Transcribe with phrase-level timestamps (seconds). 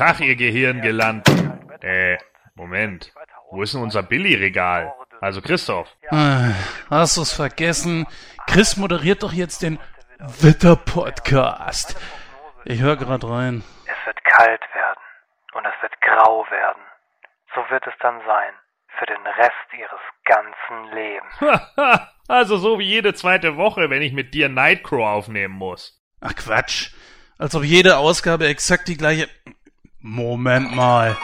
[0.00, 1.28] Tag, ihr Gehirngeland.
[1.82, 2.16] Äh,
[2.54, 3.12] Moment.
[3.50, 4.94] Wo ist denn unser Billy-Regal?
[5.20, 5.94] Also Christoph.
[6.10, 6.54] Ah,
[6.88, 8.06] hast du's vergessen?
[8.46, 9.78] Chris moderiert doch jetzt den
[10.18, 12.00] Wetter-Podcast.
[12.64, 13.62] Ich höre gerade rein.
[13.84, 15.00] Es wird kalt werden
[15.52, 16.82] und es wird grau werden.
[17.54, 18.54] So wird es dann sein
[18.98, 22.00] für den Rest ihres ganzen Lebens.
[22.26, 26.02] also so wie jede zweite Woche, wenn ich mit dir Nightcrow aufnehmen muss.
[26.22, 26.94] Ach Quatsch.
[27.36, 29.28] Als ob jede Ausgabe exakt die gleiche.
[30.02, 31.14] Moment mal.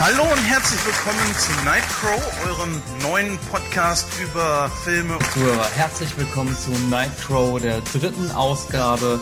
[0.00, 5.18] Hallo und herzlich willkommen zu Nightcrow, eurem neuen Podcast über Filme.
[5.34, 9.20] Zuhörer, herzlich willkommen zu Nightcrow, der dritten Ausgabe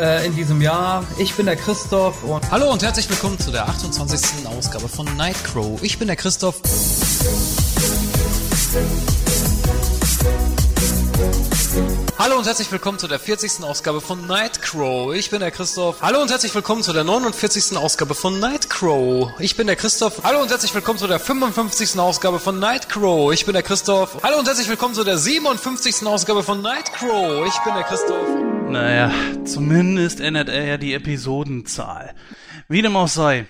[0.00, 1.04] äh, in diesem Jahr.
[1.18, 2.50] Ich bin der Christoph und.
[2.50, 4.46] Hallo und herzlich willkommen zu der 28.
[4.46, 5.80] Ausgabe von Nightcrow.
[5.80, 6.60] Ich bin der Christoph.
[12.20, 13.64] Hallo und herzlich willkommen zu der 40.
[13.64, 15.14] Ausgabe von Nightcrow.
[15.14, 16.02] Ich bin der Christoph.
[16.02, 17.78] Hallo und herzlich willkommen zu der 49.
[17.78, 19.32] Ausgabe von Nightcrow.
[19.40, 20.22] Ich bin der Christoph.
[20.22, 21.98] Hallo und herzlich willkommen zu der 55.
[21.98, 23.32] Ausgabe von Nightcrow.
[23.32, 24.22] Ich bin der Christoph.
[24.22, 26.06] Hallo und herzlich willkommen zu der 57.
[26.06, 27.46] Ausgabe von Nightcrow.
[27.46, 28.28] Ich bin der Christoph.
[28.68, 29.10] Naja,
[29.46, 32.14] zumindest ändert er ja die Episodenzahl.
[32.68, 33.46] Wie dem auch sei.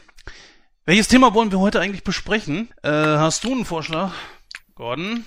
[0.85, 2.71] Welches Thema wollen wir heute eigentlich besprechen?
[2.85, 4.13] Äh, hast du einen Vorschlag?
[4.77, 5.25] Gordon?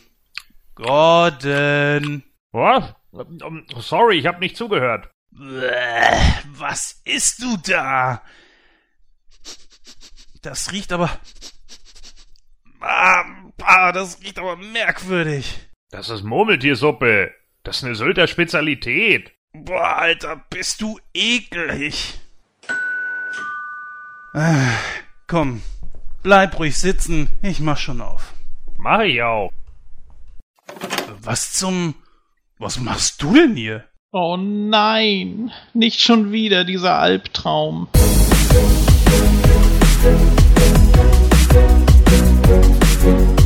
[0.76, 2.24] Gordon!
[2.54, 2.94] Was?
[3.14, 5.10] Ähm, Sorry, ich habe nicht zugehört.
[5.32, 8.22] Was isst du da?
[10.42, 11.10] Das riecht aber.
[12.82, 13.24] Ah,
[13.62, 15.58] ah, das riecht aber merkwürdig.
[15.90, 17.34] Das ist Murmeltiersuppe.
[17.64, 19.32] Das ist eine Sylter Spezialität.
[19.54, 22.20] Boah, Alter, bist du eklig.
[24.34, 24.74] Ah,
[25.28, 25.62] komm,
[26.24, 27.30] bleib ruhig sitzen.
[27.44, 28.34] Ich mach schon auf.
[28.78, 29.52] Mach ich auch.
[31.22, 31.96] Was zum.
[32.64, 33.84] Was machst du denn hier?
[34.14, 37.90] Oh nein, nicht schon wieder dieser Albtraum.
[43.04, 43.43] Hallo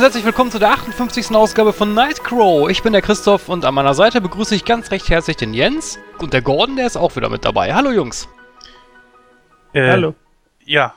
[0.00, 1.36] und herzlich willkommen zu der 58.
[1.36, 2.70] Ausgabe von Nightcrow.
[2.70, 5.98] Ich bin der Christoph und an meiner Seite begrüße ich ganz recht herzlich den Jens
[6.18, 7.74] und der Gordon, der ist auch wieder mit dabei.
[7.74, 8.26] Hallo Jungs.
[9.74, 10.14] Äh, Hallo.
[10.64, 10.94] Ja.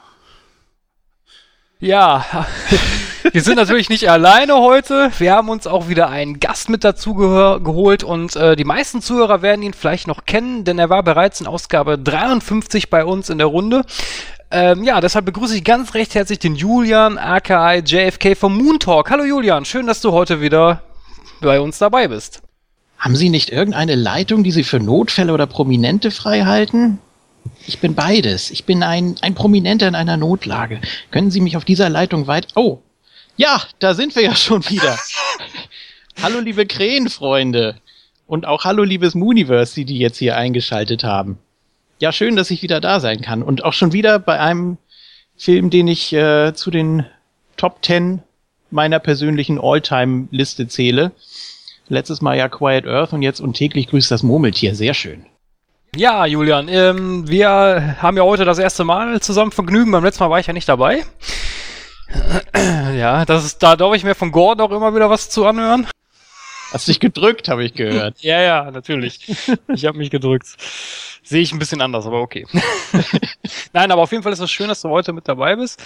[1.82, 2.46] Ja,
[3.30, 5.12] wir sind natürlich nicht alleine heute.
[5.18, 9.42] Wir haben uns auch wieder einen Gast mit dazu geholt und äh, die meisten Zuhörer
[9.42, 13.38] werden ihn vielleicht noch kennen, denn er war bereits in Ausgabe 53 bei uns in
[13.38, 13.84] der Runde.
[14.56, 19.10] Ähm, ja, deshalb begrüße ich ganz recht herzlich den Julian, aka JFK vom Moon Talk.
[19.10, 20.84] Hallo Julian, schön, dass du heute wieder
[21.42, 22.44] bei uns dabei bist.
[23.00, 27.00] Haben Sie nicht irgendeine Leitung, die Sie für Notfälle oder Prominente frei halten?
[27.66, 28.52] Ich bin beides.
[28.52, 30.82] Ich bin ein, ein Prominenter in einer Notlage.
[31.10, 32.50] Können Sie mich auf dieser Leitung weit...
[32.54, 32.78] Oh,
[33.36, 35.00] ja, da sind wir ja schon wieder.
[36.22, 37.78] hallo, liebe Krähenfreunde.
[38.28, 41.40] Und auch hallo, liebes Mooniverse, die die jetzt hier eingeschaltet haben.
[42.04, 43.42] Ja, schön, dass ich wieder da sein kann.
[43.42, 44.78] Und auch schon wieder bei einem
[45.38, 47.06] Film, den ich äh, zu den
[47.56, 48.22] Top 10
[48.72, 51.14] meiner persönlichen All-Time-Liste zähle.
[51.88, 54.76] Letztes Mal ja Quiet Earth und jetzt und täglich grüßt das Murmeltier.
[54.76, 55.26] Sehr schön.
[55.96, 59.94] Ja, Julian, ähm, wir haben ja heute das erste Mal zusammen Vergnügen.
[59.94, 61.06] Beim letzten Mal war ich ja nicht dabei.
[62.54, 65.88] Ja, das ist, da darf ich mir von Gordon auch immer wieder was zu anhören.
[66.74, 68.18] Hast dich gedrückt, habe ich gehört.
[68.22, 69.32] Ja, ja, natürlich.
[69.68, 70.58] Ich habe mich gedrückt.
[71.26, 72.46] Sehe ich ein bisschen anders, aber okay.
[73.74, 75.82] Nein, aber auf jeden Fall ist es schön, dass du heute mit dabei bist.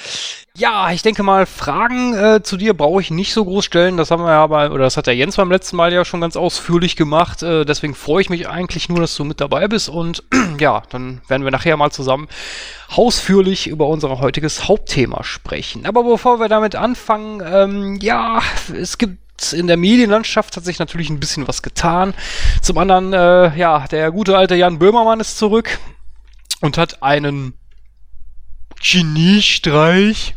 [0.56, 3.98] Ja, ich denke mal, Fragen äh, zu dir brauche ich nicht so groß stellen.
[3.98, 6.22] Das haben wir ja bei, oder das hat der Jens beim letzten Mal ja schon
[6.22, 7.44] ganz ausführlich gemacht.
[7.44, 9.90] Äh, deswegen freue ich mich eigentlich nur, dass du mit dabei bist.
[9.90, 10.24] Und
[10.60, 12.28] ja, dann werden wir nachher mal zusammen
[12.90, 15.86] ausführlich über unser heutiges Hauptthema sprechen.
[15.86, 18.42] Aber bevor wir damit anfangen, ähm, ja,
[18.74, 19.20] es gibt
[19.54, 22.14] in der Medienlandschaft hat sich natürlich ein bisschen was getan.
[22.62, 25.80] Zum anderen, äh, ja, der gute alte Jan Böhmermann ist zurück
[26.62, 27.54] und hat einen
[28.82, 30.36] Geniestreich.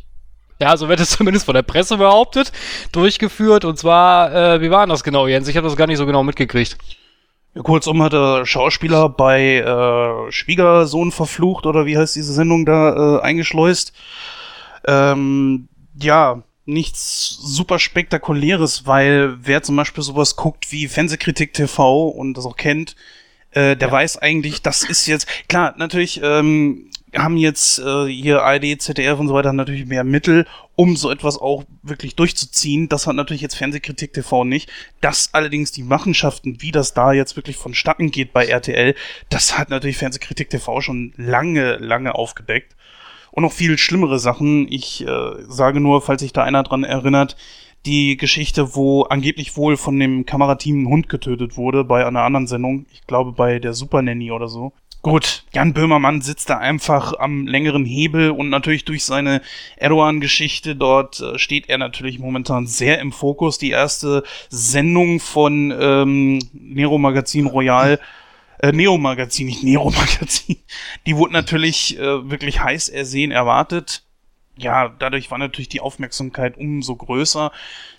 [0.61, 2.53] Ja, so wird es zumindest von der Presse behauptet,
[2.93, 3.65] durchgeführt.
[3.65, 5.49] Und zwar, äh, wie war das genau, Jens?
[5.49, 6.77] Ich habe das gar nicht so genau mitgekriegt.
[7.55, 13.19] Ja, kurzum hat der Schauspieler bei äh, Schwiegersohn verflucht oder wie heißt diese Sendung da
[13.19, 13.93] äh, eingeschleust.
[14.87, 15.69] Ähm,
[16.01, 22.47] ja, nichts super spektakuläres, weil wer zum Beispiel sowas guckt wie Fernsehkritik TV und das
[22.47, 22.97] auch kennt,
[23.53, 28.81] äh, der weiß eigentlich, das ist jetzt, klar, natürlich ähm, haben jetzt äh, hier ARD,
[28.81, 30.47] ZDF und so weiter natürlich mehr Mittel,
[30.77, 32.89] um so etwas auch wirklich durchzuziehen.
[32.89, 34.71] Das hat natürlich jetzt Fernsehkritik TV nicht.
[35.01, 38.95] Das allerdings die Machenschaften, wie das da jetzt wirklich vonstatten geht bei RTL,
[39.29, 42.77] das hat natürlich Fernsehkritik TV schon lange, lange aufgedeckt.
[43.33, 44.67] Und noch viel schlimmere Sachen.
[44.71, 47.37] Ich äh, sage nur, falls sich da einer dran erinnert,
[47.87, 52.47] die Geschichte, wo angeblich wohl von dem Kamerateam ein Hund getötet wurde bei einer anderen
[52.47, 52.87] Sendung.
[52.93, 54.73] Ich glaube bei der Super Nanny oder so.
[55.03, 59.41] Gut, Jan Böhmermann sitzt da einfach am längeren Hebel und natürlich durch seine
[59.77, 63.57] Erdogan-Geschichte dort äh, steht er natürlich momentan sehr im Fokus.
[63.57, 67.99] Die erste Sendung von ähm, Nero Magazin Royal,
[68.63, 70.57] äh, Neo Magazin, nicht Nero Magazin,
[71.07, 74.05] die wurde natürlich äh, wirklich heiß ersehen erwartet.
[74.57, 77.51] Ja, dadurch war natürlich die Aufmerksamkeit umso größer.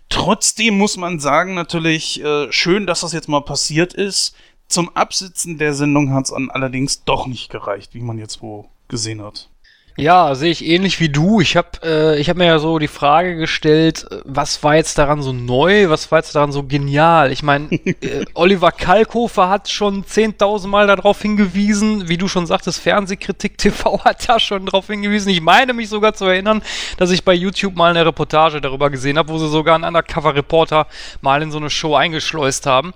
[0.09, 4.35] Trotzdem muss man sagen, natürlich äh, schön, dass das jetzt mal passiert ist.
[4.67, 9.21] Zum Absitzen der Sendung hat es allerdings doch nicht gereicht, wie man jetzt wo gesehen
[9.21, 9.50] hat.
[9.97, 11.41] Ja, sehe ich ähnlich wie du.
[11.41, 14.97] Ich habe äh, ich hab mir ja so die Frage gestellt, äh, was war jetzt
[14.97, 17.31] daran so neu, was war jetzt daran so genial?
[17.31, 22.79] Ich meine, äh, Oliver Kalkofer hat schon 10.000 Mal darauf hingewiesen, wie du schon sagtest,
[22.79, 25.29] Fernsehkritik TV hat da schon darauf hingewiesen.
[25.29, 26.61] Ich meine mich sogar zu erinnern,
[26.97, 30.87] dass ich bei YouTube mal eine Reportage darüber gesehen habe, wo sie sogar einen Undercover-Reporter
[31.19, 32.93] mal in so eine Show eingeschleust haben.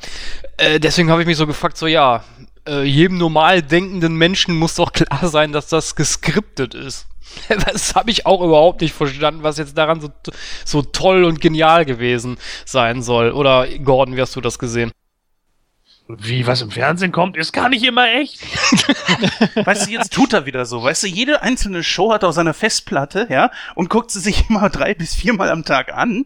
[0.57, 2.23] Äh, deswegen habe ich mich so gefragt, so ja,
[2.67, 7.07] äh, jedem normal denkenden Menschen muss doch klar sein, dass das geskriptet ist.
[7.49, 10.09] Das habe ich auch überhaupt nicht verstanden, was jetzt daran so,
[10.63, 13.31] so toll und genial gewesen sein soll.
[13.31, 14.91] Oder Gordon, wie hast du das gesehen?
[16.07, 18.39] Wie, was im Fernsehen kommt, ist gar nicht immer echt.
[19.65, 20.83] weißt du, jetzt tut er wieder so.
[20.83, 24.69] Weißt du, jede einzelne Show hat auf seiner Festplatte, ja, und guckt sie sich immer
[24.69, 26.25] drei bis viermal am Tag an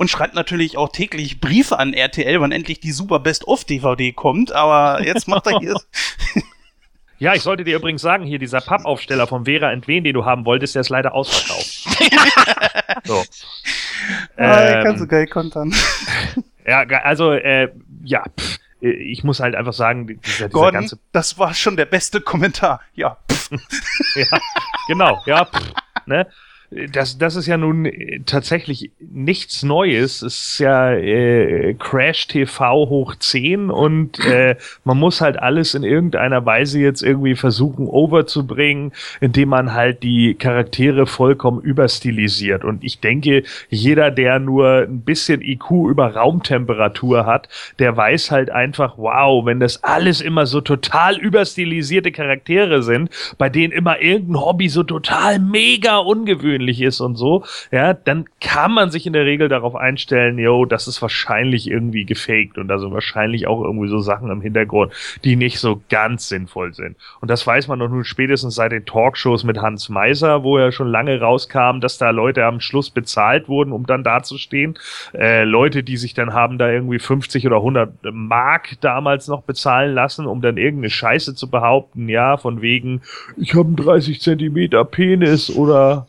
[0.00, 4.12] und schreibt natürlich auch täglich Briefe an RTL, wann endlich die Super Best of DVD
[4.12, 4.50] kommt.
[4.50, 5.76] Aber jetzt macht er hier.
[7.18, 10.46] Ja, ich sollte dir übrigens sagen, hier dieser Pappaufsteller von Vera Entwen, den du haben
[10.46, 11.86] wolltest, der ist leider ausverkauft.
[13.04, 13.22] so.
[14.38, 15.74] Ah, ähm, kannst du geil kontern.
[16.66, 17.68] Ja, also, äh,
[18.02, 20.98] ja, pff, ich muss halt einfach sagen, dieser, dieser Gordon, ganze.
[21.12, 22.80] Das war schon der beste Kommentar.
[22.94, 23.18] Ja.
[24.14, 24.40] ja,
[24.88, 25.44] genau, ja.
[25.44, 25.72] Pff,
[26.06, 26.26] ne?
[26.70, 30.22] Das, das ist ja nun äh, tatsächlich nichts Neues.
[30.22, 35.82] Es ist ja äh, Crash TV hoch 10 und äh, man muss halt alles in
[35.82, 42.64] irgendeiner Weise jetzt irgendwie versuchen overzubringen, indem man halt die Charaktere vollkommen überstilisiert.
[42.64, 47.48] Und ich denke, jeder, der nur ein bisschen IQ über Raumtemperatur hat,
[47.80, 53.48] der weiß halt einfach, wow, wenn das alles immer so total überstilisierte Charaktere sind, bei
[53.48, 58.72] denen immer irgendein Hobby so total mega ungewöhnlich ungewöhnlich ist und so, ja, dann kann
[58.72, 62.92] man sich in der Regel darauf einstellen, yo, das ist wahrscheinlich irgendwie gefaked und also
[62.92, 64.92] wahrscheinlich auch irgendwie so Sachen im Hintergrund,
[65.24, 66.96] die nicht so ganz sinnvoll sind.
[67.20, 70.72] Und das weiß man doch nun spätestens seit den Talkshows mit Hans Meiser, wo er
[70.72, 74.78] schon lange rauskam, dass da Leute am Schluss bezahlt wurden, um dann dazustehen.
[75.14, 79.94] Äh, Leute, die sich dann haben da irgendwie 50 oder 100 Mark damals noch bezahlen
[79.94, 83.02] lassen, um dann irgendeine Scheiße zu behaupten, ja, von wegen,
[83.36, 86.06] ich habe einen 30 Zentimeter Penis oder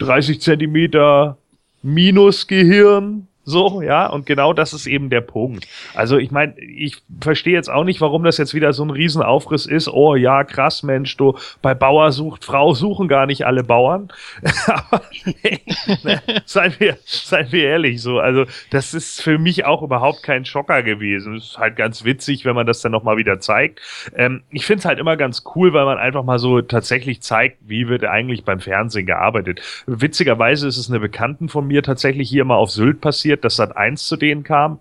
[0.00, 1.38] 30 Zentimeter
[1.82, 5.66] minus Gehirn so, ja, und genau das ist eben der Punkt.
[5.94, 9.66] Also ich meine, ich verstehe jetzt auch nicht, warum das jetzt wieder so ein Riesenaufriss
[9.66, 9.88] ist.
[9.88, 14.08] Oh ja, krass, Mensch, du, bei Bauer sucht Frau suchen gar nicht alle Bauern.
[14.66, 15.02] Aber
[16.04, 18.18] ne, seien, wir, seien wir ehrlich so.
[18.18, 21.36] Also das ist für mich auch überhaupt kein Schocker gewesen.
[21.36, 23.80] Es ist halt ganz witzig, wenn man das dann nochmal wieder zeigt.
[24.14, 27.58] Ähm, ich finde es halt immer ganz cool, weil man einfach mal so tatsächlich zeigt,
[27.60, 29.60] wie wird eigentlich beim Fernsehen gearbeitet.
[29.86, 33.76] Witzigerweise ist es eine Bekannten von mir tatsächlich hier mal auf Sylt passiert dass Sat
[33.76, 34.80] 1 zu denen kam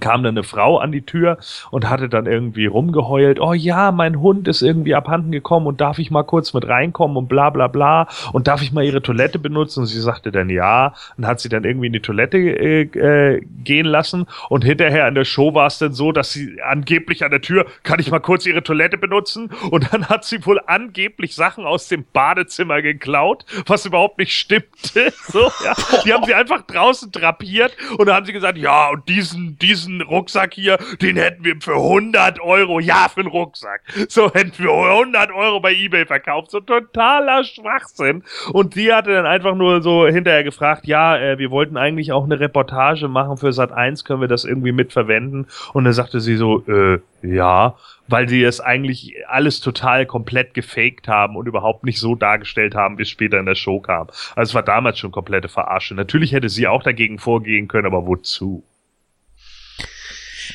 [0.00, 1.38] kam dann eine Frau an die Tür
[1.70, 5.98] und hatte dann irgendwie rumgeheult, oh ja, mein Hund ist irgendwie abhanden gekommen und darf
[5.98, 9.38] ich mal kurz mit reinkommen und bla bla bla und darf ich mal ihre Toilette
[9.38, 9.80] benutzen?
[9.80, 13.42] Und sie sagte dann ja und hat sie dann irgendwie in die Toilette äh, äh,
[13.64, 17.30] gehen lassen und hinterher in der Show war es dann so, dass sie angeblich an
[17.30, 19.50] der Tür, kann ich mal kurz ihre Toilette benutzen?
[19.70, 25.12] Und dann hat sie wohl angeblich Sachen aus dem Badezimmer geklaut, was überhaupt nicht stimmte.
[25.28, 25.74] So, ja.
[26.04, 29.75] Die haben sie einfach draußen drapiert und dann haben sie gesagt, ja, und diesen, diesen
[29.76, 34.58] diesen Rucksack hier, den hätten wir für 100 Euro, ja, für einen Rucksack, so hätten
[34.58, 36.50] wir 100 Euro bei Ebay verkauft.
[36.50, 38.24] So totaler Schwachsinn.
[38.52, 42.24] Und die hatte dann einfach nur so hinterher gefragt, ja, äh, wir wollten eigentlich auch
[42.24, 45.46] eine Reportage machen für Sat 1, können wir das irgendwie mitverwenden?
[45.72, 47.76] Und dann sagte sie so, äh, ja,
[48.08, 52.98] weil sie es eigentlich alles total komplett gefaked haben und überhaupt nicht so dargestellt haben,
[52.98, 54.08] wie es später in der Show kam.
[54.36, 55.94] Also es war damals schon komplette Verarsche.
[55.94, 58.62] Natürlich hätte sie auch dagegen vorgehen können, aber wozu?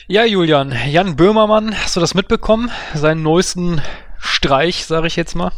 [0.08, 2.72] Ja, Julian, Jan Böhmermann, hast du das mitbekommen?
[2.94, 3.82] Seinen neuesten
[4.20, 5.52] Streich, sage ich jetzt mal.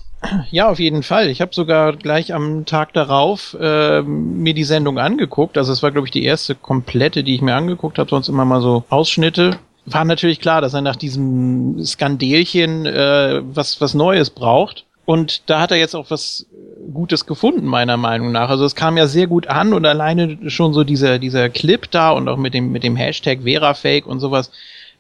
[0.52, 1.28] Ja, auf jeden Fall.
[1.30, 5.58] Ich habe sogar gleich am Tag darauf äh, mir die Sendung angeguckt.
[5.58, 8.46] Also es war, glaube ich, die erste komplette, die ich mir angeguckt habe, sonst immer
[8.46, 9.60] mal so Ausschnitte.
[9.86, 14.86] War natürlich klar, dass er nach diesem Skandelchen äh, was, was Neues braucht.
[15.06, 16.46] Und da hat er jetzt auch was
[16.94, 18.50] Gutes gefunden, meiner Meinung nach.
[18.50, 22.12] Also es kam ja sehr gut an und alleine schon so dieser, dieser Clip da
[22.12, 24.52] und auch mit dem, mit dem Hashtag VeraFake und sowas.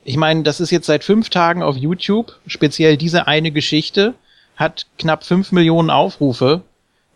[0.03, 4.13] Ich meine, das ist jetzt seit fünf Tagen auf YouTube, speziell diese eine Geschichte,
[4.57, 6.61] hat knapp fünf Millionen Aufrufe.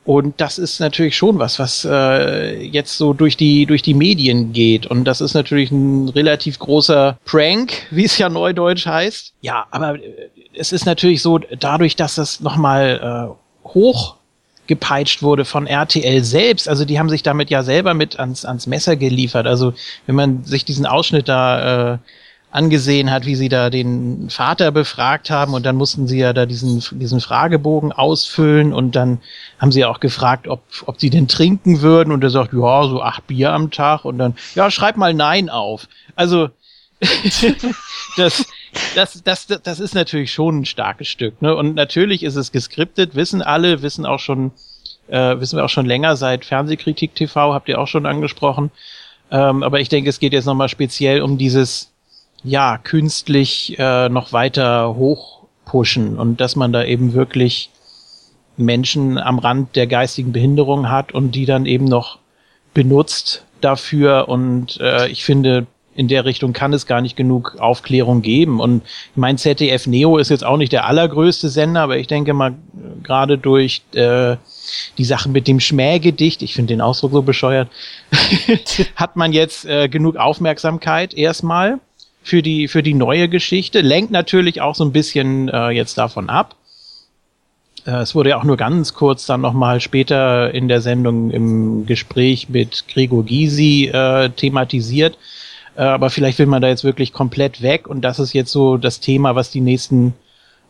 [0.06, 4.54] Und das ist natürlich schon was, was äh, jetzt so durch die, durch die Medien
[4.54, 4.86] geht.
[4.86, 9.34] Und das ist natürlich ein relativ großer Prank, wie es ja neudeutsch heißt.
[9.42, 13.36] Ja, aber äh, es ist natürlich so, dadurch, dass das nochmal
[13.66, 18.46] äh, hochgepeitscht wurde von RTL selbst, also die haben sich damit ja selber mit ans,
[18.46, 19.48] ans Messer geliefert.
[19.48, 19.74] Also
[20.06, 21.98] wenn man sich diesen Ausschnitt da äh,
[22.50, 26.46] angesehen hat, wie sie da den Vater befragt haben und dann mussten sie ja da
[26.46, 29.20] diesen, diesen Fragebogen ausfüllen und dann
[29.60, 33.02] haben sie auch gefragt, ob, ob sie denn trinken würden und er sagt, ja, so
[33.02, 35.88] acht Bier am Tag und dann, ja, schreib mal Nein auf.
[36.16, 36.50] Also,
[38.18, 38.46] das,
[38.96, 41.56] das, das, das ist natürlich schon ein starkes Stück, ne?
[41.56, 44.52] Und natürlich ist es geskriptet, wissen alle, wissen auch schon,
[45.08, 48.72] äh, wissen wir auch schon länger seit Fernsehkritik TV, habt ihr auch schon angesprochen.
[49.32, 51.92] Ähm, aber ich denke, es geht jetzt nochmal speziell um dieses,
[52.44, 57.70] ja, künstlich äh, noch weiter hochpushen und dass man da eben wirklich
[58.58, 62.20] Menschen am Rand der geistigen Behinderung hat und die dann eben noch
[62.74, 68.22] benutzt dafür und äh, ich finde, in der Richtung kann es gar nicht genug Aufklärung
[68.22, 68.60] geben.
[68.62, 68.84] Und
[69.16, 72.54] mein ZDF Neo ist jetzt auch nicht der allergrößte Sender, aber ich denke mal,
[73.04, 74.38] gerade durch äh,
[74.98, 77.70] die Sachen mit dem Schmähgedicht, ich finde den Ausdruck so bescheuert,
[78.96, 81.80] hat man jetzt äh, genug Aufmerksamkeit erstmal
[82.22, 83.82] für die, für die neue Geschichte.
[83.82, 86.56] Lenkt natürlich auch so ein bisschen äh, jetzt davon ab.
[87.88, 91.88] Äh, es wurde ja auch nur ganz kurz dann nochmal später in der Sendung im
[91.88, 95.18] Gespräch mit Gregor Gysi äh, thematisiert.
[95.78, 98.78] Äh, aber vielleicht will man da jetzt wirklich komplett weg und das ist jetzt so
[98.78, 100.14] das Thema, was die nächsten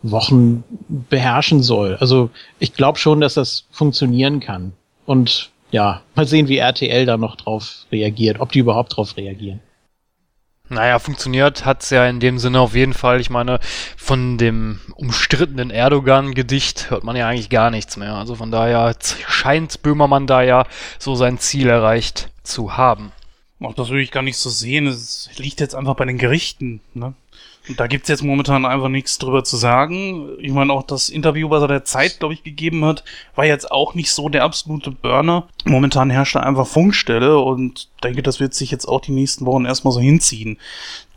[0.03, 0.63] Wochen
[1.09, 1.95] beherrschen soll.
[1.99, 4.73] Also ich glaube schon, dass das funktionieren kann.
[5.05, 9.61] Und ja, mal sehen, wie RTL da noch drauf reagiert, ob die überhaupt drauf reagieren.
[10.69, 13.21] Naja, funktioniert hat's ja in dem Sinne auf jeden Fall.
[13.21, 13.59] Ich meine,
[13.95, 18.15] von dem umstrittenen Erdogan-Gedicht hört man ja eigentlich gar nichts mehr.
[18.15, 18.93] Also von daher
[19.27, 20.65] scheint Böhmermann da ja
[20.99, 23.13] so sein Ziel erreicht zu haben.
[23.59, 24.85] Auch das würde ich gar nicht so sehen.
[24.87, 26.79] Es liegt jetzt einfach bei den Gerichten.
[26.93, 27.13] Ne?
[27.67, 30.29] Und da gibt's jetzt momentan einfach nichts drüber zu sagen.
[30.39, 33.03] Ich meine, auch das Interview, was er der Zeit, glaube ich, gegeben hat,
[33.35, 35.47] war jetzt auch nicht so der absolute Burner.
[35.65, 39.65] Momentan herrscht da einfach Funkstelle und denke, das wird sich jetzt auch die nächsten Wochen
[39.65, 40.57] erstmal so hinziehen.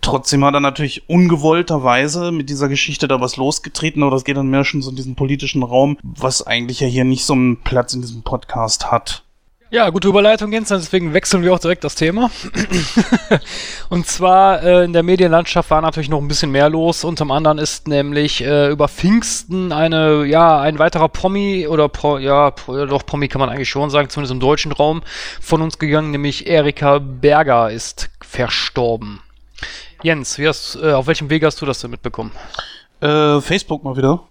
[0.01, 4.49] Trotzdem hat er natürlich ungewollterweise mit dieser Geschichte da was losgetreten, aber das geht dann
[4.49, 7.93] mehr schon so in diesen politischen Raum, was eigentlich ja hier nicht so einen Platz
[7.93, 9.25] in diesem Podcast hat.
[9.73, 12.29] Ja, gute Überleitung, Jens, deswegen wechseln wir auch direkt das Thema.
[13.89, 17.05] und zwar äh, in der Medienlandschaft war natürlich noch ein bisschen mehr los.
[17.05, 22.51] Unter anderem ist nämlich äh, über Pfingsten eine, ja, ein weiterer Promi oder Pro, ja,
[22.51, 25.03] Pro, doch Promi kann man eigentlich schon sagen, zumindest im deutschen Raum
[25.41, 29.21] von uns gegangen, nämlich Erika Berger ist verstorben.
[30.03, 32.33] Jens, wie hast, äh, auf welchem Weg hast du das denn mitbekommen?
[33.01, 34.25] Äh, Facebook mal wieder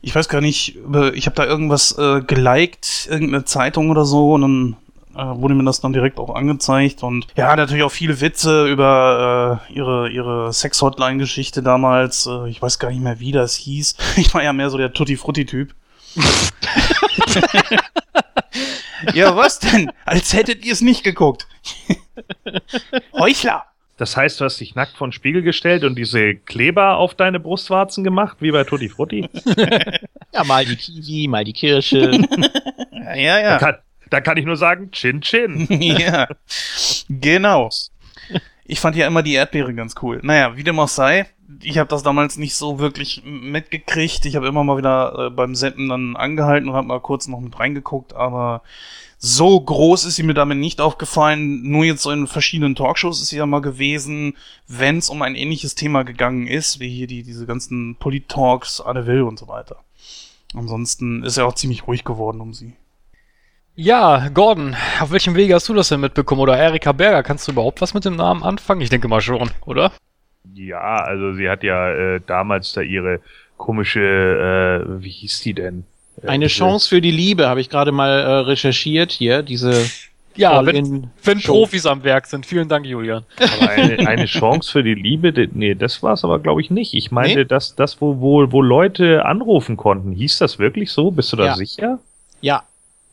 [0.00, 0.76] ich weiß gar nicht,
[1.14, 4.76] ich habe da irgendwas äh, geliked, irgendeine Zeitung oder so und dann
[5.18, 9.60] äh, wurde mir das dann direkt auch angezeigt und ja, natürlich auch viele Witze über
[9.68, 12.26] äh, ihre ihre Sex-Hotline-Geschichte damals.
[12.26, 13.96] Äh, ich weiß gar nicht mehr, wie das hieß.
[14.16, 15.74] Ich war ja mehr so der Tutti-Frutti-Typ.
[19.14, 19.90] ja, was denn?
[20.04, 21.46] Als hättet ihr es nicht geguckt.
[23.12, 23.64] Heuchler!
[23.98, 27.40] Das heißt, du hast dich nackt vor den Spiegel gestellt und diese Kleber auf deine
[27.40, 29.28] Brustwarzen gemacht, wie bei Tutti Frutti?
[30.32, 32.12] ja, mal die Kiwi, mal die Kirsche.
[32.92, 33.40] ja, ja.
[33.40, 33.50] ja.
[33.50, 33.76] Da, kann,
[34.08, 35.66] da kann ich nur sagen, Chin Chin.
[35.98, 36.28] ja,
[37.08, 37.70] genau.
[38.68, 40.20] Ich fand ja immer die Erdbeere ganz cool.
[40.22, 41.26] Naja, wie dem auch sei,
[41.62, 44.26] ich habe das damals nicht so wirklich mitgekriegt.
[44.26, 47.40] Ich habe immer mal wieder äh, beim Senden dann angehalten und habe mal kurz noch
[47.40, 48.62] mit reingeguckt, aber
[49.16, 51.62] so groß ist sie mir damit nicht aufgefallen.
[51.62, 55.34] Nur jetzt so in verschiedenen Talkshows ist sie ja mal gewesen, wenn es um ein
[55.34, 59.76] ähnliches Thema gegangen ist, wie hier die, diese ganzen Polit-Talks, Anne Will und so weiter.
[60.54, 62.74] Ansonsten ist er auch ziemlich ruhig geworden um sie.
[63.80, 66.40] Ja, Gordon, auf welchem Wege hast du das denn mitbekommen?
[66.40, 68.80] Oder Erika Berger, kannst du überhaupt was mit dem Namen anfangen?
[68.80, 69.92] Ich denke mal schon, oder?
[70.52, 73.20] Ja, also sie hat ja äh, damals da ihre
[73.56, 75.84] komische, äh, wie hieß die denn?
[76.24, 79.42] Äh, Eine diese- Chance für die Liebe habe ich gerade mal äh, recherchiert hier.
[79.44, 79.72] Diese
[80.34, 81.40] Ja, wenn, wenn.
[81.40, 82.46] Profis am Werk sind.
[82.46, 83.24] Vielen Dank, Julian.
[83.60, 86.94] Aber eine, eine Chance für die Liebe, nee, das war es aber glaube ich nicht.
[86.94, 87.44] Ich meinte, Nee?
[87.44, 91.10] dass das, wo, wo, wo Leute anrufen konnten, hieß das wirklich so?
[91.12, 91.54] Bist du da Ja.
[91.56, 91.98] sicher?
[92.40, 92.62] Ja,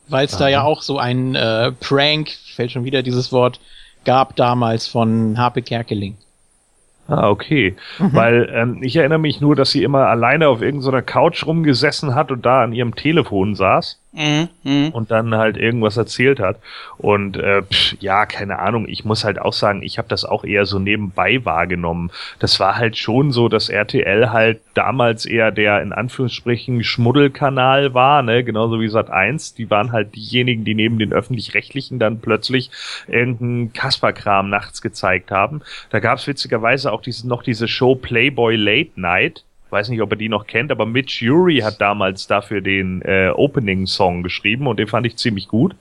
[0.08, 3.60] weil es da ja auch so ein äh, Prank, fällt schon wieder dieses Wort,
[4.04, 6.16] gab damals von Harpe Kerkeling.
[7.08, 7.76] Ah, okay.
[7.98, 8.14] Mhm.
[8.14, 12.32] Weil ähm, ich erinnere mich nur, dass sie immer alleine auf irgendeiner Couch rumgesessen hat
[12.32, 14.88] und da an ihrem Telefon saß Mhm, mhm.
[14.92, 16.58] und dann halt irgendwas erzählt hat.
[16.96, 20.42] Und äh, pff, ja, keine Ahnung, ich muss halt auch sagen, ich habe das auch
[20.42, 22.10] eher so nebenbei wahrgenommen.
[22.38, 28.22] Das war halt schon so, dass RTL halt damals eher der in Anführungsstrichen Schmuddelkanal war,
[28.22, 29.52] ne, genauso wie Sat 1.
[29.52, 32.70] Die waren halt diejenigen, die neben den öffentlich-rechtlichen dann plötzlich
[33.08, 35.60] irgendeinen Kasperkram nachts gezeigt haben.
[35.90, 39.44] Da gab es witzigerweise auch diese, noch diese Show Playboy Late Night.
[39.76, 43.28] Weiß nicht, ob ihr die noch kennt, aber Mitch Ury hat damals dafür den äh,
[43.28, 45.76] Opening-Song geschrieben und den fand ich ziemlich gut.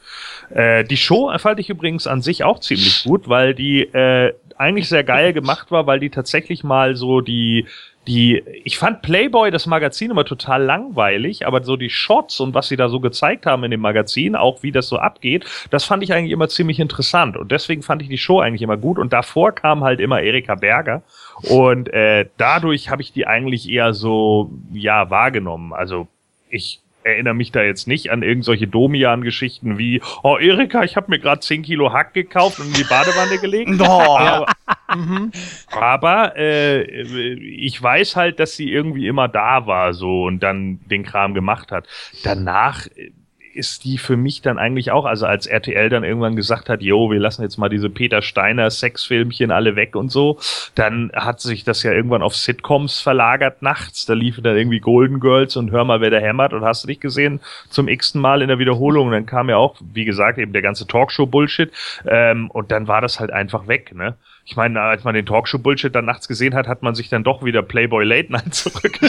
[0.49, 4.89] Äh, die Show fand ich übrigens an sich auch ziemlich gut, weil die äh, eigentlich
[4.89, 7.67] sehr geil gemacht war, weil die tatsächlich mal so die
[8.07, 12.67] die, ich fand Playboy, das Magazin, immer total langweilig, aber so die Shots und was
[12.67, 16.03] sie da so gezeigt haben in dem Magazin, auch wie das so abgeht, das fand
[16.03, 17.35] ich eigentlich immer ziemlich interessant.
[17.35, 18.99] Und deswegen fand ich die Show eigentlich immer gut.
[18.99, 21.01] Und davor kam halt immer Erika Berger.
[21.43, 25.73] Und äh, dadurch habe ich die eigentlich eher so, ja, wahrgenommen.
[25.73, 26.07] Also
[26.49, 31.19] ich erinnere mich da jetzt nicht an irgendwelche Domian-Geschichten wie, oh Erika, ich habe mir
[31.19, 33.71] gerade 10 Kilo Hack gekauft und in die Badewanne gelegt.
[33.79, 34.45] Oh, Aber,
[34.93, 35.31] Mhm.
[35.71, 41.03] aber äh, ich weiß halt, dass sie irgendwie immer da war so und dann den
[41.03, 41.87] Kram gemacht hat.
[42.23, 43.11] Danach äh,
[43.55, 47.09] ist die für mich dann eigentlich auch, also als RTL dann irgendwann gesagt hat, jo,
[47.09, 50.39] wir lassen jetzt mal diese Peter Steiner Sexfilmchen alle weg und so,
[50.75, 54.05] dann hat sich das ja irgendwann auf Sitcoms verlagert nachts.
[54.05, 56.87] Da liefen dann irgendwie Golden Girls und Hör mal, wer da hämmert und hast du
[56.87, 59.11] dich gesehen zum x-ten Mal in der Wiederholung.
[59.11, 61.71] Dann kam ja auch, wie gesagt, eben der ganze Talkshow-Bullshit
[62.05, 64.15] ähm, und dann war das halt einfach weg, ne?
[64.47, 67.43] Ich meine, als man den Talkshow-Bullshit dann nachts gesehen hat, hat man sich dann doch
[67.43, 68.99] wieder Playboy Late Night zurück.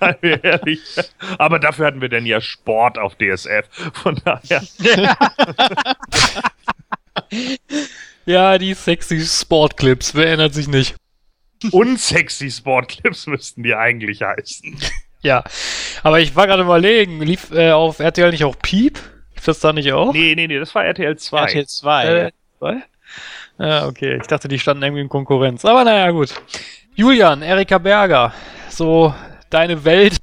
[0.00, 0.80] Seien wir ehrlich.
[1.36, 3.68] Aber dafür hatten wir dann ja Sport auf DSF.
[3.92, 4.62] Von daher.
[8.24, 10.94] Ja, die sexy Sportclips, wer erinnert sich nicht?
[11.72, 14.78] Unsexy Sportclips müssten die eigentlich heißen.
[15.22, 15.44] Ja,
[16.02, 18.98] aber ich war gerade überlegen, lief äh, auf RTL nicht auch Piep?
[19.34, 20.12] Lief das da nicht auch?
[20.12, 21.40] Nee, nee, nee, das war RTL 2.
[21.40, 22.04] RTL 2.
[22.06, 22.82] Äh, zwei?
[23.62, 24.18] Ja, okay.
[24.20, 25.64] Ich dachte, die standen irgendwie in Konkurrenz.
[25.64, 26.34] Aber naja, gut.
[26.96, 28.32] Julian, Erika Berger,
[28.68, 29.14] so
[29.50, 30.16] deine Welt.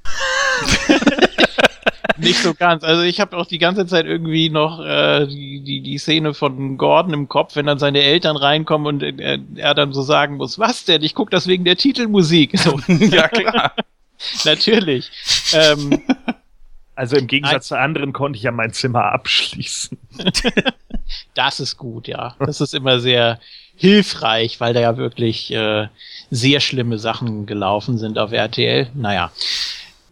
[2.18, 2.84] Nicht so ganz.
[2.84, 6.76] Also ich habe auch die ganze Zeit irgendwie noch äh, die, die, die Szene von
[6.76, 10.58] Gordon im Kopf, wenn dann seine Eltern reinkommen und er, er dann so sagen muss,
[10.58, 11.02] was denn?
[11.02, 12.58] Ich guck das wegen der Titelmusik.
[12.58, 13.72] So, ja klar.
[14.44, 15.10] natürlich.
[15.54, 16.02] ähm,
[16.94, 19.96] Also im Gegensatz zu anderen konnte ich ja mein Zimmer abschließen.
[21.34, 22.34] das ist gut, ja.
[22.38, 23.40] Das ist immer sehr
[23.76, 25.88] hilfreich, weil da ja wirklich äh,
[26.30, 28.88] sehr schlimme Sachen gelaufen sind auf RTL.
[28.94, 29.32] Naja.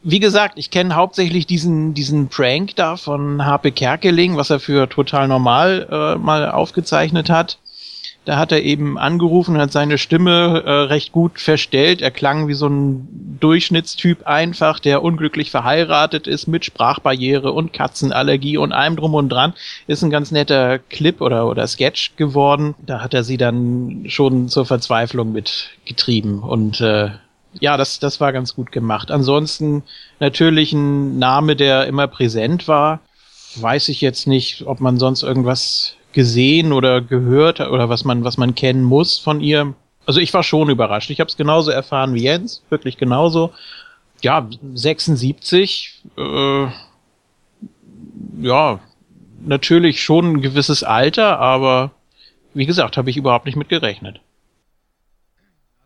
[0.02, 4.88] Wie gesagt, ich kenne hauptsächlich diesen, diesen Prank da von Harpe Kerkeling, was er für
[4.88, 7.58] total normal äh, mal aufgezeichnet hat.
[8.28, 12.02] Da hat er eben angerufen und hat seine Stimme äh, recht gut verstellt.
[12.02, 18.58] Er klang wie so ein Durchschnittstyp einfach, der unglücklich verheiratet ist mit Sprachbarriere und Katzenallergie
[18.58, 19.54] und allem drum und dran.
[19.86, 22.74] Ist ein ganz netter Clip oder, oder Sketch geworden.
[22.84, 27.08] Da hat er sie dann schon zur Verzweiflung mitgetrieben und äh,
[27.60, 29.10] ja, das, das war ganz gut gemacht.
[29.10, 29.84] Ansonsten
[30.20, 33.00] natürlich ein Name, der immer präsent war.
[33.54, 38.38] Weiß ich jetzt nicht, ob man sonst irgendwas gesehen oder gehört oder was man, was
[38.38, 39.74] man kennen muss von ihr.
[40.04, 41.10] Also ich war schon überrascht.
[41.10, 43.52] Ich habe es genauso erfahren wie Jens, wirklich genauso.
[44.20, 46.66] Ja, 76, äh,
[48.40, 48.80] ja,
[49.46, 51.92] natürlich schon ein gewisses Alter, aber
[52.52, 54.20] wie gesagt, habe ich überhaupt nicht mit gerechnet.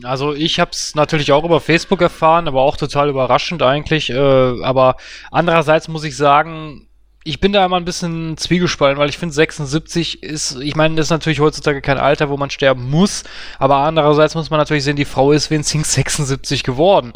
[0.03, 4.09] Also ich habe es natürlich auch über Facebook erfahren, aber auch total überraschend eigentlich.
[4.09, 4.97] Äh, aber
[5.31, 6.89] andererseits muss ich sagen,
[7.25, 11.07] ich bin da immer ein bisschen zwiegespalten, weil ich finde 76 ist, ich meine, das
[11.07, 13.25] ist natürlich heutzutage kein Alter, wo man sterben muss,
[13.59, 17.13] aber andererseits muss man natürlich sehen, die Frau ist wenigstens 76 geworden.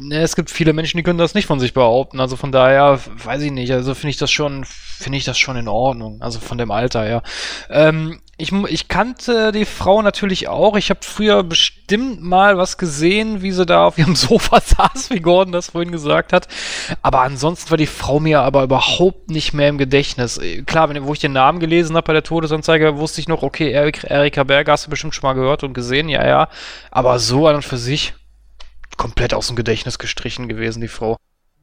[0.00, 2.18] Ne, es gibt viele Menschen, die können das nicht von sich behaupten.
[2.18, 3.72] Also von daher weiß ich nicht.
[3.72, 6.20] Also finde ich das schon, finde ich das schon in Ordnung.
[6.20, 7.22] Also von dem Alter her.
[7.70, 10.76] Ähm, ich, ich kannte die Frau natürlich auch.
[10.76, 15.20] Ich habe früher bestimmt mal was gesehen, wie sie da auf ihrem Sofa saß, wie
[15.20, 16.48] Gordon das vorhin gesagt hat.
[17.02, 20.40] Aber ansonsten war die Frau mir aber überhaupt nicht mehr im Gedächtnis.
[20.66, 23.70] Klar, wenn, wo ich den Namen gelesen habe bei der Todesanzeige, wusste ich noch, okay,
[23.70, 26.48] Erika Berger hast du bestimmt schon mal gehört und gesehen, ja, ja.
[26.90, 28.14] Aber so an und für sich
[28.96, 31.16] komplett aus dem Gedächtnis gestrichen gewesen, die Frau.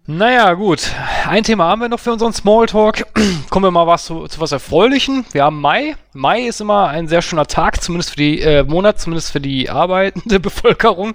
[0.10, 0.93] Naja, gut.
[1.28, 3.06] Ein Thema haben wir noch für unseren Smalltalk.
[3.50, 5.26] Kommen wir mal was zu, zu, was Erfreulichen.
[5.34, 5.98] Wir haben Mai.
[6.13, 9.70] Mai ist immer ein sehr schöner Tag, zumindest für die äh, Monat, zumindest für die
[9.70, 11.13] arbeitende Bevölkerung.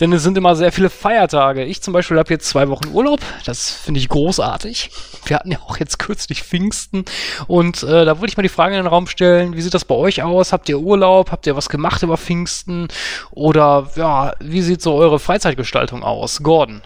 [0.00, 1.62] Denn es sind immer sehr viele Feiertage.
[1.62, 3.20] Ich zum Beispiel habe jetzt zwei Wochen Urlaub.
[3.46, 4.90] Das finde ich großartig.
[5.26, 7.04] Wir hatten ja auch jetzt kürzlich Pfingsten.
[7.46, 9.84] Und äh, da würde ich mal die Frage in den Raum stellen, wie sieht das
[9.84, 10.52] bei euch aus?
[10.52, 11.30] Habt ihr Urlaub?
[11.30, 12.88] Habt ihr was gemacht über Pfingsten?
[13.30, 16.42] Oder ja, wie sieht so eure Freizeitgestaltung aus?
[16.42, 16.82] Gordon.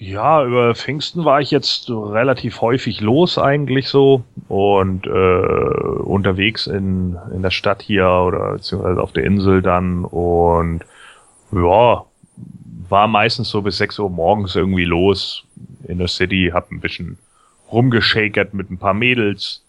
[0.00, 7.18] Ja, über Pfingsten war ich jetzt relativ häufig los eigentlich so und äh, unterwegs in,
[7.34, 10.84] in der Stadt hier oder beziehungsweise auf der Insel dann und
[11.50, 12.04] ja,
[12.88, 15.44] war meistens so bis 6 Uhr morgens irgendwie los
[15.88, 17.18] in der City, hab ein bisschen
[17.72, 19.64] rumgeschakert mit ein paar Mädels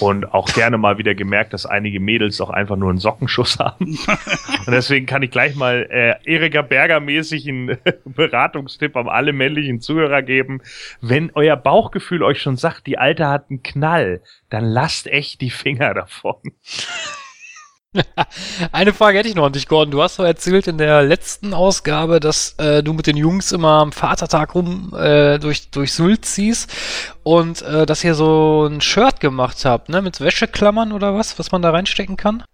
[0.00, 3.86] und auch gerne mal wieder gemerkt, dass einige Mädels auch einfach nur einen Sockenschuss haben.
[4.66, 9.80] und deswegen kann ich gleich mal äh, Erika Berger mäßig einen Beratungstipp an alle männlichen
[9.80, 10.60] Zuhörer geben.
[11.00, 14.20] Wenn euer Bauchgefühl euch schon sagt, die Alte hat einen Knall,
[14.50, 16.36] dann lasst echt die Finger davon.
[18.72, 19.92] Eine Frage hätte ich noch an dich, Gordon.
[19.92, 23.80] Du hast doch erzählt in der letzten Ausgabe, dass äh, du mit den Jungs immer
[23.80, 26.70] am Vatertag rum äh, durch, durch Sylt ziehst
[27.22, 30.02] und äh, dass ihr so ein Shirt gemacht habt, ne?
[30.02, 32.44] Mit Wäscheklammern oder was, was man da reinstecken kann?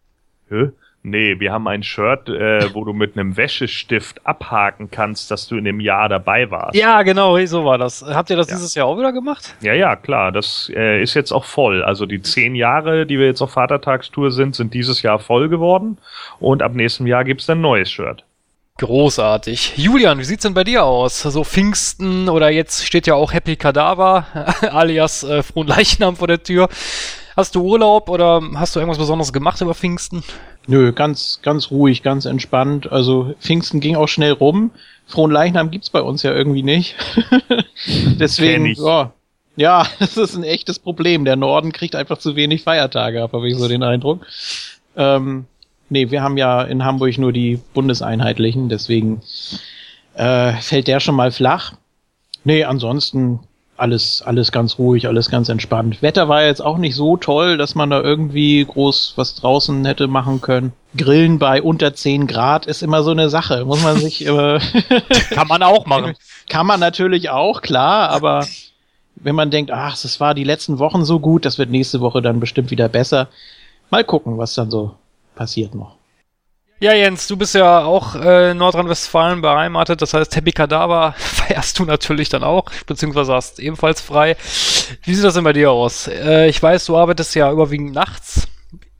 [0.48, 0.70] Hä?
[1.06, 5.58] Nee, wir haben ein Shirt, äh, wo du mit einem Wäschestift abhaken kannst, dass du
[5.58, 6.74] in dem Jahr dabei warst.
[6.74, 8.02] Ja, genau, so war das.
[8.02, 8.54] Habt ihr das ja.
[8.54, 9.54] dieses Jahr auch wieder gemacht?
[9.60, 10.32] Ja, ja, klar.
[10.32, 11.84] Das äh, ist jetzt auch voll.
[11.84, 15.98] Also die zehn Jahre, die wir jetzt auf Vatertagstour sind, sind dieses Jahr voll geworden.
[16.40, 18.24] Und ab nächstem Jahr gibt's dann ein neues Shirt.
[18.78, 19.74] Großartig.
[19.76, 21.20] Julian, wie sieht's denn bei dir aus?
[21.20, 24.26] So Pfingsten oder jetzt steht ja auch Happy Kadaver,
[24.72, 26.70] alias äh, Frohen Leichnam vor der Tür.
[27.36, 30.22] Hast du Urlaub oder hast du irgendwas Besonderes gemacht über Pfingsten?
[30.66, 32.90] Nö, ganz, ganz ruhig, ganz entspannt.
[32.92, 34.70] Also Pfingsten ging auch schnell rum.
[35.06, 36.94] Frohen Leichnam gibt's bei uns ja irgendwie nicht.
[38.18, 39.12] Deswegen, ja,
[39.56, 41.24] ja, das ist ein echtes Problem.
[41.24, 44.26] Der Norden kriegt einfach zu wenig Feiertage, habe ich so den Eindruck.
[44.96, 45.46] Ähm,
[45.88, 49.22] nee, wir haben ja in Hamburg nur die bundeseinheitlichen, deswegen
[50.14, 51.74] äh, fällt der schon mal flach.
[52.44, 53.40] Nee, ansonsten
[53.76, 56.00] alles, alles ganz ruhig, alles ganz entspannt.
[56.02, 60.06] Wetter war jetzt auch nicht so toll, dass man da irgendwie groß was draußen hätte
[60.06, 60.72] machen können.
[60.96, 63.64] Grillen bei unter 10 Grad ist immer so eine Sache.
[63.64, 64.60] Muss man sich immer.
[65.30, 66.14] Kann man auch machen.
[66.48, 68.46] Kann man natürlich auch, klar, aber
[69.16, 72.20] wenn man denkt, ach, das war die letzten Wochen so gut, das wird nächste Woche
[72.20, 73.28] dann bestimmt wieder besser.
[73.90, 74.94] Mal gucken, was dann so
[75.34, 75.96] passiert noch.
[76.80, 81.78] Ja, Jens, du bist ja auch äh, in Nordrhein-Westfalen beheimatet, das heißt Happy Kadaver feierst
[81.78, 84.36] du natürlich dann auch, beziehungsweise hast ebenfalls frei.
[85.04, 86.08] Wie sieht das denn bei dir aus?
[86.08, 88.48] Äh, ich weiß, du arbeitest ja überwiegend nachts.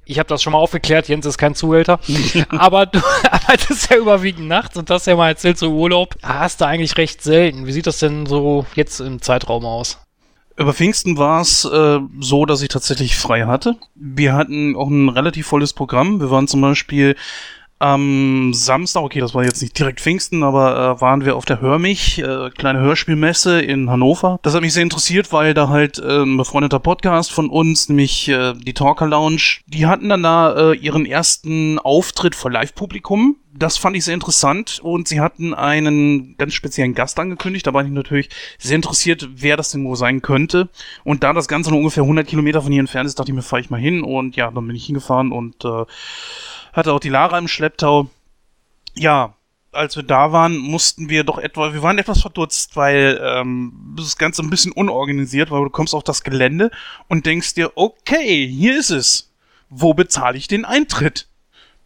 [0.07, 1.99] Ich habe das schon mal aufgeklärt, Jens ist kein Zuhälter,
[2.51, 6.15] aber du arbeitest ja überwiegend nachts und das ja mal erzählt so Urlaub.
[6.23, 7.67] Hast du eigentlich recht selten.
[7.67, 9.99] Wie sieht das denn so jetzt im Zeitraum aus?
[10.57, 13.77] Über Pfingsten war es äh, so, dass ich tatsächlich frei hatte.
[13.97, 16.21] Wir hatten auch ein relativ volles Programm.
[16.21, 17.17] Wir waren zum Beispiel
[17.85, 21.61] am Samstag, okay, das war jetzt nicht direkt Pfingsten, aber äh, waren wir auf der
[21.61, 24.39] Hörmich, äh, kleine Hörspielmesse in Hannover.
[24.41, 28.27] Das hat mich sehr interessiert, weil da halt äh, ein befreundeter Podcast von uns, nämlich
[28.31, 33.37] äh, die Talker Lounge, die hatten dann da äh, ihren ersten Auftritt vor Live-Publikum.
[33.53, 37.67] Das fand ich sehr interessant und sie hatten einen ganz speziellen Gast angekündigt.
[37.67, 40.71] Da war ich natürlich sehr interessiert, wer das denn wohl sein könnte.
[41.05, 43.43] Und da das Ganze nur ungefähr 100 Kilometer von hier entfernt ist, dachte ich mir,
[43.43, 45.85] fahre ich mal hin und ja, dann bin ich hingefahren und äh,
[46.75, 48.11] hatte auch die Lara im Schlepptau.
[48.95, 49.35] Ja,
[49.73, 54.17] als wir da waren, mussten wir doch etwa, wir waren etwas verdutzt, weil ähm, das
[54.17, 56.71] Ganze ein bisschen unorganisiert, weil du kommst auf das Gelände
[57.09, 59.31] und denkst dir, okay, hier ist es.
[59.71, 61.27] Wo bezahle ich den Eintritt?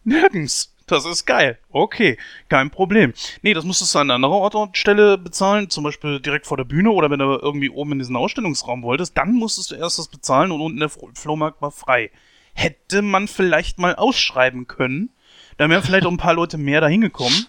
[0.03, 0.75] Nirgends.
[0.85, 1.59] Das ist geil.
[1.69, 3.13] Okay, kein Problem.
[3.43, 6.57] Nee, das musstest du an einer anderen Ort und Stelle bezahlen, zum Beispiel direkt vor
[6.57, 9.99] der Bühne oder wenn du irgendwie oben in diesen Ausstellungsraum wolltest, dann musstest du erst
[9.99, 12.09] das bezahlen und unten der Flohmarkt war frei
[12.59, 15.09] hätte man vielleicht mal ausschreiben können.
[15.57, 17.47] Da wären vielleicht auch ein paar Leute mehr dahin gekommen.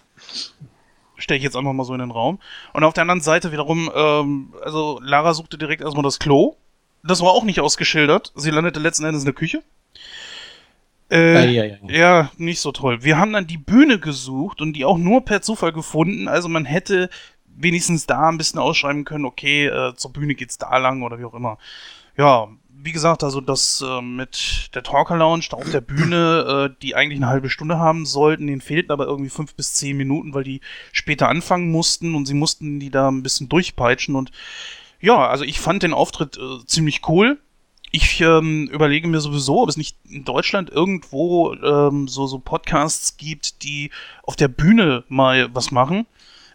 [1.17, 2.39] stelle ich jetzt einfach mal so in den Raum.
[2.73, 6.55] Und auf der anderen Seite wiederum, ähm, also Lara suchte direkt erstmal das Klo.
[7.03, 8.31] Das war auch nicht ausgeschildert.
[8.35, 9.63] Sie landete letzten Endes in der Küche.
[11.09, 11.93] Äh, Ei, ei, ei.
[11.93, 13.03] ja, nicht so toll.
[13.03, 16.27] Wir haben dann die Bühne gesucht und die auch nur per Zufall gefunden.
[16.27, 17.09] Also man hätte
[17.45, 21.25] wenigstens da ein bisschen ausschreiben können, okay, äh, zur Bühne geht's da lang oder wie
[21.25, 21.57] auch immer.
[22.17, 22.47] Ja,
[22.83, 26.95] wie gesagt, also das äh, mit der Talker Lounge da auf der Bühne, äh, die
[26.95, 30.43] eigentlich eine halbe Stunde haben sollten, denen fehlten aber irgendwie fünf bis zehn Minuten, weil
[30.43, 34.31] die später anfangen mussten und sie mussten die da ein bisschen durchpeitschen und
[34.99, 37.39] ja, also ich fand den Auftritt äh, ziemlich cool.
[37.91, 43.17] Ich ähm, überlege mir sowieso, ob es nicht in Deutschland irgendwo ähm, so, so Podcasts
[43.17, 43.91] gibt, die
[44.23, 46.05] auf der Bühne mal was machen.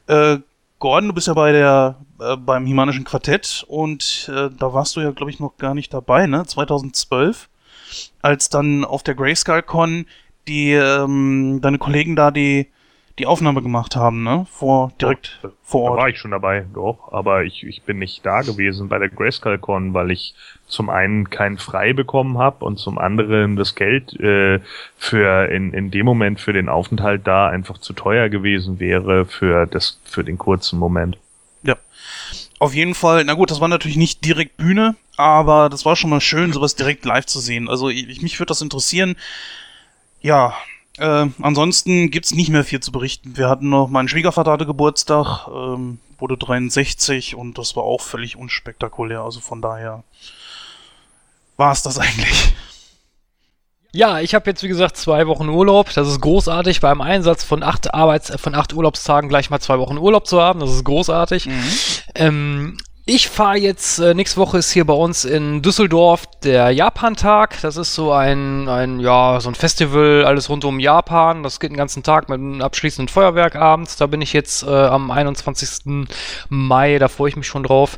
[0.06, 0.38] Äh,
[0.78, 5.00] Gordon, du bist ja bei der äh, beim Himanischen Quartett und äh, da warst du
[5.00, 6.44] ja, glaube ich, noch gar nicht dabei, ne?
[6.46, 7.48] 2012,
[8.22, 10.06] als dann auf der Grayskull Con
[10.48, 12.68] die ähm, deine Kollegen da die
[13.18, 14.46] die Aufnahme gemacht haben, ne?
[14.50, 16.00] Vor direkt Da vor Ort.
[16.00, 17.12] war ich schon dabei, doch.
[17.12, 20.34] Aber ich, ich bin nicht da gewesen bei der Grayskull-Con, weil ich
[20.66, 24.60] zum einen keinen frei bekommen habe und zum anderen das Geld äh,
[24.98, 29.66] für in, in dem Moment für den Aufenthalt da einfach zu teuer gewesen wäre für
[29.66, 31.18] das für den kurzen Moment.
[32.58, 36.10] Auf jeden Fall, na gut, das war natürlich nicht direkt Bühne, aber das war schon
[36.10, 37.68] mal schön, sowas direkt live zu sehen.
[37.68, 39.16] Also ich, mich würde das interessieren.
[40.22, 40.54] Ja,
[40.98, 43.36] äh, ansonsten gibt's nicht mehr viel zu berichten.
[43.36, 48.36] Wir hatten noch, mein Schwiegervater hatte Geburtstag, ähm, wurde 63 und das war auch völlig
[48.36, 49.20] unspektakulär.
[49.20, 50.02] Also von daher
[51.58, 52.54] war's das eigentlich.
[53.96, 55.90] Ja, ich habe jetzt wie gesagt zwei Wochen Urlaub.
[55.94, 59.96] Das ist großartig, beim Einsatz von acht Arbeits von acht Urlaubstagen gleich mal zwei Wochen
[59.96, 60.60] Urlaub zu haben.
[60.60, 61.48] Das ist großartig.
[62.14, 62.76] Ähm,
[63.08, 67.60] ich fahre jetzt, äh, nächste Woche ist hier bei uns in Düsseldorf der Japan-Tag.
[67.62, 71.44] Das ist so ein, ein, ja, so ein Festival, alles rund um Japan.
[71.44, 73.94] Das geht den ganzen Tag mit einem abschließenden Feuerwerk abends.
[73.94, 76.08] Da bin ich jetzt äh, am 21.
[76.48, 77.96] Mai, da freue ich mich schon drauf.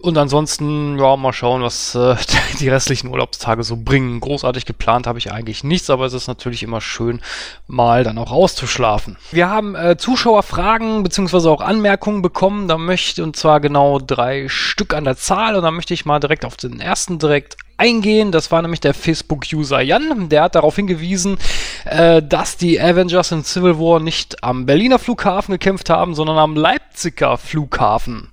[0.00, 2.14] Und ansonsten, ja, mal schauen, was äh,
[2.60, 4.20] die restlichen Urlaubstage so bringen.
[4.20, 7.20] Großartig geplant habe ich eigentlich nichts, aber es ist natürlich immer schön,
[7.66, 9.16] mal dann auch auszuschlafen.
[9.32, 12.68] Wir haben äh, Zuschauerfragen beziehungsweise auch Anmerkungen bekommen.
[12.68, 15.56] Da möchte, und zwar genau drei Stück an der Zahl.
[15.56, 18.30] Und da möchte ich mal direkt auf den ersten direkt eingehen.
[18.30, 20.28] Das war nämlich der Facebook-User Jan.
[20.28, 21.38] Der hat darauf hingewiesen,
[21.86, 26.54] äh, dass die Avengers in Civil War nicht am Berliner Flughafen gekämpft haben, sondern am
[26.54, 28.30] Leipziger Flughafen.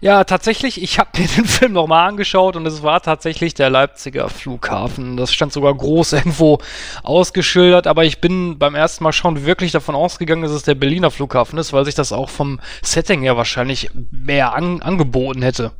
[0.00, 4.28] Ja, tatsächlich, ich habe mir den Film nochmal angeschaut und es war tatsächlich der Leipziger
[4.28, 5.16] Flughafen.
[5.16, 6.58] Das stand sogar groß irgendwo
[7.02, 11.10] ausgeschildert, aber ich bin beim ersten Mal schauen wirklich davon ausgegangen, dass es der Berliner
[11.10, 15.72] Flughafen ist, weil sich das auch vom Setting her wahrscheinlich mehr an angeboten hätte.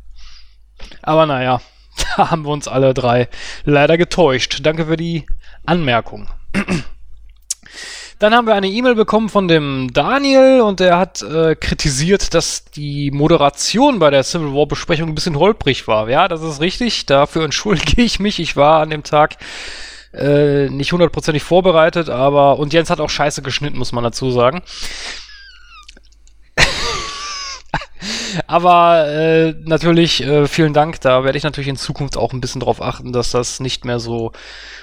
[1.03, 1.61] Aber naja,
[2.17, 3.29] da haben wir uns alle drei
[3.65, 4.61] leider getäuscht.
[4.63, 5.27] Danke für die
[5.65, 6.29] Anmerkung.
[8.19, 12.65] Dann haben wir eine E-Mail bekommen von dem Daniel und der hat äh, kritisiert, dass
[12.65, 16.09] die Moderation bei der Civil War Besprechung ein bisschen holprig war.
[16.09, 17.05] Ja, das ist richtig.
[17.05, 18.39] Dafür entschuldige ich mich.
[18.39, 19.37] Ich war an dem Tag
[20.15, 24.63] äh, nicht hundertprozentig vorbereitet, aber und Jens hat auch scheiße geschnitten, muss man dazu sagen.
[28.47, 31.01] Aber äh, natürlich, äh, vielen Dank.
[31.01, 33.99] Da werde ich natürlich in Zukunft auch ein bisschen drauf achten, dass das nicht mehr
[33.99, 34.33] so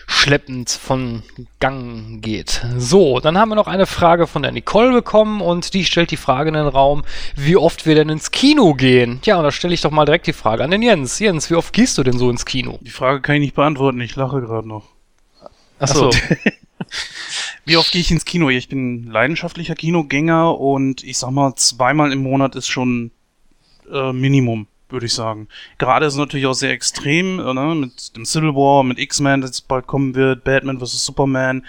[0.07, 1.23] schleppend von
[1.59, 2.65] Gang geht.
[2.77, 6.17] So, dann haben wir noch eine Frage von der Nicole bekommen und die stellt die
[6.17, 7.03] Frage in den Raum,
[7.35, 9.19] wie oft wir denn ins Kino gehen.
[9.23, 11.19] Ja, und da stelle ich doch mal direkt die Frage an den Jens.
[11.19, 12.79] Jens, wie oft gehst du denn so ins Kino?
[12.81, 14.83] Die Frage kann ich nicht beantworten, ich lache gerade noch.
[15.79, 16.11] Achso.
[17.65, 18.49] Wie oft gehe ich ins Kino?
[18.49, 23.11] Ich bin leidenschaftlicher Kinogänger und ich sag mal, zweimal im Monat ist schon
[23.93, 25.47] äh, Minimum, würde ich sagen.
[25.77, 27.75] Gerade ist es natürlich auch sehr extrem, äh, ne?
[27.75, 31.05] mit dem Civil War, mit X-Men, das jetzt bald kommen wird, Batman vs.
[31.05, 31.65] Superman.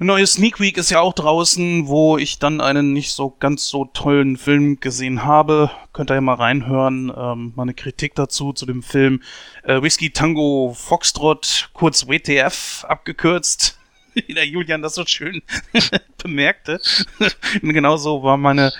[0.00, 3.66] Eine neue Sneak Week ist ja auch draußen, wo ich dann einen nicht so ganz
[3.66, 5.72] so tollen Film gesehen habe.
[5.92, 7.12] Könnt ihr ja mal reinhören.
[7.16, 9.22] Ähm, meine Kritik dazu, zu dem Film
[9.64, 13.76] äh, Whisky Tango Foxtrot, kurz WTF abgekürzt.
[14.14, 15.42] Wie der Julian das so schön
[16.22, 16.80] bemerkte.
[17.62, 18.72] Genauso war meine,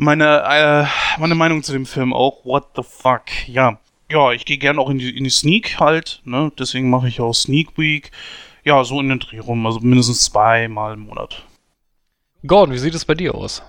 [0.00, 2.44] meine, äh, meine Meinung zu dem Film auch.
[2.44, 3.22] What the fuck?
[3.46, 3.78] Ja.
[4.10, 6.50] Ja, ich gehe gern auch in die, in die Sneak halt, ne?
[6.58, 8.10] Deswegen mache ich auch Sneak Week.
[8.64, 11.44] Ja, so in den Dreh rum, also mindestens zweimal im Monat.
[12.46, 13.62] Gordon, wie sieht es bei dir aus?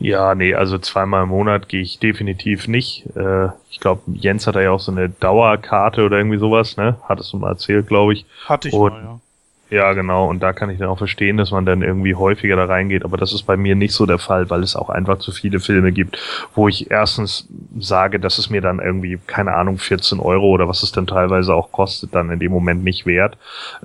[0.00, 3.04] Ja, nee, also zweimal im Monat gehe ich definitiv nicht.
[3.14, 6.98] Äh, ich glaube, Jens hat da ja auch so eine Dauerkarte oder irgendwie sowas, ne?
[7.08, 8.24] Hattest du mal erzählt, glaube ich.
[8.46, 9.20] Hatte ich Und- mal, ja.
[9.70, 10.28] Ja, genau.
[10.28, 13.04] Und da kann ich dann auch verstehen, dass man dann irgendwie häufiger da reingeht.
[13.04, 15.58] Aber das ist bei mir nicht so der Fall, weil es auch einfach zu viele
[15.58, 16.18] Filme gibt,
[16.54, 17.48] wo ich erstens
[17.78, 21.54] sage, dass es mir dann irgendwie, keine Ahnung, 14 Euro oder was es dann teilweise
[21.54, 23.38] auch kostet, dann in dem Moment nicht wert.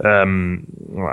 [0.03, 0.65] Ähm,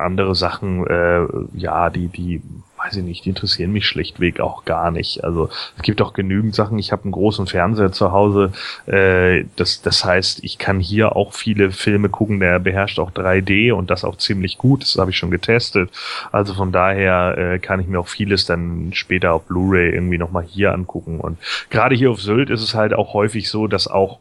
[0.03, 2.43] andere Sachen, äh, ja, die, die,
[2.87, 5.25] weiß ich nicht, die interessieren mich schlichtweg auch gar nicht.
[5.25, 6.79] Also es gibt auch genügend Sachen.
[6.79, 8.53] Ich habe einen großen Fernseher zu Hause.
[8.87, 12.41] Äh, das, das heißt, ich kann hier auch viele Filme gucken.
[12.41, 14.83] Der beherrscht auch 3D und das auch ziemlich gut.
[14.83, 15.91] Das habe ich schon getestet.
[16.33, 20.45] Also von daher äh, kann ich mir auch vieles dann später auf Blu-ray irgendwie nochmal
[20.45, 21.21] hier angucken.
[21.21, 21.39] Und
[21.71, 24.19] gerade hier auf Sylt ist es halt auch häufig so, dass auch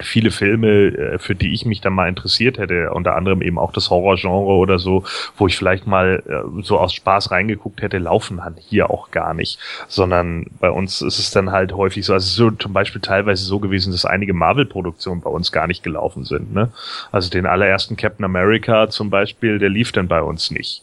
[0.00, 3.72] viele Filme, äh, für die ich mich dann mal interessiert hätte, unter anderem eben auch
[3.72, 5.04] das Horrorgenre oder so,
[5.36, 9.34] wo ich vielleicht mal äh, so aus Spaß reingeguckt hätte, laufen dann hier auch gar
[9.34, 13.44] nicht, sondern bei uns ist es dann halt häufig so, also so zum Beispiel teilweise
[13.44, 16.52] so gewesen, dass einige Marvel-Produktionen bei uns gar nicht gelaufen sind.
[16.52, 16.70] Ne?
[17.12, 20.82] Also den allerersten Captain America zum Beispiel, der lief dann bei uns nicht.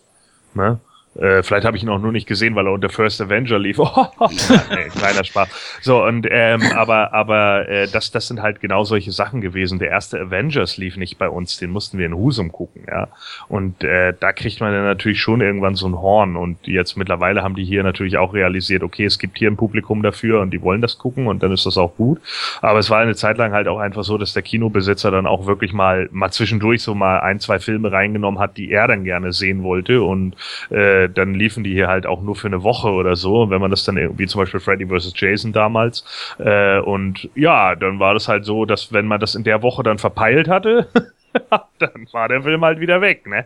[0.54, 0.80] Ne?
[1.16, 3.78] Äh, vielleicht habe ich ihn auch nur nicht gesehen, weil er unter First Avenger lief.
[4.30, 5.80] nee, kleiner Spaß.
[5.82, 9.80] So, und ähm, aber, aber äh, das, das sind halt genau solche Sachen gewesen.
[9.80, 13.10] Der erste Avengers lief nicht bei uns, den mussten wir in Husum gucken, ja.
[13.50, 16.38] Und äh, da kriegt man dann natürlich schon irgendwann so ein Horn.
[16.38, 20.04] Und jetzt mittlerweile haben die hier natürlich auch realisiert, okay, es gibt hier ein Publikum
[20.04, 22.22] dafür und die wollen das gucken und dann ist das auch gut.
[22.62, 25.46] Aber es war eine Zeit lang halt auch einfach so, dass der Kinobesitzer dann auch
[25.46, 29.34] wirklich mal, mal zwischendurch so mal ein, zwei Filme reingenommen hat, die er dann gerne
[29.34, 30.36] sehen wollte und
[30.70, 33.50] äh, äh, dann liefen die hier halt auch nur für eine Woche oder so.
[33.50, 35.14] wenn man das dann irgendwie zum Beispiel Freddy vs.
[35.16, 36.04] Jason damals.
[36.40, 39.84] Äh, und ja, dann war das halt so, dass wenn man das in der Woche
[39.84, 40.88] dann verpeilt hatte,
[41.80, 43.46] dann war der Film halt wieder weg, ne?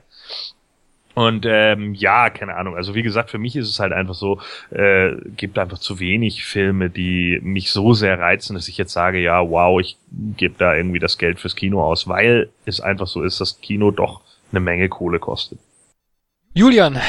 [1.15, 2.75] Und ähm, ja, keine Ahnung.
[2.75, 6.43] Also wie gesagt, für mich ist es halt einfach so, äh, gibt einfach zu wenig
[6.43, 10.75] Filme, die mich so sehr reizen, dass ich jetzt sage, ja, wow, ich gebe da
[10.75, 14.59] irgendwie das Geld fürs Kino aus, weil es einfach so ist, dass Kino doch eine
[14.59, 15.59] Menge Kohle kostet.
[16.57, 17.01] Julian,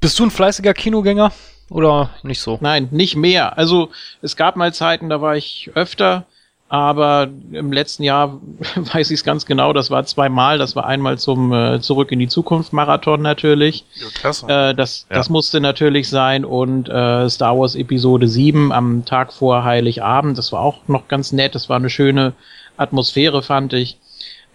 [0.00, 1.32] bist du ein fleißiger Kinogänger
[1.68, 2.58] oder nicht so?
[2.60, 3.58] Nein, nicht mehr.
[3.58, 3.90] Also
[4.22, 6.26] es gab mal Zeiten, da war ich öfter,
[6.68, 8.40] aber im letzten Jahr
[8.76, 10.58] weiß ich es ganz genau, das war zweimal.
[10.58, 13.84] Das war einmal zum äh, Zurück in die Zukunft Marathon natürlich.
[13.94, 14.46] Ja, klasse.
[14.46, 15.16] Äh, das, ja.
[15.16, 20.52] das musste natürlich sein und äh, Star Wars Episode 7 am Tag vor Heiligabend, das
[20.52, 22.32] war auch noch ganz nett, das war eine schöne
[22.76, 23.98] Atmosphäre, fand ich.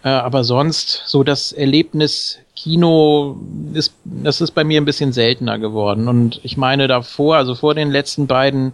[0.04, 3.38] Äh, aber sonst, so das Erlebnis Kino
[3.74, 6.08] ist, das ist bei mir ein bisschen seltener geworden.
[6.08, 8.74] Und ich meine davor, also vor den letzten beiden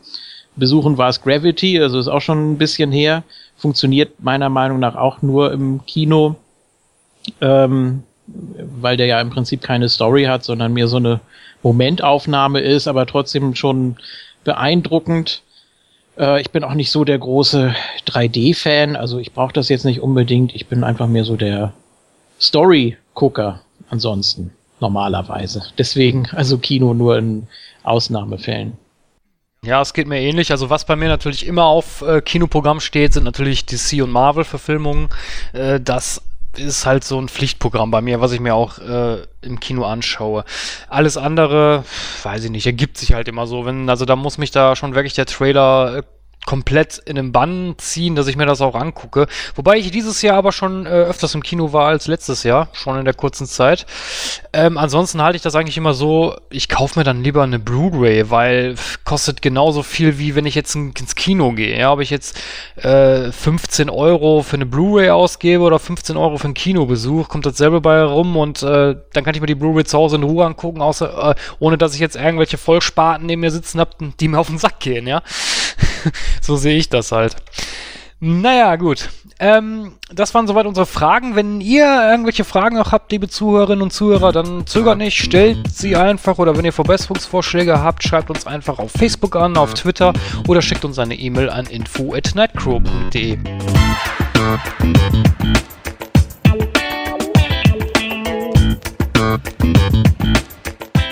[0.57, 3.23] Besuchen war es Gravity, also ist auch schon ein bisschen her.
[3.55, 6.35] Funktioniert meiner Meinung nach auch nur im Kino,
[7.39, 11.21] ähm, weil der ja im Prinzip keine Story hat, sondern mehr so eine
[11.63, 13.95] Momentaufnahme ist, aber trotzdem schon
[14.43, 15.43] beeindruckend.
[16.17, 17.73] Äh, ich bin auch nicht so der große
[18.05, 20.53] 3D-Fan, also ich brauche das jetzt nicht unbedingt.
[20.53, 21.71] Ich bin einfach mehr so der
[22.39, 25.63] Story-Gucker ansonsten, normalerweise.
[25.77, 27.47] Deswegen, also Kino nur in
[27.83, 28.77] Ausnahmefällen.
[29.63, 30.51] Ja, es geht mir ähnlich.
[30.51, 35.09] Also was bei mir natürlich immer auf äh, Kinoprogramm steht, sind natürlich DC und Marvel-Verfilmungen.
[35.53, 36.21] Äh, das
[36.57, 40.43] ist halt so ein Pflichtprogramm bei mir, was ich mir auch äh, im Kino anschaue.
[40.89, 41.83] Alles andere,
[42.23, 43.65] weiß ich nicht, ergibt sich halt immer so.
[43.65, 46.03] Wenn, also da muss mich da schon wirklich der Trailer äh,
[46.47, 49.27] komplett in den Bann ziehen, dass ich mir das auch angucke.
[49.55, 52.97] Wobei ich dieses Jahr aber schon äh, öfters im Kino war als letztes Jahr, schon
[52.97, 53.85] in der kurzen Zeit.
[54.53, 58.31] Ähm, ansonsten halte ich das eigentlich immer so, ich kaufe mir dann lieber eine Blu-ray,
[58.31, 61.77] weil kostet genauso viel, wie wenn ich jetzt in, ins Kino gehe.
[61.77, 62.39] Ja, ob ich jetzt
[62.77, 67.81] äh, 15 Euro für eine Blu-ray ausgebe oder 15 Euro für einen Kinobesuch, kommt dasselbe
[67.81, 70.81] bei rum und äh, dann kann ich mir die Blu-ray zu Hause in Ruhe angucken,
[70.81, 74.47] außer, äh, ohne dass ich jetzt irgendwelche Vollspaten neben mir sitzen habe, die mir auf
[74.47, 75.21] den Sack gehen, ja.
[76.41, 77.35] so sehe ich das halt.
[78.19, 79.09] Naja, gut.
[79.39, 81.35] Ähm, das waren soweit unsere Fragen.
[81.35, 85.95] Wenn ihr irgendwelche Fragen noch habt, liebe Zuhörerinnen und Zuhörer, dann zögert nicht, stellt sie
[85.95, 90.13] einfach oder wenn ihr Verbesserungsvorschläge habt, schreibt uns einfach auf Facebook an, auf Twitter
[90.47, 93.37] oder schickt uns eine E-Mail an info at nightcrow.de.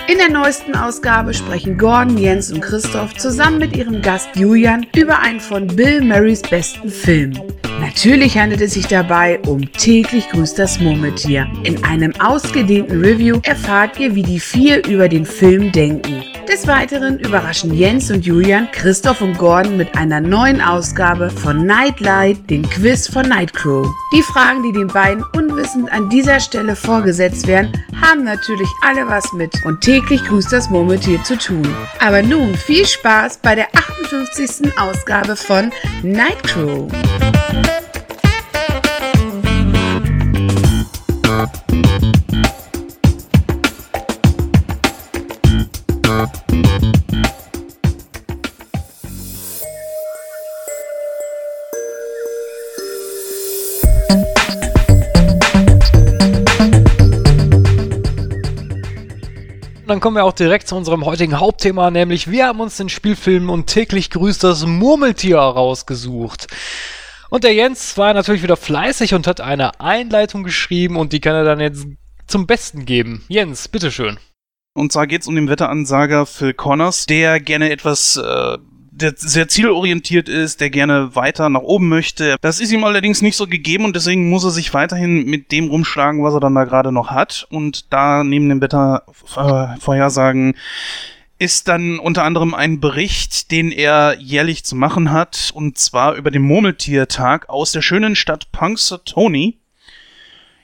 [0.08, 5.18] In der neuesten Ausgabe sprechen Gordon, Jens und Christoph zusammen mit ihrem Gast Julian über
[5.18, 7.40] einen von Bill Murrays besten Filmen.
[7.80, 11.48] Natürlich handelt es sich dabei um täglich grüßt das Murmeltier.
[11.64, 16.22] In einem ausgedehnten Review erfahrt ihr, wie die vier über den Film denken.
[16.48, 22.48] Des Weiteren überraschen Jens und Julian Christoph und Gordon mit einer neuen Ausgabe von Nightlight,
[22.48, 23.86] den Quiz von Nightcrow.
[24.14, 29.32] Die Fragen, die den beiden unwissend an dieser Stelle vorgesetzt werden, haben natürlich alle was
[29.32, 31.66] mit und täglich grüßt das Murmeltier zu tun.
[32.00, 34.78] Aber nun viel Spaß bei der 58.
[34.78, 36.88] Ausgabe von Nightcrow.
[59.86, 63.50] Dann kommen wir auch direkt zu unserem heutigen Hauptthema, nämlich wir haben uns den Spielfilm
[63.50, 66.48] und täglich grüßt das Murmeltier rausgesucht.
[67.30, 71.36] Und der Jens war natürlich wieder fleißig und hat eine Einleitung geschrieben und die kann
[71.36, 71.86] er dann jetzt
[72.26, 73.24] zum Besten geben.
[73.28, 74.18] Jens, bitteschön.
[74.74, 78.58] Und zwar geht's um den Wetteransager Phil Connors, der gerne etwas äh,
[78.96, 82.36] der sehr zielorientiert ist, der gerne weiter nach oben möchte.
[82.40, 85.68] Das ist ihm allerdings nicht so gegeben und deswegen muss er sich weiterhin mit dem
[85.68, 87.46] rumschlagen, was er dann da gerade noch hat.
[87.50, 90.54] Und da neben dem Wettervorhersagen
[91.38, 96.30] ist dann unter anderem ein Bericht, den er jährlich zu machen hat, und zwar über
[96.30, 99.58] den Murmeltiertag aus der schönen Stadt Punxsutawney.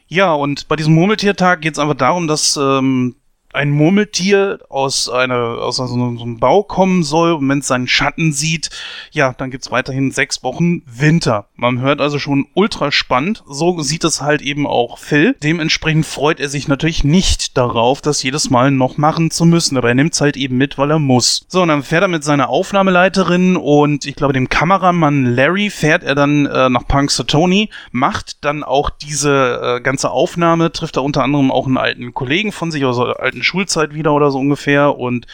[0.08, 3.16] Ja, und bei diesem Murmeltiertag geht es einfach darum, dass ähm,
[3.52, 8.32] ein Murmeltier aus einer aus so einem, Bau kommen soll und wenn es seinen Schatten
[8.32, 8.70] sieht,
[9.10, 11.46] ja, dann gibt's weiterhin sechs Wochen Winter.
[11.54, 13.44] Man hört also schon ultra spannend.
[13.46, 15.36] So sieht es halt eben auch Phil.
[15.42, 19.88] Dementsprechend freut er sich natürlich nicht darauf, das jedes Mal noch machen zu müssen, aber
[19.88, 21.44] er nimmt's halt eben mit, weil er muss.
[21.48, 26.02] So, und dann fährt er mit seiner Aufnahmeleiterin und ich glaube dem Kameramann Larry fährt
[26.02, 31.22] er dann äh, nach Punxsutawney, macht dann auch diese äh, ganze Aufnahme, trifft er unter
[31.22, 34.96] anderem auch einen alten Kollegen von sich, also alten alten Schulzeit wieder oder so ungefähr.
[34.98, 35.26] Und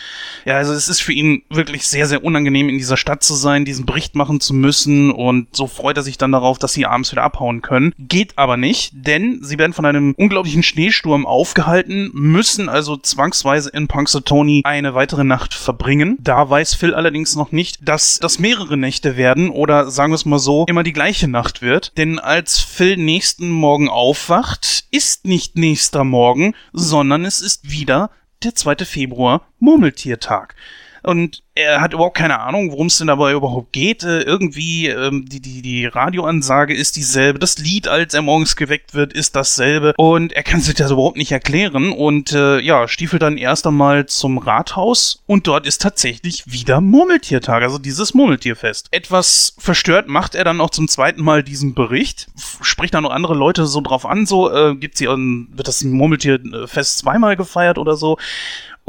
[0.45, 3.65] ja, also es ist für ihn wirklich sehr, sehr unangenehm, in dieser Stadt zu sein,
[3.65, 5.11] diesen Bericht machen zu müssen.
[5.11, 7.93] Und so freut er sich dann darauf, dass sie abends wieder abhauen können.
[7.99, 13.89] Geht aber nicht, denn sie werden von einem unglaublichen Schneesturm aufgehalten, müssen also zwangsweise in
[13.89, 16.17] Punxsutawney eine weitere Nacht verbringen.
[16.21, 20.25] Da weiß Phil allerdings noch nicht, dass das mehrere Nächte werden oder sagen wir es
[20.25, 21.93] mal so, immer die gleiche Nacht wird.
[21.97, 27.98] Denn als Phil nächsten Morgen aufwacht, ist nicht nächster Morgen, sondern es ist wieder
[28.43, 28.85] der 2.
[28.85, 30.55] Februar, Murmeltiertag.
[31.03, 34.05] Und er hat überhaupt keine Ahnung, worum es denn dabei überhaupt geht.
[34.05, 37.39] Äh, irgendwie, ähm, die, die, die Radioansage ist dieselbe.
[37.39, 39.95] Das Lied, als er morgens geweckt wird, ist dasselbe.
[39.97, 41.93] Und er kann sich das überhaupt nicht erklären.
[41.93, 45.23] Und äh, ja, stiefelt dann erst einmal zum Rathaus.
[45.27, 48.89] Und dort ist tatsächlich wieder Murmeltiertag, also dieses Murmeltierfest.
[48.91, 52.29] Etwas verstört macht er dann auch zum zweiten Mal diesen Bericht.
[52.61, 56.99] Spricht dann noch andere Leute so drauf an, so, äh, gibt's hier, wird das Murmeltierfest
[56.99, 58.17] zweimal gefeiert oder so.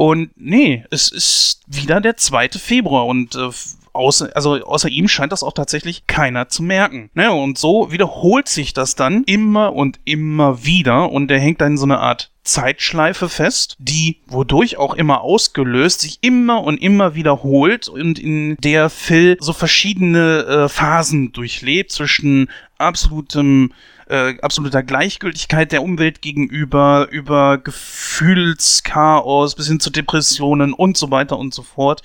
[0.00, 2.52] Und nee, es ist wieder der 2.
[2.52, 3.50] Februar und äh,
[3.92, 7.10] außer, also außer ihm scheint das auch tatsächlich keiner zu merken.
[7.12, 11.72] Naja, und so wiederholt sich das dann immer und immer wieder und er hängt dann
[11.72, 17.14] in so eine Art Zeitschleife fest, die wodurch auch immer ausgelöst sich immer und immer
[17.14, 22.48] wiederholt und in der Phil so verschiedene äh, Phasen durchlebt zwischen
[22.78, 23.74] absolutem
[24.10, 31.38] äh, absoluter Gleichgültigkeit der Umwelt gegenüber, über Gefühlschaos bis hin zu Depressionen und so weiter
[31.38, 32.02] und so fort.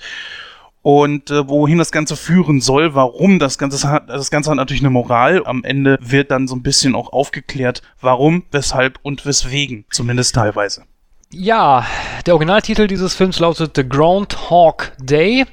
[0.82, 4.82] Und äh, wohin das Ganze führen soll, warum das Ganze hat, das Ganze hat natürlich
[4.82, 5.42] eine Moral.
[5.44, 10.84] Am Ende wird dann so ein bisschen auch aufgeklärt, warum, weshalb und weswegen, zumindest teilweise.
[11.32, 11.84] Ja,
[12.24, 15.44] der Originaltitel dieses Films lautet The Groundhog Day.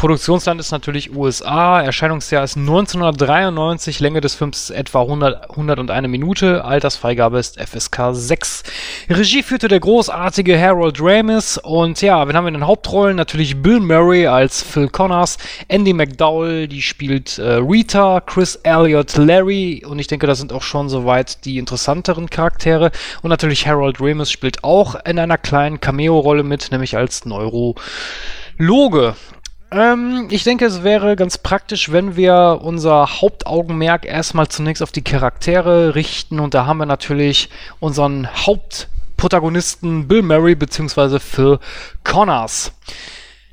[0.00, 1.82] Produktionsland ist natürlich USA.
[1.82, 4.00] Erscheinungsjahr ist 1993.
[4.00, 6.64] Länge des Films ist etwa 100, 101 Minute.
[6.64, 8.62] Altersfreigabe ist FSK 6.
[9.10, 11.58] Regie führte der großartige Harold Ramis.
[11.58, 13.14] Und ja, wen haben wir in den Hauptrollen?
[13.14, 15.36] Natürlich Bill Murray als Phil Connors.
[15.68, 18.22] Andy McDowell, die spielt äh, Rita.
[18.22, 19.84] Chris Elliott, Larry.
[19.86, 22.90] Und ich denke, das sind auch schon soweit die interessanteren Charaktere.
[23.20, 27.74] Und natürlich Harold Ramis spielt auch in einer kleinen Cameo-Rolle mit, nämlich als Neurologe.
[29.72, 35.04] Ähm, ich denke, es wäre ganz praktisch, wenn wir unser Hauptaugenmerk erstmal zunächst auf die
[35.04, 36.40] Charaktere richten.
[36.40, 41.20] Und da haben wir natürlich unseren Hauptprotagonisten Bill Murray bzw.
[41.20, 41.58] Phil
[42.02, 42.72] Connors.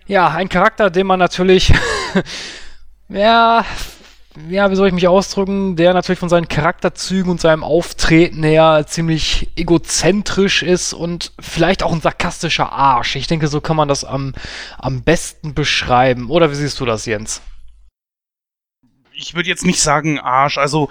[0.08, 1.74] Ja, ein Charakter, den man natürlich
[3.10, 3.64] ja
[4.50, 8.86] ja, wie soll ich mich ausdrücken, der natürlich von seinen Charakterzügen und seinem Auftreten her
[8.88, 13.16] ziemlich egozentrisch ist und vielleicht auch ein sarkastischer Arsch.
[13.16, 14.34] Ich denke, so kann man das am,
[14.78, 16.30] am besten beschreiben.
[16.30, 17.42] Oder wie siehst du das, Jens?
[19.14, 20.90] Ich würde jetzt nicht sagen Arsch, also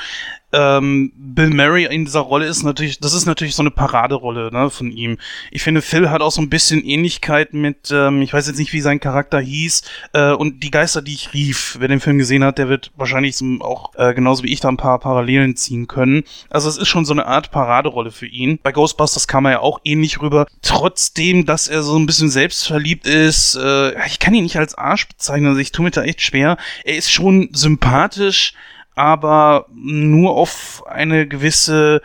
[0.53, 4.71] ähm, Bill Murray in dieser Rolle ist natürlich, das ist natürlich so eine Paraderolle ne,
[4.71, 5.19] von ihm.
[5.51, 8.73] Ich finde, Phil hat auch so ein bisschen Ähnlichkeit mit, ähm, ich weiß jetzt nicht,
[8.73, 9.83] wie sein Charakter hieß,
[10.13, 11.77] äh, und die Geister, die ich rief.
[11.81, 14.77] Wer den Film gesehen hat, der wird wahrscheinlich auch äh, genauso wie ich da ein
[14.77, 16.23] paar Parallelen ziehen können.
[16.49, 18.59] Also es ist schon so eine Art Paraderolle für ihn.
[18.63, 20.47] Bei Ghostbusters kam er ja auch ähnlich rüber.
[20.63, 25.09] Trotzdem, dass er so ein bisschen selbstverliebt ist, äh, ich kann ihn nicht als Arsch
[25.09, 26.57] bezeichnen, also ich tue mir da echt schwer.
[26.85, 28.55] Er ist schon sympathisch,
[28.97, 32.03] aber nur auf eine gewisse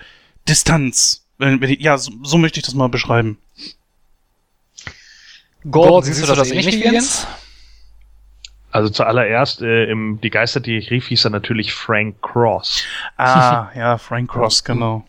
[0.48, 1.26] Distanz.
[1.40, 3.40] Ja, so, so möchte ich das mal beschreiben.
[5.70, 7.26] Gordon, siehst, du das, das ähnlich wie Jens?
[8.72, 12.84] Also zuallererst, äh, im Die Geister, die ich rief, hieß er natürlich Frank Cross.
[13.18, 15.06] Ah, ja, Frank Cross, genau.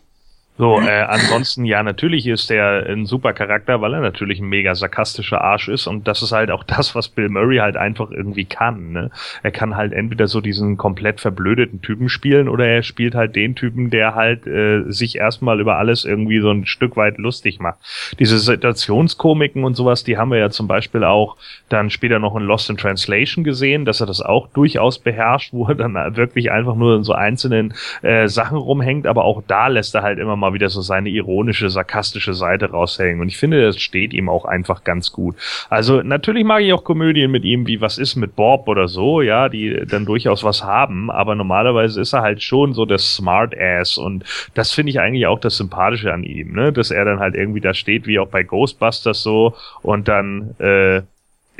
[0.58, 4.74] So, äh, ansonsten, ja, natürlich ist der ein super Charakter, weil er natürlich ein mega
[4.74, 8.44] sarkastischer Arsch ist und das ist halt auch das, was Bill Murray halt einfach irgendwie
[8.44, 8.92] kann.
[8.92, 9.10] Ne?
[9.42, 13.54] Er kann halt entweder so diesen komplett verblödeten Typen spielen oder er spielt halt den
[13.54, 17.78] Typen, der halt äh, sich erstmal über alles irgendwie so ein Stück weit lustig macht.
[18.18, 21.38] Diese Situationskomiken und sowas, die haben wir ja zum Beispiel auch
[21.70, 25.66] dann später noch in Lost in Translation gesehen, dass er das auch durchaus beherrscht, wo
[25.68, 27.72] er dann wirklich einfach nur in so einzelnen
[28.02, 31.70] äh, Sachen rumhängt, aber auch da lässt er halt immer mal wieder so seine ironische,
[31.70, 33.20] sarkastische Seite raushängen.
[33.20, 35.36] Und ich finde, das steht ihm auch einfach ganz gut.
[35.70, 39.22] Also natürlich mag ich auch Komödien mit ihm, wie Was ist mit Bob oder so,
[39.22, 43.56] ja, die dann durchaus was haben, aber normalerweise ist er halt schon so der Smart
[43.58, 44.24] Ass und
[44.54, 47.60] das finde ich eigentlich auch das Sympathische an ihm, ne, dass er dann halt irgendwie
[47.60, 51.02] da steht, wie auch bei Ghostbusters so und dann, äh,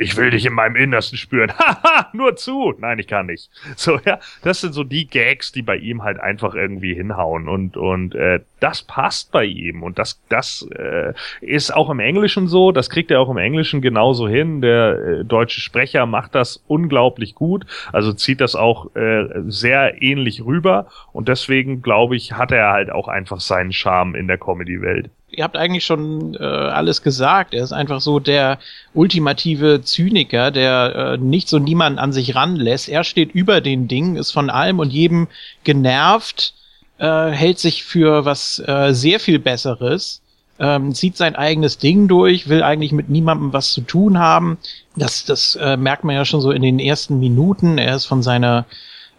[0.03, 1.51] ich will dich in meinem Innersten spüren.
[1.57, 2.73] Haha, nur zu.
[2.77, 3.49] Nein, ich kann nicht.
[3.75, 7.77] So, ja, das sind so die Gags, die bei ihm halt einfach irgendwie hinhauen und
[7.77, 12.71] und äh, das passt bei ihm und das das äh, ist auch im Englischen so.
[12.71, 14.61] Das kriegt er auch im Englischen genauso hin.
[14.61, 20.45] Der äh, deutsche Sprecher macht das unglaublich gut, also zieht das auch äh, sehr ähnlich
[20.45, 25.09] rüber und deswegen glaube ich, hat er halt auch einfach seinen Charme in der Comedy-Welt
[25.35, 27.53] ihr habt eigentlich schon äh, alles gesagt.
[27.53, 28.59] Er ist einfach so der
[28.93, 32.87] ultimative Zyniker, der äh, nicht so niemanden an sich ranlässt.
[32.89, 35.27] Er steht über den Dingen, ist von allem und jedem
[35.63, 36.53] genervt,
[36.99, 40.21] äh, hält sich für was äh, sehr viel Besseres,
[40.59, 44.57] ähm, zieht sein eigenes Ding durch, will eigentlich mit niemandem was zu tun haben.
[44.95, 47.79] Das, das äh, merkt man ja schon so in den ersten Minuten.
[47.79, 48.65] Er ist von seiner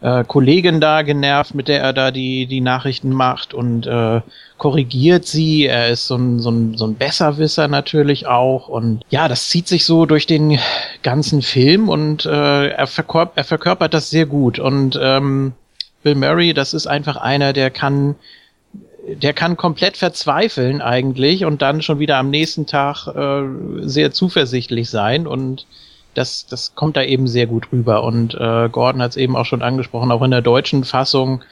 [0.04, 4.20] äh, Kollegin da genervt, mit der er da die, die Nachrichten macht und äh,
[4.58, 5.64] korrigiert sie.
[5.64, 8.68] Er ist so ein, so, ein, so ein Besserwisser natürlich auch.
[8.68, 10.58] Und ja, das zieht sich so durch den
[11.02, 14.58] ganzen Film und äh, er, verkörp er verkörpert das sehr gut.
[14.58, 15.54] Und ähm,
[16.02, 18.16] Bill Murray, das ist einfach einer, der kann
[19.06, 23.42] der kann komplett verzweifeln eigentlich und dann schon wieder am nächsten Tag äh,
[23.82, 25.66] sehr zuversichtlich sein und
[26.14, 28.02] das, das kommt da eben sehr gut rüber.
[28.04, 31.42] Und äh, Gordon hat es eben auch schon angesprochen, auch in der deutschen Fassung,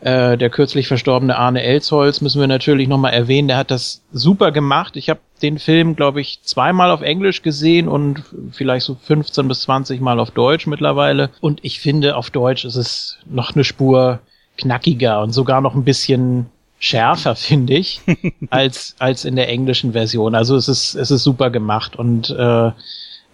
[0.00, 4.52] äh, der kürzlich verstorbene Arne Elsholz müssen wir natürlich nochmal erwähnen, der hat das super
[4.52, 4.96] gemacht.
[4.96, 9.62] Ich habe den Film, glaube ich, zweimal auf Englisch gesehen und vielleicht so 15 bis
[9.62, 11.30] 20 Mal auf Deutsch mittlerweile.
[11.40, 14.20] Und ich finde, auf Deutsch ist es noch eine Spur
[14.58, 16.46] knackiger und sogar noch ein bisschen
[16.78, 18.00] schärfer, finde ich,
[18.50, 20.34] als, als in der englischen Version.
[20.34, 22.70] Also es ist, es ist super gemacht und äh,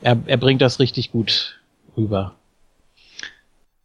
[0.03, 1.61] er, er bringt das richtig gut
[1.97, 2.35] rüber.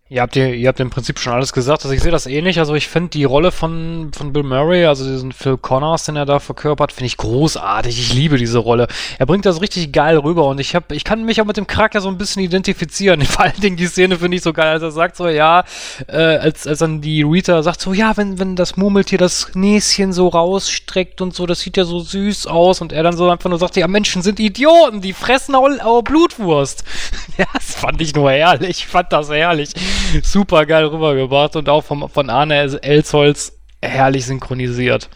[0.09, 1.83] Ihr habt, ihr, ihr habt im Prinzip schon alles gesagt.
[1.83, 2.59] Also ich sehe das ähnlich.
[2.59, 6.25] Also ich finde die Rolle von, von Bill Murray, also diesen Phil Connors, den er
[6.25, 7.99] da verkörpert, finde ich großartig.
[7.99, 8.87] Ich liebe diese Rolle.
[9.19, 11.67] Er bringt das richtig geil rüber und ich hab, ich kann mich auch mit dem
[11.67, 13.21] Charakter so ein bisschen identifizieren.
[13.25, 15.65] Vor allen Dingen die Szene finde ich so geil, als er sagt so, ja,
[16.07, 20.13] äh, als, als dann die Rita sagt so, ja, wenn, wenn das Murmeltier das Näschen
[20.13, 23.49] so rausstreckt und so, das sieht ja so süß aus und er dann so einfach
[23.49, 26.85] nur sagt, ja, Menschen sind Idioten, die fressen auch, auch Blutwurst.
[27.37, 28.69] ja, das fand ich nur herrlich.
[28.69, 29.73] Ich fand das herrlich
[30.23, 35.09] super geil rübergebracht und auch vom, von Arne Elsholz herrlich synchronisiert.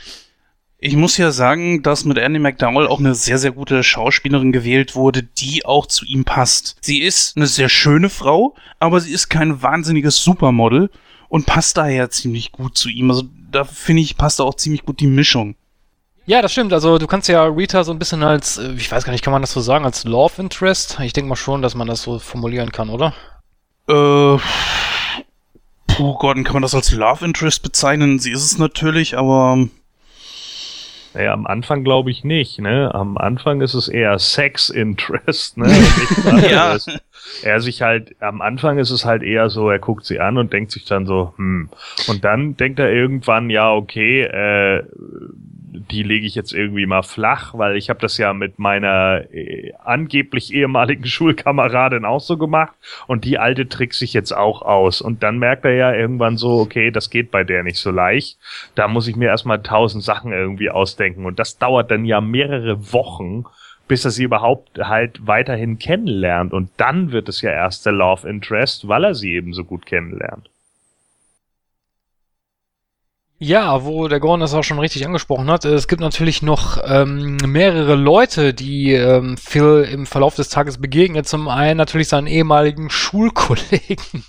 [0.83, 4.95] Ich muss ja sagen, dass mit Andy McDowell auch eine sehr, sehr gute Schauspielerin gewählt
[4.95, 6.77] wurde, die auch zu ihm passt.
[6.81, 10.89] Sie ist eine sehr schöne Frau, aber sie ist kein wahnsinniges Supermodel
[11.29, 13.11] und passt daher ziemlich gut zu ihm.
[13.11, 15.55] Also da finde ich, passt auch ziemlich gut die Mischung.
[16.25, 16.73] Ja, das stimmt.
[16.73, 19.33] Also du kannst ja Rita so ein bisschen als, äh, ich weiß gar nicht, kann
[19.33, 20.99] man das so sagen, als Love Interest?
[21.01, 23.13] Ich denke mal schon, dass man das so formulieren kann, oder?
[23.87, 24.37] Äh,
[25.87, 28.19] puh, Gordon, kann man das als Love Interest bezeichnen?
[28.19, 29.67] Sie ist es natürlich, aber.
[31.13, 32.93] Naja, am Anfang glaube ich nicht, ne?
[32.93, 35.67] Am Anfang ist es eher Sex Interest, ne?
[36.49, 36.77] ja.
[37.43, 40.53] Er sich halt, am Anfang ist es halt eher so, er guckt sie an und
[40.53, 41.69] denkt sich dann so, hm.
[42.07, 44.83] Und dann denkt er irgendwann, ja, okay, äh,
[45.73, 49.71] die lege ich jetzt irgendwie mal flach, weil ich habe das ja mit meiner äh,
[49.83, 52.73] angeblich ehemaligen Schulkameradin auch so gemacht
[53.07, 56.59] und die alte trickst sich jetzt auch aus und dann merkt er ja irgendwann so,
[56.59, 58.37] okay, das geht bei der nicht so leicht.
[58.75, 62.91] Da muss ich mir erstmal tausend Sachen irgendwie ausdenken und das dauert dann ja mehrere
[62.91, 63.45] Wochen,
[63.87, 68.27] bis er sie überhaupt halt weiterhin kennenlernt und dann wird es ja erst der Love
[68.27, 70.49] Interest, weil er sie eben so gut kennenlernt.
[73.43, 77.37] Ja, wo der Gordon das auch schon richtig angesprochen hat, es gibt natürlich noch ähm,
[77.37, 81.27] mehrere Leute, die ähm, Phil im Verlauf des Tages begegnet.
[81.27, 84.25] Zum einen natürlich seinen ehemaligen Schulkollegen.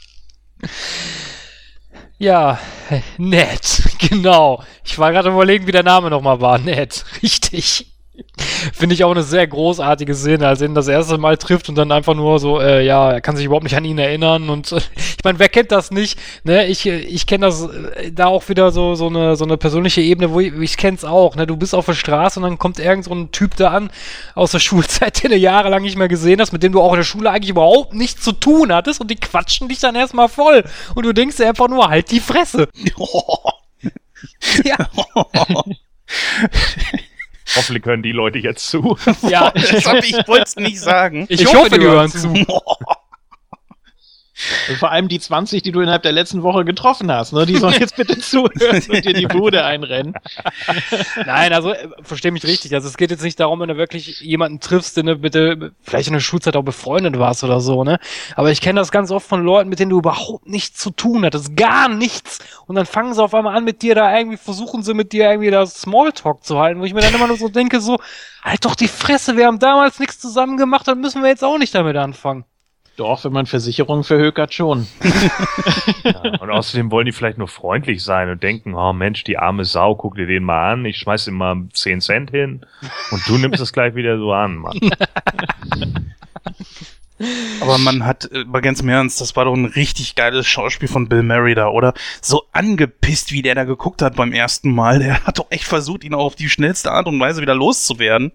[2.18, 2.58] ja,
[3.18, 4.64] Ned, genau.
[4.82, 6.56] Ich war gerade überlegen, wie der Name nochmal war.
[6.56, 7.91] Ned, richtig.
[8.74, 11.76] Finde ich auch eine sehr großartige Szene, als er ihn das erste Mal trifft und
[11.76, 14.70] dann einfach nur so, äh, ja, er kann sich überhaupt nicht an ihn erinnern und
[14.70, 16.18] äh, ich meine, wer kennt das nicht?
[16.44, 20.02] Ne, ich, ich kenne das äh, da auch wieder so, so eine, so eine persönliche
[20.02, 22.78] Ebene, wo ich, ich kenn's auch, ne, du bist auf der Straße und dann kommt
[22.78, 23.90] irgend so ein Typ da an
[24.34, 26.98] aus der Schulzeit, den du jahrelang nicht mehr gesehen hast, mit dem du auch in
[26.98, 30.64] der Schule eigentlich überhaupt nichts zu tun hattest und die quatschen dich dann erstmal voll
[30.94, 32.68] und du denkst dir einfach nur, halt die Fresse.
[34.64, 34.76] ja.
[37.56, 38.96] Hoffentlich hören die Leute jetzt zu.
[39.28, 41.26] Ja, Das hab ich wollte es nicht sagen.
[41.28, 42.28] ich, hoffe, die hören zu.
[44.68, 47.46] Und vor allem die 20, die du innerhalb der letzten Woche getroffen hast, ne?
[47.46, 50.14] Die sollen jetzt bitte zuhören und dir die Bude einrennen.
[51.26, 52.74] Nein, also äh, versteh mich richtig.
[52.74, 56.08] Also es geht jetzt nicht darum, wenn du wirklich jemanden triffst, den du bitte vielleicht
[56.08, 57.98] in der Schulzeit auch befreundet warst oder so, ne?
[58.36, 61.24] Aber ich kenne das ganz oft von Leuten, mit denen du überhaupt nichts zu tun
[61.24, 62.38] hattest, gar nichts.
[62.66, 65.30] Und dann fangen sie auf einmal an, mit dir da irgendwie, versuchen sie mit dir
[65.30, 67.98] irgendwie das Smalltalk zu halten, wo ich mir dann immer nur so denke, so,
[68.42, 71.58] halt doch die Fresse, wir haben damals nichts zusammen gemacht, dann müssen wir jetzt auch
[71.58, 72.44] nicht damit anfangen.
[72.96, 74.86] Doch, wenn man Versicherungen verhökert, schon.
[76.04, 79.64] Ja, und außerdem wollen die vielleicht nur freundlich sein und denken, oh Mensch, die arme
[79.64, 82.66] Sau, guck dir den mal an, ich schmeiß ihm mal 10 Cent hin
[83.10, 84.80] und du nimmst es gleich wieder so an, Mann.
[87.60, 90.88] Aber man hat, äh, mal ganz im Ernst, das war doch ein richtig geiles Schauspiel
[90.88, 91.94] von Bill Murray da, oder?
[92.20, 94.98] So angepisst, wie der da geguckt hat beim ersten Mal.
[94.98, 98.32] Der hat doch echt versucht, ihn auch auf die schnellste Art und Weise wieder loszuwerden.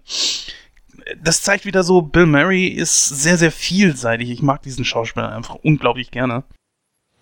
[1.22, 4.30] Das zeigt wieder so, Bill Murray ist sehr, sehr vielseitig.
[4.30, 6.44] Ich mag diesen Schauspieler einfach unglaublich gerne.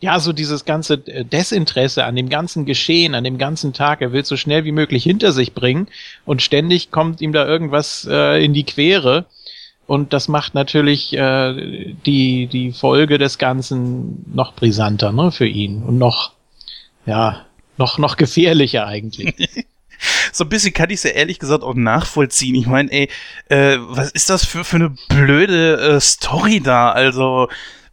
[0.01, 4.03] Ja, so dieses ganze äh, Desinteresse an dem ganzen Geschehen, an dem ganzen Tag.
[4.03, 5.89] Er will es so schnell wie möglich hinter sich bringen
[6.27, 9.27] und ständig kommt ihm da irgendwas äh, in die Quere.
[9.87, 15.83] Und das macht natürlich äh, die, die Folge des Ganzen noch brisanter, ne, für ihn.
[15.85, 16.33] Und noch,
[17.07, 17.47] ja,
[17.79, 19.67] noch, noch gefährlicher eigentlich.
[20.33, 22.55] So ein bisschen kann ich es ja ehrlich gesagt auch nachvollziehen.
[22.55, 23.09] Ich meine, ey,
[23.49, 26.91] äh, was ist das für, für eine blöde äh, Story da?
[26.91, 27.49] Also,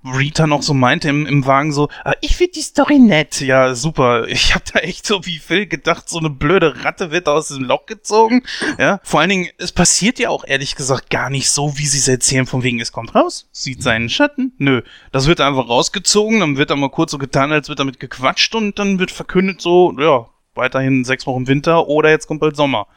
[0.06, 3.40] Rita noch so meinte im, im Wagen so, ah, ich finde die Story nett.
[3.42, 4.28] Ja, super.
[4.28, 7.64] Ich habe da echt so wie Phil gedacht, so eine blöde Ratte wird aus dem
[7.64, 8.44] Loch gezogen.
[8.78, 12.00] Ja, vor allen Dingen, es passiert ja auch ehrlich gesagt gar nicht so, wie sie
[12.00, 14.54] es erzählen, von wegen, es kommt raus, sieht seinen Schatten.
[14.58, 18.00] Nö, das wird einfach rausgezogen, dann wird da mal kurz so getan, als wird damit
[18.00, 20.26] gequatscht und dann wird verkündet so, ja,
[20.56, 22.88] weiterhin sechs Wochen Winter oder jetzt kommt bald Sommer.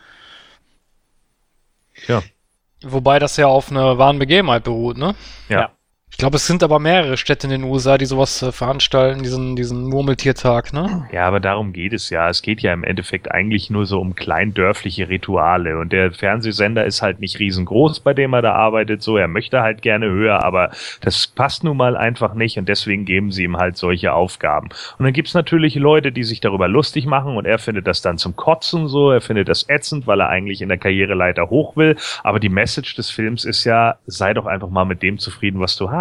[2.83, 5.15] Wobei das ja auf einer wahren Begebenheit beruht, ne?
[5.49, 5.76] Ja.
[6.17, 9.55] Ich glaube, es sind aber mehrere Städte in den USA, die sowas äh, veranstalten, diesen,
[9.55, 11.07] diesen Murmeltiertag, ne?
[11.13, 12.31] Ja, aber darum geht es ja.
[12.31, 15.79] Es geht ja im Endeffekt eigentlich nur so um kleindörfliche Rituale.
[15.79, 19.03] Und der Fernsehsender ist halt nicht riesengroß, bei dem er da arbeitet.
[19.03, 20.71] So, er möchte halt gerne höher, aber
[21.03, 24.71] das passt nun mal einfach nicht und deswegen geben sie ihm halt solche Aufgaben.
[24.99, 28.17] Und dann gibt's natürlich Leute, die sich darüber lustig machen und er findet das dann
[28.17, 29.11] zum Kotzen so.
[29.11, 31.95] Er findet das ätzend, weil er eigentlich in der Karriereleiter hoch will.
[32.23, 35.77] Aber die Message des Films ist ja, sei doch einfach mal mit dem zufrieden, was
[35.77, 35.96] du hast.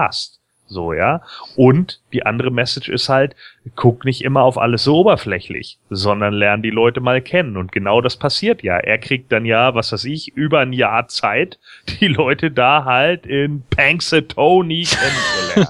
[0.67, 1.21] So, ja.
[1.55, 3.35] Und die andere Message ist halt,
[3.75, 7.55] guck nicht immer auf alles so oberflächlich, sondern lern die Leute mal kennen.
[7.55, 8.77] Und genau das passiert ja.
[8.77, 11.59] Er kriegt dann ja, was weiß ich, über ein Jahr Zeit,
[11.99, 15.69] die Leute da halt in Punxsutawney kennenzulernen.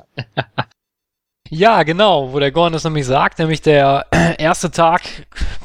[1.57, 4.07] Ja, genau, wo der Gordon das nämlich sagt, nämlich der
[4.39, 5.03] erste Tag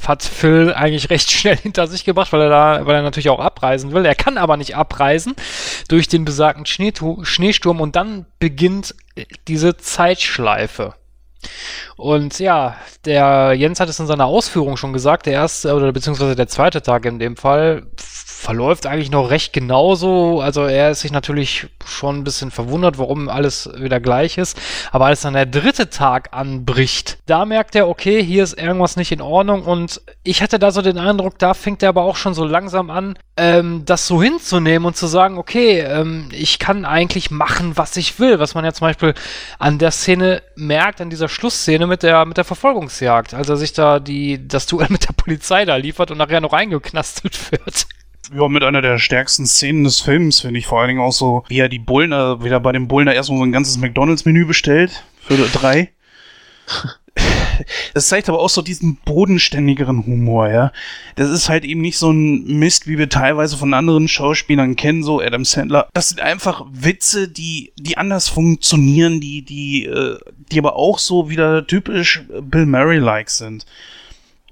[0.07, 3.41] hat Phil eigentlich recht schnell hinter sich gebracht, weil er da, weil er natürlich auch
[3.41, 4.07] abreisen will.
[4.07, 5.34] Er kann aber nicht abreisen
[5.88, 8.95] durch den besagten Schneetu Schneesturm und dann beginnt
[9.49, 10.95] diese Zeitschleife.
[12.01, 16.35] Und ja, der Jens hat es in seiner Ausführung schon gesagt, der erste oder beziehungsweise
[16.35, 17.83] der zweite Tag in dem Fall
[18.41, 20.41] verläuft eigentlich noch recht genauso.
[20.41, 24.59] Also er ist sich natürlich schon ein bisschen verwundert, warum alles wieder gleich ist.
[24.93, 29.13] Aber als dann der dritte Tag anbricht, da merkt er, okay, hier ist irgendwas nicht
[29.13, 29.65] in Ordnung.
[29.65, 32.89] Und ich hatte da so den Eindruck, da fängt er aber auch schon so langsam
[32.89, 37.99] an, ähm, das so hinzunehmen und zu sagen, okay, ähm, ich kann eigentlich machen, was
[37.99, 38.39] ich will.
[38.39, 39.13] Was man ja zum Beispiel
[39.59, 43.74] an der Szene merkt, an dieser Schlussszene mit der, mit der Verfolgungsjagd, als er sich
[43.74, 47.86] da die, das Duell mit der Polizei da liefert und nachher noch eingeknastelt wird.
[48.34, 51.45] Ja, mit einer der stärksten Szenen des Films, finde ich vor allen Dingen auch so,
[51.49, 55.05] wie er die Bullen, äh, wieder bei dem Bullen erstmal so ein ganzes McDonalds-Menü bestellt.
[55.20, 55.91] Für drei.
[57.95, 60.73] Das zeigt aber auch so diesen bodenständigeren Humor, ja.
[61.17, 65.03] Das ist halt eben nicht so ein Mist, wie wir teilweise von anderen Schauspielern kennen,
[65.03, 65.89] so Adam Sandler.
[65.93, 70.19] Das sind einfach Witze, die, die anders funktionieren, die, die, äh,
[70.51, 73.67] die aber auch so wieder typisch Bill Murray-like sind.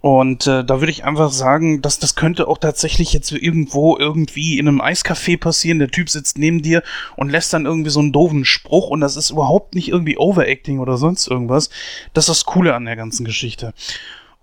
[0.01, 4.59] Und äh, da würde ich einfach sagen, dass das könnte auch tatsächlich jetzt irgendwo irgendwie
[4.59, 5.81] in einem Eiscafé passieren.
[5.81, 6.83] Der Typ sitzt neben dir
[7.17, 10.79] und lässt dann irgendwie so einen doofen Spruch und das ist überhaupt nicht irgendwie Overacting
[10.79, 11.71] oder sonst irgendwas.
[12.15, 13.75] Das ist das Coole an der ganzen Geschichte.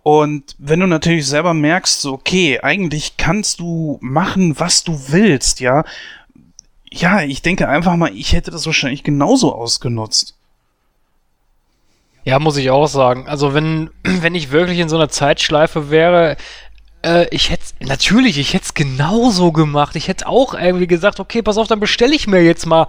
[0.03, 5.61] Und wenn du natürlich selber merkst, so, okay, eigentlich kannst du machen, was du willst,
[5.61, 5.83] ja.
[6.91, 10.35] Ja, ich denke einfach mal, ich hätte das wahrscheinlich genauso ausgenutzt.
[12.25, 13.27] Ja, muss ich auch sagen.
[13.27, 16.35] Also wenn, wenn ich wirklich in so einer Zeitschleife wäre,
[17.05, 19.95] äh, ich hätte natürlich, ich hätte es genauso gemacht.
[19.95, 22.87] Ich hätte auch irgendwie gesagt, okay, pass auf, dann bestelle ich mir jetzt mal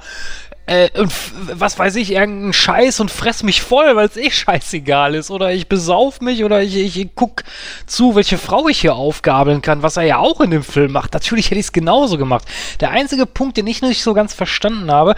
[0.67, 1.13] äh, und
[1.53, 5.31] was weiß ich, irgendeinen Scheiß und fress mich voll, weil es eh scheißegal ist.
[5.31, 7.45] Oder ich besauf mich oder ich, ich guck
[7.87, 11.15] zu, welche Frau ich hier aufgabeln kann, was er ja auch in dem Film macht.
[11.15, 12.47] Natürlich hätte ich es genauso gemacht.
[12.81, 15.15] Der einzige Punkt, den ich nicht so ganz verstanden habe,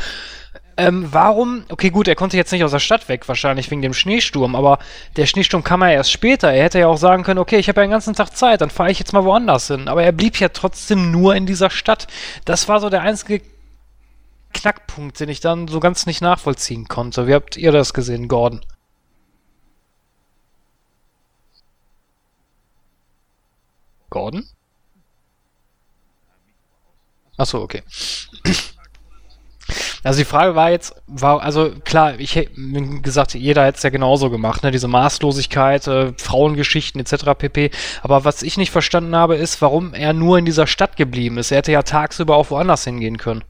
[0.79, 3.93] ähm, warum, okay gut, er konnte jetzt nicht aus der Stadt weg, wahrscheinlich wegen dem
[3.93, 4.79] Schneesturm, aber
[5.17, 6.53] der Schneesturm kam ja erst später.
[6.53, 8.71] Er hätte ja auch sagen können, okay, ich habe ja den ganzen Tag Zeit, dann
[8.71, 9.89] fahre ich jetzt mal woanders hin.
[9.89, 12.07] Aber er blieb ja trotzdem nur in dieser Stadt.
[12.45, 13.43] Das war so der einzige
[14.55, 17.27] Knackpunkt, den ich dann so ganz nicht nachvollziehen konnte.
[17.27, 18.65] Wie habt ihr das gesehen, Gordon?
[24.11, 24.47] Gordon?
[27.37, 27.83] Achso, okay.
[30.09, 32.51] Also die Frage war jetzt, war, also klar, ich hätte
[33.03, 34.71] gesagt, jeder hätte es ja genauso gemacht, ne?
[34.71, 37.35] Diese Maßlosigkeit, äh, Frauengeschichten etc.
[37.37, 37.71] pp.
[38.01, 41.51] Aber was ich nicht verstanden habe, ist, warum er nur in dieser Stadt geblieben ist.
[41.51, 43.45] Er hätte ja tagsüber auch woanders hingehen können.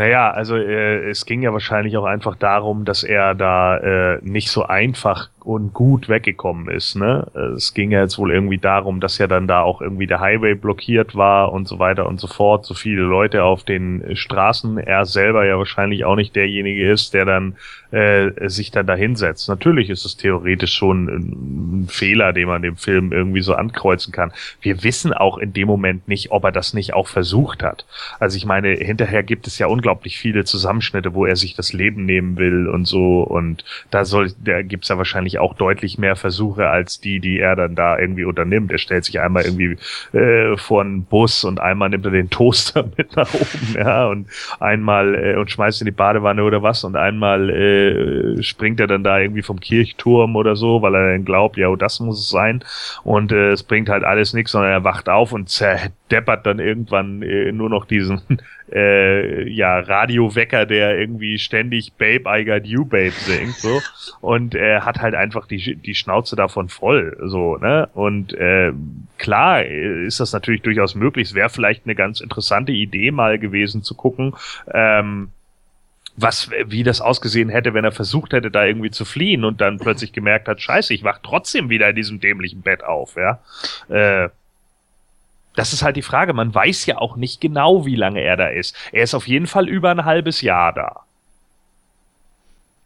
[0.00, 4.50] Naja, also äh, es ging ja wahrscheinlich auch einfach darum, dass er da äh, nicht
[4.50, 6.96] so einfach und gut weggekommen ist.
[6.96, 7.26] Ne?
[7.54, 10.54] Es ging ja jetzt wohl irgendwie darum, dass ja dann da auch irgendwie der Highway
[10.54, 12.64] blockiert war und so weiter und so fort.
[12.64, 14.78] So viele Leute auf den Straßen.
[14.78, 17.56] Er selber ja wahrscheinlich auch nicht derjenige ist, der dann
[17.92, 19.48] äh, sich dann da hinsetzt.
[19.48, 24.32] Natürlich ist es theoretisch schon ein, Fehler, den man dem Film irgendwie so ankreuzen kann.
[24.60, 27.86] Wir wissen auch in dem Moment nicht, ob er das nicht auch versucht hat.
[28.18, 32.04] Also ich meine, hinterher gibt es ja unglaublich viele Zusammenschnitte, wo er sich das Leben
[32.04, 33.22] nehmen will und so.
[33.22, 37.56] Und da soll, da gibt's ja wahrscheinlich auch deutlich mehr Versuche als die, die er
[37.56, 38.70] dann da irgendwie unternimmt.
[38.72, 39.76] Er stellt sich einmal irgendwie
[40.16, 44.28] äh, vor einen Bus und einmal nimmt er den Toaster mit nach oben, ja, und
[44.58, 47.79] einmal äh, und schmeißt in die Badewanne oder was und einmal äh,
[48.42, 52.00] springt er dann da irgendwie vom Kirchturm oder so, weil er dann glaubt, ja, das
[52.00, 52.64] muss es sein.
[53.04, 57.22] Und äh, es bringt halt alles nichts, sondern er wacht auf und zerdeppert dann irgendwann
[57.22, 58.20] äh, nur noch diesen
[58.72, 63.80] äh, ja, Radiowecker, der irgendwie ständig Babe, I got you, Babe singt, so.
[64.20, 67.88] Und er hat halt einfach die, die Schnauze davon voll, so, ne?
[67.94, 68.72] Und äh,
[69.18, 71.28] klar ist das natürlich durchaus möglich.
[71.28, 74.34] Es wäre vielleicht eine ganz interessante Idee mal gewesen zu gucken,
[74.72, 75.30] ähm,
[76.22, 79.78] was, wie das ausgesehen hätte, wenn er versucht hätte, da irgendwie zu fliehen und dann
[79.78, 83.40] plötzlich gemerkt hat, scheiße, ich wach trotzdem wieder in diesem dämlichen Bett auf, ja.
[83.88, 84.28] Äh,
[85.56, 86.32] das ist halt die Frage.
[86.32, 88.76] Man weiß ja auch nicht genau, wie lange er da ist.
[88.92, 91.00] Er ist auf jeden Fall über ein halbes Jahr da.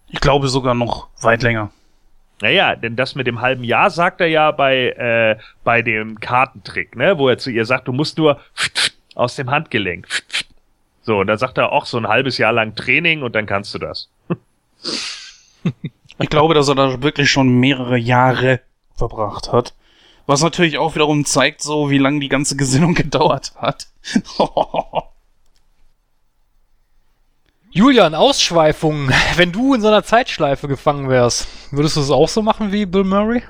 [0.09, 1.71] Ich glaube sogar noch weit länger.
[2.41, 6.97] Naja, denn das mit dem halben Jahr sagt er ja bei, äh, bei dem Kartentrick,
[6.97, 8.41] ne, wo er zu ihr sagt, du musst nur
[9.15, 10.09] aus dem Handgelenk.
[11.05, 13.75] So, und dann sagt er auch so ein halbes Jahr lang Training und dann kannst
[13.75, 14.09] du das.
[16.21, 18.61] Ich glaube, dass er da wirklich schon mehrere Jahre
[18.95, 19.75] verbracht hat.
[20.27, 23.89] Was natürlich auch wiederum zeigt, so wie lange die ganze Gesinnung gedauert hat.
[27.71, 29.13] Julian, Ausschweifungen.
[29.35, 32.87] Wenn du in so einer Zeitschleife gefangen wärst, würdest du es auch so machen wie
[32.87, 33.43] Bill Murray?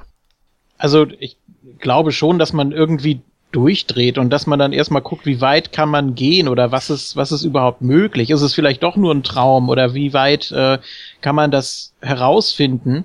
[0.78, 1.36] Also ich
[1.78, 3.20] glaube schon, dass man irgendwie
[3.54, 7.16] durchdreht und dass man dann erstmal guckt, wie weit kann man gehen oder was ist,
[7.16, 8.30] was ist überhaupt möglich?
[8.30, 10.78] Ist es vielleicht doch nur ein Traum oder wie weit äh,
[11.20, 13.04] kann man das herausfinden?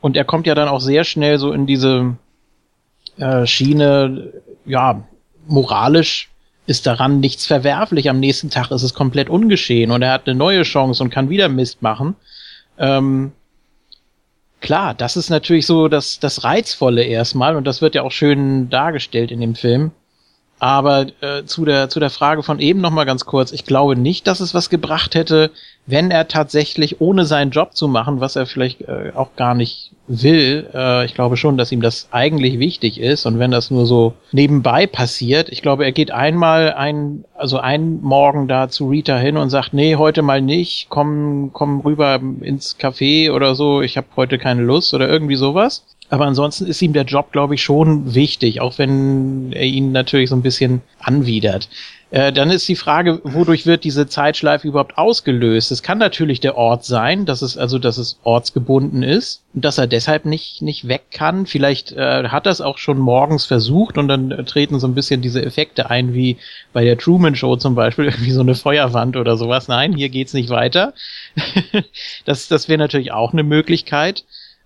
[0.00, 2.16] Und er kommt ja dann auch sehr schnell so in diese
[3.18, 4.32] äh, Schiene,
[4.64, 5.04] ja,
[5.46, 6.30] moralisch
[6.66, 8.08] ist daran nichts verwerflich.
[8.08, 11.28] Am nächsten Tag ist es komplett ungeschehen und er hat eine neue Chance und kann
[11.28, 12.14] wieder Mist machen.
[12.78, 13.32] Ähm,
[14.62, 18.70] klar, das ist natürlich so das, das Reizvolle erstmal und das wird ja auch schön
[18.70, 19.90] dargestellt in dem Film.
[20.62, 23.50] Aber äh, zu, der, zu der Frage von eben noch mal ganz kurz.
[23.50, 25.50] Ich glaube nicht, dass es was gebracht hätte,
[25.86, 29.90] wenn er tatsächlich ohne seinen Job zu machen, was er vielleicht äh, auch gar nicht
[30.06, 30.70] will.
[30.72, 33.26] Äh, ich glaube schon, dass ihm das eigentlich wichtig ist.
[33.26, 38.00] Und wenn das nur so nebenbei passiert, ich glaube, er geht einmal ein, also einen
[38.00, 42.78] Morgen da zu Rita hin und sagt, nee, heute mal nicht, komm, komm rüber ins
[42.78, 45.84] Café oder so, ich habe heute keine Lust oder irgendwie sowas.
[46.12, 50.28] Aber ansonsten ist ihm der Job, glaube ich, schon wichtig, auch wenn er ihn natürlich
[50.28, 51.70] so ein bisschen anwidert.
[52.10, 55.72] Äh, dann ist die Frage, wodurch wird diese Zeitschleife überhaupt ausgelöst?
[55.72, 59.78] Es kann natürlich der Ort sein, dass es also, dass es ortsgebunden ist und dass
[59.78, 61.46] er deshalb nicht nicht weg kann.
[61.46, 64.94] Vielleicht äh, hat er es auch schon morgens versucht und dann äh, treten so ein
[64.94, 66.36] bisschen diese Effekte ein, wie
[66.74, 69.68] bei der Truman Show zum Beispiel, irgendwie so eine Feuerwand oder sowas.
[69.68, 70.92] Nein, hier geht's nicht weiter.
[72.26, 74.24] das das wäre natürlich auch eine Möglichkeit.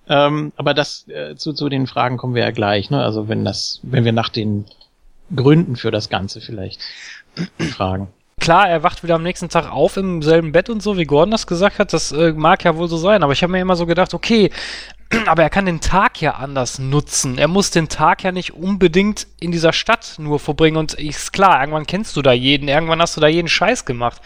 [0.09, 3.03] Ähm, aber das äh, zu, zu den Fragen kommen wir ja gleich, ne?
[3.03, 4.67] Also wenn das, wenn wir nach den
[5.35, 6.81] Gründen für das Ganze vielleicht
[7.59, 8.09] fragen.
[8.39, 11.33] Klar, er wacht wieder am nächsten Tag auf im selben Bett und so, wie Gordon
[11.33, 11.93] das gesagt hat.
[11.93, 14.51] Das äh, mag ja wohl so sein, aber ich habe mir immer so gedacht, okay,
[15.27, 17.39] aber er kann den Tag ja anders nutzen.
[17.39, 20.77] Er muss den Tag ja nicht unbedingt in dieser Stadt nur verbringen.
[20.77, 24.21] Und ist klar, irgendwann kennst du da jeden, irgendwann hast du da jeden Scheiß gemacht.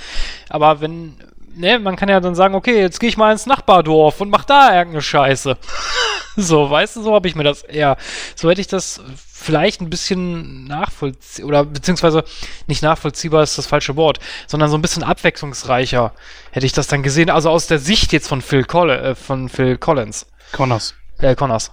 [0.48, 1.14] Aber wenn,
[1.54, 4.44] ne, man kann ja dann sagen, okay, jetzt gehe ich mal ins Nachbardorf und mach
[4.44, 5.56] da irgendeine Scheiße.
[6.36, 7.96] so, weißt du, so habe ich mir das eher,
[8.34, 9.00] so hätte ich das
[9.32, 12.24] vielleicht ein bisschen nachvollziehbar, oder beziehungsweise
[12.66, 16.12] nicht nachvollziehbar ist das falsche Wort, sondern so ein bisschen abwechslungsreicher
[16.50, 17.30] hätte ich das dann gesehen.
[17.30, 20.26] Also aus der Sicht jetzt von Phil, Coll äh, von Phil Collins.
[20.52, 20.94] Connors.
[21.18, 21.72] Äh, Connors.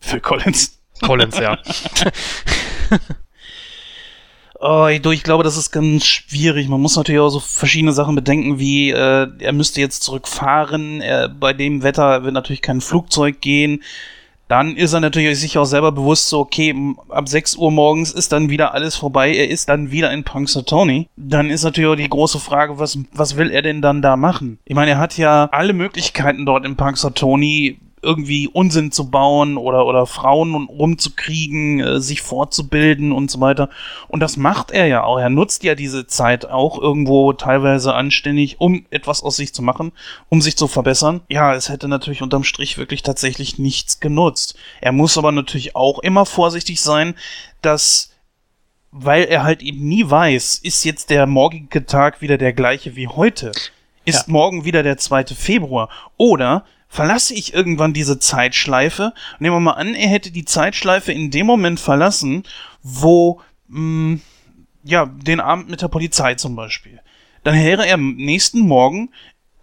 [0.00, 0.78] Phil Collins.
[1.02, 1.58] Collins, ja.
[4.64, 6.68] Oh, ich glaube, das ist ganz schwierig.
[6.68, 11.00] Man muss natürlich auch so verschiedene Sachen bedenken, wie äh, er müsste jetzt zurückfahren.
[11.00, 13.82] Er, bei dem Wetter wird natürlich kein Flugzeug gehen.
[14.46, 16.76] Dann ist er natürlich sich auch selber bewusst, so, okay,
[17.08, 19.34] ab 6 Uhr morgens ist dann wieder alles vorbei.
[19.34, 21.08] Er ist dann wieder in Punxsutawney.
[21.16, 24.60] Dann ist natürlich auch die große Frage, was, was will er denn dann da machen?
[24.64, 29.86] Ich meine, er hat ja alle Möglichkeiten dort in Punxsutawney irgendwie Unsinn zu bauen oder,
[29.86, 33.70] oder Frauen rumzukriegen, äh, sich fortzubilden und so weiter.
[34.08, 35.18] Und das macht er ja auch.
[35.18, 39.92] Er nutzt ja diese Zeit auch irgendwo teilweise anständig, um etwas aus sich zu machen,
[40.28, 41.20] um sich zu verbessern.
[41.28, 44.56] Ja, es hätte natürlich unterm Strich wirklich tatsächlich nichts genutzt.
[44.80, 47.14] Er muss aber natürlich auch immer vorsichtig sein,
[47.62, 48.08] dass
[48.94, 53.08] weil er halt eben nie weiß, ist jetzt der morgige Tag wieder der gleiche wie
[53.08, 53.52] heute?
[54.04, 55.26] Ist morgen wieder der 2.
[55.26, 55.88] Februar?
[56.16, 59.14] Oder verlasse ich irgendwann diese Zeitschleife?
[59.38, 62.44] Nehmen wir mal an, er hätte die Zeitschleife in dem Moment verlassen,
[62.82, 64.18] wo, mh,
[64.84, 67.00] ja, den Abend mit der Polizei zum Beispiel.
[67.44, 69.08] Dann wäre er am nächsten Morgen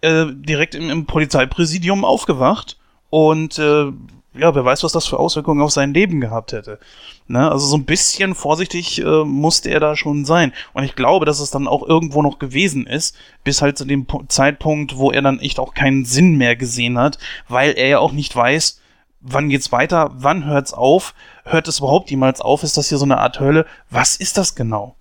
[0.00, 2.78] äh, direkt im, im Polizeipräsidium aufgewacht
[3.10, 3.92] und äh,
[4.34, 6.78] ja, wer weiß, was das für Auswirkungen auf sein Leben gehabt hätte.
[7.26, 7.50] Ne?
[7.50, 10.52] Also so ein bisschen vorsichtig äh, musste er da schon sein.
[10.72, 14.06] Und ich glaube, dass es dann auch irgendwo noch gewesen ist, bis halt zu dem
[14.06, 17.18] Pu- Zeitpunkt, wo er dann echt auch keinen Sinn mehr gesehen hat,
[17.48, 18.80] weil er ja auch nicht weiß,
[19.20, 21.14] wann geht's weiter, wann hört's auf,
[21.44, 23.66] hört es überhaupt jemals auf, ist das hier so eine Art Hölle?
[23.90, 24.94] Was ist das genau?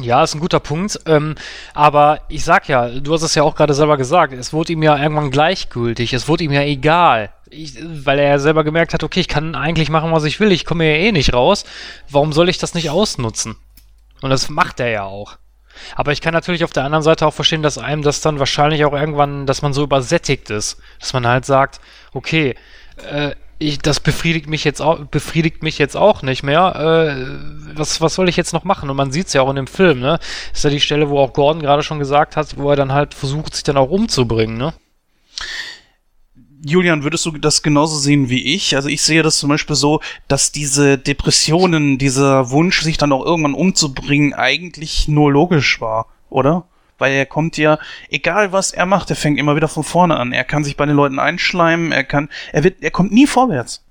[0.00, 0.98] Ja, ist ein guter Punkt.
[1.06, 1.36] Ähm,
[1.72, 4.82] aber ich sag ja, du hast es ja auch gerade selber gesagt, es wurde ihm
[4.82, 7.30] ja irgendwann gleichgültig, es wurde ihm ja egal.
[7.54, 10.52] Ich, weil er ja selber gemerkt hat, okay, ich kann eigentlich machen, was ich will,
[10.52, 11.64] ich komme ja eh nicht raus.
[12.10, 13.56] Warum soll ich das nicht ausnutzen?
[14.20, 15.36] Und das macht er ja auch.
[15.96, 18.84] Aber ich kann natürlich auf der anderen Seite auch verstehen, dass einem das dann wahrscheinlich
[18.84, 20.78] auch irgendwann, dass man so übersättigt ist.
[21.00, 21.80] Dass man halt sagt,
[22.12, 22.54] okay,
[23.10, 26.74] äh, ich, das befriedigt mich jetzt auch, befriedigt mich jetzt auch nicht mehr.
[26.76, 28.90] Äh, was, was soll ich jetzt noch machen?
[28.90, 30.18] Und man sieht es ja auch in dem Film, ne?
[30.52, 33.14] Ist ja die Stelle, wo auch Gordon gerade schon gesagt hat, wo er dann halt
[33.14, 34.74] versucht, sich dann auch umzubringen, ne?
[36.64, 38.74] Julian, würdest du das genauso sehen wie ich?
[38.76, 43.24] Also ich sehe das zum Beispiel so, dass diese Depressionen, dieser Wunsch, sich dann auch
[43.24, 46.64] irgendwann umzubringen, eigentlich nur logisch war, oder?
[46.98, 50.32] Weil er kommt ja, egal was er macht, er fängt immer wieder von vorne an.
[50.32, 53.82] Er kann sich bei den Leuten einschleimen, er kann, er wird, er kommt nie vorwärts.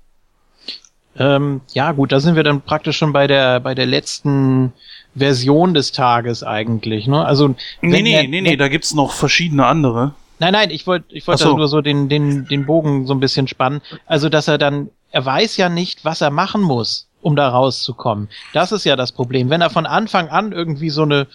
[1.16, 4.72] Ähm, ja, gut, da sind wir dann praktisch schon bei der, bei der letzten
[5.14, 7.24] Version des Tages eigentlich, ne?
[7.24, 10.14] Also, Nee, nee, er- nee, nee, da gibt's noch verschiedene andere.
[10.44, 11.56] Nein, nein, ich wollte ich wollte so.
[11.56, 13.80] nur so den, den, den Bogen so ein bisschen spannen.
[14.04, 18.28] Also, dass er dann, er weiß ja nicht, was er machen muss, um da rauszukommen.
[18.52, 19.48] Das ist ja das Problem.
[19.48, 21.28] Wenn er von Anfang an irgendwie so eine,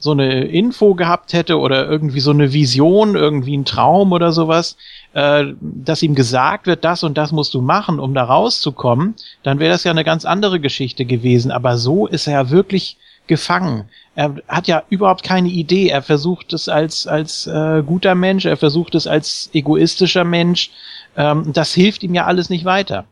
[0.00, 4.76] so eine Info gehabt hätte oder irgendwie so eine Vision, irgendwie ein Traum oder sowas,
[5.12, 9.14] äh, dass ihm gesagt wird, das und das musst du machen, um da rauszukommen,
[9.44, 11.52] dann wäre das ja eine ganz andere Geschichte gewesen.
[11.52, 12.96] Aber so ist er ja wirklich
[13.26, 13.88] gefangen.
[14.14, 15.88] Er hat ja überhaupt keine Idee.
[15.88, 20.70] Er versucht es als, als äh, guter Mensch, er versucht es als egoistischer Mensch.
[21.16, 23.04] Ähm, das hilft ihm ja alles nicht weiter.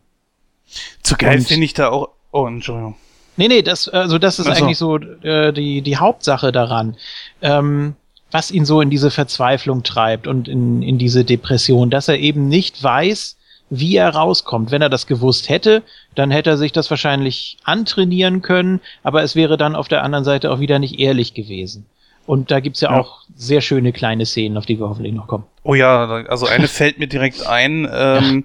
[1.03, 2.09] Zu geil finde ich da auch.
[2.33, 2.97] Oh, Entschuldigung.
[3.37, 4.65] Nee, nee, das, also das ist Ach so.
[4.65, 6.97] eigentlich so äh, die, die Hauptsache daran.
[7.43, 7.95] Ähm,
[8.31, 12.49] was ihn so in diese Verzweiflung treibt und in, in diese Depression, dass er eben
[12.49, 13.37] nicht weiß,
[13.71, 14.71] wie er rauskommt.
[14.71, 15.83] Wenn er das gewusst hätte,
[16.15, 20.25] dann hätte er sich das wahrscheinlich antrainieren können, aber es wäre dann auf der anderen
[20.25, 21.87] Seite auch wieder nicht ehrlich gewesen.
[22.27, 23.01] Und da gibt's ja, Ja.
[23.01, 25.45] auch sehr schöne kleine Szenen, auf die wir hoffentlich noch kommen.
[25.63, 27.89] Oh ja, also eine fällt mir direkt ein.
[27.93, 28.45] Ähm,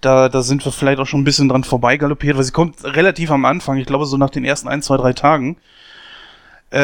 [0.00, 3.30] da, da sind wir vielleicht auch schon ein bisschen dran vorbeigaloppiert, weil sie kommt relativ
[3.30, 5.56] am Anfang, ich glaube so nach den ersten ein, zwei, drei Tagen.
[6.70, 6.78] Äh,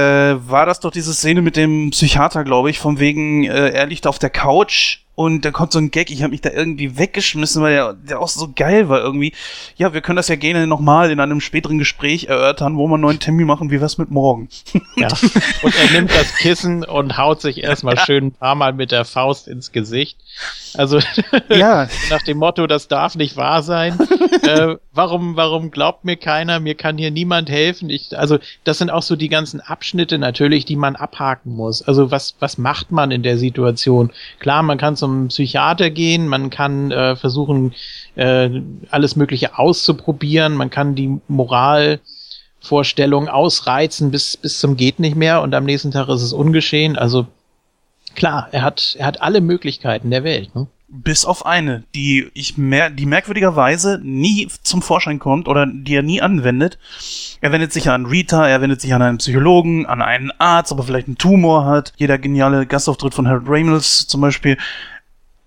[0.48, 4.06] war das doch diese Szene mit dem Psychiater, glaube ich, von wegen, äh, er liegt
[4.06, 7.62] auf der Couch Und da kommt so ein Gag, ich habe mich da irgendwie weggeschmissen,
[7.62, 9.32] weil der, der auch so geil war irgendwie.
[9.76, 13.02] Ja, wir können das ja gerne nochmal in einem späteren Gespräch erörtern, wo wir einen
[13.02, 14.48] neuen Termin machen, wie wär's mit morgen.
[14.94, 15.08] Ja.
[15.62, 18.04] Und er nimmt das Kissen und haut sich erstmal ja.
[18.04, 20.18] schön ein paar Mal mit der Faust ins Gesicht.
[20.74, 21.00] Also
[21.48, 21.88] ja.
[22.10, 23.98] nach dem Motto, das darf nicht wahr sein.
[24.42, 26.60] äh, warum, warum glaubt mir keiner?
[26.60, 27.90] Mir kann hier niemand helfen.
[27.90, 31.82] Ich, also das sind auch so die ganzen Abschnitte natürlich, die man abhaken muss.
[31.82, 34.12] Also was, was macht man in der Situation?
[34.38, 37.74] Klar, man kann zum Psychiater gehen, man kann äh, versuchen,
[38.14, 38.48] äh,
[38.90, 45.54] alles Mögliche auszuprobieren, man kann die Moralvorstellung ausreizen bis, bis zum geht nicht mehr und
[45.54, 46.96] am nächsten Tag ist es ungeschehen.
[46.96, 47.26] Also
[48.14, 50.54] klar, er hat, er hat alle Möglichkeiten der Welt.
[50.54, 50.68] Ne?
[50.94, 56.02] Bis auf eine, die ich mer die merkwürdigerweise nie zum Vorschein kommt oder die er
[56.02, 56.78] nie anwendet.
[57.40, 60.80] Er wendet sich an Rita, er wendet sich an einen Psychologen, an einen Arzt, ob
[60.80, 61.94] er vielleicht einen Tumor hat.
[61.96, 64.58] Jeder geniale Gastauftritt von Harold Reynolds zum Beispiel.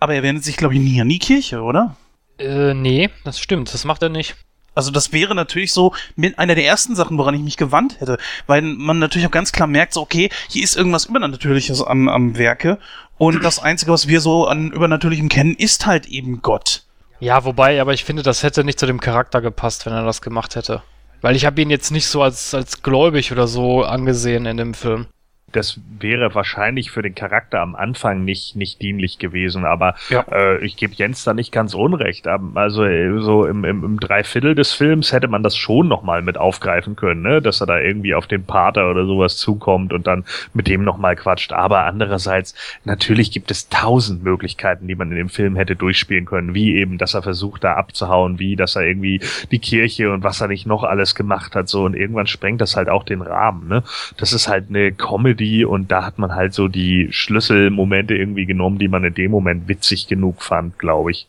[0.05, 1.95] Aber er wendet sich, glaube ich, nie an die Kirche, oder?
[2.37, 3.73] Äh, nee, das stimmt.
[3.73, 4.35] Das macht er nicht.
[4.75, 8.19] Also das wäre natürlich so mit einer der ersten Sachen, woran ich mich gewandt hätte,
[8.45, 12.37] weil man natürlich auch ganz klar merkt, so okay, hier ist irgendwas Übernatürliches am, am
[12.37, 12.77] Werke
[13.17, 16.83] und das Einzige, was wir so an Übernatürlichem kennen, ist halt eben Gott.
[17.19, 20.21] Ja, wobei, aber ich finde, das hätte nicht zu dem Charakter gepasst, wenn er das
[20.21, 20.83] gemacht hätte.
[21.21, 24.75] Weil ich habe ihn jetzt nicht so als, als gläubig oder so angesehen in dem
[24.75, 25.07] Film
[25.55, 30.25] das wäre wahrscheinlich für den Charakter am Anfang nicht, nicht dienlich gewesen, aber ja.
[30.31, 32.27] äh, ich gebe Jens da nicht ganz unrecht.
[32.27, 36.37] Also äh, so im, im, im Dreiviertel des Films hätte man das schon nochmal mit
[36.37, 37.41] aufgreifen können, ne?
[37.41, 41.15] dass er da irgendwie auf den Pater oder sowas zukommt und dann mit dem nochmal
[41.15, 41.53] quatscht.
[41.53, 46.53] Aber andererseits, natürlich gibt es tausend Möglichkeiten, die man in dem Film hätte durchspielen können,
[46.53, 50.41] wie eben, dass er versucht, da abzuhauen, wie, dass er irgendwie die Kirche und was
[50.41, 53.67] er nicht noch alles gemacht hat, so und irgendwann sprengt das halt auch den Rahmen.
[53.67, 53.83] Ne?
[54.17, 58.45] Das ist halt eine Comedy, Comedy und da hat man halt so die Schlüsselmomente irgendwie
[58.45, 61.27] genommen, die man in dem Moment witzig genug fand, glaube ich.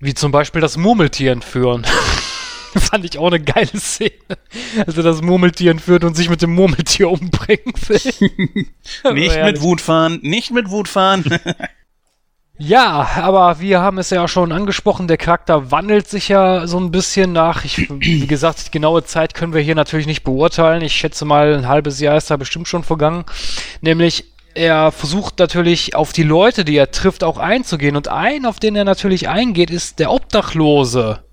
[0.00, 1.84] Wie zum Beispiel das Murmeltier entführen.
[2.76, 4.10] Fand ich auch eine geile Szene.
[4.84, 8.66] Also das Murmeltier entführt und sich mit dem Murmeltier umbringen will.
[9.14, 11.24] nicht mit Wut fahren, nicht mit Wut fahren.
[12.56, 16.92] Ja, aber wir haben es ja schon angesprochen, der Charakter wandelt sich ja so ein
[16.92, 17.64] bisschen nach.
[17.64, 20.80] Ich, wie gesagt, die genaue Zeit können wir hier natürlich nicht beurteilen.
[20.82, 23.24] Ich schätze mal, ein halbes Jahr ist da bestimmt schon vergangen.
[23.80, 27.96] Nämlich, er versucht natürlich auf die Leute, die er trifft, auch einzugehen.
[27.96, 31.23] Und ein, auf den er natürlich eingeht, ist der Obdachlose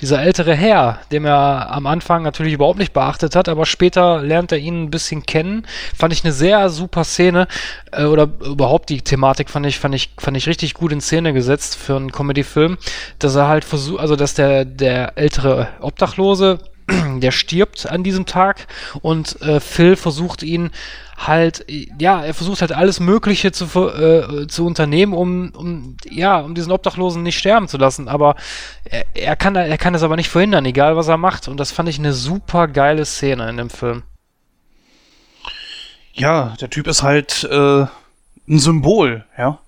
[0.00, 4.52] dieser ältere Herr, dem er am Anfang natürlich überhaupt nicht beachtet hat, aber später lernt
[4.52, 5.66] er ihn ein bisschen kennen.
[5.96, 7.46] Fand ich eine sehr super Szene
[7.92, 11.32] äh, oder überhaupt die Thematik fand ich fand ich fand ich richtig gut in Szene
[11.32, 12.78] gesetzt für einen Comedy-Film,
[13.18, 16.58] dass er halt versucht, also dass der der ältere Obdachlose
[17.20, 18.66] der stirbt an diesem Tag
[19.00, 20.70] und äh, Phil versucht ihn
[21.26, 26.54] halt, ja, er versucht halt alles Mögliche zu, äh, zu unternehmen, um, um, ja, um
[26.54, 28.08] diesen Obdachlosen nicht sterben zu lassen.
[28.08, 28.34] Aber
[28.84, 31.48] er, er, kann, er kann es aber nicht verhindern, egal was er macht.
[31.48, 34.02] Und das fand ich eine super geile Szene in dem Film.
[36.14, 37.86] Ja, der Typ ist halt äh,
[38.48, 39.58] ein Symbol, ja.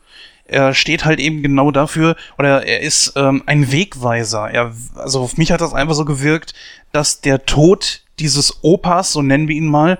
[0.54, 4.48] Er steht halt eben genau dafür, oder er ist ähm, ein Wegweiser.
[4.50, 6.54] Er, also auf mich hat das einfach so gewirkt,
[6.92, 9.98] dass der Tod dieses Opas, so nennen wir ihn mal,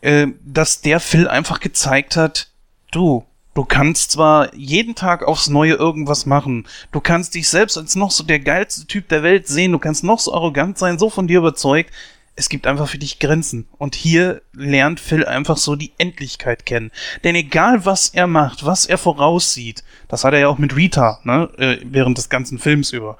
[0.00, 2.48] äh, dass der Phil einfach gezeigt hat,
[2.92, 7.94] du, du kannst zwar jeden Tag aufs Neue irgendwas machen, du kannst dich selbst als
[7.94, 11.10] noch so der geilste Typ der Welt sehen, du kannst noch so arrogant sein, so
[11.10, 11.92] von dir überzeugt,
[12.36, 13.68] es gibt einfach für dich Grenzen.
[13.78, 16.90] Und hier lernt Phil einfach so die Endlichkeit kennen.
[17.22, 21.20] Denn egal was er macht, was er voraussieht, das hat er ja auch mit Rita,
[21.24, 23.18] ne, äh, während des ganzen Films über,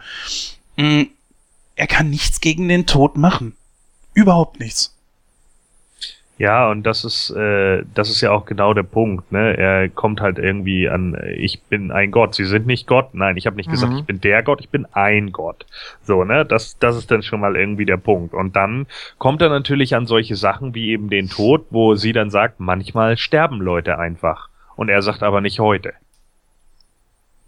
[0.76, 1.04] mm,
[1.76, 3.56] er kann nichts gegen den Tod machen.
[4.14, 4.96] Überhaupt nichts.
[6.36, 9.56] Ja, und das ist, äh, das ist ja auch genau der Punkt, ne?
[9.56, 12.34] Er kommt halt irgendwie an, ich bin ein Gott.
[12.34, 13.14] Sie sind nicht Gott.
[13.14, 13.72] Nein, ich habe nicht mhm.
[13.72, 15.64] gesagt, ich bin der Gott, ich bin ein Gott.
[16.02, 16.44] So, ne?
[16.44, 18.34] Das, das ist dann schon mal irgendwie der Punkt.
[18.34, 18.86] Und dann
[19.18, 23.16] kommt er natürlich an solche Sachen wie eben den Tod, wo sie dann sagt, manchmal
[23.16, 24.48] sterben Leute einfach.
[24.74, 25.92] Und er sagt aber nicht heute.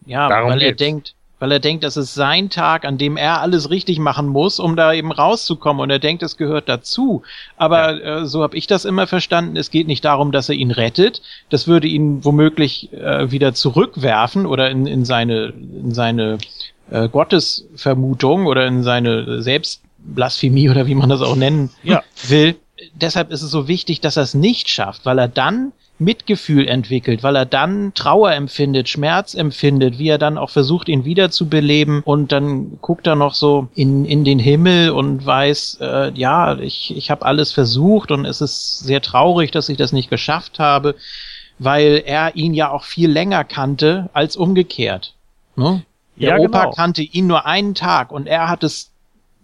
[0.04, 0.80] Ja, Darum weil geht's.
[0.80, 4.26] er denkt, weil er denkt, das ist sein Tag, an dem er alles richtig machen
[4.26, 5.82] muss, um da eben rauszukommen.
[5.82, 7.22] Und er denkt, es gehört dazu.
[7.56, 8.22] Aber ja.
[8.22, 9.56] äh, so habe ich das immer verstanden.
[9.56, 11.20] Es geht nicht darum, dass er ihn rettet.
[11.50, 16.38] Das würde ihn womöglich äh, wieder zurückwerfen oder in, in seine, in seine
[16.90, 22.02] äh, Gottesvermutung oder in seine Selbstblasphemie oder wie man das auch nennen ja.
[22.28, 22.56] will.
[22.94, 27.22] Deshalb ist es so wichtig, dass er es nicht schafft, weil er dann Mitgefühl entwickelt,
[27.22, 32.32] weil er dann Trauer empfindet, Schmerz empfindet, wie er dann auch versucht, ihn wiederzubeleben und
[32.32, 37.10] dann guckt er noch so in, in den Himmel und weiß, äh, ja, ich, ich
[37.10, 40.94] habe alles versucht und es ist sehr traurig, dass ich das nicht geschafft habe.
[41.58, 45.14] weil er ihn ja auch viel länger kannte als umgekehrt.
[45.56, 45.84] Ne?
[46.20, 46.74] Der Ja, Opa genau.
[46.74, 48.92] kannte ihn nur einen Tag und er hat es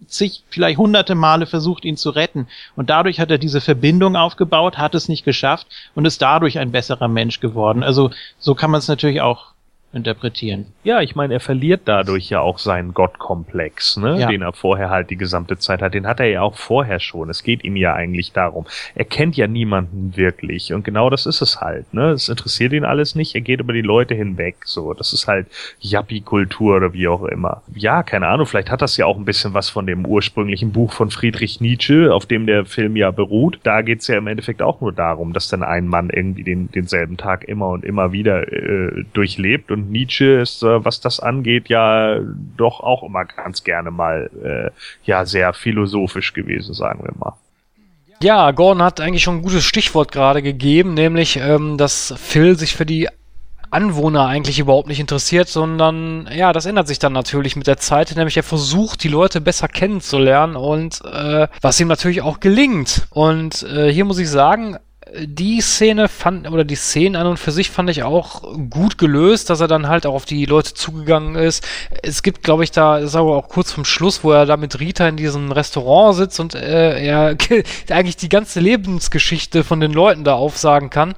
[0.07, 2.47] zig, vielleicht hunderte Male versucht, ihn zu retten.
[2.75, 6.71] Und dadurch hat er diese Verbindung aufgebaut, hat es nicht geschafft und ist dadurch ein
[6.71, 7.83] besserer Mensch geworden.
[7.83, 9.53] Also so kann man es natürlich auch
[9.93, 10.65] interpretieren.
[10.83, 14.19] Ja, ich meine, er verliert dadurch ja auch seinen Gottkomplex, ne?
[14.19, 14.27] Ja.
[14.27, 15.93] den er vorher halt die gesamte Zeit hat.
[15.93, 17.29] Den hat er ja auch vorher schon.
[17.29, 18.65] Es geht ihm ja eigentlich darum.
[18.95, 20.73] Er kennt ja niemanden wirklich.
[20.73, 21.93] Und genau das ist es halt.
[21.93, 22.11] Ne?
[22.11, 23.35] Es interessiert ihn alles nicht.
[23.35, 24.57] Er geht über die Leute hinweg.
[24.65, 25.47] So, das ist halt
[25.79, 27.61] Yuppie-Kultur oder wie auch immer.
[27.75, 28.45] Ja, keine Ahnung.
[28.45, 32.13] Vielleicht hat das ja auch ein bisschen was von dem ursprünglichen Buch von Friedrich Nietzsche,
[32.13, 33.59] auf dem der Film ja beruht.
[33.63, 37.17] Da geht's ja im Endeffekt auch nur darum, dass dann ein Mann irgendwie den, denselben
[37.17, 39.71] Tag immer und immer wieder äh, durchlebt.
[39.71, 42.19] Und Nietzsche ist, äh, was das angeht, ja
[42.57, 44.71] doch auch immer ganz gerne mal äh,
[45.05, 47.33] ja sehr philosophisch gewesen, sagen wir mal.
[48.21, 52.75] Ja, Gordon hat eigentlich schon ein gutes Stichwort gerade gegeben, nämlich, ähm, dass Phil sich
[52.75, 53.09] für die
[53.73, 58.15] Anwohner eigentlich überhaupt nicht interessiert, sondern ja, das ändert sich dann natürlich mit der Zeit,
[58.15, 63.07] nämlich er versucht, die Leute besser kennenzulernen und äh, was ihm natürlich auch gelingt.
[63.09, 64.77] Und äh, hier muss ich sagen,
[65.19, 69.49] die Szene fand, oder die Szenen an und für sich fand ich auch gut gelöst,
[69.49, 71.63] dass er dann halt auch auf die Leute zugegangen ist.
[72.01, 74.79] Es gibt, glaube ich, da, ist aber auch kurz vom Schluss, wo er da mit
[74.79, 77.37] Rita in diesem Restaurant sitzt und äh, er
[77.89, 81.15] eigentlich die ganze Lebensgeschichte von den Leuten da aufsagen kann.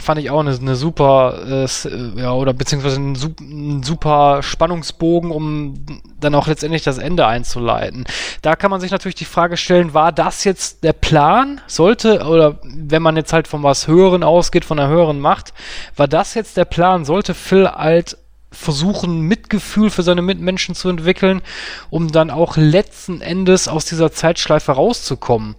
[0.00, 5.84] Fand ich auch eine, eine super, äh, äh, ja, oder beziehungsweise ein super Spannungsbogen, um
[6.18, 8.04] dann auch letztendlich das Ende einzuleiten.
[8.42, 11.60] Da kann man sich natürlich die Frage stellen, war das jetzt der Plan?
[11.68, 15.54] Sollte, oder wenn man jetzt halt von was Höheren ausgeht, von einer höheren Macht,
[15.94, 17.04] war das jetzt der Plan?
[17.04, 18.16] Sollte Phil halt
[18.50, 21.42] versuchen, Mitgefühl für seine Mitmenschen zu entwickeln,
[21.90, 25.56] um dann auch letzten Endes aus dieser Zeitschleife rauszukommen?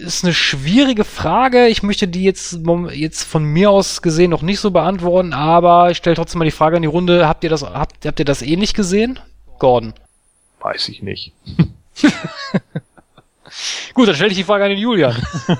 [0.00, 1.68] Ist eine schwierige Frage.
[1.68, 2.58] Ich möchte die jetzt,
[2.92, 6.50] jetzt von mir aus gesehen noch nicht so beantworten, aber ich stelle trotzdem mal die
[6.50, 7.28] Frage in die Runde.
[7.28, 9.18] Habt ihr das, habt, habt ihr das ähnlich gesehen?
[9.58, 9.94] Gordon.
[10.60, 11.32] Weiß ich nicht.
[13.94, 15.16] Gut, dann stelle ich die Frage an den Julian.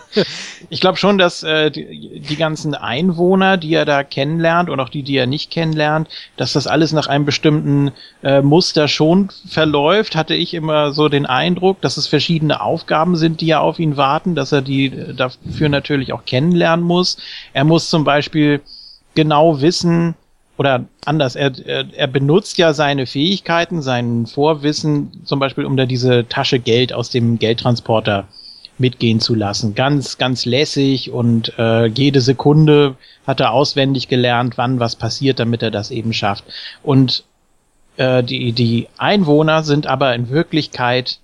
[0.73, 4.89] Ich glaube schon, dass äh, die, die ganzen Einwohner, die er da kennenlernt und auch
[4.89, 7.91] die, die er nicht kennenlernt, dass das alles nach einem bestimmten
[8.23, 13.41] äh, Muster schon verläuft, hatte ich immer so den Eindruck, dass es verschiedene Aufgaben sind,
[13.41, 17.17] die ja auf ihn warten, dass er die äh, dafür natürlich auch kennenlernen muss.
[17.53, 18.61] Er muss zum Beispiel
[19.17, 20.15] genau wissen,
[20.61, 26.29] oder anders, er, er, benutzt ja seine Fähigkeiten, sein Vorwissen, zum Beispiel, um da diese
[26.29, 28.29] Tasche Geld aus dem Geldtransporter
[28.77, 29.75] mitgehen zu lassen.
[29.75, 32.97] Ganz, ganz lässig und äh, jede Sekunde
[33.27, 36.45] hat er auswendig gelernt, wann was passiert, damit er das eben schafft.
[36.83, 37.25] Und
[37.97, 41.21] äh, die, die Einwohner sind aber in Wirklichkeit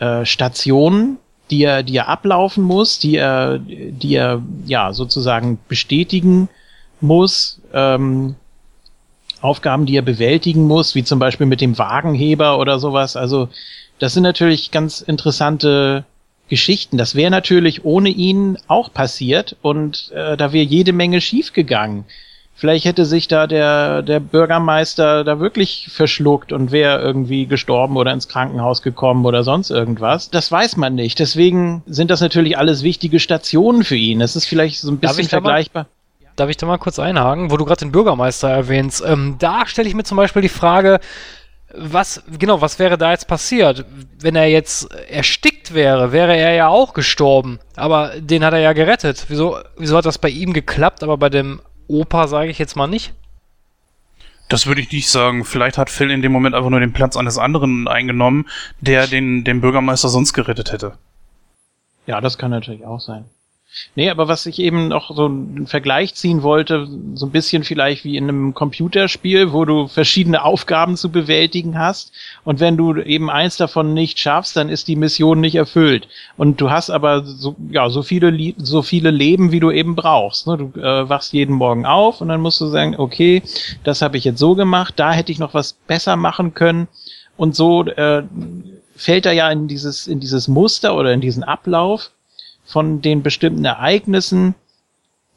[0.00, 1.18] äh, Stationen,
[1.52, 6.48] die er, die er ablaufen muss, die er, die er ja sozusagen bestätigen
[7.00, 8.34] muss, ähm,
[9.40, 13.16] Aufgaben, die er bewältigen muss, wie zum Beispiel mit dem Wagenheber oder sowas.
[13.16, 13.48] Also
[13.98, 16.04] das sind natürlich ganz interessante
[16.48, 16.98] Geschichten.
[16.98, 22.04] Das wäre natürlich ohne ihn auch passiert und äh, da wäre jede Menge schiefgegangen.
[22.60, 28.12] Vielleicht hätte sich da der, der Bürgermeister da wirklich verschluckt und wäre irgendwie gestorben oder
[28.12, 30.28] ins Krankenhaus gekommen oder sonst irgendwas.
[30.28, 31.18] Das weiß man nicht.
[31.20, 34.18] Deswegen sind das natürlich alles wichtige Stationen für ihn.
[34.18, 35.86] Das ist vielleicht so ein bisschen vergleichbar.
[36.36, 39.02] Darf ich da mal kurz einhaken, wo du gerade den Bürgermeister erwähnst?
[39.06, 41.00] Ähm, da stelle ich mir zum Beispiel die Frage,
[41.74, 43.84] was, genau, was wäre da jetzt passiert?
[44.18, 47.60] Wenn er jetzt erstickt wäre, wäre er ja auch gestorben.
[47.76, 49.26] Aber den hat er ja gerettet.
[49.28, 52.86] Wieso, wieso hat das bei ihm geklappt, aber bei dem Opa sage ich jetzt mal
[52.86, 53.12] nicht?
[54.48, 55.44] Das würde ich nicht sagen.
[55.44, 58.48] Vielleicht hat Phil in dem Moment einfach nur den Platz eines anderen eingenommen,
[58.80, 60.98] der den, den Bürgermeister sonst gerettet hätte.
[62.06, 63.26] Ja, das kann natürlich auch sein.
[63.94, 68.04] Nee, aber was ich eben noch so einen Vergleich ziehen wollte, so ein bisschen vielleicht
[68.04, 72.12] wie in einem Computerspiel, wo du verschiedene Aufgaben zu bewältigen hast
[72.44, 76.60] und wenn du eben eins davon nicht schaffst, dann ist die Mission nicht erfüllt und
[76.60, 80.46] du hast aber so, ja, so viele so viele Leben, wie du eben brauchst.
[80.46, 80.56] Ne?
[80.56, 83.42] Du äh, wachst jeden Morgen auf und dann musst du sagen, okay,
[83.84, 86.88] das habe ich jetzt so gemacht, da hätte ich noch was besser machen können
[87.36, 88.24] und so äh,
[88.96, 92.10] fällt er ja in dieses in dieses Muster oder in diesen Ablauf
[92.70, 94.54] von den bestimmten Ereignissen.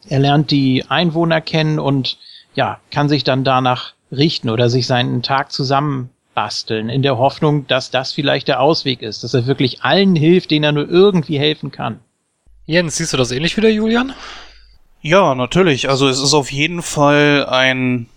[0.08, 2.18] Er lernt die Einwohner kennen und
[2.56, 7.90] ja, kann sich dann danach richten oder sich seinen Tag zusammenbasteln, in der Hoffnung, dass
[7.90, 11.72] das vielleicht der Ausweg ist, dass er wirklich allen hilft, denen er nur irgendwie helfen
[11.72, 12.00] kann.
[12.66, 14.14] Jens, siehst du das ähnlich wie der Julian?
[15.02, 15.90] Ja, natürlich.
[15.90, 18.08] Also es ist auf jeden Fall ein,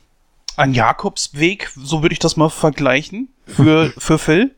[0.56, 4.55] ein Jakobsweg, so würde ich das mal vergleichen, für, für Phil.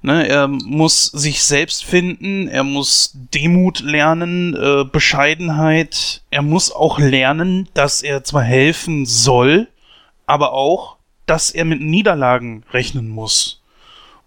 [0.00, 6.22] Ne, er muss sich selbst finden, er muss Demut lernen, äh, Bescheidenheit.
[6.30, 9.66] Er muss auch lernen, dass er zwar helfen soll,
[10.26, 13.60] aber auch, dass er mit Niederlagen rechnen muss.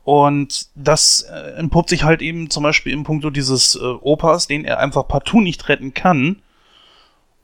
[0.04, 4.66] Und das äh, entpuppt sich halt eben zum Beispiel im Punkto dieses äh, Opas, den
[4.66, 6.42] er einfach partout nicht retten kann.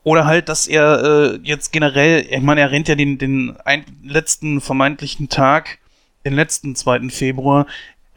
[0.04, 3.58] Oder halt, dass er äh, jetzt generell, ich meine, er rennt ja den, den
[4.04, 5.80] letzten vermeintlichen Tag,
[6.26, 7.10] den letzten 2.
[7.10, 7.68] Februar,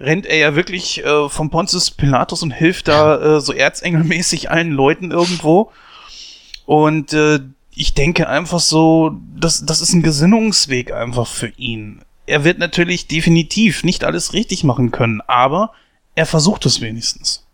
[0.00, 4.72] rennt er ja wirklich äh, vom Pontius Pilatus und hilft da äh, so erzengelmäßig allen
[4.72, 5.70] Leuten irgendwo.
[6.64, 7.40] Und äh,
[7.74, 12.02] ich denke einfach so, das, das ist ein Gesinnungsweg einfach für ihn.
[12.26, 15.72] Er wird natürlich definitiv nicht alles richtig machen können, aber
[16.14, 17.46] er versucht es wenigstens.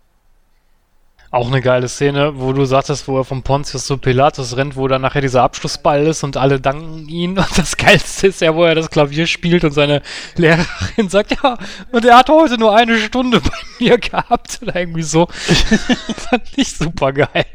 [1.31, 4.87] Auch eine geile Szene, wo du sagtest, wo er vom Pontius zu Pilatus rennt, wo
[4.89, 7.39] dann nachher dieser Abschlussball ist und alle danken ihn.
[7.39, 10.03] Und das Geilste ist ja, wo er das Klavier spielt und seine
[10.37, 11.59] Lehrerin sagt, ja,
[11.93, 13.51] und er hat heute nur eine Stunde bei
[13.81, 14.61] mir gehabt.
[14.63, 15.27] Oder irgendwie so.
[16.17, 17.47] Fand ich super geil.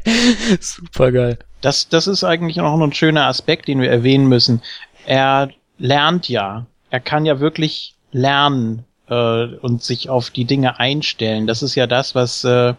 [0.60, 1.38] Super geil.
[1.60, 4.62] Das, das ist eigentlich noch ein schöner Aspekt, den wir erwähnen müssen.
[5.06, 6.66] Er lernt ja.
[6.90, 11.46] Er kann ja wirklich lernen äh, und sich auf die Dinge einstellen.
[11.46, 12.74] Das ist ja das, was äh,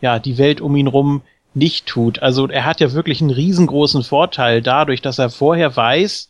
[0.00, 1.22] ja die Welt um ihn rum
[1.54, 2.22] nicht tut.
[2.22, 6.28] Also er hat ja wirklich einen riesengroßen Vorteil dadurch, dass er vorher weiß,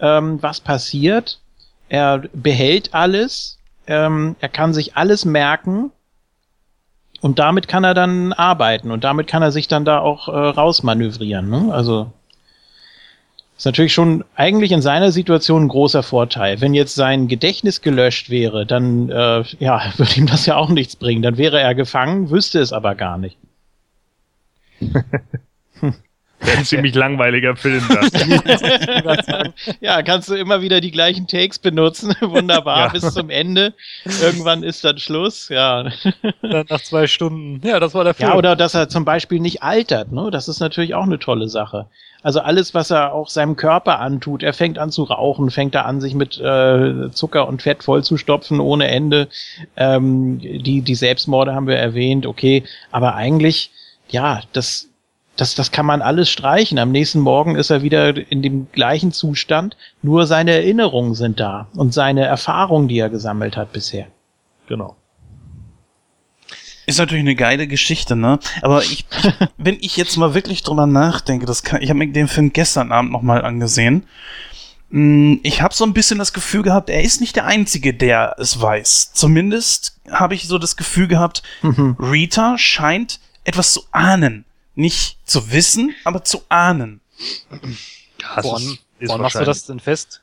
[0.00, 1.38] ähm, was passiert.
[1.88, 3.58] Er behält alles.
[3.86, 5.90] Ähm, er kann sich alles merken.
[7.20, 10.32] Und damit kann er dann arbeiten und damit kann er sich dann da auch äh,
[10.32, 11.48] rausmanövrieren.
[11.48, 11.72] Ne?
[11.72, 12.12] Also
[13.62, 16.60] ist natürlich schon eigentlich in seiner Situation ein großer Vorteil.
[16.60, 20.96] Wenn jetzt sein Gedächtnis gelöscht wäre, dann äh, ja, würde ihm das ja auch nichts
[20.96, 21.22] bringen.
[21.22, 23.38] Dann wäre er gefangen, wüsste es aber gar nicht.
[24.80, 25.04] Wäre
[26.58, 27.84] ein ziemlich langweiliger Film.
[27.88, 28.10] Das.
[29.80, 32.16] ja, kannst du immer wieder die gleichen Takes benutzen.
[32.20, 32.88] Wunderbar, Ja.
[32.88, 33.74] bis zum Ende.
[34.20, 35.84] Irgendwann ist dann Schluss, ja.
[36.42, 37.64] Dann nach zwei Stunden.
[37.64, 38.30] Ja, das war der Film.
[38.30, 40.32] Ja, oder dass er zum Beispiel nicht altert, ne?
[40.32, 41.86] Das ist natürlich auch eine tolle Sache.
[42.22, 45.86] Also alles, was er auch seinem Körper antut, er fängt an zu rauchen, fängt er
[45.86, 49.28] an, sich mit äh, Zucker und Fett vollzustopfen ohne Ende.
[49.76, 52.62] Ähm, die, die Selbstmorde haben wir erwähnt, okay,
[52.92, 53.72] aber eigentlich,
[54.08, 54.88] ja, das,
[55.36, 56.78] das, das kann man alles streichen.
[56.78, 61.66] Am nächsten Morgen ist er wieder in dem gleichen Zustand, nur seine Erinnerungen sind da
[61.74, 64.06] und seine Erfahrungen, die er gesammelt hat bisher.
[64.68, 64.96] genau.
[66.86, 68.38] Ist natürlich eine geile Geschichte, ne?
[68.62, 69.06] Aber ich,
[69.56, 72.90] wenn ich jetzt mal wirklich drüber nachdenke, das kann, ich habe mir den Film gestern
[72.92, 74.04] Abend nochmal angesehen.
[74.90, 78.34] Mm, Ich habe so ein bisschen das Gefühl gehabt, er ist nicht der Einzige, der
[78.38, 79.12] es weiß.
[79.12, 84.44] Zumindest habe ich so das Gefühl gehabt, Rita scheint etwas zu ahnen.
[84.74, 87.00] Nicht zu wissen, aber zu ahnen.
[88.34, 90.22] Das woran woran machst du das denn fest?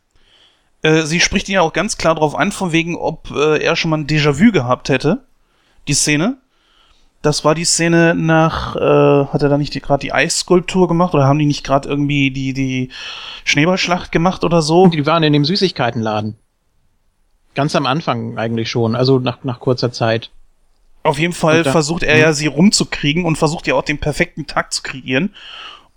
[0.82, 3.76] Äh, sie spricht ihn ja auch ganz klar darauf an, von wegen, ob äh, er
[3.76, 5.24] schon mal ein Déjà-vu gehabt hätte.
[5.88, 6.38] Die Szene.
[7.22, 11.26] Das war die Szene nach, äh, hat er da nicht gerade die Eisskulptur gemacht oder
[11.26, 12.90] haben die nicht gerade irgendwie die, die
[13.44, 14.88] Schneeballschlacht gemacht oder so?
[14.88, 16.36] Die waren in dem Süßigkeitenladen.
[17.56, 20.30] Ganz am Anfang eigentlich schon, also nach, nach kurzer Zeit.
[21.04, 24.48] Auf jeden Fall da- versucht er ja, sie rumzukriegen und versucht ja auch den perfekten
[24.48, 25.34] Tag zu kreieren.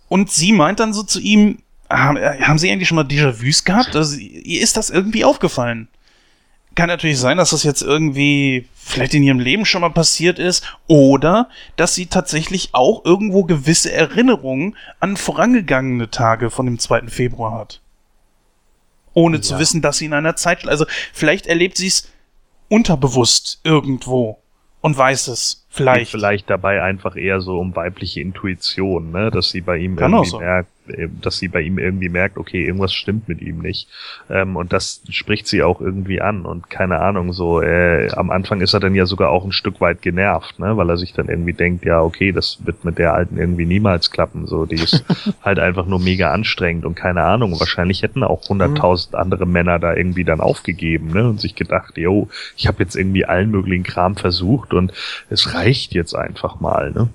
[0.08, 1.58] Und sie meint dann so zu ihm,
[1.88, 3.94] haben, äh, haben sie eigentlich schon mal Déjà-vus gehabt?
[3.94, 5.88] Also, ihr ist das irgendwie aufgefallen.
[6.74, 10.64] Kann natürlich sein, dass das jetzt irgendwie vielleicht in ihrem Leben schon mal passiert ist
[10.86, 17.08] oder dass sie tatsächlich auch irgendwo gewisse Erinnerungen an vorangegangene Tage von dem 2.
[17.08, 17.80] Februar hat.
[19.14, 22.08] Ohne zu wissen, dass sie in einer Zeit, also vielleicht erlebt sie es
[22.68, 24.38] unterbewusst irgendwo
[24.80, 25.61] und weiß es.
[25.74, 26.10] Vielleicht.
[26.10, 29.30] vielleicht dabei einfach eher so um weibliche Intuition, ne?
[29.30, 30.38] dass sie bei ihm Kann irgendwie so.
[30.38, 33.88] merkt, äh, dass sie bei ihm irgendwie merkt, okay, irgendwas stimmt mit ihm nicht.
[34.28, 38.60] Ähm, und das spricht sie auch irgendwie an und keine Ahnung, so äh, am Anfang
[38.60, 40.76] ist er dann ja sogar auch ein Stück weit genervt, ne?
[40.76, 44.10] weil er sich dann irgendwie denkt, ja, okay, das wird mit der Alten irgendwie niemals
[44.10, 45.04] klappen, so die ist
[45.42, 49.94] halt einfach nur mega anstrengend und keine Ahnung, wahrscheinlich hätten auch hunderttausend andere Männer da
[49.94, 51.28] irgendwie dann aufgegeben ne?
[51.28, 52.28] und sich gedacht, yo,
[52.58, 54.92] ich habe jetzt irgendwie allen möglichen Kram versucht und
[55.30, 55.61] es reicht
[55.92, 57.08] jetzt einfach mal, ne?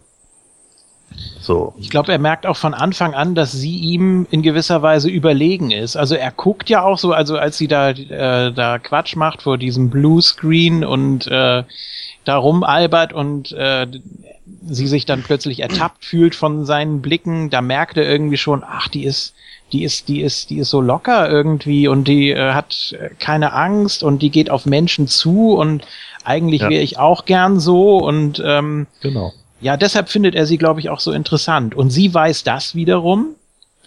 [1.40, 1.74] So.
[1.78, 5.72] Ich glaube, er merkt auch von Anfang an, dass sie ihm in gewisser Weise überlegen
[5.72, 5.96] ist.
[5.96, 9.58] Also er guckt ja auch so, also als sie da, äh, da Quatsch macht vor
[9.58, 11.64] diesem Bluescreen und äh,
[12.26, 13.88] da rumalbert und äh,
[14.66, 18.90] sie sich dann plötzlich ertappt fühlt von seinen Blicken, da merkt er irgendwie schon, ach,
[18.90, 19.34] die ist,
[19.72, 24.04] die ist, die ist, die ist so locker irgendwie und die äh, hat keine Angst
[24.04, 25.86] und die geht auf Menschen zu und
[26.28, 26.70] eigentlich Ja.
[26.70, 29.34] wäre ich auch gern so und ähm, Genau.
[29.62, 31.74] ja, deshalb findet er sie, glaube ich, auch so interessant.
[31.76, 33.36] Und sie weiß das wiederum,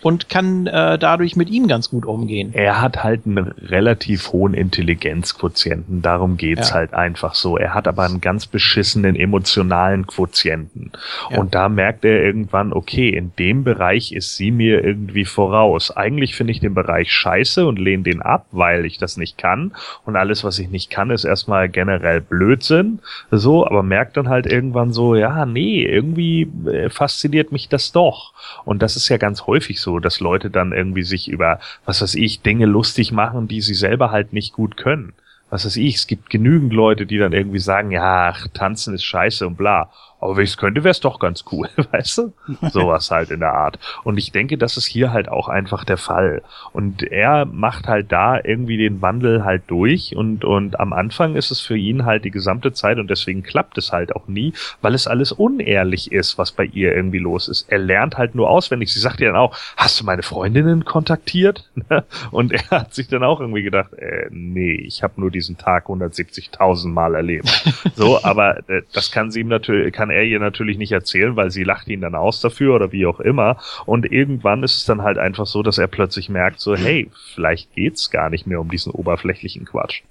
[0.02, 2.50] und kann äh, dadurch mit ihm ganz gut umgehen.
[2.54, 6.76] Er hat halt einen relativ hohen Intelligenzquotienten, darum geht's Ja.
[6.76, 7.56] halt einfach so.
[7.56, 10.92] Er hat aber einen ganz beschissenen emotionalen Quotienten.
[11.30, 11.38] Ja.
[11.38, 15.90] Und da merkt er irgendwann, okay, in dem Bereich ist sie mir irgendwie voraus.
[15.96, 19.72] Eigentlich finde ich den Bereich scheiße und lehne den ab, weil ich das nicht kann.
[20.04, 23.00] Und alles, was ich nicht kann, ist erstmal generell Blödsinn.
[23.30, 28.32] So, aber merkt dann halt irgendwann so, ja, nee, irgendwie äh, fasziniert mich das doch.
[28.64, 32.14] Und das ist ja ganz häufig so, dass Leute dann irgendwie sich über, was weiß
[32.14, 35.12] ich, Dinge lustig machen, die sie selber halt nicht gut können.
[35.50, 39.04] Was weiß ich, es gibt genügend Leute, die dann irgendwie sagen, ja, ach, tanzen ist
[39.04, 39.90] scheiße und bla.
[40.20, 42.32] Aber wenn ich es könnte, wäre es doch ganz cool, weißt du?
[42.70, 43.78] Sowas halt in der Art.
[44.04, 46.42] Und ich denke, das ist hier halt auch einfach der Fall.
[46.72, 51.50] Und er macht halt da irgendwie den Wandel halt durch und, und am Anfang ist
[51.50, 54.52] es für ihn halt die gesamte Zeit und deswegen klappt es halt auch nie,
[54.82, 57.70] weil es alles unehrlich ist, was bei ihr irgendwie los ist.
[57.70, 58.92] Er lernt halt nur auswendig.
[58.92, 61.68] Sie sagt ja dann auch, hast du meine Freundinnen kontaktiert?
[62.30, 65.86] Und er hat sich dann auch irgendwie gedacht, äh, nee, ich habe nur diesen Tag
[65.86, 67.48] 170.000 Mal erlebt.
[67.94, 71.50] So, aber äh, das kann sie ihm natürlich, kann er ihr natürlich nicht erzählen, weil
[71.50, 73.56] sie lacht ihn dann aus dafür oder wie auch immer.
[73.86, 77.74] Und irgendwann ist es dann halt einfach so, dass er plötzlich merkt, so, hey, vielleicht
[77.74, 80.02] geht's gar nicht mehr um diesen oberflächlichen Quatsch.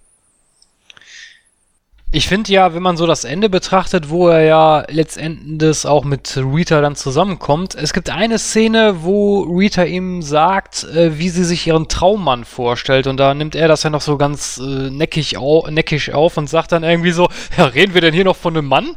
[2.12, 6.36] Ich finde ja, wenn man so das Ende betrachtet, wo er ja letztendlich auch mit
[6.38, 11.68] Rita dann zusammenkommt, es gibt eine Szene, wo Rita ihm sagt, äh, wie sie sich
[11.68, 15.68] ihren Traummann vorstellt und da nimmt er das ja noch so ganz äh, neckig, au
[15.70, 18.66] neckisch auf und sagt dann irgendwie so, ja, reden wir denn hier noch von einem
[18.68, 18.96] Mann?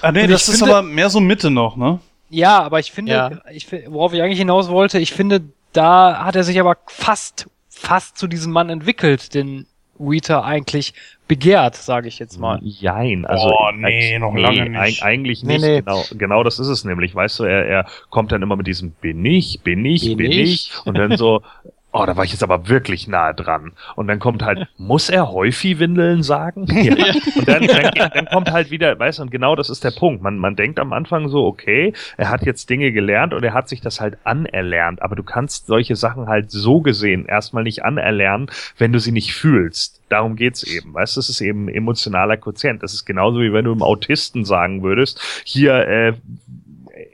[0.00, 1.98] Ah, nee, das ich ist finde- aber mehr so Mitte noch, ne?
[2.28, 3.30] Ja, aber ich finde, Ja.
[3.52, 5.42] ich, worauf ich eigentlich hinaus wollte, ich finde,
[5.72, 9.66] da hat er sich aber fast, fast zu diesem Mann entwickelt, den
[10.00, 10.94] Rita eigentlich
[11.28, 12.58] begehrt, sage ich jetzt mal.
[12.62, 14.78] Jein, also Oh, nee, noch lange nicht.
[14.80, 15.62] eig- eigentlich Nee, nicht.
[15.62, 15.78] nee.
[15.80, 17.14] Genau, genau das ist es nämlich.
[17.14, 20.32] Weißt du, er, er kommt dann immer mit diesem bin ich, bin ich, bin, Bin
[20.32, 20.70] ich.
[20.70, 20.72] ich?
[20.86, 21.42] und dann so
[21.92, 23.72] Oh, da war ich jetzt aber wirklich nahe dran.
[23.96, 26.66] Und dann kommt halt, muss er Häufi-Windeln sagen?
[26.70, 26.94] Ja.
[27.36, 30.22] Und dann, dann, dann kommt halt wieder, weißt du, und genau das ist der Punkt.
[30.22, 33.68] Man, man denkt am Anfang so, okay, er hat jetzt Dinge gelernt und er hat
[33.68, 35.02] sich das halt anerlernt.
[35.02, 39.32] Aber du kannst solche Sachen halt so gesehen erstmal nicht anerlernen, wenn du sie nicht
[39.34, 40.00] fühlst.
[40.10, 40.94] Darum geht's eben.
[40.94, 42.82] Weißt du, es ist eben ein emotionaler Quotient.
[42.82, 46.12] Das ist genauso wie wenn du einem Autisten sagen würdest, hier, äh,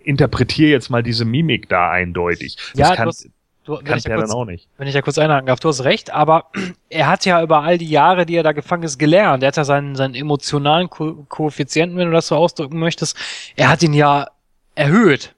[0.04, 2.56] interpretier jetzt mal diese Mimik da eindeutig.
[2.74, 3.28] Das Ja, kann, hast-
[3.66, 4.68] Du, wenn, kann ich da der kurz, dann auch nicht.
[4.78, 6.46] wenn ich da kurz einhaken darf, du hast recht, aber
[6.88, 9.42] er hat ja über all die Jahre, die er da gefangen ist, gelernt.
[9.42, 13.18] Er hat ja seinen, seinen emotionalen Ko Koeffizienten, wenn du das so ausdrücken möchtest,
[13.56, 14.28] er hat ihn ja
[14.76, 15.34] erhöht.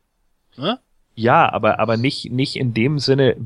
[0.57, 0.79] Ne?
[1.15, 3.37] Ja, aber, aber nicht, nicht in dem Sinne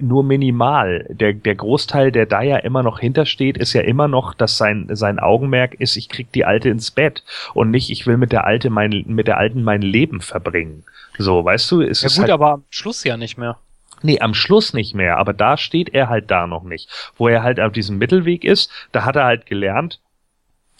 [0.00, 1.06] nur minimal.
[1.10, 4.86] Der, der Großteil, der da ja immer noch hintersteht, ist ja immer noch, dass sein,
[4.92, 8.46] sein Augenmerk ist, ich krieg die Alte ins Bett und nicht, ich will mit der
[8.46, 10.84] Alte mein, mit der Alten mein Leben verbringen.
[11.18, 13.58] So, weißt du, es Ja ist gut, halt, aber am Schluss ja nicht mehr.
[14.02, 16.88] Nee, am Schluss nicht mehr, aber da steht er halt da noch nicht.
[17.16, 20.00] Wo er halt auf diesem Mittelweg ist, da hat er halt gelernt,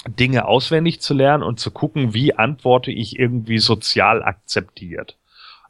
[0.07, 5.19] Dinge auswendig zu lernen und zu gucken, wie antworte ich irgendwie sozial akzeptiert.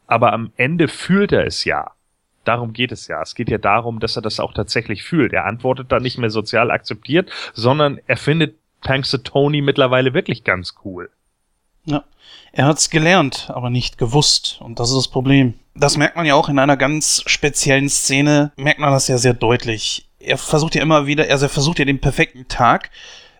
[0.07, 1.91] Aber am Ende fühlt er es ja.
[2.43, 3.21] Darum geht es ja.
[3.21, 5.33] Es geht ja darum, dass er das auch tatsächlich fühlt.
[5.33, 8.57] Er antwortet da nicht mehr sozial akzeptiert, sondern er findet
[9.23, 11.09] Tony mittlerweile wirklich ganz cool.
[11.85, 12.03] Ja.
[12.53, 14.59] Er hat's gelernt, aber nicht gewusst.
[14.61, 15.53] Und das ist das Problem.
[15.73, 19.33] Das merkt man ja auch in einer ganz speziellen Szene, merkt man das ja sehr
[19.33, 20.05] deutlich.
[20.19, 22.91] Er versucht ja immer wieder, also er versucht ja den perfekten Tag,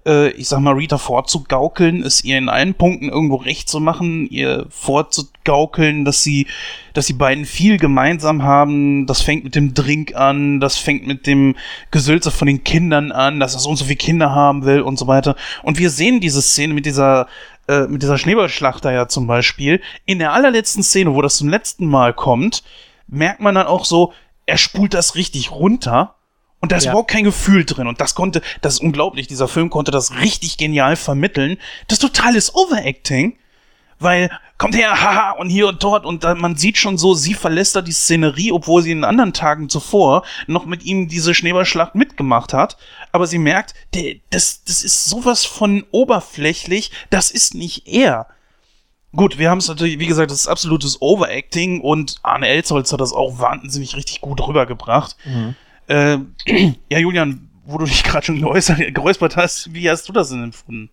[0.05, 4.27] äh, ich sag mal, Rita vorzugaukeln, es ihr in allen Punkten irgendwo recht zu machen,
[4.29, 6.47] ihr vorzugaukeln, dass sie,
[6.93, 9.05] dass die beiden viel gemeinsam haben.
[9.05, 11.55] Das fängt mit dem Drink an, das fängt mit dem
[11.91, 14.97] Gesülze von den Kindern an, dass er so und so viele Kinder haben will und
[14.97, 15.35] so weiter.
[15.63, 17.27] Und wir sehen diese Szene mit dieser
[17.67, 21.49] äh, mit dieser Schneeballschlacht da ja zum Beispiel, in der allerletzten Szene, wo das zum
[21.49, 22.63] letzten Mal kommt,
[23.07, 24.13] merkt man dann auch so,
[24.45, 26.15] er spult das richtig runter
[26.59, 26.91] und da ist Ja.
[26.91, 27.87] überhaupt kein Gefühl drin.
[27.87, 31.57] Und das konnte, das ist unglaublich, dieser Film konnte das richtig genial vermitteln.
[31.87, 33.37] Das total ist Overacting,
[34.01, 37.75] weil kommt her, haha, und hier und dort und man sieht schon so, sie verlässt
[37.75, 42.53] da die Szenerie, obwohl sie in anderen Tagen zuvor noch mit ihm diese Schneeballschlacht mitgemacht
[42.53, 42.77] hat.
[43.11, 43.73] Aber sie merkt,
[44.29, 48.27] das, das ist sowas von oberflächlich, das ist nicht er.
[49.15, 53.01] Gut, wir haben es natürlich, wie gesagt, das ist absolutes Overacting und Arne Elsholz hat
[53.01, 55.17] das auch wahnsinnig richtig gut rübergebracht.
[55.87, 56.19] Äh,
[56.89, 60.43] ja, Julian, wo du dich gerade schon geäußert, geräuspert hast, wie hast du das denn
[60.43, 60.91] empfunden?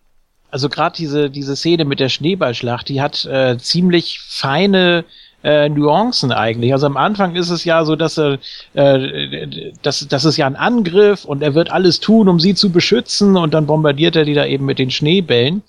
[0.50, 5.04] Also gerade diese, diese Szene mit der Schneeballschlacht, die hat äh, ziemlich feine
[5.44, 6.72] äh, Nuancen eigentlich.
[6.72, 8.38] Also am Anfang ist es ja so, dass er,
[8.74, 12.70] äh, das, das ist ja ein Angriff und er wird alles tun, um sie zu
[12.70, 15.62] beschützen und dann bombardiert er die da eben mit den Schneebällen.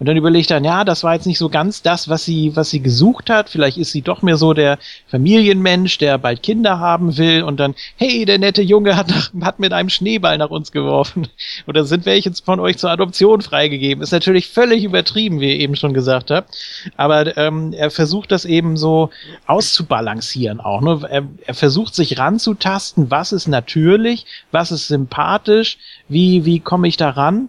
[0.00, 2.70] Und dann überlegt er, ja, das war jetzt nicht so ganz das, was sie, was
[2.70, 3.48] sie gesucht hat.
[3.48, 7.42] Vielleicht ist sie doch mehr so der Familienmensch, der bald Kinder haben will.
[7.44, 11.28] Und dann, hey, der nette Junge hat, nach, hat mit einem Schneeball nach uns geworfen.
[11.66, 14.02] Oder sind welche von euch zur Adoption freigegeben?
[14.02, 16.56] Ist natürlich völlig übertrieben, wie ihr eben schon gesagt habt.
[16.96, 19.10] Aber ähm, er versucht das eben so
[19.46, 20.80] auszubalancieren auch.
[20.80, 21.00] Ne?
[21.08, 26.96] Er, er versucht sich ranzutasten, was ist natürlich, was ist sympathisch, wie, wie komme ich
[26.96, 27.48] da ran?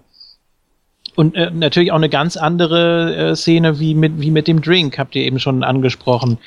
[1.16, 4.98] Und äh, natürlich auch eine ganz andere äh, Szene wie mit, wie mit dem Drink,
[4.98, 6.38] habt ihr eben schon angesprochen.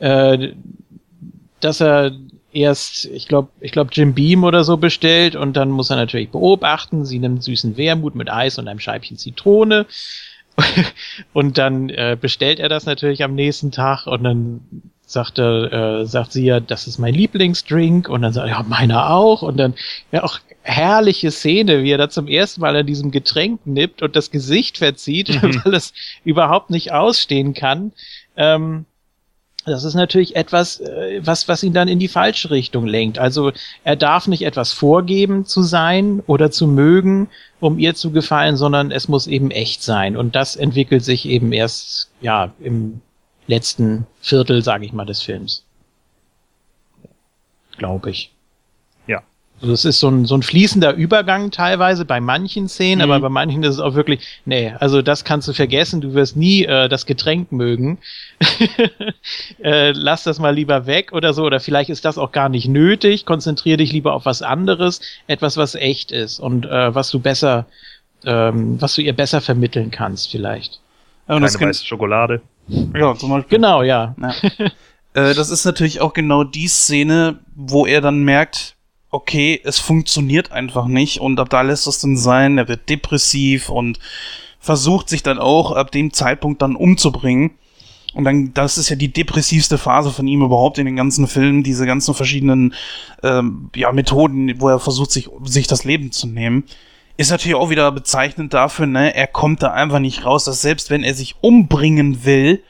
[0.00, 0.52] Äh,
[1.60, 2.12] dass er
[2.52, 6.30] erst, ich glaube, ich glaube Jim Beam oder so bestellt und dann muss er natürlich
[6.30, 9.86] beobachten, sie nimmt süßen Wermut mit Eis und einem Scheibchen Zitrone.
[11.34, 14.60] und dann äh, bestellt er das natürlich am nächsten Tag und dann
[15.06, 18.64] sagt er, äh, sagt sie ja, das ist mein Lieblingsdrink und dann sagt er, ja,
[18.68, 19.74] meiner auch und dann
[20.10, 24.16] ja auch herrliche Szene, wie er da zum ersten Mal an diesem Getränk nippt und
[24.16, 25.60] das Gesicht verzieht, mhm.
[25.64, 25.92] weil es
[26.24, 27.92] überhaupt nicht ausstehen kann.
[28.36, 28.84] Ähm,
[29.64, 33.18] das ist natürlich etwas, äh, was, was ihn dann in die falsche Richtung lenkt.
[33.18, 33.52] Also
[33.84, 37.28] er darf nicht etwas vorgeben zu sein oder zu mögen,
[37.60, 40.16] um ihr zu gefallen, sondern es muss eben echt sein.
[40.16, 43.02] Und das entwickelt sich eben erst, ja, im
[43.46, 45.64] letzten Viertel, sage ich mal, des Films.
[47.76, 48.32] Glaube ich.
[49.62, 53.10] Also es ist so ein, so ein fließender Übergang teilweise bei manchen Szenen, mhm.
[53.10, 56.36] aber bei manchen ist es auch wirklich, nee, also das kannst du vergessen, du wirst
[56.36, 57.98] nie äh, das Getränk mögen.
[59.62, 62.68] äh, lass das mal lieber weg oder so, oder vielleicht ist das auch gar nicht
[62.68, 67.18] nötig, konzentriere dich lieber auf was anderes, etwas, was echt ist und äh, was du
[67.18, 67.64] besser,
[68.24, 70.80] ähm, was du ihr besser vermitteln kannst, vielleicht.
[71.28, 72.42] Ja, und Keine das weiße Schokolade.
[72.68, 73.58] Ja, zum Beispiel.
[73.58, 74.14] Genau, ja.
[74.20, 74.34] ja.
[75.14, 78.76] äh, das ist natürlich auch genau die Szene, wo er dann merkt,
[79.10, 83.70] okay, es funktioniert einfach nicht und ab da lässt es dann sein, er wird depressiv
[83.70, 83.98] und
[84.60, 87.52] versucht sich dann auch ab dem Zeitpunkt dann umzubringen.
[88.14, 91.62] Und dann, das ist ja die depressivste Phase von ihm überhaupt in den ganzen Filmen,
[91.62, 92.74] diese ganzen verschiedenen
[93.22, 96.64] ähm, ja, Methoden, wo er versucht, sich, sich das Leben zu nehmen.
[97.16, 100.90] Ist natürlich auch wieder bezeichnend dafür, ne, er kommt da einfach nicht raus, dass selbst
[100.90, 102.62] wenn er sich umbringen will,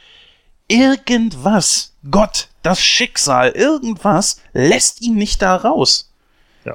[0.68, 6.12] irgendwas, Gott, das Schicksal, irgendwas lässt ihn nicht da raus.
[6.64, 6.74] Ja.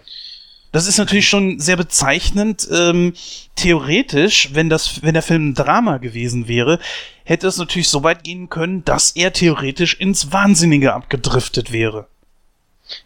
[0.72, 2.68] Das ist natürlich schon sehr bezeichnend.
[2.72, 3.14] Ähm,
[3.56, 6.80] theoretisch, wenn das, wenn der Film ein Drama gewesen wäre,
[7.26, 12.07] hätte es natürlich so weit gehen können, dass er theoretisch ins Wahnsinnige abgedriftet wäre.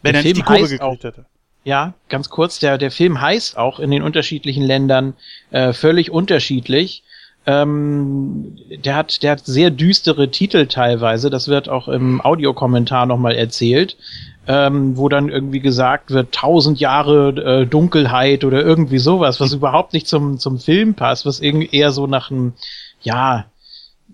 [0.04, 1.26] Wenn der er nicht die Kurve gekriegt hätte.
[1.66, 5.16] Ja, ganz kurz, der, der Film heißt auch in den unterschiedlichen Ländern
[5.52, 7.04] äh, völlig unterschiedlich.
[7.48, 11.30] Ähm, der hat, der hat sehr düstere Titel teilweise.
[11.30, 13.98] Das wird auch im Audiokommentar nochmal erzählt
[14.48, 19.94] ähm, wo dann irgendwie gesagt wird, tausend Jahre äh, Dunkelheit oder irgendwie sowas, was überhaupt
[19.94, 22.54] nicht zum, zum Film passt, was irgendwie eher so nach einem,
[23.02, 23.46] ja,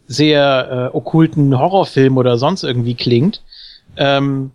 [0.08, 3.42] sehr äh, okkulten Horrorfilm oder sonst irgendwie klingt.
[3.98, 4.52] Ähm,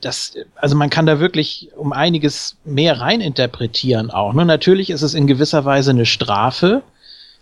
[0.00, 4.32] das, also man kann da wirklich um einiges mehr reininterpretieren auch.
[4.32, 4.44] Ne?
[4.44, 6.82] Natürlich ist es in gewisser Weise eine Strafe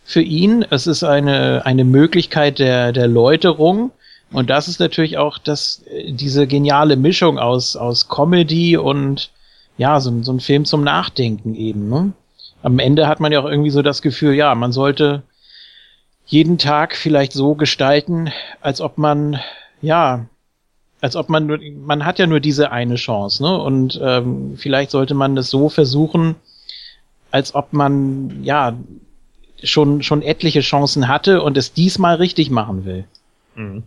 [0.05, 0.65] für ihn.
[0.71, 3.93] Es ist eine, eine Möglichkeit der, der Läuterung
[4.33, 9.31] und das ist natürlich auch das, diese geniale Mischung aus, aus Comedy und
[9.77, 11.89] ja, so, so ein Film zum Nachdenken eben.
[11.89, 12.13] Ne?
[12.63, 15.23] Am Ende hat man ja auch irgendwie so das Gefühl, ja, man sollte
[16.27, 19.39] jeden Tag vielleicht so gestalten, als ob man,
[19.83, 20.27] ja,
[21.05, 23.59] als ob man nur, man hat ja nur diese eine Chance, ne?
[23.59, 26.35] Und ähm, vielleicht sollte man das so versuchen,
[27.31, 28.75] als ob man, ja,
[29.63, 33.05] schon, schon etliche Chancen hatte und es diesmal richtig machen will.
[33.55, 33.83] Mhm.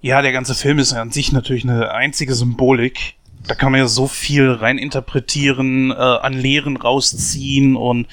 [0.00, 3.14] Ja, der ganze Film ist an sich natürlich eine einzige Symbolik.
[3.48, 8.06] Da kann man ja so viel reininterpretieren, äh, an Lehren rausziehen und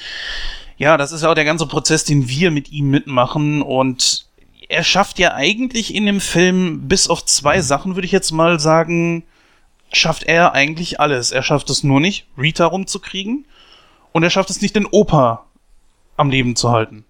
[0.79, 4.25] ja, das ist ja auch der ganze Prozess, den wir mit ihm mitmachen und
[4.71, 8.59] er schafft ja eigentlich in dem Film bis auf zwei Sachen, würde ich jetzt mal
[8.59, 9.23] sagen,
[9.91, 11.31] schafft er eigentlich alles.
[11.31, 13.45] Er schafft es nur nicht, Rita rumzukriegen
[14.13, 15.45] und er schafft es nicht, den Opa
[16.15, 17.03] am Leben zu halten.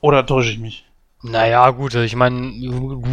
[0.00, 0.84] Oder täusche ich mich?
[1.22, 2.52] Naja, gut, ich meine,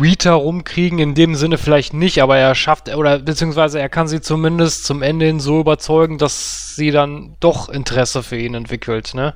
[0.01, 4.21] Rita rumkriegen in dem Sinne vielleicht nicht, aber er schafft, oder beziehungsweise er kann sie
[4.21, 9.35] zumindest zum Ende hin so überzeugen, dass sie dann doch Interesse für ihn entwickelt, ne?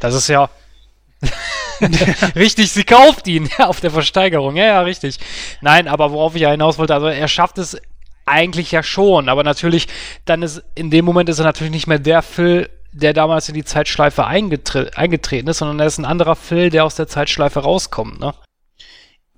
[0.00, 0.48] Das ist ja.
[2.34, 4.56] richtig, sie kauft ihn auf der Versteigerung.
[4.56, 5.18] Ja, ja, richtig.
[5.60, 7.76] Nein, aber worauf ich ja hinaus wollte, also er schafft es
[8.26, 9.88] eigentlich ja schon, aber natürlich,
[10.24, 13.54] dann ist in dem Moment ist er natürlich nicht mehr der Phil, der damals in
[13.54, 17.60] die Zeitschleife eingetre eingetreten ist, sondern er ist ein anderer Phil, der aus der Zeitschleife
[17.60, 18.34] rauskommt, ne?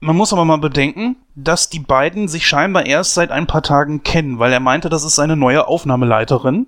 [0.04, 4.02] Man muss aber mal bedenken, dass die beiden sich scheinbar erst seit ein paar Tagen
[4.02, 6.66] kennen, weil er meinte, das ist seine neue Aufnahmeleiterin.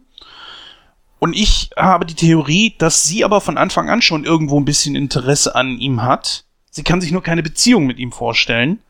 [1.18, 4.94] Und ich habe die Theorie, dass sie aber von Anfang an schon irgendwo ein bisschen
[4.94, 6.44] Interesse an ihm hat.
[6.70, 8.80] Sie kann sich nur keine Beziehung mit ihm vorstellen,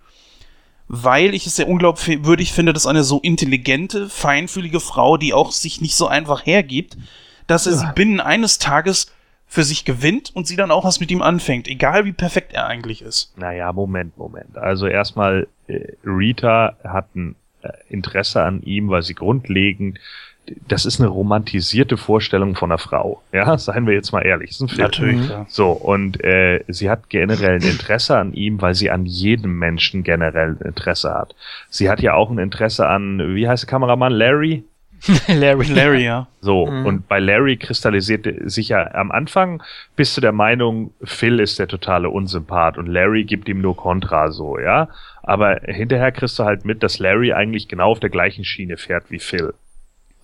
[0.88, 5.80] weil ich es sehr unglaubwürdig finde, dass eine so intelligente, feinfühlige Frau, die auch sich
[5.80, 6.96] nicht so einfach hergibt,
[7.46, 9.12] dass er sie binnen eines Tages
[9.46, 12.66] für sich gewinnt und sie dann auch was mit ihm anfängt, egal wie perfekt er
[12.66, 13.32] eigentlich ist.
[13.36, 14.56] Naja, Moment, Moment.
[14.56, 19.98] Also erstmal, äh, Rita hat ein äh, Interesse an ihm, weil sie grundlegend,
[20.68, 23.22] das ist eine romantisierte Vorstellung von einer Frau.
[23.32, 24.50] Ja, seien wir jetzt mal ehrlich.
[24.50, 24.82] Das ist ein Film.
[24.86, 25.46] Natürlich, ja.
[25.48, 30.02] So, und äh, sie hat generell ein Interesse an ihm, weil sie an jedem Menschen
[30.02, 31.34] generell ein Interesse hat.
[31.70, 34.64] Sie hat ja auch ein Interesse an, wie heißt der Kameramann, Larry?
[35.28, 35.66] Larry.
[35.66, 36.28] Larry, ja.
[36.40, 36.86] So, Mhm.
[36.86, 39.62] und bei Larry kristallisiert sich ja am Anfang,
[39.96, 44.30] bist du der Meinung, Phil ist der totale Unsympath und Larry gibt ihm nur Kontra,
[44.30, 44.88] so, ja.
[45.22, 49.10] Aber hinterher kriegst du halt mit, dass Larry eigentlich genau auf der gleichen Schiene fährt
[49.10, 49.52] wie Phil.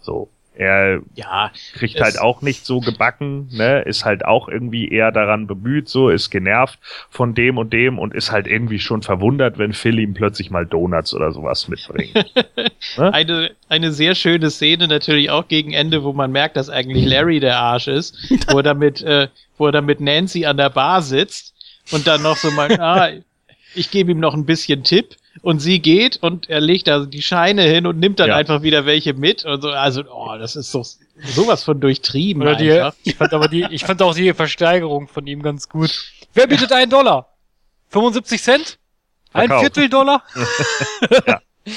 [0.01, 0.29] So.
[0.61, 5.47] Er Ja, kriegt halt auch nicht so gebacken, ne, ist halt auch irgendwie eher daran
[5.47, 6.79] bemüht, so, ist genervt
[7.09, 10.67] von dem und dem und ist halt irgendwie schon verwundert, wenn Phil ihm plötzlich mal
[10.67, 12.13] Donuts oder sowas mitbringt.
[12.97, 17.41] eine, eine sehr schöne Szene natürlich auch gegen Ende, wo man merkt, dass eigentlich Larry
[17.41, 18.17] der Arsch ist,
[18.51, 21.55] wo er damit, äh, wo er damit Nancy an der Bar sitzt
[21.93, 23.11] und dann noch so mal, ah,
[23.75, 27.23] ich gebe ihm noch ein bisschen Tipp und sie geht und er legt da die
[27.23, 28.37] Scheine hin und nimmt dann Ja.
[28.37, 30.85] einfach wieder welche mit und so, also, oh, das ist so
[31.35, 32.95] sowas von durchtrieben Oder die, einfach.
[33.05, 35.91] ich fand aber die, ich fand auch die Versteigerung von ihm ganz gut.
[36.35, 37.29] Wer bietet einen Dollar?
[37.91, 38.79] 75 Cent?
[39.33, 39.61] Ein Verkauft.
[39.77, 40.23] Viertel Dollar?
[41.27, 41.41] Ja,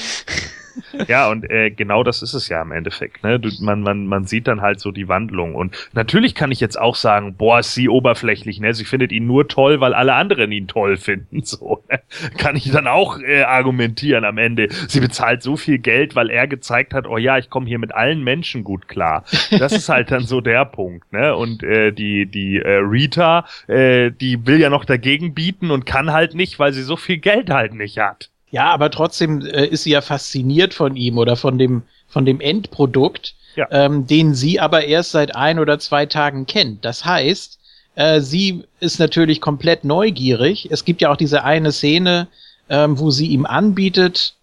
[1.28, 3.22] und äh, genau das ist es ja im Endeffekt.
[3.22, 3.38] Ne?
[3.38, 5.54] Du, man, man, man sieht dann halt so die Wandlung.
[5.54, 8.60] Und natürlich kann ich jetzt auch sagen, boah, ist sie oberflächlich.
[8.60, 8.74] Ne?
[8.74, 11.42] Sie findet ihn nur toll, weil alle anderen ihn toll finden.
[11.44, 12.00] So ne?
[12.38, 14.68] kann ich dann auch äh, argumentieren am Ende.
[14.88, 17.94] Sie bezahlt so viel Geld, weil er gezeigt hat, oh ja, ich komme hier mit
[17.94, 19.24] allen Menschen gut klar.
[19.50, 21.12] Das ist halt dann so der Punkt.
[21.12, 21.34] Ne?
[21.34, 26.12] Und äh, die, die äh, Rita, äh, die will ja noch dagegen bieten und kann
[26.12, 28.30] halt nicht, weil sie so viel Geld halt nicht hat.
[28.54, 32.40] Ja, aber trotzdem äh, ist sie ja fasziniert von ihm oder von dem, von dem
[32.40, 33.66] Endprodukt, Ja.
[33.72, 36.84] ähm, den sie aber erst seit ein oder zwei Tagen kennt.
[36.84, 37.58] Das heißt,
[37.96, 40.68] äh, sie ist natürlich komplett neugierig.
[40.70, 42.28] Es gibt ja auch diese eine Szene,
[42.68, 44.34] ähm, wo sie ihm anbietet,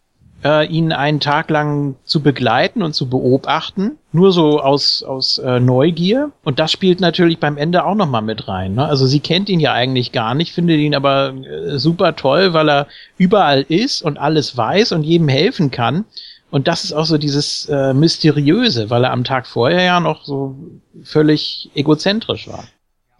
[0.43, 5.59] äh, ihn einen Tag lang zu begleiten und zu beobachten, nur so aus, aus äh,
[5.59, 6.31] Neugier.
[6.43, 8.75] Und das spielt natürlich beim Ende auch nochmal mit rein.
[8.75, 8.85] Ne?
[8.85, 12.69] Also sie kennt ihn ja eigentlich gar nicht, findet ihn aber äh, super toll, weil
[12.69, 12.87] er
[13.17, 16.05] überall ist und alles weiß und jedem helfen kann.
[16.49, 20.25] Und das ist auch so dieses äh, Mysteriöse, weil er am Tag vorher ja noch
[20.25, 20.55] so
[21.01, 22.65] völlig egozentrisch war.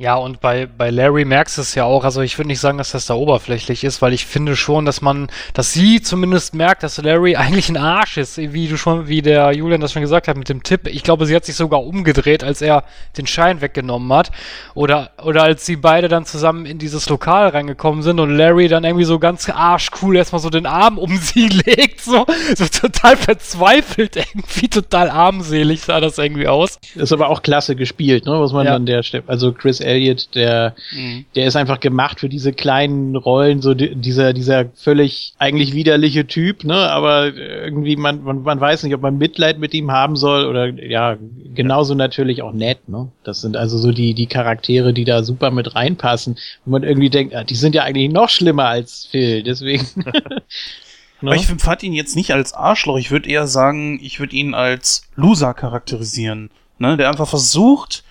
[0.01, 2.79] Ja, und bei, bei Larry merkst du es ja auch, also ich würde nicht sagen,
[2.79, 6.81] dass das da oberflächlich ist, weil ich finde schon, dass man, dass sie zumindest merkt,
[6.81, 10.27] dass Larry eigentlich ein Arsch ist, wie du schon, wie der Julian das schon gesagt
[10.27, 10.87] hat mit dem Tipp.
[10.87, 12.83] Ich glaube, sie hat sich sogar umgedreht, als er
[13.15, 14.31] den Schein weggenommen hat.
[14.73, 18.83] Oder, oder als sie beide dann zusammen in dieses Lokal reingekommen sind und Larry dann
[18.83, 22.25] irgendwie so ganz arschcool erstmal so den Arm um sie legt, so,
[22.55, 26.79] so total verzweifelt irgendwie, total armselig sah das irgendwie aus.
[26.95, 28.31] Ist aber auch klasse gespielt, ne?
[28.37, 28.73] Muss man Ja.
[28.73, 29.25] an der Stelle.
[29.27, 31.26] Also Chris Elliott, der, Mhm.
[31.35, 36.26] der ist einfach gemacht für diese kleinen Rollen, so di- dieser, dieser völlig eigentlich widerliche
[36.27, 36.76] Typ, ne?
[36.89, 40.68] Aber irgendwie, man, man, man weiß nicht, ob man Mitleid mit ihm haben soll oder
[40.68, 41.18] ja,
[41.53, 43.09] genauso natürlich auch nett, ne?
[43.23, 47.09] Das sind also so die, die Charaktere, die da super mit reinpassen, wo man irgendwie
[47.09, 49.85] denkt, ah, die sind ja eigentlich noch schlimmer als Phil, deswegen.
[51.23, 52.97] Aber ich fand ihn jetzt nicht als Arschloch.
[52.97, 56.49] Ich würde eher sagen, ich würde ihn als Loser charakterisieren.
[56.80, 56.97] Ne?
[56.97, 58.03] Der einfach versucht,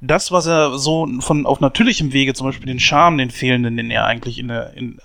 [0.00, 3.90] das, was er so von auf natürlichem Wege, zum Beispiel den Charme, den fehlenden, den
[3.90, 4.98] er eigentlich in, der, in,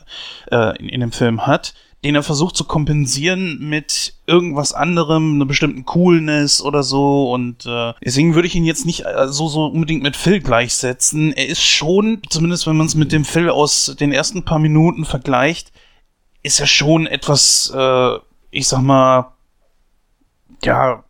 [0.52, 1.74] äh, in, in dem Film hat,
[2.04, 7.32] den er versucht zu kompensieren mit irgendwas anderem, einer bestimmten Coolness oder so.
[7.34, 11.34] Und äh, deswegen würde ich ihn jetzt nicht äh, so, so unbedingt mit Phil gleichsetzen.
[11.34, 15.04] Er ist schon, zumindest wenn man es mit dem Phil aus den ersten paar Minuten
[15.04, 15.72] vergleicht,
[16.44, 18.18] ist er schon etwas, äh,
[18.52, 19.34] ich sag mal,
[20.64, 21.04] ja,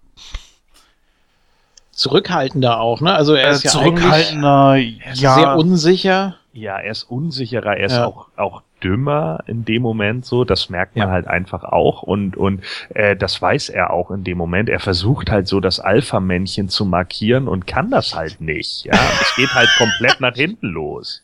[1.96, 3.14] Zurückhaltender auch, ne?
[3.16, 5.34] Also er äh, ist ja zurückhaltender, eigentlich ja.
[5.36, 6.36] sehr unsicher.
[6.52, 8.06] Ja, er ist unsicherer, er ist Ja.
[8.06, 11.14] auch, auch dümmer in dem Moment so, das merkt man Ja.
[11.14, 14.68] halt einfach auch und, und äh, das weiß er auch in dem Moment.
[14.68, 18.84] Er versucht halt so das Alpha-Männchen zu markieren und kann das halt nicht.
[18.84, 21.24] Ja, es geht halt komplett nach hinten los.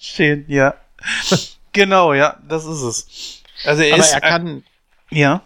[0.00, 0.74] Stehen, ja.
[1.72, 3.42] genau, ja, das ist es.
[3.64, 4.64] Also er Aber ist, er kann,
[5.10, 5.42] ja.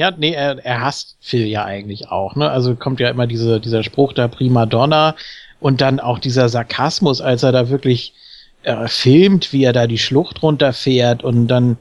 [0.00, 2.50] Ja, nee, er, er hasst Phil ja eigentlich auch, ne?
[2.50, 5.14] Also kommt ja immer diese, dieser Spruch da Prima Donna
[5.60, 8.14] und dann auch dieser Sarkasmus, als er da wirklich
[8.62, 11.76] äh, filmt, wie er da die Schlucht runterfährt und dann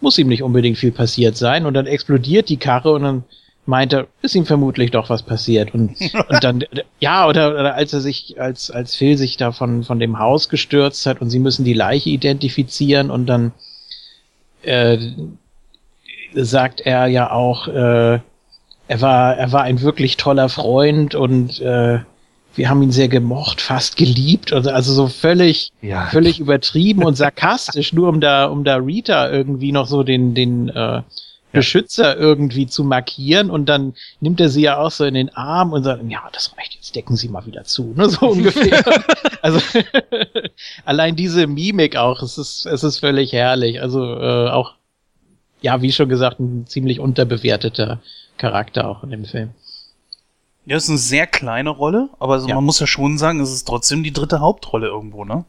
[0.00, 3.24] muss ihm nicht unbedingt viel passiert sein und dann explodiert die Karre und dann
[3.66, 5.74] meinte, ist ihm vermutlich doch was passiert.
[5.74, 5.96] Und,
[6.28, 6.64] und dann,
[7.00, 10.48] ja, oder, oder als er sich, als, als Phil sich da von, von dem Haus
[10.48, 13.50] gestürzt hat und sie müssen die Leiche identifizieren und dann
[14.62, 14.96] äh,
[16.34, 18.18] sagt er ja auch, äh,
[18.86, 22.00] er war, er war ein wirklich toller Freund und äh,
[22.56, 26.06] wir haben ihn sehr gemocht, fast geliebt, also, also so völlig, Ja.
[26.06, 30.68] völlig übertrieben und sarkastisch, nur um da, um da Rita irgendwie noch so den, den
[30.68, 31.02] äh,
[31.52, 35.72] Beschützer irgendwie zu markieren und dann nimmt er sie ja auch so in den Arm
[35.72, 38.82] und sagt, ja, das reicht, jetzt decken Sie mal wieder zu, ne, so ungefähr.
[39.42, 39.60] also
[40.84, 43.80] allein diese Mimik auch, es ist, es ist völlig herrlich.
[43.80, 44.74] Also äh, auch,
[45.64, 47.98] ja, wie schon gesagt, ein ziemlich unterbewerteter
[48.36, 49.50] Charakter auch in dem Film.
[50.66, 52.54] Ja, ist eine sehr kleine Rolle, aber also Ja.
[52.56, 55.44] man muss ja schon sagen, es ist trotzdem die dritte Hauptrolle irgendwo, ne?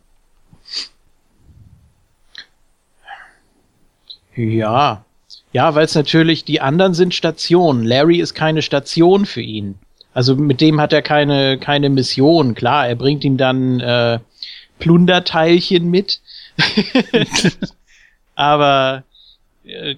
[4.35, 5.03] Ja.
[5.51, 7.83] Ja, weil es natürlich, die anderen sind Stationen.
[7.83, 9.75] Larry ist keine Station für ihn.
[10.13, 12.55] Also mit dem hat er keine, keine Mission.
[12.55, 14.19] Klar, er bringt ihm dann äh,
[14.79, 16.21] Plunderteilchen mit.
[18.35, 19.03] Aber
[19.65, 19.95] äh,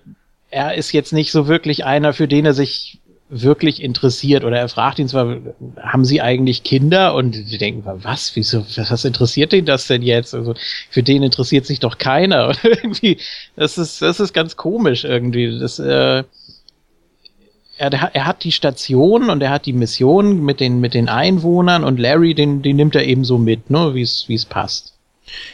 [0.50, 3.00] er ist jetzt nicht so wirklich einer, für den er sich
[3.30, 4.44] wirklich interessiert.
[4.44, 5.38] Oder er fragt ihn zwar,
[5.78, 7.14] haben Sie eigentlich Kinder?
[7.14, 10.34] Und die denken, was, wieso, was interessiert den das denn jetzt?
[10.34, 10.56] Also
[10.90, 12.54] für den interessiert sich doch keiner.
[12.64, 13.18] Irgendwie,
[13.56, 15.60] das ist, das ist ganz komisch irgendwie.
[15.60, 16.24] Das, äh,
[17.80, 21.84] er, er hat die Station und er hat die Mission mit den, mit den Einwohnern
[21.84, 24.97] und Larry, den, den nimmt er eben so mit, ne, wie es, wie es passt.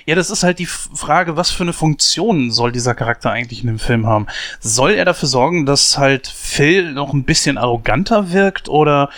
[0.06, 3.68] Ja, das ist halt die Frage, was für eine Funktion soll dieser Charakter eigentlich in
[3.68, 4.28] dem Film haben?
[4.60, 9.10] Soll er dafür sorgen, dass halt Phil noch ein bisschen arroganter wirkt oder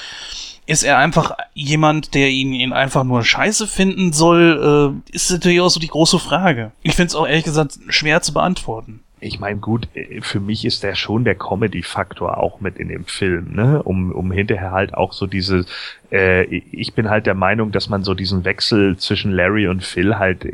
[0.68, 5.04] ist er einfach jemand, der ihn, ihn einfach nur scheiße finden soll?
[5.10, 6.72] Äh, ist natürlich auch so die große Frage.
[6.82, 9.05] Ich finde es auch ehrlich gesagt schwer zu beantworten.
[9.26, 13.06] Ich meine, gut, äh, für mich ist der schon der Comedy-Faktor auch mit in dem
[13.06, 13.82] Film, ne?
[13.84, 15.66] Um, um hinterher halt auch so diese,
[16.12, 20.18] äh, ich bin halt der Meinung, dass man so diesen Wechsel zwischen Larry und Phil
[20.18, 20.46] halt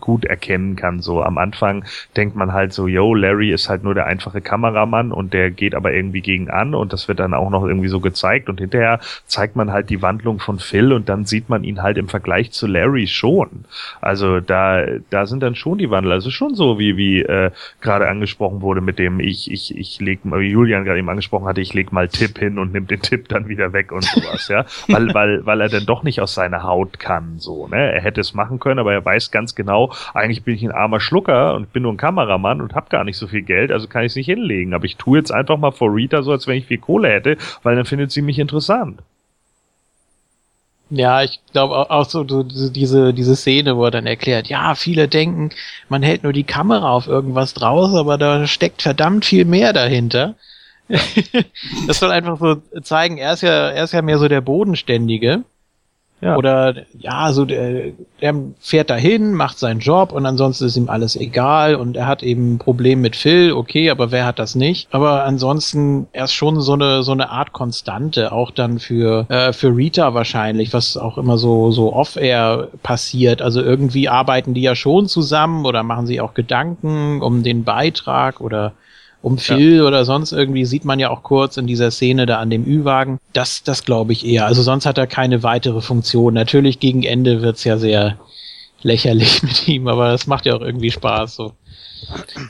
[0.00, 1.00] gut erkennen kann.
[1.00, 1.84] So am Anfang
[2.16, 5.74] denkt man halt so, yo, Larry ist halt nur der einfache Kameramann und der geht
[5.74, 9.00] aber irgendwie gegen an und das wird dann auch noch irgendwie so gezeigt und hinterher
[9.26, 12.52] zeigt man halt die Wandlung von Phil und dann sieht man ihn halt im Vergleich
[12.52, 13.64] zu Larry schon.
[14.00, 16.12] Also da, da sind dann schon die Wandel.
[16.12, 17.50] Also schon so wie, wie äh,
[17.80, 21.46] gerade angesprochen wurde mit dem ich, ich, ich leg mal, wie Julian gerade eben angesprochen
[21.46, 24.48] hatte, ich leg mal Tipp hin und nimm den Tipp dann wieder weg und sowas,
[24.48, 24.64] ja.
[24.88, 27.92] Weil, weil, weil er dann doch nicht aus seiner Haut kann, so, ne.
[27.92, 31.00] Er hätte es machen können, aber er weiß ganz genau, eigentlich bin ich ein armer
[31.00, 34.02] Schlucker und bin nur ein Kameramann und hab gar nicht so viel Geld, also kann
[34.02, 34.74] ich es nicht hinlegen.
[34.74, 37.36] Aber ich tue jetzt einfach mal vor Rita so, als wenn ich viel Kohle hätte,
[37.62, 39.00] weil dann findet sie mich interessant.
[40.88, 45.50] Ja, ich glaube auch, so diese, diese Szene, wo er dann erklärt, ja, viele denken,
[45.88, 50.36] man hält nur die Kamera auf irgendwas draus, aber da steckt verdammt viel mehr dahinter.
[51.88, 55.42] das soll einfach so zeigen, er ist ja, er ist ja mehr so der Bodenständige.
[56.22, 56.36] Ja.
[56.36, 61.14] Oder ja, so der, der fährt dahin, macht seinen Job und ansonsten ist ihm alles
[61.14, 64.88] egal und er hat eben ein Problem mit Phil, okay, aber wer hat das nicht?
[64.92, 69.52] Aber ansonsten er ist schon so eine so eine Art Konstante, auch dann für äh,
[69.52, 73.42] für Rita wahrscheinlich, was auch immer so so off-air passiert.
[73.42, 78.40] Also irgendwie arbeiten die ja schon zusammen oder machen sie auch Gedanken um den Beitrag
[78.40, 78.72] oder
[79.22, 82.50] um Phil oder sonst irgendwie sieht man ja auch kurz in dieser Szene da an
[82.50, 83.18] dem Ü-Wagen.
[83.32, 84.46] Das, das glaube ich eher.
[84.46, 86.34] Also sonst hat er keine weitere Funktion.
[86.34, 88.18] Natürlich gegen Ende wird's ja sehr
[88.82, 91.34] lächerlich mit ihm, aber das macht ja auch irgendwie Spaß.
[91.34, 91.52] So.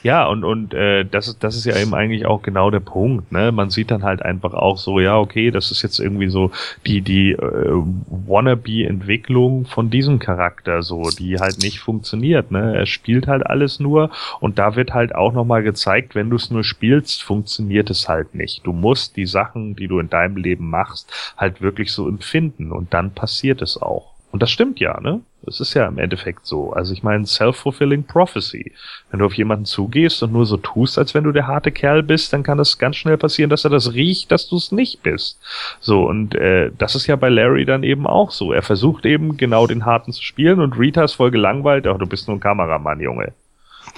[0.03, 3.33] Ja, und, und äh, das, ist, das ist ja eben eigentlich auch genau der Punkt.
[3.33, 3.53] Ne?
[3.53, 6.51] Man sieht dann halt einfach auch so, ja, okay, das ist jetzt irgendwie so
[6.87, 7.83] die, die äh,
[8.27, 12.51] Wannabe-Entwicklung von diesem Charakter, so, die halt nicht funktioniert.
[12.51, 12.77] Ne?
[12.77, 14.11] Er spielt halt alles nur
[14.41, 18.35] und da wird halt auch nochmal gezeigt, wenn du es nur spielst, funktioniert es halt
[18.35, 18.67] nicht.
[18.67, 22.93] Du musst die Sachen, die du in deinem Leben machst, halt wirklich so empfinden und
[22.93, 24.17] dann passiert es auch.
[24.33, 25.23] Und das stimmt ja, ne?
[25.47, 26.73] Das ist ja im Endeffekt so.
[26.73, 28.73] Also ich meine, self-fulfilling prophecy.
[29.11, 32.03] Wenn du auf jemanden zugehst und nur so tust, als wenn du der harte Kerl
[32.03, 35.03] bist, dann kann das ganz schnell passieren, dass er das riecht, dass du es nicht
[35.03, 35.39] bist.
[35.81, 38.53] So, und äh, das ist ja bei Larry dann eben auch so.
[38.53, 42.07] Er versucht eben genau den Harten zu spielen und Rita ist voll gelangweilt, ach, du
[42.07, 43.33] bist nur ein Kameramann, Junge.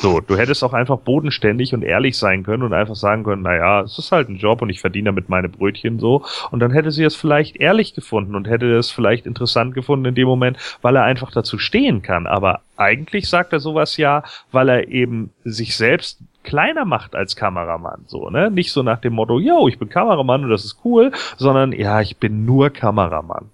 [0.01, 3.57] So, du hättest auch einfach bodenständig und ehrlich sein können und einfach sagen können, na
[3.57, 6.25] ja, es ist halt ein Job und ich verdiene damit meine Brötchen so.
[6.53, 10.15] Und dann hätte sie es vielleicht ehrlich gefunden und hätte es vielleicht interessant gefunden in
[10.15, 12.29] dem Moment, weil er einfach dazu stehen kann.
[12.29, 14.23] Aber eigentlich sagt er sowas ja,
[14.53, 18.51] weil er eben sich selbst kleiner macht als Kameramann, so, ne?
[18.51, 22.01] Nicht so nach dem Motto, yo, ich bin Kameramann und das ist cool, sondern ja,
[22.01, 23.51] ich bin nur Kameramann.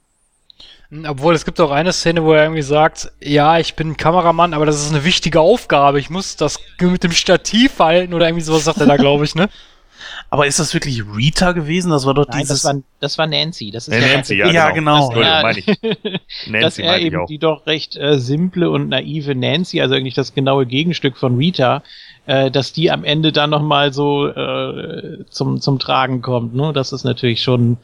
[1.06, 4.66] Obwohl, es gibt auch eine Szene, wo er irgendwie sagt, ja, ich bin Kameramann, aber
[4.66, 5.98] das ist eine wichtige Aufgabe.
[5.98, 9.34] Ich muss das mit dem Stativ halten oder irgendwie sowas sagt er da, glaube ich,
[9.34, 9.48] ne?
[10.30, 11.90] Aber ist das wirklich Rita gewesen?
[11.90, 12.62] Das war doch Nein, dieses.
[12.62, 13.70] das war, das war Nancy.
[13.70, 15.06] Das ist Nee, der Nancy, ja, Ja, genau.
[15.06, 15.42] Entschuldigung, Ja.
[15.42, 15.66] meine ich.
[15.80, 17.26] dass Nancy er meine ich eben auch.
[17.26, 21.82] die doch recht äh, simple und naive Nancy, also eigentlich das genaue Gegenstück von Rita,
[22.26, 26.54] äh, dass die am Ende dann nochmal so äh, zum, zum Tragen kommt.
[26.54, 26.72] Ne?
[26.74, 27.78] Das ist natürlich schon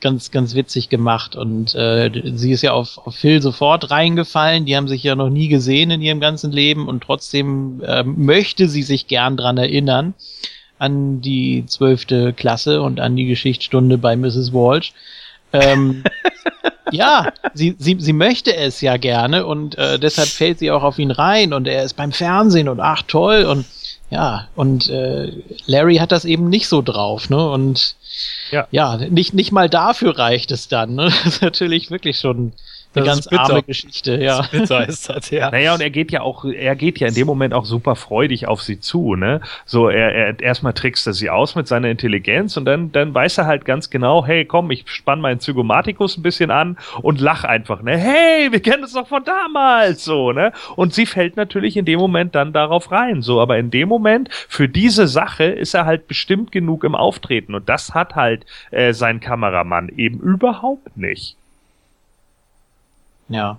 [0.00, 1.36] ganz, ganz witzig gemacht.
[1.36, 4.64] Und äh, sie ist ja auf, auf Phil sofort reingefallen.
[4.64, 8.68] Die haben sich ja noch nie gesehen in ihrem ganzen Leben und trotzdem äh, möchte
[8.68, 10.14] sie sich gern dran erinnern
[10.78, 14.52] an die zwölfte Klasse und an die Geschichtsstunde bei Mrs.
[14.52, 14.92] Walsh.
[15.52, 16.04] Ähm,
[16.92, 20.98] ja, sie, sie, sie möchte es ja gerne und äh, deshalb fällt sie auch auf
[20.98, 23.64] ihn rein und er ist beim Fernsehen und ach toll und
[24.10, 25.32] ja, und äh,
[25.66, 27.50] Larry hat das eben nicht so drauf, ne?
[27.50, 27.94] Und
[28.50, 28.66] Ja.
[28.70, 31.04] ja, nicht, nicht mal dafür reicht es dann, ne?
[31.24, 32.52] Das ist natürlich wirklich schon
[32.94, 33.42] eine Das ganz ist bitter.
[33.42, 34.42] arme Geschichte, ja.
[34.50, 35.50] Bitter ist das, ja.
[35.58, 38.46] Naja, und er geht ja auch, er geht ja in dem Moment auch super freudig
[38.48, 39.40] auf sie zu, ne?
[39.64, 43.38] So, er, er erstmal trickst er sie aus mit seiner Intelligenz und dann, dann weiß
[43.38, 47.44] er halt ganz genau, hey, komm, ich spann meinen Zygomaticus ein bisschen an und lach
[47.44, 47.96] einfach, ne?
[47.96, 50.52] Hey, wir kennen das doch von damals, so, ne?
[50.76, 54.28] Und sie fällt natürlich in dem Moment dann darauf rein, so, aber in dem Moment,
[54.48, 58.92] für diese Sache ist er halt bestimmt genug im Auftreten und das hat halt äh,
[58.92, 61.37] sein Kameramann eben überhaupt nicht.
[63.28, 63.58] Ja.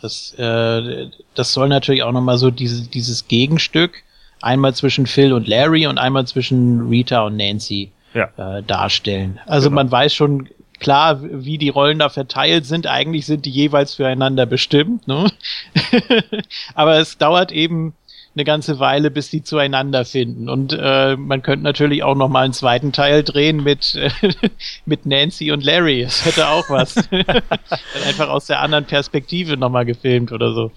[0.00, 4.02] Das, äh, das soll natürlich auch nochmal so diese, dieses Gegenstück
[4.40, 8.28] einmal zwischen Phil und Larry und einmal zwischen Rita und Nancy Ja.
[8.36, 9.40] äh, darstellen.
[9.46, 9.76] Also Genau.
[9.82, 10.48] man weiß schon
[10.78, 12.86] klar, wie die Rollen da verteilt sind.
[12.86, 15.06] Eigentlich sind die jeweils füreinander bestimmt.
[15.08, 15.30] Ne?
[16.74, 17.94] Aber es dauert eben
[18.34, 20.48] eine ganze Weile, bis die zueinander finden.
[20.48, 24.10] Und äh, man könnte natürlich auch noch mal einen zweiten Teil drehen mit, äh,
[24.86, 26.04] mit Nancy und Larry.
[26.04, 26.96] Das hätte auch was.
[28.06, 30.72] Einfach aus der anderen Perspektive noch mal gefilmt oder so.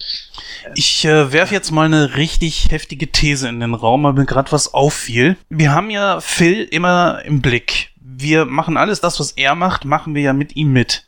[0.76, 4.52] Ich äh, werfe jetzt mal eine richtig heftige These in den Raum, weil mir gerade
[4.52, 5.38] was auffiel.
[5.50, 7.92] Wir haben ja Phil immer im Blick.
[8.02, 11.06] Wir machen alles das, was er macht, machen wir ja mit ihm mit.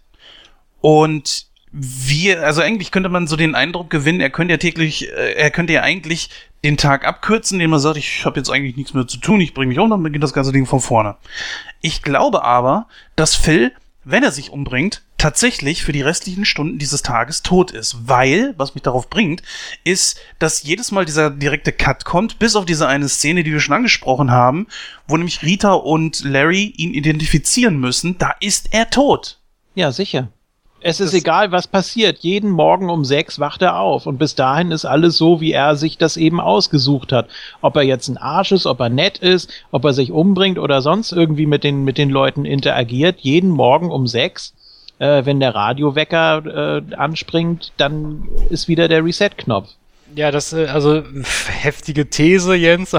[0.79, 5.33] Und wir, also eigentlich könnte man so den Eindruck gewinnen, er könnte ja täglich, äh,
[5.33, 6.29] er könnte ja eigentlich
[6.63, 9.53] den Tag abkürzen, indem er sagt, ich habe jetzt eigentlich nichts mehr zu tun, ich
[9.53, 11.15] bringe mich um, dann beginnt das ganze Ding von vorne.
[11.81, 13.71] Ich glaube aber, dass Phil,
[14.03, 18.07] wenn er sich umbringt, tatsächlich für die restlichen Stunden dieses Tages tot ist.
[18.07, 19.41] Weil, was mich darauf bringt,
[19.83, 23.59] ist, dass jedes Mal dieser direkte Cut kommt, bis auf diese eine Szene, die wir
[23.59, 24.67] schon angesprochen haben,
[25.07, 29.39] wo nämlich Rita und Larry ihn identifizieren müssen, da ist er tot.
[29.75, 30.29] Ja, sicher.
[30.79, 32.19] Es ist egal, was passiert.
[32.19, 34.05] Jeden Morgen um sechs wacht er auf.
[34.05, 37.29] Und bis dahin ist alles so, wie er sich das eben ausgesucht hat.
[37.61, 40.81] Ob er jetzt ein Arsch ist, ob er nett ist, ob er sich umbringt oder
[40.81, 43.19] sonst irgendwie mit den, mit den Leuten interagiert.
[43.21, 44.53] Jeden Morgen um sechs,
[44.99, 49.69] äh, wenn der Radiowecker äh, anspringt, dann ist wieder der Reset-Knopf.
[50.15, 51.03] Ja, das, äh, also
[51.49, 52.95] heftige These, Jens.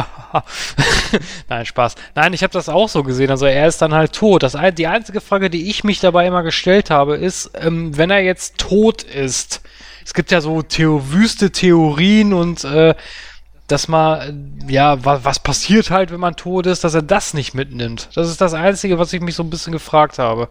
[1.49, 1.95] Nein, Spaß.
[2.15, 3.31] Nein, ich habe das auch so gesehen.
[3.31, 4.43] Also er ist dann halt tot.
[4.43, 8.21] Das die einzige Frage, die ich mich dabei immer gestellt habe, ist, ähm, wenn er
[8.21, 9.63] jetzt tot ist.
[10.05, 12.95] Es gibt ja so Theo wüste Theorien und äh,
[13.67, 17.35] dass man, äh, ja, wa was passiert halt, wenn man tot ist, dass er das
[17.35, 18.09] nicht mitnimmt.
[18.15, 20.49] Das ist das Einzige, was ich mich so ein bisschen gefragt habe.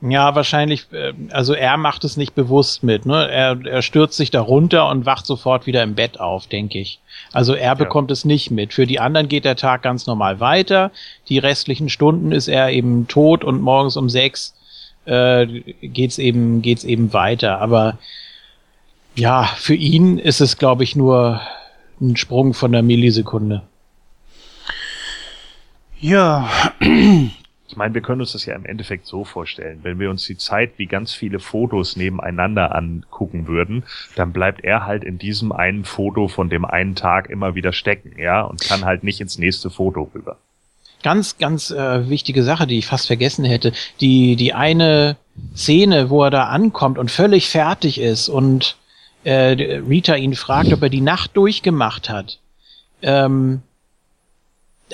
[0.00, 3.28] Ja, wahrscheinlich, äh, also er macht es nicht bewusst mit, ne?
[3.30, 7.00] Er, er stürzt sich da runter und wacht sofort wieder im Bett auf, denke ich.
[7.32, 8.74] Also er bekommt es nicht mit.
[8.74, 10.90] Für die anderen geht der Tag ganz normal weiter.
[11.28, 14.54] Die restlichen Stunden ist er eben tot und morgens um sechs
[15.06, 15.46] äh,
[15.80, 17.60] geht's eben, geht's eben weiter.
[17.60, 17.98] Aber
[19.14, 21.40] ja, für ihn ist es, glaube ich, nur
[22.00, 23.62] ein Sprung von der Millisekunde.
[26.00, 26.48] Ja,
[27.74, 29.80] Ich meine, wir können uns das ja im Endeffekt so vorstellen.
[29.82, 33.82] Wenn wir uns die Zeit wie ganz viele Fotos nebeneinander angucken würden,
[34.14, 38.12] dann bleibt er halt in diesem einen Foto von dem einen Tag immer wieder stecken,
[38.16, 40.36] ja, und kann halt nicht ins nächste Foto rüber.
[41.02, 43.72] Ganz, ganz äh, wichtige Sache, die ich fast vergessen hätte.
[44.00, 45.16] Die, die eine
[45.56, 48.76] Szene, wo er da ankommt und völlig fertig ist und
[49.24, 52.38] äh, Rita ihn fragt, ob er die Nacht durchgemacht hat.
[53.02, 53.62] Ähm,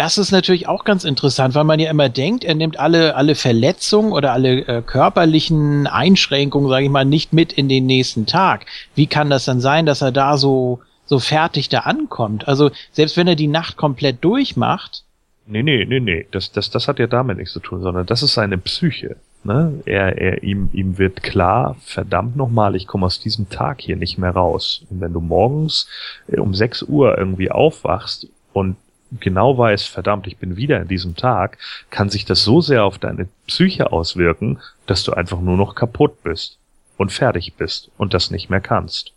[0.00, 3.34] das ist natürlich auch ganz interessant, weil man ja immer denkt, er nimmt alle, alle
[3.34, 8.64] Verletzungen oder alle äh, körperlichen Einschränkungen, sage ich mal, nicht mit in den nächsten Tag.
[8.94, 12.48] Wie kann das dann sein, dass er da so, so fertig da ankommt?
[12.48, 15.04] Also selbst wenn er die Nacht komplett durchmacht,
[15.46, 18.22] Nee, nee, nee, nee, das, das, das hat ja damit nichts zu tun, sondern das
[18.22, 19.16] ist seine Psyche.
[19.42, 19.82] Ne?
[19.84, 24.16] Er, er, ihm, ihm wird klar, verdammt nochmal, ich komme aus diesem Tag hier nicht
[24.16, 24.84] mehr raus.
[24.90, 25.88] Und wenn du morgens
[26.28, 28.76] äh, um 6 Uhr irgendwie aufwachst und
[29.18, 31.58] genau weißt, verdammt, ich bin wieder in diesem Tag,
[31.90, 36.22] kann sich das so sehr auf deine Psyche auswirken, dass du einfach nur noch kaputt
[36.22, 36.58] bist
[36.96, 39.12] und fertig bist und das nicht mehr kannst.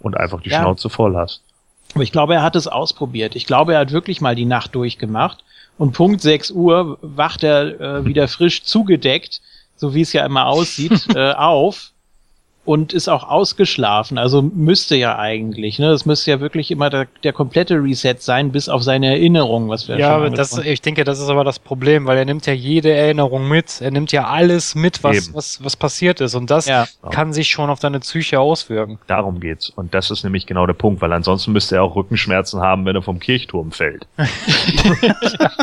[0.00, 0.60] Und einfach die Ja.
[0.60, 1.42] Schnauze voll hast.
[1.94, 3.36] Aber ich glaube, er hat es ausprobiert.
[3.36, 5.44] Ich glaube, er hat wirklich mal die Nacht durchgemacht
[5.78, 9.40] Und Punkt 6 Uhr wacht er äh, wieder frisch zugedeckt,
[9.76, 11.91] so wie es ja immer aussieht, äh, auf
[12.64, 14.18] und ist auch ausgeschlafen.
[14.18, 15.90] Also müsste ja eigentlich, ne?
[15.90, 19.88] Das müsste ja wirklich immer der, der komplette Reset sein, bis auf seine Erinnerung, was
[19.88, 22.52] wir Ja, schon das, ich denke, das ist aber das Problem, weil er nimmt ja
[22.52, 23.80] jede Erinnerung mit.
[23.80, 25.34] Er nimmt ja alles mit, was, Eben.
[25.34, 26.34] was, was passiert ist.
[26.36, 26.86] Und das Ja.
[27.10, 28.98] kann sich schon auf deine Psyche auswirken.
[29.08, 29.68] Darum geht's.
[29.70, 32.94] Und das ist nämlich genau der Punkt, weil ansonsten müsste er auch Rückenschmerzen haben, wenn
[32.94, 34.06] er vom Kirchturm fällt.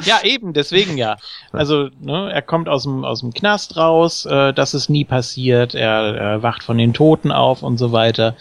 [0.03, 1.17] Ja, eben, deswegen ja.
[1.51, 5.75] Also, ne, er kommt aus dem, aus dem Knast raus, äh, das ist nie passiert,
[5.75, 8.35] er äh, wacht von den Toten auf und so weiter.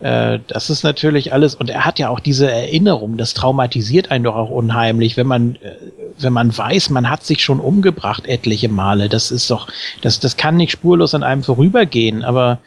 [0.00, 4.24] Äh, das ist natürlich alles, und er hat ja auch diese Erinnerung, das traumatisiert einen
[4.24, 5.76] doch auch unheimlich, wenn man, äh,
[6.18, 9.08] wenn man weiß, man hat sich schon umgebracht etliche Male.
[9.08, 9.68] Das ist doch,
[10.00, 12.58] das, das kann nicht spurlos an einem vorübergehen, aber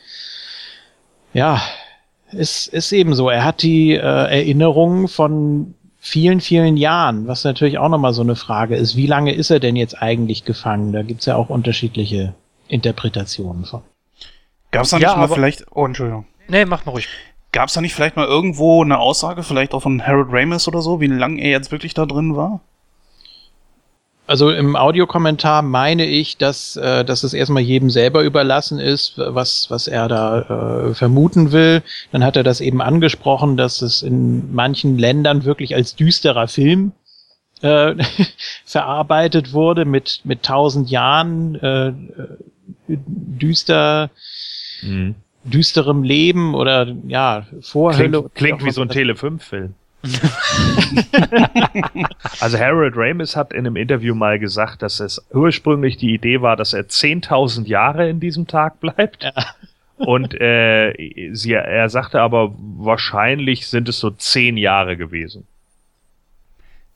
[1.34, 1.62] ja,
[2.32, 3.30] ist, ist eben so.
[3.30, 8.36] Er hat die äh, Erinnerungen von vielen, vielen Jahren, was natürlich auch nochmal so eine
[8.36, 8.96] Frage ist.
[8.96, 10.92] Wie lange ist er denn jetzt eigentlich gefangen?
[10.92, 12.36] Da gibt's ja auch unterschiedliche
[12.68, 13.82] Interpretationen von.
[14.74, 16.26] Gab es da Ja, nicht mal aber- vielleicht, oh, Entschuldigung.
[16.50, 17.08] Nee, mach mal ruhig.
[17.54, 20.82] Gab es da nicht vielleicht mal irgendwo eine Aussage, vielleicht auch von Harold Ramis oder
[20.82, 22.60] so, wie lange er jetzt wirklich da drin war?
[24.26, 29.70] Also im Audiokommentar meine ich, dass, äh, dass es erstmal jedem selber überlassen ist, was,
[29.70, 31.84] was er da äh, vermuten will.
[32.12, 36.94] Dann hat er das eben angesprochen, dass es in manchen Ländern wirklich als düsterer Film
[37.62, 37.96] äh,
[38.66, 41.94] verarbeitet wurde mit, mit tausend Jahren äh, äh,
[42.88, 44.10] düster,
[44.84, 45.16] Mhm.
[45.44, 48.10] düsterem Leben oder ja, Vorhölle.
[48.10, 49.74] Klingt, klingt wie so ein Tele 5-Film.
[52.42, 56.58] also Harold Ramis hat in einem Interview mal gesagt, dass es ursprünglich die Idee war,
[56.58, 59.32] dass er 10.000 Jahre in diesem Tag bleibt.
[59.98, 60.94] Und äh,
[61.34, 65.48] sie, er sagte aber, wahrscheinlich sind es so 10 Jahre gewesen.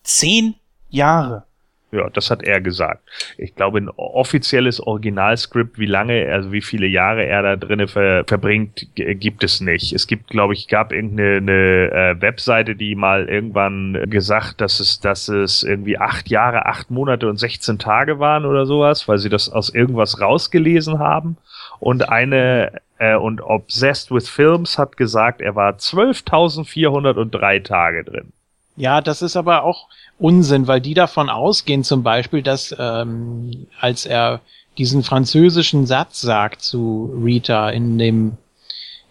[0.03, 0.55] Zehn
[0.89, 1.43] Jahre.
[1.89, 3.01] Ja, das hat er gesagt.
[3.38, 8.26] Ich glaube, ein offizielles Originalskript, wie lange, also wie viele Jahre er da drinnen ver,
[8.26, 9.93] verbringt, gibt es nicht.
[9.93, 14.99] Es gibt, glaube ich, gab irgendeine eine, äh, Webseite, die mal irgendwann gesagt, dass es,
[14.99, 19.30] dass es irgendwie acht Jahre, acht Monate und 16 Tage waren oder sowas, weil sie
[19.30, 21.38] das aus irgendwas rausgelesen haben.
[21.80, 28.34] Und eine äh, und Obsessed with Films hat gesagt, er war 12.403 Tage drin.
[28.76, 29.88] Ja, das ist aber auch
[30.19, 34.41] Unsinn, weil die davon ausgehen zum Beispiel, dass ähm, als er
[34.77, 38.38] diesen französischen Satz sagt zu Rita in dem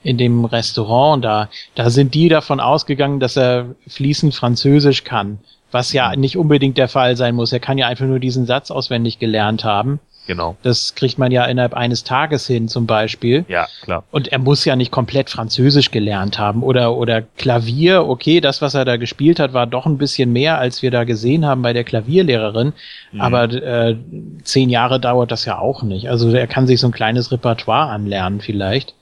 [0.03, 5.39] in dem Restaurant da, da sind die davon ausgegangen, dass er fließend Französisch kann,
[5.73, 7.53] was ja nicht unbedingt der Fall sein muss.
[7.53, 9.99] Er kann ja einfach nur diesen Satz auswendig gelernt haben.
[10.27, 10.57] Genau.
[10.63, 13.45] Das kriegt man ja innerhalb eines Tages hin zum Beispiel.
[13.49, 14.05] Ja, klar.
[14.11, 18.09] Und er muss ja nicht komplett Französisch gelernt haben oder, oder Klavier.
[18.09, 21.05] Okay, das, was er da gespielt hat, war doch ein bisschen mehr, als wir da
[21.05, 22.73] gesehen haben bei der Klavierlehrerin.
[23.13, 23.21] Mhm.
[23.21, 23.97] Aber äh,
[24.43, 26.09] zehn Jahre dauert das ja auch nicht.
[26.11, 28.95] Also er kann sich so ein kleines Repertoire anlernen vielleicht.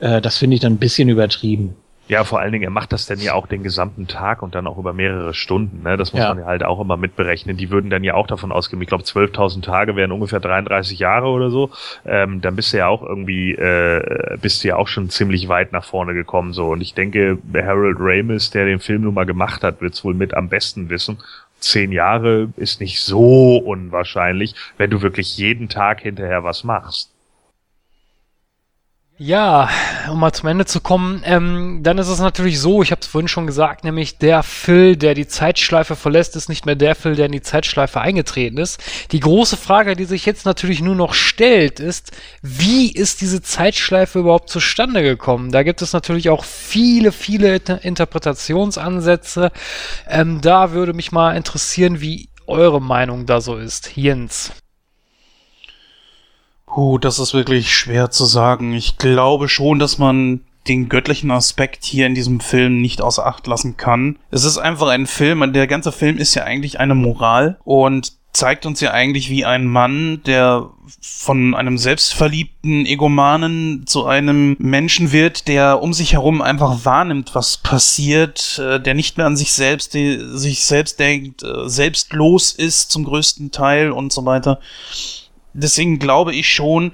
[0.00, 1.76] Äh, das finde ich dann ein bisschen übertrieben.
[2.08, 4.66] Ja, vor allen Dingen, er macht das dann ja auch den gesamten Tag und dann
[4.68, 5.82] auch über mehrere Stunden.
[5.82, 5.96] Ne?
[5.96, 6.28] Das muss Ja.
[6.28, 7.56] man ja halt auch immer mitberechnen.
[7.56, 11.26] Die würden dann ja auch davon ausgehen, ich glaube 12.000 Tage wären ungefähr 33 Jahre
[11.26, 11.70] oder so.
[12.04, 15.72] Ähm, dann bist du ja auch irgendwie, äh, bist du ja auch schon ziemlich weit
[15.72, 16.52] nach vorne gekommen.
[16.52, 16.68] so.
[16.68, 20.32] Und ich denke, Harold Ramis, der den Film nun mal gemacht hat, wird's wohl mit
[20.34, 21.18] am besten wissen.
[21.58, 27.10] Zehn Jahre ist nicht so unwahrscheinlich, wenn du wirklich jeden Tag hinterher was machst.
[29.18, 29.70] Ja,
[30.10, 33.06] um mal zum Ende zu kommen, ähm, dann ist es natürlich so, ich habe es
[33.06, 37.16] vorhin schon gesagt, nämlich der Phil, der die Zeitschleife verlässt, ist nicht mehr der Phil,
[37.16, 38.78] der in die Zeitschleife eingetreten ist.
[39.12, 42.12] Die große Frage, die sich jetzt natürlich nur noch stellt, ist,
[42.42, 45.50] wie ist diese Zeitschleife überhaupt zustande gekommen?
[45.50, 49.50] Da gibt es natürlich auch viele, viele Inter Interpretationsansätze.
[50.10, 53.96] Ähm, da würde mich mal interessieren, wie eure Meinung da so ist.
[53.96, 54.52] Jens.
[56.76, 58.74] Puh, das ist wirklich schwer zu sagen.
[58.74, 63.46] Ich glaube schon, dass man den göttlichen Aspekt hier in diesem Film nicht außer Acht
[63.46, 64.18] lassen kann.
[64.30, 68.66] Es ist einfach ein Film, der ganze Film ist ja eigentlich eine Moral und zeigt
[68.66, 70.68] uns ja eigentlich wie ein Mann, der
[71.00, 77.56] von einem selbstverliebten Egomanen zu einem Menschen wird, der um sich herum einfach wahrnimmt, was
[77.56, 83.04] passiert, äh, der nicht mehr an sich selbst, sich selbst denkt, äh, selbstlos ist zum
[83.04, 84.60] größten Teil und so weiter
[85.56, 86.92] deswegen glaube ich schon,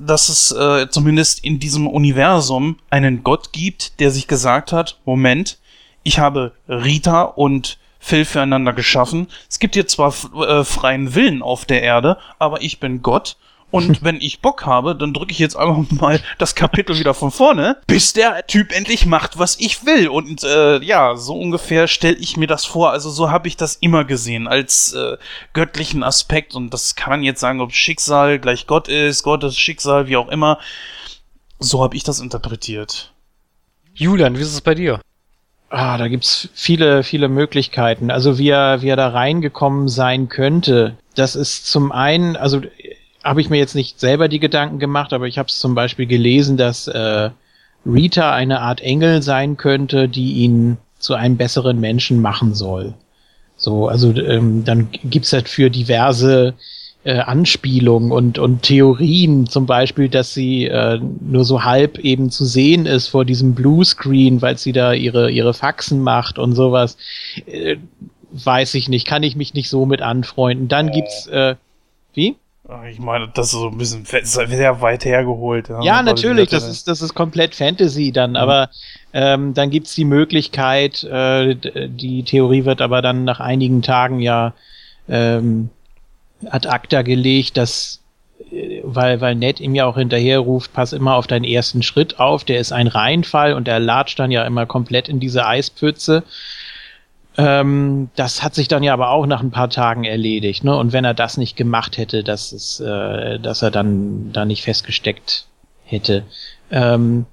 [0.00, 5.58] dass es äh, zumindest in diesem Universum einen Gott gibt, der sich gesagt hat, Moment,
[6.02, 9.28] ich habe Rita und Phil füreinander geschaffen.
[9.48, 13.36] Es gibt hier zwar äh, freien Willen auf der Erde, aber ich bin Gott
[13.72, 17.32] Und wenn ich Bock habe, dann drücke ich jetzt einfach mal das Kapitel wieder von
[17.32, 20.06] vorne, bis der Typ endlich macht, was ich will.
[20.06, 22.92] Und äh, ja, so ungefähr stelle ich mir das vor.
[22.92, 25.16] Also so habe ich das immer gesehen, als äh,
[25.54, 26.54] göttlichen Aspekt.
[26.54, 30.28] Und das kann man jetzt sagen, ob Schicksal gleich Gott ist, Gottes Schicksal, wie auch
[30.28, 30.58] immer.
[31.58, 33.12] So habe ich das interpretiert.
[33.94, 35.00] Julian, wie ist es bei dir?
[35.70, 38.10] Ah, da gibt's viele, viele Möglichkeiten.
[38.10, 40.98] Also wie er, wie er da reingekommen sein könnte.
[41.14, 42.60] Das ist zum einen, also
[43.24, 46.06] habe ich mir jetzt nicht selber die Gedanken gemacht, aber ich habe es zum Beispiel
[46.06, 47.30] gelesen, dass äh,
[47.86, 52.94] Rita eine Art Engel sein könnte, die ihn zu einem besseren Menschen machen soll.
[53.56, 56.54] So, also ähm, dann gibt's halt für diverse
[57.04, 62.44] äh, Anspielungen und, und Theorien, zum Beispiel, dass sie äh, nur so halb eben zu
[62.44, 66.96] sehen ist vor diesem Bluescreen, weil sie da ihre, ihre Faxen macht und sowas.
[67.46, 67.76] Äh,
[68.32, 70.68] weiß ich nicht, kann ich mich nicht so mit anfreunden.
[70.68, 71.56] Dann gibt's, äh,
[72.14, 72.36] wie?
[72.90, 75.68] Ich meine, das ist so ein bisschen fe- sehr weit hergeholt.
[75.82, 78.70] Ja, natürlich, das ist, das ist komplett Fantasy dann, aber
[79.12, 81.54] ähm, dann gibt's die Möglichkeit, äh,
[81.88, 84.54] die Theorie wird aber dann nach einigen Tagen ja
[85.08, 85.70] ähm,
[86.46, 88.00] ad acta gelegt, dass
[88.50, 92.18] äh, weil, weil Ned ihm ja auch hinterher ruft, pass immer auf deinen ersten Schritt
[92.20, 96.24] auf, der ist ein Reinfall und der latscht dann ja immer komplett in diese Eispfütze.
[97.38, 100.76] Ähm, das hat sich dann ja aber auch nach ein paar Tagen erledigt, ne?
[100.76, 104.62] Und wenn er das nicht gemacht hätte, dass es, äh, dass er dann da nicht
[104.62, 105.46] festgesteckt
[105.84, 106.24] hätte.
[106.70, 107.26] Ähm,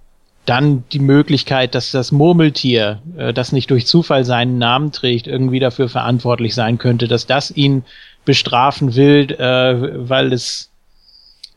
[0.46, 5.60] dann die Möglichkeit, dass das Murmeltier, äh, das nicht durch Zufall seinen Namen trägt, irgendwie
[5.60, 7.84] dafür verantwortlich sein könnte, dass das ihn
[8.26, 10.69] bestrafen will, äh, weil es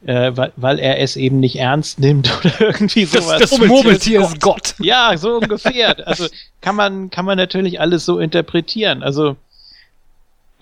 [0.05, 3.41] äh, weil, weil er es eben nicht ernst nimmt oder irgendwie Das, sowas.
[3.41, 4.75] das Murmeltier ist Gott.
[4.81, 5.97] Ja, so ungefähr.
[6.07, 6.27] Also
[6.61, 9.03] kann man, kann man natürlich alles so interpretieren.
[9.03, 9.37] Also,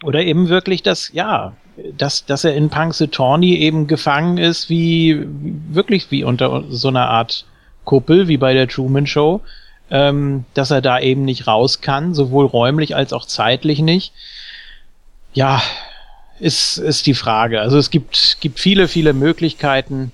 [0.02, 1.54] oder eben wirklich das, ja,
[1.96, 7.08] dass, dass er in Punxsutawney eben gefangen ist, wie, wie wirklich wie unter so einer
[7.08, 7.46] Art
[7.84, 9.40] Kuppel, wie bei der Truman Show,
[9.90, 14.12] ähm, dass er da eben nicht raus kann, sowohl räumlich als auch zeitlich nicht.
[15.32, 15.62] Ja,
[16.40, 17.60] ist, ist die Frage.
[17.60, 20.12] Also es gibt, gibt viele, viele Möglichkeiten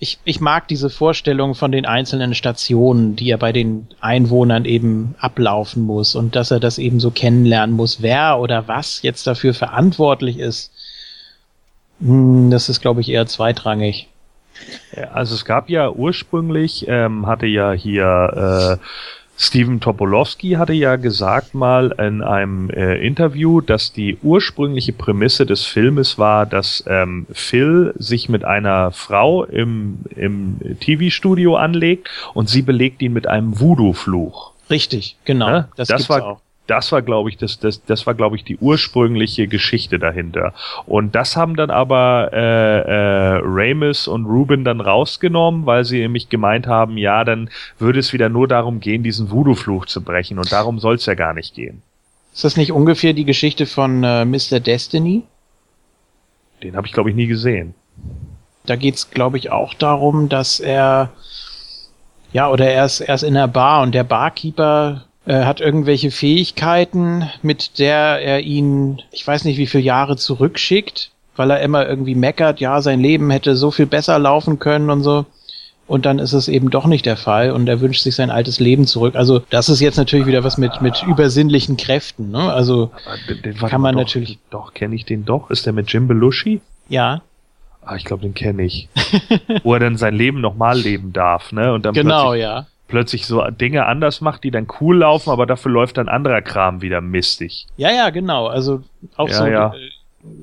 [0.00, 5.14] ich, ich mag diese Vorstellung von den einzelnen Stationen, die er bei den Einwohnern eben
[5.18, 9.54] ablaufen muss und dass er das eben so kennenlernen muss, wer oder was jetzt dafür
[9.54, 10.72] verantwortlich ist.
[12.00, 14.08] Hm, Das ist, glaube ich, eher zweitrangig.
[15.12, 18.84] Also es gab ja ursprünglich, ähm, hatte ja hier äh,
[19.40, 25.64] Steven Topolowski hatte ja gesagt mal in einem äh, Interview, dass die ursprüngliche Prämisse des
[25.64, 32.62] Filmes war, dass ähm, Phil sich mit einer Frau im, im TV-Studio anlegt und sie
[32.62, 34.52] belegt ihn mit einem Voodoo-Fluch.
[34.70, 35.48] Richtig, genau.
[35.50, 35.68] Ne?
[35.76, 36.40] Das, Das gibt's war- auch.
[36.68, 40.52] Das war, glaube ich, das, das, das war, glaube ich, die ursprüngliche Geschichte dahinter.
[40.86, 46.28] Und das haben dann aber äh, äh, Ramis und Ruben dann rausgenommen, weil sie nämlich
[46.28, 50.38] gemeint haben, ja, dann würde es wieder nur darum gehen, diesen Voodoo-Fluch zu brechen.
[50.38, 51.82] Und darum soll es ja gar nicht gehen.
[52.34, 54.60] Ist das nicht ungefähr die Geschichte von äh, Mr.
[54.60, 55.22] Destiny?
[56.62, 57.74] Den habe ich, glaube ich, nie gesehen.
[58.66, 61.10] Da geht's, glaube ich, auch darum, dass er
[62.32, 66.10] ja oder er ist, er ist in der Bar und der Barkeeper äh, hat irgendwelche
[66.10, 71.88] Fähigkeiten, mit der er ihn, ich weiß nicht, wie viele Jahre zurückschickt, weil er immer
[71.88, 75.26] irgendwie meckert, ja, sein Leben hätte so viel besser laufen können und so.
[75.86, 78.60] Und dann ist es eben doch nicht der Fall und er wünscht sich sein altes
[78.60, 79.14] Leben zurück.
[79.16, 82.30] Also das ist jetzt natürlich wieder was mit, mit übersinnlichen Kräften.
[82.30, 82.52] Ne?
[82.52, 82.90] Also
[83.28, 85.48] den, den Kann man doch, natürlich- Doch, kenne ich den doch.
[85.50, 86.60] Ist der mit Jim Belushi?
[86.88, 87.22] ja,
[87.82, 88.86] Ah, ich glaube, den kenne ich.
[89.62, 91.72] Wo er dann sein Leben nochmal leben darf, ne?
[91.72, 92.66] Und dann genau, ja.
[92.88, 96.82] Plötzlich so Dinge anders macht, die dann cool laufen, aber dafür läuft dann anderer Kram
[96.82, 97.66] wieder mistig.
[97.76, 98.46] Ja, ja, genau.
[98.48, 98.82] Also
[99.16, 99.74] auch Ja, so, ja.
[99.74, 99.90] äh,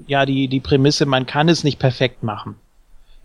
[0.08, 2.56] ja, die, die Prämisse, man kann es nicht perfekt machen.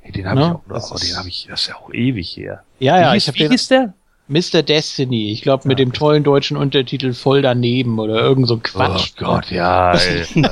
[0.00, 0.46] Hey, den habe Ne?
[0.46, 0.90] ich auch noch.
[0.90, 2.62] Oh, den ist- habe ich, das ist ja auch ewig her.
[2.78, 3.94] Ja, ja, wie ich hieß, habe wie den hieß der?
[4.28, 4.62] Mr.
[4.62, 9.12] Destiny, ich glaube mit dem tollen deutschen Untertitel voll daneben oder irgend so ein Quatsch.
[9.20, 9.92] Oh Gott, ja.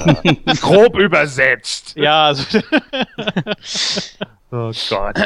[0.61, 1.95] Grob übersetzt.
[1.97, 2.43] Ja, also,
[4.51, 5.17] Oh Gott.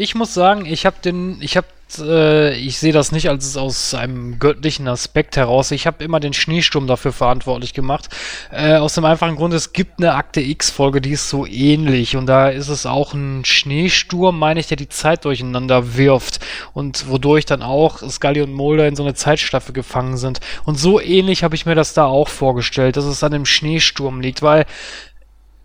[0.00, 1.66] Ich muss sagen, ich habe den, ich habe,
[1.98, 5.72] äh, ich sehe das nicht als aus einem göttlichen Aspekt heraus.
[5.72, 8.08] Ich habe immer den Schneesturm dafür verantwortlich gemacht.
[8.50, 12.24] Äh, aus dem einfachen Grund, es gibt eine Akte X-Folge, die ist so ähnlich und
[12.24, 16.40] da ist es auch ein Schneesturm, meine ich, der die Zeit durcheinander wirft
[16.72, 20.40] und wodurch dann auch Scully und Mulder in so eine Zeitschleife gefangen sind.
[20.64, 24.22] Und so ähnlich habe ich mir das da auch vorgestellt, dass es an dem Schneesturm
[24.22, 24.64] liegt, weil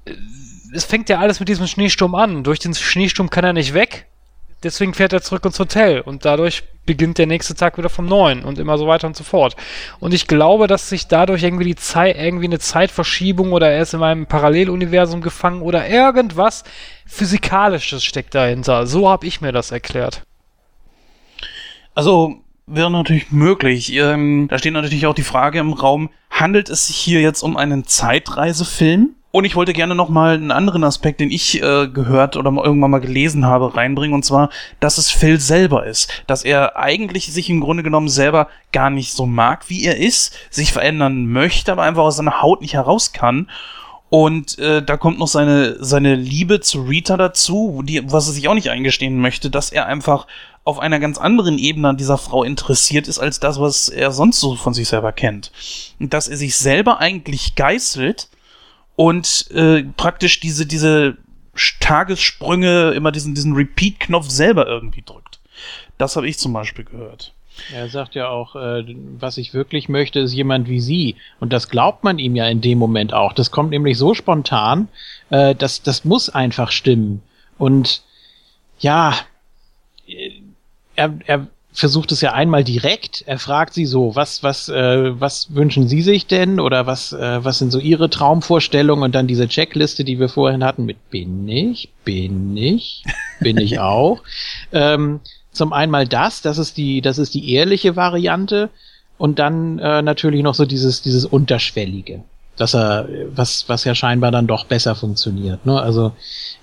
[0.04, 0.12] äh,
[0.74, 2.44] es fängt ja alles mit diesem Schneesturm an.
[2.44, 4.08] Durch den Schneesturm kann er nicht weg.
[4.66, 8.44] Deswegen fährt er zurück ins Hotel und dadurch beginnt der nächste Tag wieder vom Neuen
[8.44, 9.56] und immer so weiter und so fort.
[10.00, 13.94] Und ich glaube, dass sich dadurch irgendwie die Zeit, irgendwie eine Zeitverschiebung oder er ist
[13.94, 16.64] in einem Paralleluniversum gefangen oder irgendwas
[17.06, 18.88] Physikalisches steckt dahinter.
[18.88, 20.24] So habe ich mir das erklärt.
[21.94, 23.94] Also wäre natürlich möglich.
[23.94, 27.58] Ähm, da steht natürlich auch die Frage im Raum, handelt es sich hier jetzt um
[27.58, 29.16] einen Zeitreisefilm?
[29.36, 32.92] Und ich wollte gerne noch mal einen anderen Aspekt, den ich äh, gehört oder irgendwann
[32.92, 34.14] mal gelesen habe, reinbringen.
[34.14, 34.50] Und zwar,
[34.80, 36.10] dass es Phil selber ist.
[36.26, 40.34] Dass er eigentlich sich im Grunde genommen selber gar nicht so mag, wie er ist,
[40.50, 43.50] sich verändern möchte, aber einfach aus seiner Haut nicht heraus kann.
[44.10, 48.48] Und äh, da kommt noch seine, seine Liebe zu Rita dazu, die, was er sich
[48.48, 50.28] auch nicht eingestehen möchte, dass er einfach
[50.64, 54.40] auf einer ganz anderen Ebene an dieser Frau interessiert ist, als das, was er sonst
[54.40, 55.52] so von sich selber kennt.
[56.00, 58.30] Und dass er sich selber eigentlich geißelt
[58.96, 61.18] und äh, praktisch diese, diese
[61.80, 65.40] Tagessprünge, immer diesen, diesen Repeat-Knopf selber irgendwie drückt.
[65.98, 67.34] Das habe ich zum Beispiel gehört.
[67.74, 68.84] Er sagt ja auch, äh,
[69.18, 71.16] was ich wirklich möchte, ist jemand wie Sie.
[71.40, 73.32] Und das glaubt man ihm ja in dem Moment auch.
[73.32, 74.90] Das kommt nämlich so spontan,
[75.30, 77.22] äh, dass das muss einfach stimmen.
[77.58, 78.04] Und
[78.80, 79.16] ja,
[80.96, 83.24] er, er versucht es ja einmal direkt.
[83.28, 86.62] Er fragt sie so, was, was, äh, was wünschen Sie sich denn?
[86.62, 89.04] Oder was, äh, was sind so Ihre Traumvorstellungen?
[89.04, 93.04] Und dann diese Checkliste, die wir vorhin hatten mit bin ich, bin ich,
[93.42, 94.22] bin ich auch.
[94.72, 95.20] Ähm,
[95.52, 98.70] zum einmal das, das ist die, das ist die ehrliche Variante.
[99.18, 102.24] Und dann äh, natürlich noch so dieses, dieses Unterschwellige.
[102.56, 105.66] Dass er, was, was ja scheinbar dann doch besser funktioniert.
[105.66, 105.82] Ne?
[105.82, 106.14] Also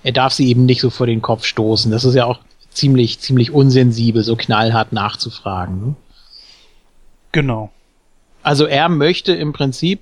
[0.01, 1.91] er darf sie eben nicht so vor den Kopf stoßen.
[1.91, 2.39] Das ist ja auch
[2.73, 5.79] ziemlich, ziemlich unsensibel, so knallhart nachzufragen.
[5.79, 5.95] Ne?
[7.31, 7.71] Genau.
[8.41, 10.01] Also er möchte im Prinzip,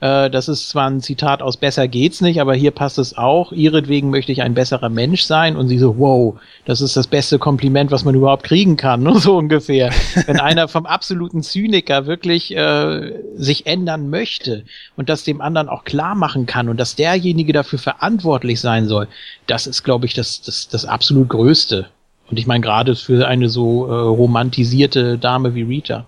[0.00, 3.52] äh, das ist zwar ein Zitat aus Besser geht's nicht, aber hier passt es auch,
[3.52, 7.38] ihretwegen möchte ich ein besserer Mensch sein und sie so, wow, das ist das beste
[7.38, 9.18] Kompliment, was man überhaupt kriegen kann, ne?
[9.18, 9.90] so ungefähr.
[10.26, 14.64] Wenn einer vom absoluten Zyniker wirklich äh, sich ändern möchte
[14.96, 19.06] und das dem anderen auch klar machen kann und dass derjenige dafür verantwortlich sein soll,
[19.46, 21.86] das ist, glaube ich, das, das, das absolut Größte.
[22.30, 26.06] Und ich meine gerade für eine so äh, romantisierte Dame wie Rita.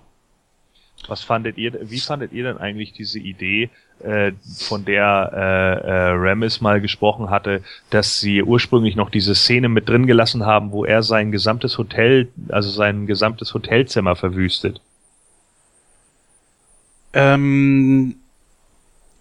[1.07, 3.69] Was fandet ihr, wie fandet ihr denn eigentlich diese Idee,
[4.03, 9.69] äh, von der äh, äh, Ramis mal gesprochen hatte, dass sie ursprünglich noch diese Szene
[9.69, 14.81] mit drin gelassen haben, wo er sein gesamtes Hotel, also sein gesamtes Hotelzimmer verwüstet?
[17.13, 18.15] Ähm,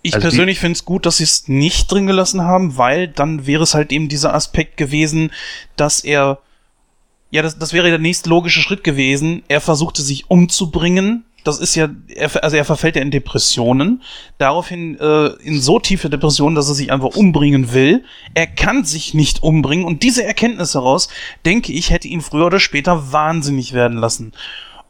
[0.02, 3.46] ich Also persönlich finde es gut, dass sie es nicht drin gelassen haben, weil dann
[3.46, 5.30] wäre es halt eben dieser Aspekt gewesen,
[5.76, 6.40] dass er,
[7.30, 9.44] ja, das, das wäre der nächste logische Schritt gewesen.
[9.46, 11.24] Er versuchte sich umzubringen.
[11.44, 14.02] Das ist ja, er, also er verfällt ja in Depressionen.
[14.38, 18.04] Daraufhin äh, in so tiefe Depressionen, dass er sich einfach umbringen will.
[18.34, 21.08] Er kann sich nicht umbringen und diese Erkenntnis heraus,
[21.44, 24.32] denke ich, hätte ihn früher oder später wahnsinnig werden lassen.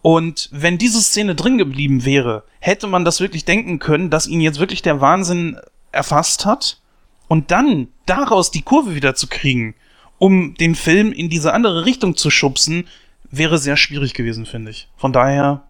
[0.03, 4.41] Und wenn diese Szene drin geblieben wäre, hätte man das wirklich denken können, dass ihn
[4.41, 5.57] jetzt wirklich der Wahnsinn
[5.93, 6.79] erfasst hat
[7.29, 9.75] und dann daraus die Kurve wieder zu kriegen,
[10.19, 12.87] um den Film in diese andere Richtung zu schubsen,
[13.31, 14.89] wäre sehr schwierig gewesen, finde ich.
[14.97, 15.63] Von daher,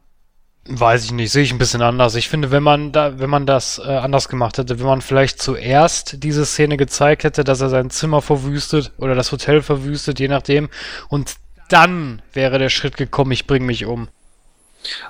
[0.69, 2.15] Weiß ich nicht, sehe ich ein bisschen anders.
[2.15, 5.43] Ich finde, wenn man da, wenn man das äh, anders gemacht hätte, wenn man vielleicht
[5.43, 10.29] zuerst diese Szene gezeigt hätte, dass er sein Zimmer verwüstet oder das Hotel verwüstet, je
[10.29, 10.69] nachdem,
[11.09, 11.35] und
[11.69, 14.09] dann wäre der Schritt gekommen, ich bringe mich um.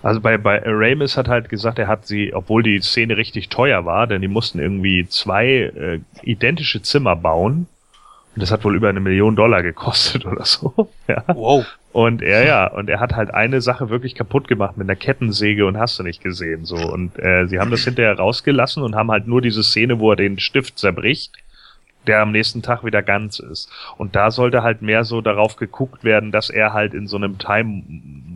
[0.03, 3.85] Also bei, bei Ramis hat halt gesagt, er hat sie, obwohl die Szene richtig teuer
[3.85, 7.67] war, denn die mussten irgendwie zwei äh, identische Zimmer bauen.
[8.35, 10.89] Und das hat wohl über eine Million Dollar gekostet oder so.
[11.09, 11.25] Ja.
[11.29, 11.67] wow.
[11.93, 15.67] Und er ja, und er hat halt eine Sache wirklich kaputt gemacht mit einer Kettensäge
[15.67, 16.77] und hast du nicht gesehen so.
[16.77, 20.17] Und äh, sie haben das hinterher rausgelassen und haben halt nur diese Szene, wo er
[20.17, 21.33] den Stift zerbricht,
[22.07, 23.71] der am nächsten Tag wieder ganz ist.
[23.97, 27.39] Und da sollte halt mehr so darauf geguckt werden, dass er halt in so einem
[27.39, 27.83] Time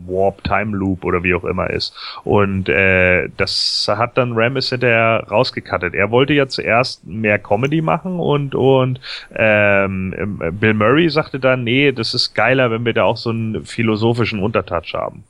[0.06, 1.94] Warp, Time Loop oder wie auch immer ist.
[2.24, 5.94] Und äh, das hat dann Ramis hinterher rausgekattet.
[5.94, 9.00] Er wollte ja zuerst mehr Comedy machen und und
[9.34, 13.64] ähm, Bill Murray sagte dann, nee, das ist geiler, wenn wir da auch so einen
[13.64, 15.24] philosophischen Untertouch haben.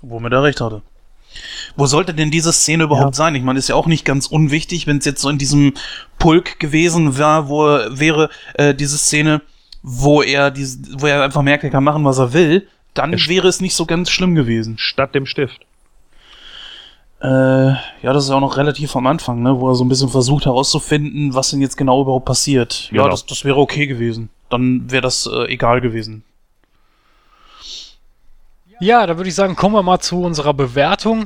[0.00, 0.82] Wo mir da recht hatte.
[1.76, 3.34] Wo sollte denn diese Szene überhaupt sein?
[3.34, 5.74] Ich meine, ist ja auch nicht ganz unwichtig, wenn es jetzt so in diesem
[6.18, 9.42] Pulk gewesen war, wo er- wäre äh, diese Szene,
[9.82, 13.18] wo er diese, wo er einfach merkt, er kann machen, was er will, dann Er
[13.28, 14.76] wäre es nicht so ganz schlimm gewesen.
[14.78, 15.60] Statt dem Stift.
[17.20, 17.26] Äh,
[17.68, 17.78] ja,
[18.12, 21.32] das ist auch noch relativ am Anfang, ne, wo er so ein bisschen versucht herauszufinden,
[21.34, 22.88] was denn jetzt genau überhaupt passiert.
[22.92, 23.08] Ja, Genau.
[23.10, 24.28] das, das wäre okay gewesen.
[24.50, 26.22] Dann wäre das äh, egal gewesen.
[28.84, 31.24] Ja, da würde ich sagen, kommen wir mal zu unserer Bewertung.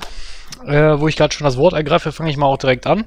[0.64, 3.04] Äh, wo ich gerade schon das Wort ergreife, fange ich mal auch direkt an.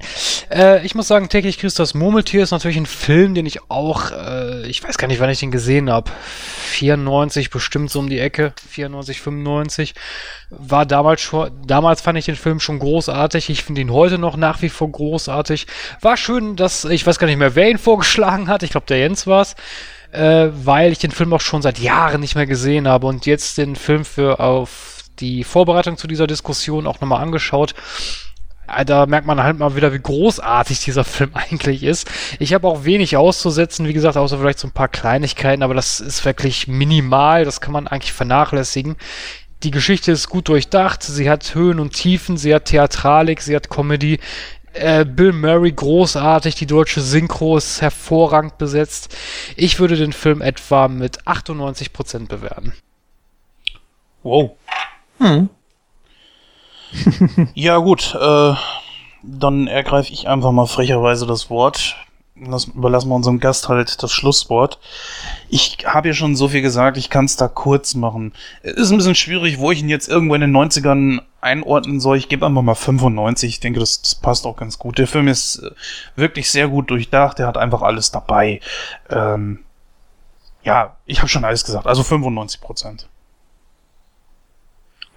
[0.50, 4.10] Äh, ich muss sagen, täglich grüßt das Murmeltier ist natürlich ein Film, den ich auch,
[4.10, 6.10] äh, ich weiß gar nicht, wann ich den gesehen habe.
[6.66, 9.94] 94 bestimmt so um die Ecke, 94, 95.
[10.50, 13.48] War damals schon, damals fand ich den Film schon großartig.
[13.48, 15.66] Ich finde ihn heute noch nach wie vor großartig.
[16.02, 18.62] War schön, dass, ich weiß gar nicht mehr, wer ihn vorgeschlagen hat.
[18.62, 19.56] Ich glaube, der Jens war's
[20.12, 23.58] äh, weil ich den Film auch schon seit Jahren nicht mehr gesehen habe und jetzt
[23.58, 27.74] den Film für auf die Vorbereitung zu dieser Diskussion auch nochmal angeschaut.
[28.68, 32.10] Äh, Da merkt man halt mal wieder, wie großartig dieser Film eigentlich ist.
[32.38, 36.00] Ich habe auch wenig auszusetzen, wie gesagt, außer vielleicht so ein paar Kleinigkeiten, aber das
[36.00, 38.96] ist wirklich minimal, das kann man eigentlich vernachlässigen.
[39.62, 43.70] Die Geschichte ist gut durchdacht, sie hat Höhen und Tiefen, sie hat Theatralik, sie hat
[43.70, 44.18] Comedy.
[44.74, 49.14] Äh, Bill Murray großartig, die deutsche Synchro ist hervorragend besetzt.
[49.56, 52.72] Ich würde den Film etwa mit 98% bewerten.
[54.22, 54.52] Wow.
[55.18, 55.48] Hm.
[57.54, 58.54] Ja, gut, äh,
[59.22, 61.96] dann ergreife ich einfach mal frecherweise das Wort.
[62.46, 64.78] Lass, überlassen wir unserem Gast halt das Schlusswort.
[65.48, 68.32] Ich habe ja schon so viel gesagt, ich kann es da kurz machen.
[68.62, 72.16] Es ist ein bisschen schwierig, wo ich ihn jetzt irgendwo in den 90ern einordnen soll.
[72.16, 73.48] Ich gebe einfach mal 95.
[73.50, 74.98] Ich denke, das, das passt auch ganz gut.
[74.98, 75.70] Der Film ist äh,
[76.16, 77.38] wirklich sehr gut durchdacht.
[77.38, 78.60] Der hat einfach alles dabei.
[79.10, 79.60] Ähm,
[80.62, 81.86] ja, ich habe schon alles gesagt.
[81.86, 83.08] Also 95 Prozent.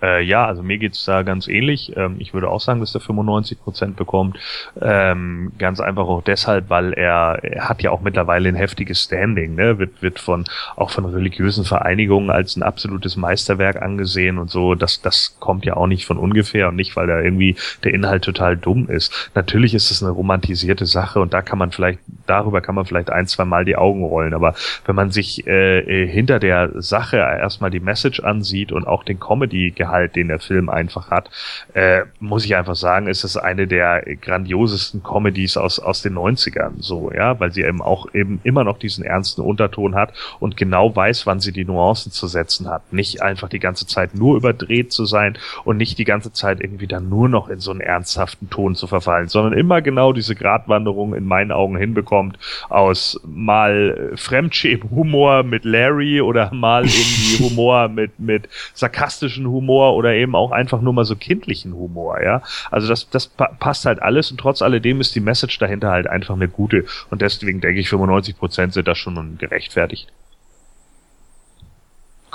[0.01, 1.93] Äh, ja, also mir geht's da ganz ähnlich.
[1.95, 4.37] Ähm, ich würde auch sagen, dass er 95% bekommt.
[4.81, 9.55] Ähm, ganz einfach auch deshalb, weil er, er hat ja auch mittlerweile ein heftiges Standing,
[9.55, 9.79] ne?
[9.79, 10.45] wird, wird von
[10.75, 14.75] auch von religiösen Vereinigungen als ein absolutes Meisterwerk angesehen und so.
[14.75, 18.23] Das, das kommt ja auch nicht von ungefähr und nicht, weil da irgendwie der Inhalt
[18.23, 19.31] total dumm ist.
[19.33, 23.09] Natürlich ist es eine romantisierte Sache und da kann man vielleicht, darüber kann man vielleicht
[23.09, 24.33] ein, zwei Mal die Augen rollen.
[24.33, 24.55] Aber
[24.85, 29.19] wenn man sich äh, äh hinter der Sache erstmal die Message ansieht und auch den
[29.19, 31.29] Comedy-Gehalt, den der Film einfach hat,
[31.73, 36.73] äh, muss ich einfach sagen, ist es eine der grandiosesten Comedies aus, aus den 90ern,
[36.79, 40.95] so, ja, weil sie eben auch eben immer noch diesen ernsten Unterton hat und genau
[40.95, 42.93] weiß, wann sie die Nuancen zu setzen hat.
[42.93, 46.87] Nicht einfach die ganze Zeit nur überdreht zu sein und nicht die ganze Zeit irgendwie
[46.87, 51.13] dann nur noch in so einen ernsthaften Ton zu verfallen, sondern immer genau diese Gratwanderung
[51.13, 52.37] in meinen Augen hinbekommt
[52.69, 60.35] aus mal Fremdschämen-Humor mit Larry oder mal irgendwie Humor mit, mit sarkastischen Humor oder eben
[60.35, 62.41] auch einfach nur mal so kindlichen Humor, ja.
[62.71, 66.07] Also das, das pa passt halt alles und trotz alledem ist die Message dahinter halt
[66.07, 70.11] einfach eine gute und deswegen denke ich 95 Prozent sind da schon gerechtfertigt.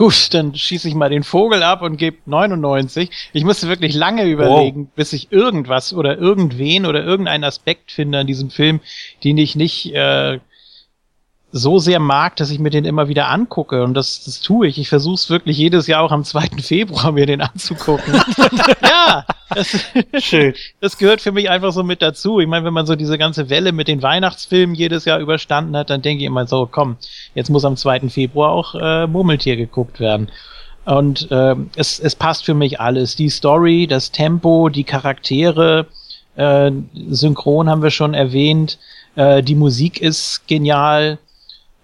[0.01, 3.11] Gut, dann schieße ich mal den Vogel ab und gebe 99.
[3.35, 4.95] Ich musste wirklich lange überlegen, wow.
[4.95, 8.81] bis ich irgendwas oder irgendwen oder irgendeinen Aspekt finde an diesem Film,
[9.25, 10.41] den ich nicht äh,
[11.53, 13.83] so sehr mag, dass ich mir den immer wieder angucke.
[13.83, 14.79] Und das, das tue ich.
[14.79, 16.49] Ich versuche es wirklich jedes Jahr auch am 2.
[16.63, 18.15] Februar mir den anzugucken.
[18.83, 19.25] ja,
[19.55, 19.85] das,
[20.19, 20.55] Schön.
[20.81, 22.39] das gehört für mich einfach so mit dazu.
[22.41, 25.91] Ich meine, wenn man so diese ganze Welle mit den Weihnachtsfilmen jedes Jahr überstanden hat,
[25.91, 26.97] dann denke ich immer so, komm,
[27.35, 28.09] jetzt muss am 2.
[28.11, 30.31] Februar auch äh, Murmeltier geguckt werden.
[30.85, 33.17] Und äh, es, es passt für mich alles.
[33.17, 35.87] Die Story, das Tempo, die Charaktere,
[36.37, 36.71] äh,
[37.11, 38.79] Synchron haben wir schon erwähnt.
[39.17, 41.19] Äh, die Musik ist genial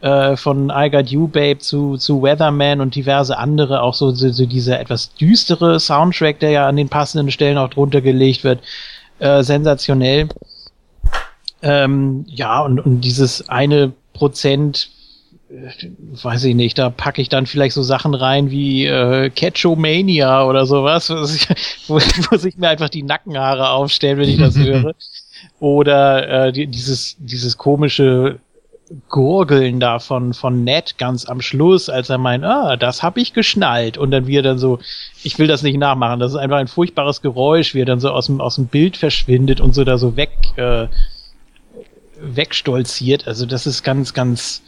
[0.07, 4.31] äh, von I Got You Babe zu, zu Weatherman und diverse andere, auch so, so,
[4.31, 8.61] so dieser etwas düstere Soundtrack, der ja an den passenden Stellen auch drunter gelegt wird,
[9.19, 10.29] äh, sensationell.
[11.61, 14.91] Ähm, ja, und, und dieses eine Prozent,
[15.51, 15.89] äh,
[16.23, 20.67] weiß ich nicht, da packe ich dann vielleicht so Sachen rein wie äh, Catchomania oder
[20.67, 21.11] sowas,
[21.89, 24.95] wo, wo sich mir einfach die Nackenhaare aufstellen, wenn ich das höre.
[25.61, 28.39] Oder äh, die, dieses, dieses komische
[29.09, 33.33] Gurgeln da von, von Ned ganz am Schluss, als er meint, ah, das hab ich
[33.33, 33.99] geschnallt.
[33.99, 34.79] Und dann wie er dann so,
[35.23, 38.11] ich will das nicht nachmachen, das ist einfach ein furchtbares Geräusch, wie er dann so
[38.11, 40.87] aus dem, aus dem Bild verschwindet und so da so weg, äh,
[42.21, 43.27] wegstolziert.
[43.27, 44.63] Also das ist ganz, ganz,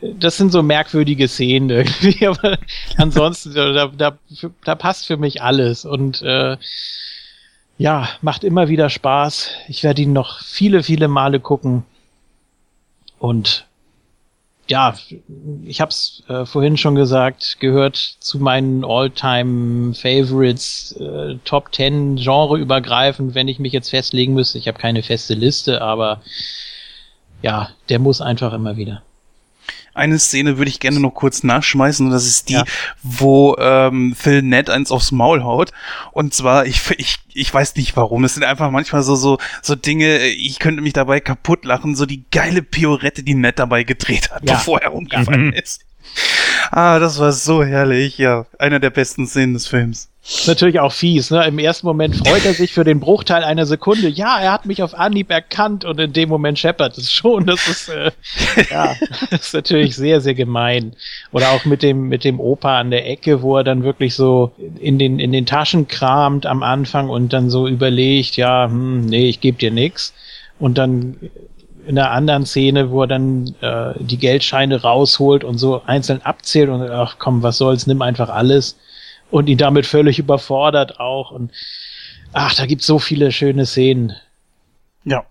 [0.00, 2.58] das sind so merkwürdige Szenen irgendwie, aber
[2.96, 4.18] ansonsten, da, da,
[4.64, 6.56] da passt für mich alles und äh,
[7.78, 9.50] ja, macht immer wieder Spaß.
[9.66, 11.84] Ich werde ihn noch viele, viele Male gucken.
[13.22, 13.66] Und
[14.66, 14.96] ja,
[15.64, 22.16] ich habe es äh, vorhin schon gesagt, gehört zu meinen All-Time Favorites, äh, Top 10
[22.16, 24.58] Genre übergreifend, wenn ich mich jetzt festlegen müsste.
[24.58, 26.20] Ich habe keine feste Liste, aber
[27.42, 29.02] ja, der muss einfach immer wieder
[29.94, 32.64] eine Szene würde ich gerne noch kurz nachschmeißen und das ist die, ja.
[33.02, 35.72] wo ähm, Phil Ned eins aufs Maul haut.
[36.12, 38.24] Und zwar, ich, ich, ich weiß nicht warum.
[38.24, 42.06] Es sind einfach manchmal so, so, so Dinge, ich könnte mich dabei kaputt lachen, so
[42.06, 44.54] die geile Piorette, die Ned dabei gedreht hat, ja.
[44.54, 45.60] bevor er umgefallen ja.
[45.60, 45.84] ist.
[46.70, 48.46] Ah, das war so herrlich, ja.
[48.58, 50.08] Einer der besten Szenen des Films.
[50.24, 51.44] Ist natürlich auch fies, ne?
[51.46, 54.08] Im ersten Moment freut er sich für den Bruchteil einer Sekunde.
[54.08, 57.44] Ja, er hat mich auf Anhieb erkannt und in dem Moment scheppert es schon.
[57.44, 58.12] Das ist, äh,
[58.70, 58.94] ja,
[59.30, 60.94] das ist natürlich sehr, sehr gemein.
[61.32, 64.52] Oder auch mit dem, mit dem Opa an der Ecke, wo er dann wirklich so
[64.78, 69.28] in den, in den Taschen kramt am Anfang und dann so überlegt, ja, hm, nee,
[69.28, 70.14] ich geb dir nix.
[70.60, 71.16] Und dann
[71.86, 76.68] in einer anderen Szene, wo er dann äh, die Geldscheine rausholt und so einzeln abzählt
[76.68, 78.78] und ach komm, was soll's, nimm einfach alles
[79.30, 81.30] und ihn damit völlig überfordert auch.
[81.30, 81.50] Und
[82.32, 84.12] ach, da gibt's so viele schöne Szenen.
[85.04, 85.24] Ja.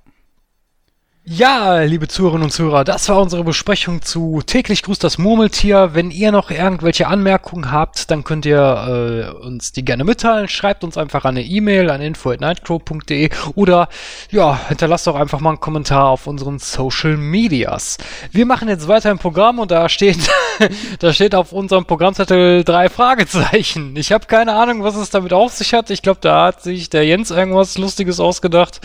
[1.24, 5.92] Ja, liebe Zuhörerinnen und Zuhörer, das war unsere Besprechung zu täglich grüßt das Murmeltier.
[5.94, 10.48] Wenn ihr noch irgendwelche Anmerkungen habt, dann könnt ihr äh, uns die gerne mitteilen.
[10.48, 13.88] Schreibt uns einfach eine E-Mail an info@nightcrow.de oder
[14.32, 18.00] ja, hinterlasst doch einfach mal einen Kommentar auf unseren Social Medias.
[18.32, 20.18] Wir machen jetzt weiter im Programm und da steht
[21.00, 23.96] da steht auf unserem Programmzettel drei Fragezeichen.
[23.96, 25.92] Ich habe keine Ahnung, was es damit auf sich hat.
[25.92, 28.82] Ich glaube, da hat sich der Jens irgendwas lustiges ausgedacht.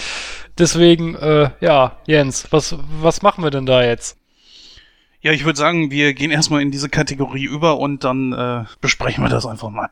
[0.58, 4.16] Deswegen, äh, ja, Jens, was, was machen wir denn da jetzt?
[5.20, 9.22] Ja, ich würde sagen, wir gehen erstmal in diese Kategorie über und dann äh, besprechen
[9.22, 9.90] wir das einfach mal.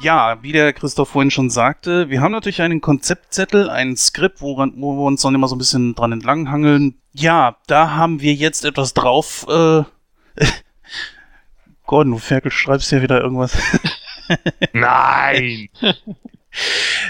[0.00, 4.72] Ja, wie der Christoph vorhin schon sagte, wir haben natürlich einen Konzeptzettel, ein Skript, woran,
[4.76, 6.96] wo wir uns dann immer so ein bisschen dran entlanghangeln.
[7.12, 9.46] Ja, da haben wir jetzt etwas drauf.
[9.48, 9.84] Äh,
[11.86, 13.56] Gordon, du Ferkel, schreibst ja wieder irgendwas.
[14.72, 15.68] Nein!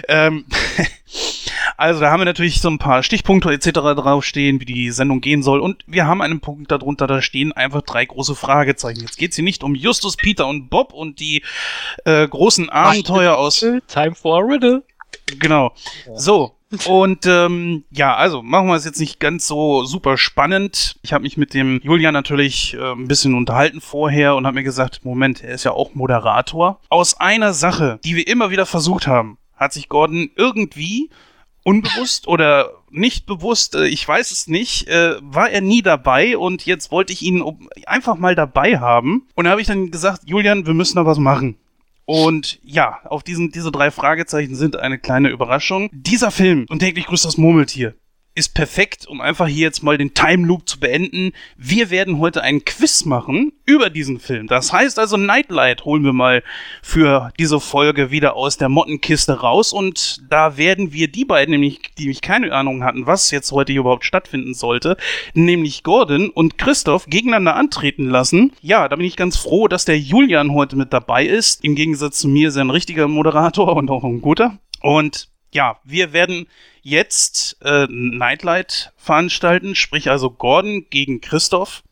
[0.08, 0.44] ähm,
[1.76, 3.70] also da haben wir natürlich so ein paar Stichpunkte etc.
[3.70, 5.60] draufstehen, wie die Sendung gehen soll.
[5.60, 9.00] Und wir haben einen Punkt darunter, da stehen einfach drei große Fragezeichen.
[9.00, 11.42] Jetzt geht es hier nicht um Justus, Peter und Bob und die
[12.04, 13.60] äh, großen Abenteuer aus...
[13.88, 14.82] Time for a Riddle.
[15.38, 15.72] Genau.
[16.14, 16.56] So.
[16.86, 20.96] Und ähm, ja, also machen wir es jetzt nicht ganz so super spannend.
[21.02, 24.62] Ich habe mich mit dem Julian natürlich äh, ein bisschen unterhalten vorher und habe mir
[24.62, 26.80] gesagt, Moment, er ist ja auch Moderator.
[26.88, 31.10] Aus einer Sache, die wir immer wieder versucht haben, hat sich Gordon irgendwie
[31.64, 36.66] unbewusst oder nicht bewusst, äh, ich weiß es nicht, äh, war er nie dabei und
[36.66, 37.42] jetzt wollte ich ihn
[37.86, 39.26] einfach mal dabei haben.
[39.34, 41.56] Und da habe ich dann gesagt, Julian, wir müssen da was machen.
[42.10, 45.88] Und ja, auf diesen, diese drei Fragezeichen sind eine kleine Überraschung.
[45.92, 47.94] Dieser Film und täglich grüßt das Murmeltier
[48.40, 51.32] ist perfekt, um einfach hier jetzt mal den Time Loop zu beenden.
[51.58, 54.46] Wir werden heute einen Quiz machen über diesen Film.
[54.46, 56.42] Das heißt also, Nightlight holen wir mal
[56.82, 61.80] für diese Folge wieder aus der Mottenkiste raus und da werden wir die beiden, nämlich,
[61.98, 64.96] die mich keine Ahnung hatten, was jetzt heute hier überhaupt stattfinden sollte,
[65.34, 68.52] nämlich Gordon und Christoph gegeneinander antreten lassen.
[68.62, 71.62] Ja, da bin ich ganz froh, dass der Julian heute mit dabei ist.
[71.62, 74.56] Im Gegensatz zu mir ist er ein richtiger Moderator und auch ein guter.
[74.80, 76.46] Und ja, wir werden
[76.82, 81.82] jetzt äh, Nightlight veranstalten, sprich also Gordon gegen Christoph.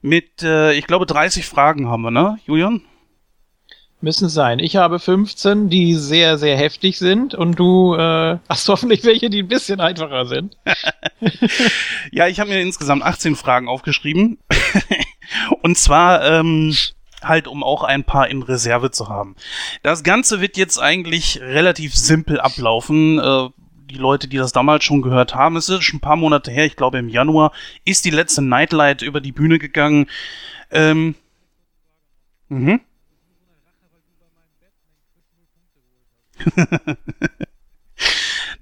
[0.00, 2.82] Mit, äh, ich glaube, 30 Fragen haben wir, ne, Julian?
[4.00, 4.58] Müssen sein.
[4.58, 9.44] Ich habe 15, die sehr, sehr heftig sind und du äh, hast hoffentlich welche, die
[9.44, 10.56] ein bisschen einfacher sind.
[12.10, 14.38] ja, ich habe mir insgesamt 18 Fragen aufgeschrieben.
[15.62, 16.74] und zwar ähm,
[17.22, 19.36] halt, um auch ein paar in Reserve zu haben.
[19.84, 23.20] Das Ganze wird jetzt eigentlich relativ simpel ablaufen.
[23.20, 23.48] Äh,
[23.92, 26.64] die Leute, die das damals schon gehört haben, es ist schon ein paar Monate her,
[26.66, 27.52] ich glaube im Januar,
[27.84, 30.06] ist die letzte Nightlight über die Bühne gegangen.
[30.70, 31.14] Ähm,
[32.48, 32.80] mhm.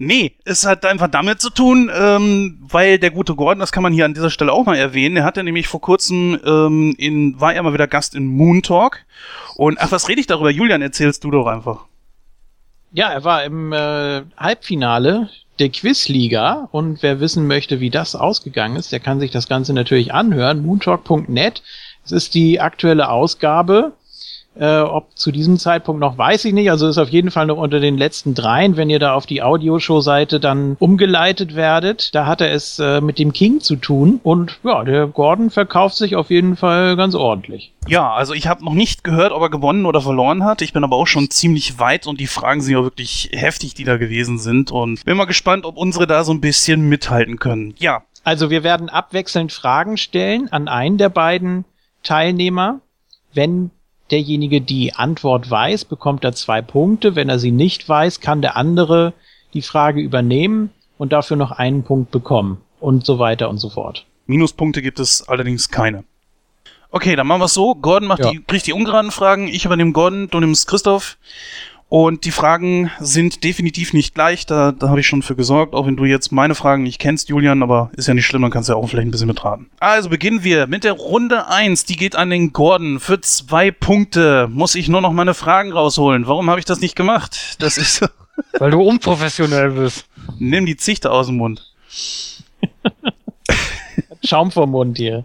[0.03, 3.93] Nee, es hat einfach damit zu tun, ähm, weil der gute Gordon, das kann man
[3.93, 7.53] hier an dieser Stelle auch mal erwähnen, der hatte nämlich vor kurzem, ähm, in, war
[7.53, 9.01] er mal wieder Gast in Moon Talk.
[9.57, 10.51] Und ach, was rede ich darüber?
[10.51, 11.85] Julian, erzählst du doch einfach.
[12.93, 15.29] Ja, er war im äh, Halbfinale
[15.61, 19.73] der Quizliga und wer wissen möchte, wie das ausgegangen ist, der kann sich das Ganze
[19.73, 20.65] natürlich anhören.
[20.65, 21.63] Moontalk.net.
[22.05, 23.93] Es ist die aktuelle Ausgabe
[24.59, 26.71] äh, ob zu diesem Zeitpunkt noch, weiß ich nicht.
[26.71, 29.43] Also ist auf jeden Fall noch unter den letzten dreien, wenn ihr da auf die
[29.43, 32.15] Audioshow-Seite dann umgeleitet werdet.
[32.15, 34.21] Da hat er es äh, mit dem King zu tun.
[34.23, 37.73] Und ja, der Gordon verkauft sich auf jeden Fall ganz ordentlich.
[37.87, 40.63] Ja, also ich habe noch nicht gehört, ob er gewonnen oder verloren hat.
[40.63, 43.85] Ich bin aber auch schon ziemlich weit und die Fragen sind ja wirklich heftig, die
[43.85, 44.71] da gewesen sind.
[44.73, 47.75] Und bin mal gespannt, ob unsere da so ein bisschen mithalten können.
[47.79, 48.03] Ja.
[48.23, 51.65] Also wir werden abwechselnd Fragen stellen an einen der beiden
[52.03, 52.81] Teilnehmer.
[53.33, 53.71] Wenn
[54.11, 57.15] derjenige die Antwort weiß, bekommt er zwei Punkte.
[57.17, 59.13] Wenn er sie nicht weiß, kann der andere
[59.55, 64.07] die Frage übernehmen und dafür noch einen Punkt bekommen und so weiter und so fort.
[64.27, 66.05] Minuspunkte gibt es allerdings keine.
[66.91, 67.75] Okay, dann machen wir es so.
[67.75, 68.31] Gordon macht Ja.
[68.31, 71.17] die, kriegt die ungeraden Fragen, ich übernehme Gordon, du nimmst Christoph.
[71.91, 75.87] Und die Fragen sind definitiv nicht gleich, da, da habe ich schon für gesorgt, auch
[75.89, 78.69] wenn du jetzt meine Fragen nicht kennst, Julian, aber ist ja nicht schlimm, dann kannst
[78.69, 79.69] du ja auch vielleicht ein bisschen mitraten.
[79.81, 83.01] Also beginnen wir mit der Runde 1, die geht an den Gordon.
[83.01, 86.29] Für zwei Punkte muss ich nur noch meine Fragen rausholen.
[86.29, 87.57] Warum habe ich das nicht gemacht?
[87.59, 88.09] Das ist...
[88.61, 90.07] Weil du unprofessionell bist.
[90.39, 91.75] Nimm die Zichte aus dem Mund.
[94.25, 95.25] Schaum vom Mund hier.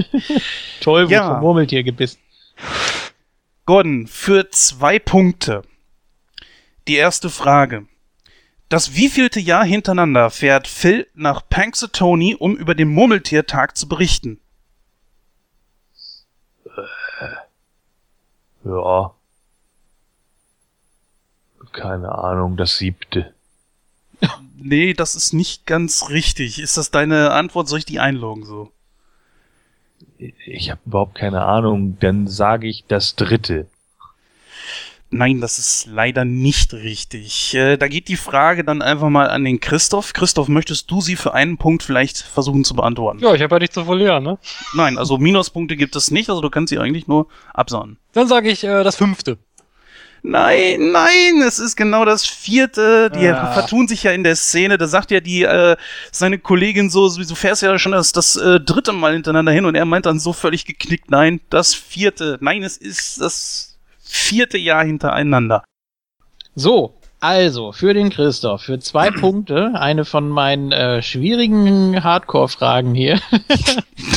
[0.80, 1.28] Toll, wo Ja.
[1.34, 2.18] vom Murmeltier gebissen.
[3.66, 5.62] Gordon, für zwei Punkte.
[6.86, 7.86] Die erste Frage.
[8.68, 14.40] Das wievielte Jahr hintereinander fährt Phil nach Punxsutawney, um über den Murmeltiertag zu berichten?
[18.64, 19.14] Ja.
[21.72, 23.32] Keine Ahnung, das siebte.
[24.58, 26.58] Nee, das ist nicht ganz richtig.
[26.58, 27.68] Ist das deine Antwort?
[27.68, 28.72] Soll ich die einloggen so?
[30.18, 31.98] Ich habe überhaupt keine Ahnung.
[32.00, 33.68] Dann sage ich das dritte.
[35.10, 37.54] Nein, das ist leider nicht richtig.
[37.54, 40.12] Äh, da geht die Frage dann einfach mal an den Christoph.
[40.12, 43.20] Christoph, möchtest du sie für einen Punkt vielleicht versuchen zu beantworten?
[43.20, 44.38] Ja, ich habe ja nichts zu verlieren, ne?
[44.74, 47.98] Nein, also Minuspunkte gibt es nicht, also du kannst sie eigentlich nur absahnen.
[48.14, 49.38] Dann sage ich äh, das fünfte.
[50.22, 53.10] Nein, nein, es ist genau das vierte.
[53.14, 53.52] Die Ah.
[53.52, 54.76] vertun sich ja in der Szene.
[54.76, 55.76] Da sagt ja die äh,
[56.10, 59.76] seine Kollegin so, du fährst ja schon das, das äh, dritte Mal hintereinander hin und
[59.76, 62.38] er meint dann so völlig geknickt, nein, das vierte.
[62.40, 63.75] Nein, es ist das
[64.16, 65.64] vierte Jahr hintereinander.
[66.54, 73.20] So, also für den Christoph, für zwei Punkte, eine von meinen äh, schwierigen Hardcore-Fragen hier.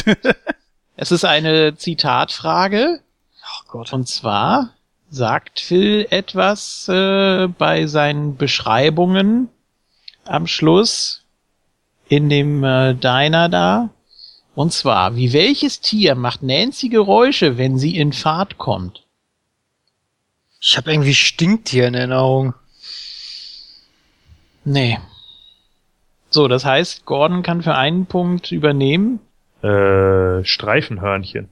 [0.96, 3.00] es ist eine Zitatfrage.
[3.44, 3.94] Ach Gott.
[3.94, 4.72] Und zwar
[5.10, 9.50] sagt Phil etwas äh, bei seinen Beschreibungen
[10.26, 11.24] am Schluss
[12.08, 13.90] in dem äh, Diner da.
[14.56, 19.04] Und zwar, wie welches Tier macht Nancy Geräusche, wenn sie in Fahrt kommt?
[20.60, 22.54] Ich habe irgendwie Stinktier in Erinnerung.
[24.66, 25.00] Nee.
[26.30, 29.20] So, das heißt, Gordon kann für einen Punkt übernehmen.
[29.64, 31.50] Äh, Streifenhörnchen.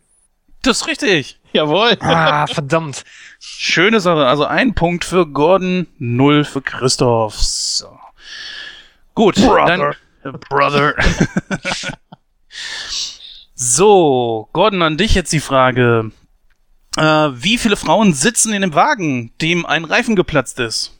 [0.62, 1.40] Das ist richtig.
[1.54, 1.98] Jawohl.
[2.02, 3.06] Ah, verdammt.
[3.40, 4.28] Schöne Sache.
[4.28, 7.42] Also ein Punkt für Gordon, null für Christoph.
[7.42, 7.98] So.
[9.16, 9.96] Gut, Brother.
[10.24, 10.94] dann Brother.
[13.56, 16.12] so, Gordon, an dich jetzt die Frage.
[16.98, 20.94] Äh, wie viele Frauen sitzen in dem Wagen, dem ein Reifen geplatzt ist?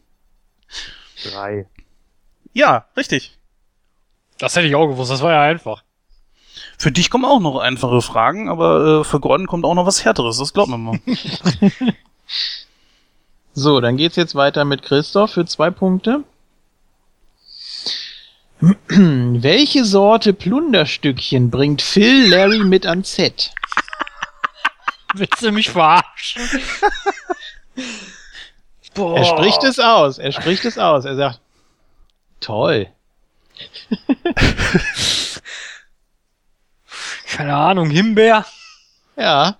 [1.24, 1.66] Drei.
[2.54, 3.38] Ja, richtig.
[4.38, 5.84] Das hätte ich auch gewusst, das war ja einfach.
[6.78, 10.06] Für dich kommen auch noch einfache Fragen, aber äh, für Gordon kommt auch noch was
[10.06, 11.00] Härteres, das glaubt man mal.
[13.60, 16.24] So, dann geht's jetzt weiter mit Christoph für zwei Punkte.
[18.88, 23.52] Welche Sorte Plunderstückchen bringt Phil Larry mit ans Set?
[25.14, 26.42] Willst du mich verarschen?
[28.94, 29.18] Boah.
[29.18, 31.06] Er spricht es aus, er spricht es aus.
[31.06, 31.40] Er sagt,
[32.40, 32.88] toll.
[37.28, 38.46] Keine Ahnung, Himbeer?
[39.16, 39.58] Ja.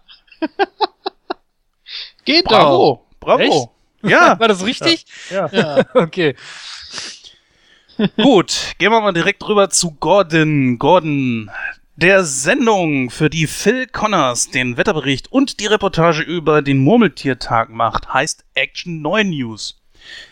[2.26, 2.52] Geht doch.
[2.52, 3.74] Bravo, bravo.
[4.04, 5.06] Ja, War das richtig?
[5.30, 5.48] Ja.
[5.52, 5.86] Ja.
[5.94, 6.36] Okay.
[8.16, 10.78] Gut, gehen wir mal direkt rüber zu Gordon.
[10.78, 11.50] Gordon,
[11.98, 18.14] der Sendung, für die Phil Connors den Wetterbericht und die Reportage über den Murmeltiertag macht,
[18.14, 19.82] heißt Action 9 News.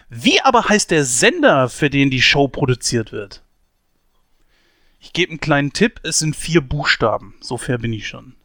[0.08, 3.42] Wie aber heißt der Sender, für den die Show produziert wird?
[5.00, 7.34] Ich gebe einen kleinen Tipp, es sind vier Buchstaben.
[7.42, 8.36] So fair bin ich schon.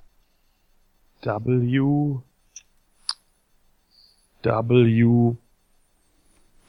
[1.23, 2.21] W.
[4.43, 5.37] W.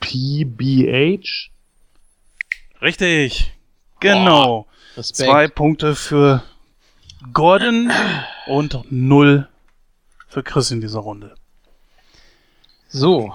[0.02, 0.44] P.
[0.44, 1.18] B.
[1.22, 1.50] H.
[2.82, 3.54] Richtig.
[4.02, 4.68] Genau.
[4.98, 5.30] Respekt.
[5.30, 6.44] Zwei Punkte für
[7.34, 7.92] Gordon
[8.48, 9.48] und null
[10.28, 11.36] für Chris in dieser Runde.
[12.90, 13.32] So,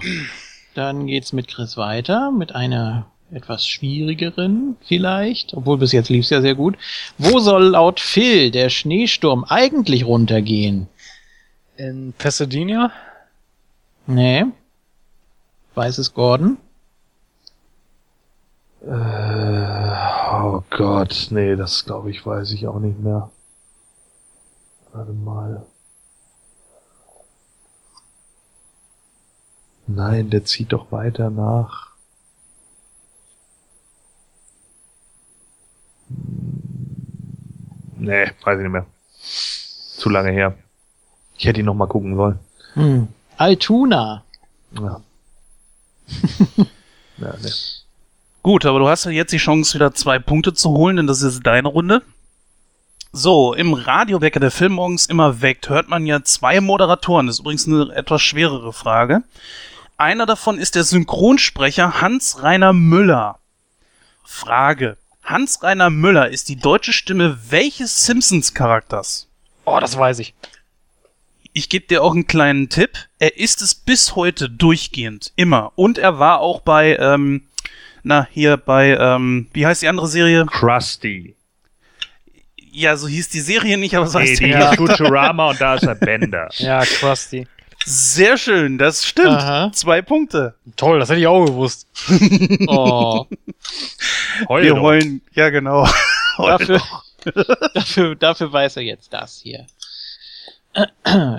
[0.75, 6.41] dann geht's mit Chris weiter, mit einer etwas schwierigeren vielleicht, obwohl bis jetzt lief's ja
[6.41, 6.77] sehr gut.
[7.17, 10.87] Wo soll laut Phil der Schneesturm eigentlich runtergehen?
[11.75, 12.91] In Pasadena?
[14.05, 14.45] Nee.
[15.75, 16.57] Weiß es Gordon?
[18.81, 23.29] Äh, oh Gott, nee, das glaube ich, weiß ich auch nicht mehr.
[24.93, 25.65] Warte mal.
[29.87, 31.91] Nein, der zieht doch weiter nach.
[36.09, 36.63] Hm,
[37.99, 38.85] Nee, weiß ich nicht mehr.
[39.19, 40.55] Zu lange her.
[41.35, 42.39] Ich hätte ihn noch mal gucken sollen.
[42.73, 43.07] Hm.
[43.37, 44.23] Altuna.
[44.71, 45.01] Ja.
[47.17, 47.51] ja, nee.
[48.43, 51.21] Gut, aber du hast ja jetzt die Chance, wieder zwei Punkte zu holen, denn das
[51.21, 52.01] ist deine Runde.
[53.11, 57.27] So, im Radiowecker der Film morgens immer weckt, hört man ja zwei Moderatoren.
[57.27, 59.23] Das ist übrigens eine etwas schwerere Frage.
[59.97, 63.39] Einer davon ist der Synchronsprecher Hans-Rainer Müller.
[64.23, 64.97] Frage.
[65.23, 69.27] Hans-Rainer Müller ist die deutsche Stimme welches Simpsons-Charakters?
[69.65, 70.35] Oh, das weiß ich.
[71.53, 72.91] Ich gebe dir auch einen kleinen Tipp.
[73.17, 75.33] Er ist es bis heute durchgehend.
[75.35, 75.71] Immer.
[75.75, 77.46] Und er war auch bei, ähm,
[78.07, 80.45] na, hier bei, ähm, wie heißt die andere Serie?
[80.45, 81.35] Krusty.
[82.71, 85.75] Ja, so hieß die Serie nicht, aber so heißt Nee, die ist Futurama und da
[85.75, 86.47] ist er Bender.
[86.57, 87.47] Ja, Krusty.
[87.85, 89.29] Sehr schön, das stimmt.
[89.29, 89.71] Aha.
[89.73, 90.55] Zwei Punkte.
[90.75, 91.87] Toll, das hätte ich auch gewusst.
[92.67, 93.25] Oh,
[94.49, 94.81] Heul Wir doch.
[94.81, 95.87] wollen, ja genau.
[96.37, 96.81] dafür,
[97.73, 99.65] dafür, dafür weiß er jetzt das hier.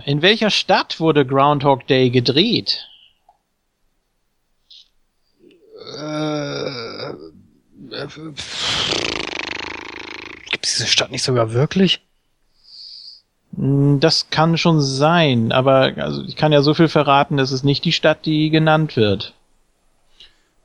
[0.07, 2.88] In welcher Stadt wurde Groundhog Day gedreht?
[5.99, 7.13] Äh,
[10.51, 12.01] Gibt es diese Stadt nicht sogar wirklich?
[13.57, 17.65] Hm, Das kann schon sein, aber also ich kann ja so viel verraten, es ist
[17.65, 19.35] nicht die Stadt, die genannt wird.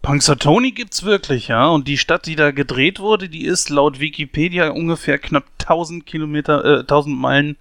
[0.01, 1.67] Punxsutawney gibt's wirklich, ja.
[1.67, 6.79] Und die Stadt, die da gedreht wurde, die ist laut Wikipedia ungefähr knapp 1000 Kilometer,
[6.79, 7.55] äh, 1000 Meilen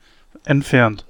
[0.45, 1.05] entfernt.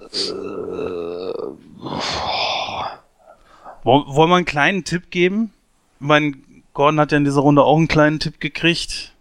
[3.84, 5.52] Woll- Wollen wir einen kleinen Tipp geben?
[6.00, 6.34] Ich meine,
[6.74, 9.12] Gordon hat ja in dieser Runde auch einen kleinen Tipp gekriegt.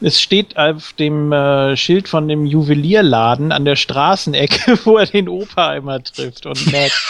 [0.00, 5.28] Es steht auf dem äh, Schild von dem Juwelierladen an der Straßenecke, wo er den
[5.28, 7.00] Opa immer trifft und merkt,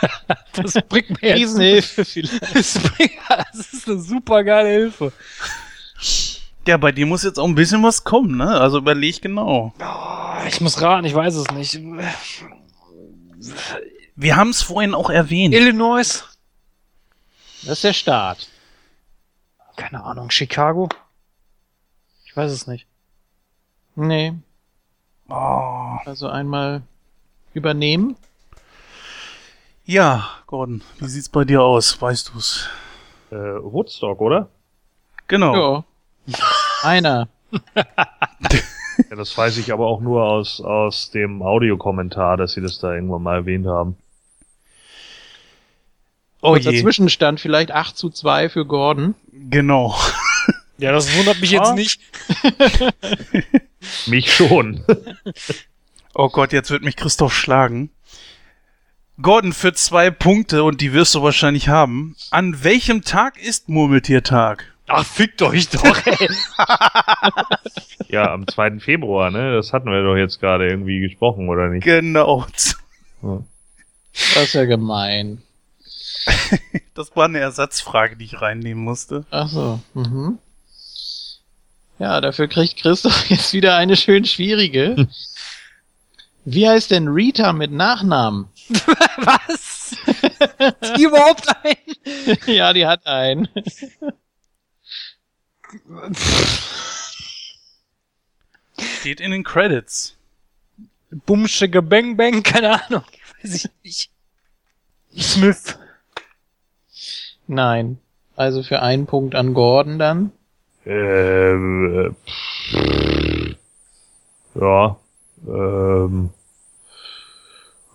[0.54, 2.54] Das bringt mir Riesenhilfe vielleicht.
[2.54, 5.12] das, bringt, das ist eine super geile Hilfe.
[6.66, 8.60] Ja, bei dir muss jetzt auch ein bisschen was kommen, ne?
[8.60, 9.72] Also überleg genau.
[9.80, 11.80] Oh, ich muss raten, ich weiß es nicht.
[14.16, 15.54] Wir haben es vorhin auch erwähnt.
[15.54, 16.24] Illinois?
[17.62, 18.48] Das ist der Start.
[19.76, 20.88] Keine Ahnung, Chicago?
[22.24, 22.86] Ich weiß es nicht.
[23.94, 24.34] Nee,
[25.28, 25.96] Oh.
[26.04, 26.82] also einmal
[27.52, 28.16] übernehmen.
[29.84, 32.00] Ja, Gordon, wie sieht's bei dir aus?
[32.00, 32.68] Weißt du's?
[33.30, 34.48] Äh, Woodstock, oder?
[35.26, 35.84] Genau.
[36.26, 36.36] Ja.
[36.82, 37.28] Einer.
[39.10, 42.94] Ja, das weiß ich aber auch nur aus, aus dem Audiokommentar, dass sie das da
[42.94, 43.96] irgendwann mal erwähnt haben.
[46.46, 46.82] Oh Kurzer je.
[46.82, 49.16] Zwischenstand vielleicht 8 zu 2 für Gordon.
[49.32, 49.96] Genau.
[50.78, 52.00] Ja, das wundert mich jetzt nicht.
[54.06, 54.84] Mich schon.
[56.18, 57.90] Oh Gott, jetzt wird mich Christoph schlagen.
[59.20, 62.16] Gordon für zwei Punkte und die wirst du wahrscheinlich haben.
[62.30, 64.64] An welchem Tag ist Murmeltiertag?
[64.86, 66.28] Ach, fickt euch doch, ey.
[68.08, 68.78] ja, am 2.
[68.78, 69.52] Februar, ne?
[69.52, 71.84] Das hatten wir doch jetzt gerade irgendwie gesprochen, oder nicht?
[71.84, 72.46] Genau.
[73.20, 75.42] Das ist ja gemein.
[76.94, 79.26] Das war eine Ersatzfrage, die ich reinnehmen musste.
[79.30, 79.80] Ach so.
[79.92, 80.38] Mhm.
[81.98, 85.08] Ja, dafür kriegt Christoph jetzt wieder eine schön schwierige.
[86.46, 88.48] Wie heißt denn Rita mit Nachnamen?
[89.16, 89.96] Was?
[90.80, 91.76] Ist die überhaupt ein?
[92.46, 93.48] ja, die hat einen.
[99.00, 100.16] Steht in den Credits.
[101.10, 103.04] Bumschige Bang Bang, keine Ahnung.
[103.42, 104.10] Weiß ich nicht.
[105.18, 105.76] Smith.
[107.46, 107.98] Nein.
[108.36, 110.32] Also für einen Punkt an Gordon dann.
[110.84, 112.14] Ähm,
[112.72, 113.54] äh,
[114.60, 114.96] ja.
[115.46, 116.30] Ähm,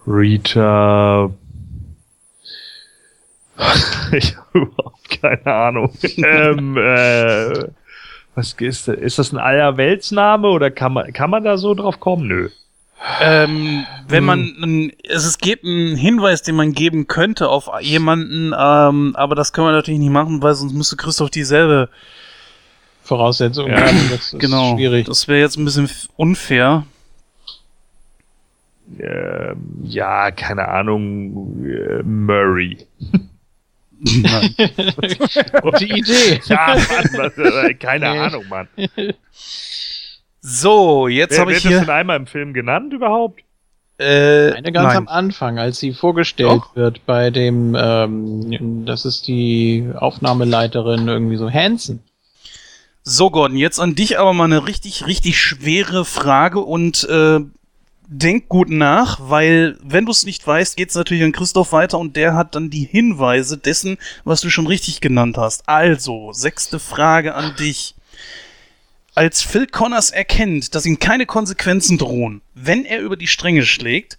[0.08, 1.30] Rita.
[4.12, 5.94] ich habe überhaupt keine Ahnung.
[6.18, 7.68] ähm, äh,
[8.36, 12.28] was ist, ist das ein Allerweltsname oder kann man, kann man da so drauf kommen?
[12.28, 12.50] Nö.
[13.20, 18.54] Ähm, wenn man, n- es, es gibt einen Hinweis, den man geben könnte auf jemanden,
[18.58, 21.90] ähm, aber das können wir natürlich nicht machen, weil sonst müsste Christoph dieselbe.
[23.04, 23.70] Voraussetzung.
[23.70, 23.98] Ja, haben.
[24.12, 24.76] das ist Genau.
[24.76, 25.08] schwierig.
[25.08, 26.86] Das wäre jetzt ein bisschen unfair.
[29.00, 31.66] Ähm, ja, keine Ahnung.
[31.66, 32.78] Äh, Murray.
[34.00, 34.56] Nein.
[35.62, 36.40] Gute Idee.
[36.46, 38.20] Ja, Mann, was, äh, keine Nee.
[38.20, 38.68] Ahnung, Mann.
[40.42, 41.80] So, jetzt Wer habe wird ich das hier.
[41.82, 43.42] denn einmal im Film genannt überhaupt?
[44.00, 44.98] Äh, Eine ganz nein.
[44.98, 46.76] am Anfang, als sie vorgestellt Doch.
[46.76, 52.02] wird bei dem, ähm, das ist die Aufnahmeleiterin irgendwie so, Hansen.
[53.04, 57.42] So, Gordon, jetzt an dich aber mal eine richtig, richtig schwere Frage und äh,
[58.08, 62.16] denk gut nach, weil wenn du es nicht weißt, geht's natürlich an Christoph weiter und
[62.16, 65.68] der hat dann die Hinweise dessen, was du schon richtig genannt hast.
[65.70, 67.96] Also, sechste Frage an dich.
[69.14, 74.18] Als Phil Connors erkennt, dass ihm keine Konsequenzen drohen, wenn er über die Stränge schlägt,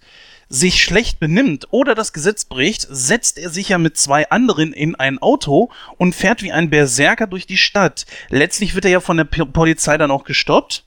[0.49, 4.93] sich schlecht benimmt oder das Gesetz bricht, setzt er sich ja mit zwei anderen in
[4.93, 8.05] ein Auto und fährt wie ein Berserker durch die Stadt.
[8.29, 10.85] Letztlich wird er ja von der Polizei dann auch gestoppt.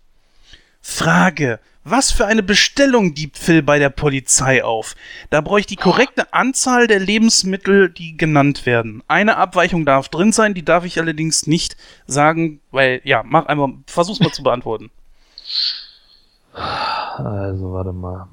[0.89, 1.59] Frage.
[1.83, 4.95] Was für eine Bestellung gibt Phil bei der Polizei auf?
[5.31, 9.03] Da brauche ich die korrekte Anzahl der Lebensmittel, die genannt werden.
[9.09, 11.77] Eine Abweichung darf drin sein, die darf ich allerdings nicht
[12.07, 14.91] sagen, weil, ja, mach einfach, versuch's mal zu beantworten.
[16.55, 18.29] Also, warte mal.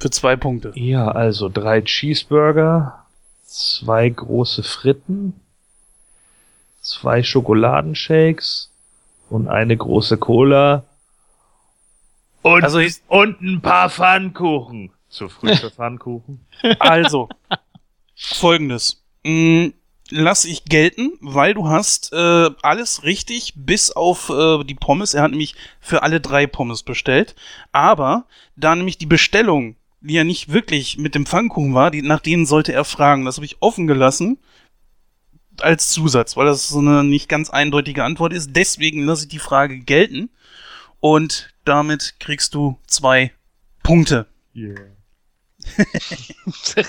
[0.00, 0.72] Für zwei Punkte.
[0.74, 3.06] Ja, also drei Cheeseburger,
[3.44, 5.40] zwei große Fritten,
[6.80, 8.71] zwei Schokoladenshakes
[9.32, 10.84] und eine große Cola
[12.42, 14.90] und, Also ich- und ein paar Pfannkuchen.
[15.08, 16.40] Zu früh für Pfannkuchen?
[16.78, 17.28] Also,
[18.16, 19.02] folgendes.
[19.24, 19.68] Mm,
[20.10, 25.14] lass ich gelten, weil du hast äh, alles richtig, bis auf äh, die Pommes.
[25.14, 27.34] Er hat nämlich für alle drei Pommes bestellt.
[27.72, 28.24] Aber
[28.56, 32.46] da nämlich die Bestellung, die ja nicht wirklich mit dem Pfannkuchen war, die, nach denen
[32.46, 33.24] sollte er fragen.
[33.24, 34.38] Das habe ich offen gelassen
[35.60, 38.56] als Zusatz, weil das so eine nicht ganz eindeutige Antwort ist.
[38.56, 40.30] Deswegen lasse ich die Frage gelten.
[41.00, 43.32] Und damit kriegst du zwei
[43.82, 44.26] Punkte.
[44.54, 44.80] Yeah.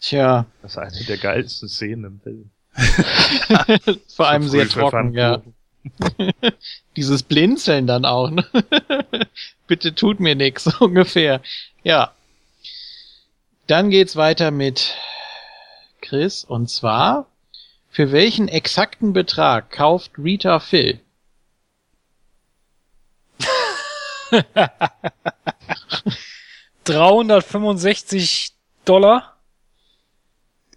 [0.00, 2.50] Tja, Das ist eine der geilsten Szenen im Film.
[4.14, 5.40] vor allem sehr trocken, ja.
[6.96, 8.44] Dieses Blinzeln dann auch, ne?
[9.66, 11.40] Bitte tut mir nix, so ungefähr.
[11.82, 12.12] Ja.
[13.66, 14.94] Dann geht's weiter mit
[16.04, 17.26] Chris, und zwar,
[17.88, 21.00] für welchen exakten Betrag kauft Rita Phil?
[26.84, 28.52] $365
[28.84, 29.36] Dollar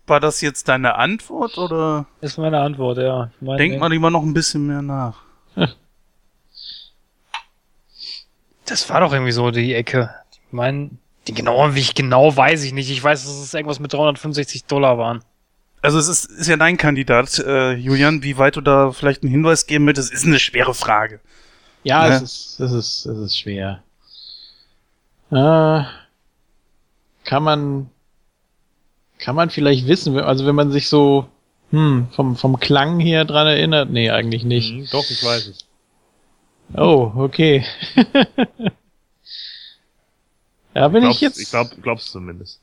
[0.05, 3.31] War das jetzt deine Antwort oder ist meine Antwort, ja.
[3.35, 5.21] Ich meine, denkt man lieber noch ein bisschen mehr nach?
[8.65, 10.13] Das war doch irgendwie so die Ecke.
[10.29, 10.89] Ich meine,
[11.27, 12.89] die genaue, wie ich genau weiß ich nicht.
[12.89, 15.23] Ich weiß, dass es irgendwas mit 365 Dollar waren.
[15.81, 18.23] Also es ist, ist ja dein Kandidat, äh, Julian.
[18.23, 21.19] Wie weit du da vielleicht einen Hinweis geben möchtest, ist eine schwere Frage.
[21.83, 22.15] Ja, Ne?
[22.15, 23.83] es ist, es ist, es ist schwer.
[25.31, 25.83] Äh,
[27.25, 27.89] kann man,
[29.19, 31.27] kann man vielleicht wissen, also wenn man sich so,
[31.71, 33.89] hm, vom, vom Klang her dran erinnert?
[33.89, 34.73] Nee, eigentlich nicht.
[34.73, 35.67] Mhm, doch, ich weiß es.
[36.75, 37.65] Oh, okay.
[40.81, 42.59] da bin Glaub's, ich jetzt, Ich glaub, glaub's zumindest.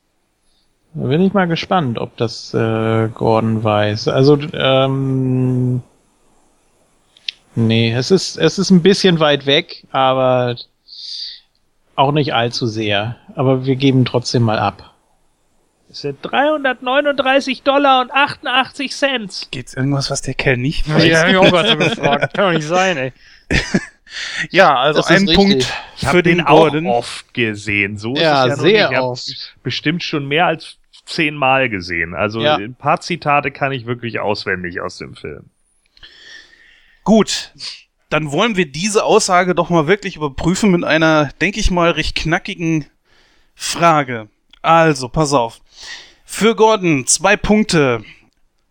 [0.93, 4.07] da bin ich mal gespannt, ob das äh, Gordon weiß.
[4.07, 5.81] Also, ähm,
[7.55, 10.55] nee, es ist, es ist ein bisschen weit weg, aber
[11.95, 13.17] auch nicht allzu sehr.
[13.35, 14.91] Aber wir geben trotzdem mal ab.
[15.89, 19.47] Es sind 339 Dollar und 88 Cent.
[19.51, 21.05] Gibt's irgendwas, was der Kerl nicht weiß?
[21.05, 22.33] Ja, hab ich auch gerade so gefragt.
[22.33, 23.13] Kann doch nicht sein, ey.
[24.49, 25.25] Ja, also Das ein.
[25.33, 26.87] Punkt für den, den Gordon.
[26.87, 27.97] auch oft gesehen.
[27.97, 28.91] So Ja, ist es ja sehr.
[28.91, 29.55] Ich oft.
[29.63, 32.13] Bestimmt schon mehr als zehnmal gesehen.
[32.13, 32.55] Also Ja.
[32.55, 35.49] ein paar Zitate kann ich wirklich auswendig aus dem Film.
[37.03, 37.51] Gut,
[38.09, 42.15] dann wollen wir diese Aussage doch mal wirklich überprüfen mit einer, denke ich mal, recht
[42.15, 42.85] knackigen
[43.55, 44.27] Frage.
[44.61, 45.59] Also, pass auf.
[46.25, 48.03] Für Gordon zwei Punkte.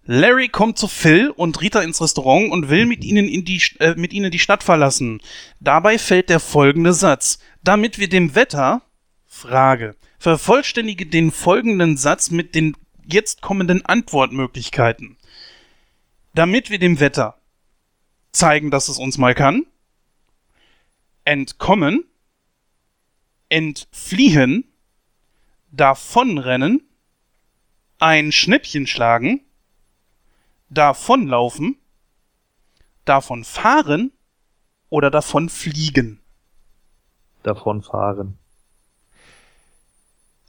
[0.07, 3.95] Larry kommt zu Phil und Rita ins Restaurant und will mit ihnen, in die, äh,
[3.97, 5.21] mit ihnen die Stadt verlassen.
[5.61, 7.39] Dabei fällt der folgende Satz.
[7.63, 8.83] Damit wir dem Wetter,
[9.27, 12.77] Frage, vervollständige den folgenden Satz mit den
[13.07, 15.17] jetzt kommenden Antwortmöglichkeiten.
[16.35, 17.39] Damit wir dem Wetter
[18.33, 19.67] zeigen, dass es uns mal kann,
[21.25, 22.05] entkommen,
[23.49, 24.65] entfliehen,
[25.71, 26.83] davonrennen,
[27.99, 29.44] ein Schnäppchen schlagen,
[30.75, 31.77] davonlaufen,
[33.05, 34.13] davon fahren
[34.91, 36.21] oder davon fliegen.
[37.43, 38.39] Davon fahren.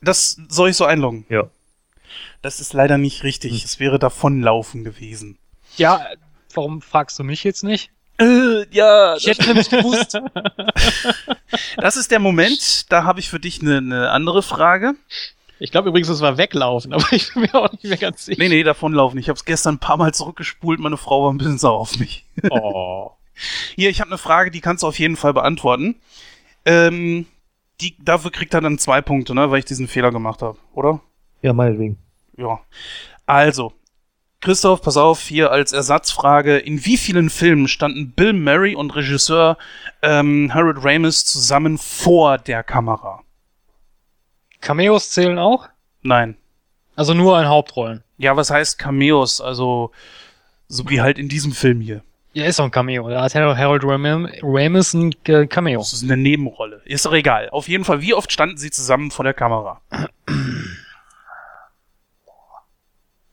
[0.02, 1.26] Das soll ich so einloggen.
[1.30, 1.50] Ja.
[2.42, 3.64] Das ist leider nicht richtig.
[3.66, 5.38] Es wäre davonlaufen gewesen.
[5.78, 6.06] Ja,
[6.54, 7.92] warum fragst du mich jetzt nicht?
[8.20, 10.18] Äh, ja, Ich hätte nämlich gewusst.
[11.78, 12.92] das ist der Moment.
[12.92, 14.94] Da habe ich für dich eine, eine andere Frage.
[15.60, 18.42] Ich glaube übrigens, es war weglaufen, aber ich bin mir auch nicht mehr ganz sicher.
[18.42, 19.20] Nee, nee, davonlaufen.
[19.20, 20.80] Ich habe es gestern ein paar Mal zurückgespult.
[20.80, 22.26] Meine Frau war ein bisschen sauer auf mich.
[22.50, 23.12] Oh.
[23.76, 25.96] Hier, ich habe eine Frage, die kannst du auf jeden Fall beantworten.
[26.64, 27.26] Ähm,
[27.82, 31.02] die, dafür kriegt er dann zwei Punkte, ne, weil ich diesen Fehler gemacht habe, oder?
[31.42, 31.98] Ja, meinetwegen.
[32.38, 32.60] Ja.
[33.26, 33.74] Also,
[34.40, 36.58] Christoph, pass auf, hier als Ersatzfrage.
[36.58, 39.58] In wie vielen Filmen standen Bill Murray und Regisseur
[40.02, 43.25] ähm, Harold Ramis zusammen vor der Kamera?
[44.66, 45.70] Cameos zählen auch?
[46.02, 46.36] Nein.
[46.96, 48.04] Also nur in Hauptrollen.
[48.18, 49.40] Ja, was heißt Cameos?
[49.42, 49.92] Also,
[50.68, 52.02] so wie halt in diesem Film hier.
[52.34, 53.08] Ja, ist doch ein Cameo.
[53.10, 55.80] Da hat Harold Harold Ram- Ramis ein äh, Cameo.
[55.80, 56.82] Das ist eine Nebenrolle.
[56.84, 57.50] Ist doch egal.
[57.52, 59.80] Auf jeden Fall, wie oft standen sie zusammen vor der Kamera?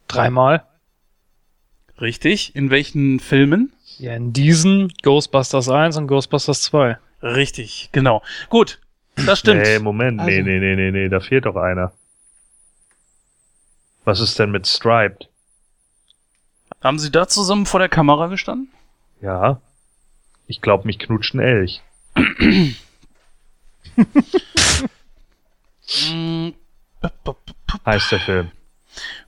[0.08, 0.64] Dreimal.
[2.00, 2.54] Richtig.
[2.54, 3.72] In welchen Filmen?
[3.98, 6.98] Ja, in diesen Ghostbusters 1 und Ghostbusters 2.
[7.22, 8.22] Richtig, genau.
[8.50, 8.80] Gut,
[9.16, 9.62] das stimmt.
[9.62, 11.92] Nee, Moment, nee, Also- nee, nee, nee, nee, da fehlt doch einer.
[14.04, 15.28] Was ist denn mit Striped?
[16.82, 18.68] Haben Sie da zusammen vor der Kamera gestanden?
[19.20, 19.60] Ja.
[20.48, 21.80] Ich glaube, mich knutscht ein Elch.
[26.10, 26.50] Mm,
[27.86, 28.50] Heißt der Film.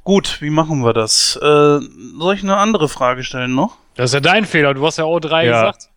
[0.03, 1.37] Gut, wie machen wir das?
[1.37, 1.41] Äh,
[1.81, 3.77] soll ich eine andere Frage stellen noch?
[3.95, 5.71] Das ist ja dein Fehler, du hast ja auch drei Ja.
[5.71, 5.89] gesagt.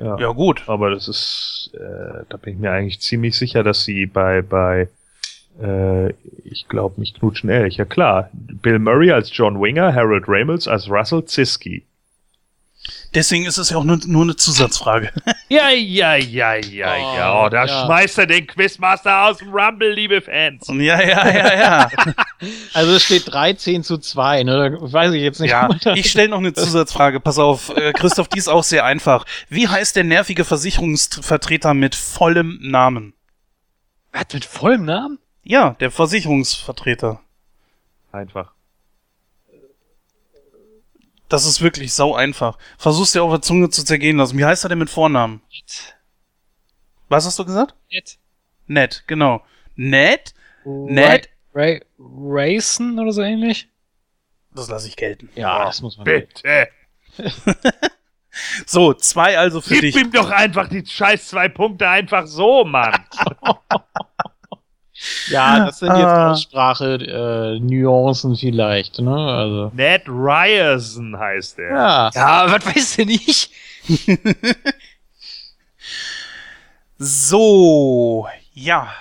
[0.00, 0.18] Ja.
[0.18, 0.62] Ja, gut.
[0.66, 4.88] Aber das ist, äh, da bin ich mir eigentlich ziemlich sicher, dass sie bei, bei,
[5.62, 6.10] äh,
[6.44, 7.76] ich glaube, mich knutschen Elch.
[7.76, 8.30] Ja klar.
[8.32, 11.84] Bill Murray als John Winger, Harold Ramis als Russell Ziski.
[13.14, 15.10] Deswegen ist es ja auch nur, nur eine Zusatzfrage.
[15.52, 17.44] Ja, ja, ja, ja, Oh, ja.
[17.44, 17.84] Oh, da ja.
[17.84, 20.64] schmeißt er den Quizmaster aus dem Rumble, liebe Fans.
[20.68, 21.90] ja, ja, ja, ja.
[22.72, 24.76] Also es steht 13 zu 2, ne?
[24.80, 25.50] Weiß ich jetzt nicht.
[25.50, 27.18] ja, ich stelle noch eine Zusatzfrage.
[27.18, 29.26] Pass auf, äh, Christoph, die ist auch sehr einfach.
[29.48, 33.14] Wie heißt der nervige Versicherungsvertreter mit vollem Namen?
[34.12, 35.18] Was, mit vollem Namen?
[35.42, 37.20] Ja, der Versicherungsvertreter.
[38.12, 38.52] Einfach.
[41.30, 42.58] Das ist wirklich sau einfach.
[42.76, 44.36] Versuch's dir auf der Zunge zu zergehen lassen.
[44.36, 45.40] Wie heißt er denn mit Vornamen?
[47.08, 47.74] Was hast du gesagt?
[47.90, 48.18] Ned.
[48.66, 49.42] Ned, genau.
[49.76, 50.34] Ned?
[50.64, 51.28] Ned?
[51.54, 53.68] Ray, Rayson oder so ähnlich?
[54.54, 55.30] Das lasse ich gelten.
[55.36, 56.04] ja, das muss man.
[56.04, 56.68] Bitte.
[58.64, 59.96] So, zwei also für Gib dich.
[59.96, 62.94] ihm doch einfach die scheiß zwei Punkte einfach so, Mann.
[65.28, 66.30] Ja, das sind jetzt Ah.
[66.32, 69.14] Aussprache, äh, Nuancen vielleicht, ne?
[69.16, 69.70] Also.
[69.74, 71.70] Ned Ryerson heißt er.
[71.70, 72.10] Ja.
[72.14, 73.50] Ja, was weiß denn ich?
[76.98, 78.92] So, ja.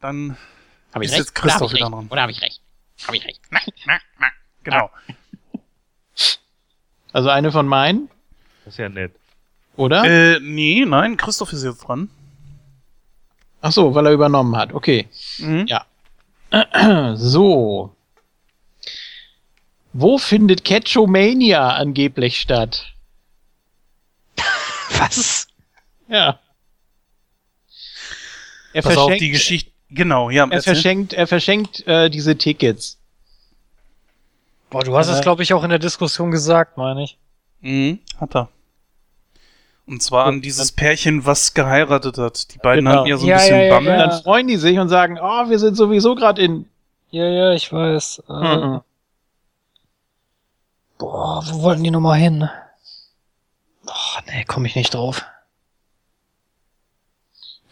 [0.00, 0.36] Dann,
[0.92, 1.20] Hab ich Ist recht?
[1.20, 1.92] jetzt Christoph Oder hab ich wieder recht?
[1.92, 2.06] dran?
[2.10, 2.60] Oder habe ich recht?
[3.06, 3.40] Habe ich recht?
[4.62, 4.90] genau.
[7.12, 8.08] Also eine von meinen,
[8.64, 9.12] Das ist ja nett.
[9.76, 10.04] oder?
[10.04, 12.08] Äh, nee, nein, Christoph ist jetzt dran.
[13.62, 14.74] Ach so, weil er übernommen hat.
[14.74, 15.08] Okay.
[15.38, 15.66] Mhm.
[15.66, 15.86] Ja.
[17.16, 17.94] So.
[19.94, 22.92] Wo findet Ketchomania angeblich statt?
[24.98, 25.46] Was?
[26.08, 26.40] Ja.
[28.72, 29.70] Er Pass auf, verschenkt, die Geschichte.
[29.90, 30.44] Genau, ja.
[30.44, 30.74] er erzähl.
[30.74, 32.98] verschenkt, er verschenkt äh, diese Tickets.
[34.70, 37.18] Boah, du hast es, glaube ich, auch in der Diskussion gesagt, meine ich.
[37.60, 38.48] Mhm, hat er.
[39.86, 42.54] Und zwar an dieses Pärchen, was geheiratet hat.
[42.54, 42.98] Die beiden Genau.
[43.00, 43.92] hatten ja so ein Ja, bisschen ja, ja, Bammel.
[43.92, 44.06] ja.
[44.06, 46.66] Dann freuen die sich und sagen, oh, wir sind sowieso gerade in.
[47.10, 48.22] Ja, ja, ich weiß.
[48.28, 48.80] Äh, Mhm.
[50.98, 52.48] Boah, wo wollten die nochmal hin?
[53.84, 55.24] Boah, nee, komme ich nicht drauf.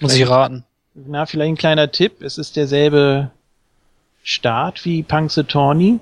[0.00, 0.64] Muss ich raten.
[0.94, 2.22] Na, vielleicht ein kleiner Tipp.
[2.22, 3.30] Es ist derselbe
[4.24, 6.00] Staat wie Punxsutawney.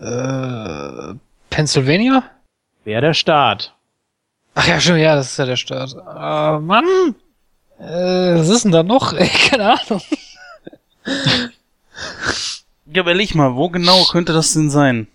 [0.00, 1.14] Äh,
[1.50, 2.22] Pennsylvania?
[2.86, 3.74] Wer der Staat?
[4.54, 5.92] Ach ja, schon, ja, das ist ja der Staat.
[5.92, 7.16] Äh, Mann!
[7.80, 9.12] Äh, was ist denn da noch?
[9.18, 10.00] Ey, keine Ahnung.
[12.86, 15.08] Ja, überleg mal, wo genau könnte das denn sein?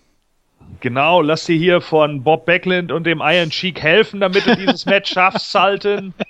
[0.80, 4.84] Genau, lass dir hier von Bob Backlund und dem Iron Sheik helfen, damit du dieses
[4.84, 6.12] Match schaffst, Salten.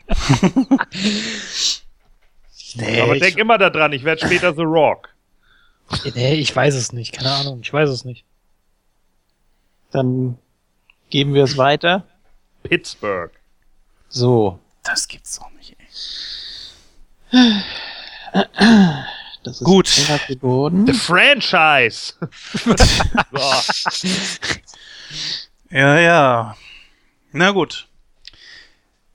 [2.75, 5.11] Nee, Aber ich, denk immer daran, ich werde später The Rock.
[6.15, 7.13] nee, ich weiß es nicht.
[7.13, 8.25] Keine Ahnung, ich weiß es nicht.
[9.91, 10.39] Dann
[11.13, 12.05] geben wir es weiter.
[12.63, 13.31] Pittsburgh.
[14.09, 14.59] So.
[14.83, 15.87] Das gibt's doch nicht, ey.
[19.45, 19.87] Das ist Gut.
[19.89, 22.15] The Franchise.
[25.71, 26.57] Ja, ja.
[27.33, 27.89] Na gut.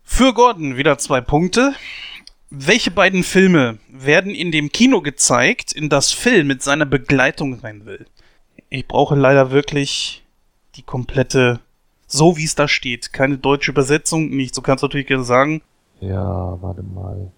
[0.03, 1.75] Für Gordon wieder zwei Punkte.
[2.49, 7.85] Welche beiden Filme werden in dem Kino gezeigt, in das Phil mit seiner Begleitung rein
[7.85, 8.07] will?
[8.69, 10.23] Ich brauche leider wirklich
[10.75, 11.59] die komplette,
[12.07, 13.13] so wie es da steht.
[13.13, 14.55] Keine deutsche Übersetzung, nicht.
[14.55, 15.61] So kannst du natürlich gerne sagen.
[15.99, 17.31] Ja, warte mal.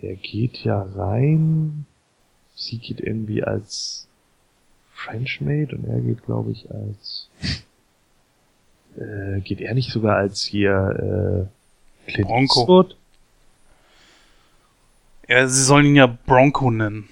[0.00, 1.86] Er geht ja rein.
[2.54, 4.06] Sie geht irgendwie als
[4.92, 7.28] Frenchmaid und er geht, glaube ich, als.
[8.96, 11.48] Äh, geht er nicht sogar als hier
[12.06, 12.60] äh, Clint Bronco.
[12.60, 12.96] Eastwood?
[15.28, 17.08] Ja, sie sollen ihn ja Bronco nennen.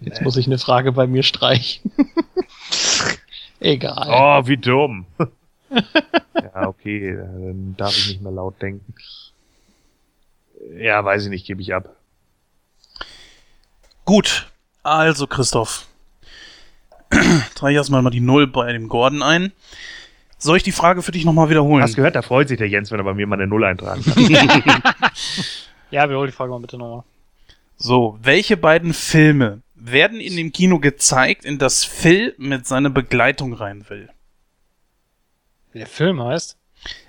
[0.00, 1.92] Jetzt muss ich eine Frage bei mir streichen.
[3.60, 4.08] Egal.
[4.10, 5.06] Oh, wie dumm.
[5.70, 8.94] ja, okay, dann darf ich nicht mehr laut denken.
[10.76, 11.88] Ja, weiß ich nicht, gebe ich ab.
[14.04, 14.50] Gut,
[14.82, 15.86] also Christoph.
[17.54, 19.52] Trage ich erstmal mal die Null bei dem Gordon ein.
[20.38, 21.82] Soll ich die Frage für dich nochmal wiederholen?
[21.82, 24.04] Hast gehört, da freut sich der Jens, wenn er bei mir mal eine Null eintragen
[24.04, 24.24] kann.
[25.90, 27.02] Ja, wiederhol die Frage mal bitte nochmal.
[27.76, 33.52] So, welche beiden Filme werden in dem Kino gezeigt, in das Phil mit seiner Begleitung
[33.52, 34.08] rein will.
[35.72, 36.56] Wie der Film heißt?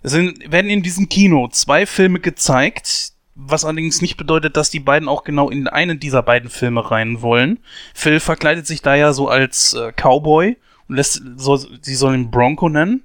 [0.01, 4.79] Es sind, werden in diesem Kino zwei Filme gezeigt, was allerdings nicht bedeutet, dass die
[4.79, 7.59] beiden auch genau in einen dieser beiden Filme rein wollen.
[7.93, 10.57] Phil verkleidet sich da ja so als äh, Cowboy
[10.87, 13.03] und lässt, so, sie soll ihn Bronco nennen.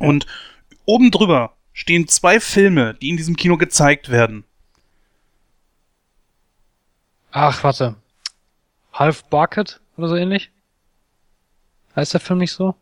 [0.00, 0.26] Und
[0.86, 4.44] oben drüber stehen zwei Filme, die in diesem Kino gezeigt werden.
[7.30, 7.96] Ach, warte.
[8.94, 10.50] Half Bucket oder so ähnlich?
[11.96, 12.74] Heißt der Film nicht so?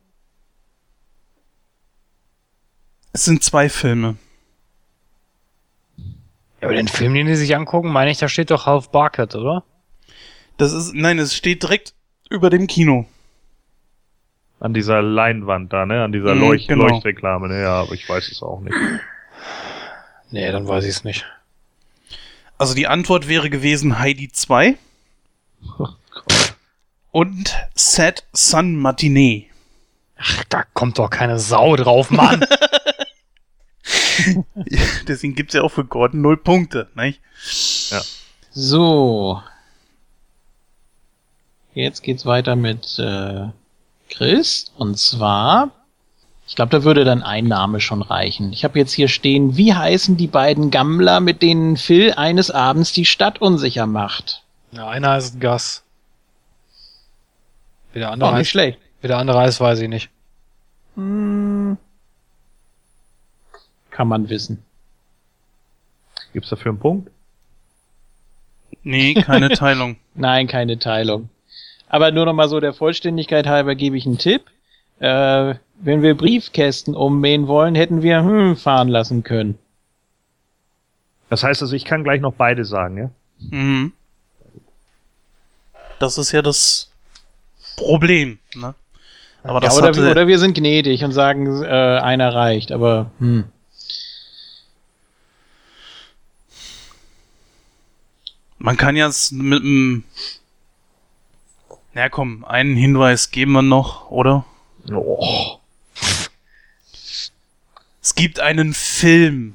[3.13, 4.17] Es sind zwei Filme.
[6.61, 9.35] Ja, aber den Film, den die sich angucken, meine ich, da steht doch Half Bucket,
[9.35, 9.65] oder?
[10.59, 11.95] Das ist, nein, es steht direkt
[12.31, 13.07] über dem Kino.
[14.61, 16.05] An dieser Leinwand da, ne?
[16.05, 16.87] An dieser Mhm, Leucht genau.
[16.87, 17.63] Leuchtreklame, ne?
[17.63, 18.77] Ja, aber ich weiß es auch nicht.
[20.31, 21.27] Nee, dann weiß ich es nicht.
[22.59, 24.77] Also die Antwort wäre gewesen Heidi 2
[27.13, 29.49] und Sad Sun Matinee.
[30.19, 32.45] Ach, da kommt doch keine Sau drauf, Mann.
[35.09, 37.21] Deswegen gibt's ja auch für Gordon null Punkte, nicht?
[38.51, 39.43] So.
[41.75, 43.47] Jetzt geht's weiter mit äh,
[44.11, 44.73] Chris.
[44.77, 45.71] Und zwar,
[46.47, 48.53] ich glaube, da würde dann ein Name schon reichen.
[48.53, 52.93] Ich habe jetzt hier stehen, wie heißen die beiden Gammler, mit denen Phil eines Abends
[52.93, 54.43] die Stadt unsicher macht?
[54.73, 55.83] ja, einer ist Gas.
[57.93, 58.79] Wie der andere, Auch nicht heißt, schlecht.
[59.01, 60.11] wie der andere heißt, weiß ich nicht.
[60.97, 61.77] Hm.
[63.91, 64.63] Kann man wissen.
[66.33, 67.11] Gibt's dafür einen Punkt?
[68.83, 69.97] Nee, keine Teilung.
[70.15, 71.29] Nein, keine Teilung.
[71.89, 74.43] Aber nur noch mal so der Vollständigkeit halber gebe ich einen Tipp.
[74.99, 79.59] Äh, wenn wir Briefkästen ummähen wollen, hätten wir hm fahren lassen können.
[81.29, 83.11] Das heißt also, ich kann gleich noch beide sagen, ja?
[83.39, 83.93] Mhm.
[85.99, 86.92] Das ist ja das
[87.85, 88.75] Problem, ne?
[89.45, 92.71] Aber das ja, oder, hatte, wir, oder wir sind gnädig und sagen, äh, einer reicht,
[92.73, 93.45] aber hm.
[98.59, 100.05] man kann ja s- mit einem
[101.95, 104.45] Na komm, einen Hinweis geben wir noch, oder?
[104.93, 105.59] Oh.
[108.01, 109.53] Es gibt einen Film.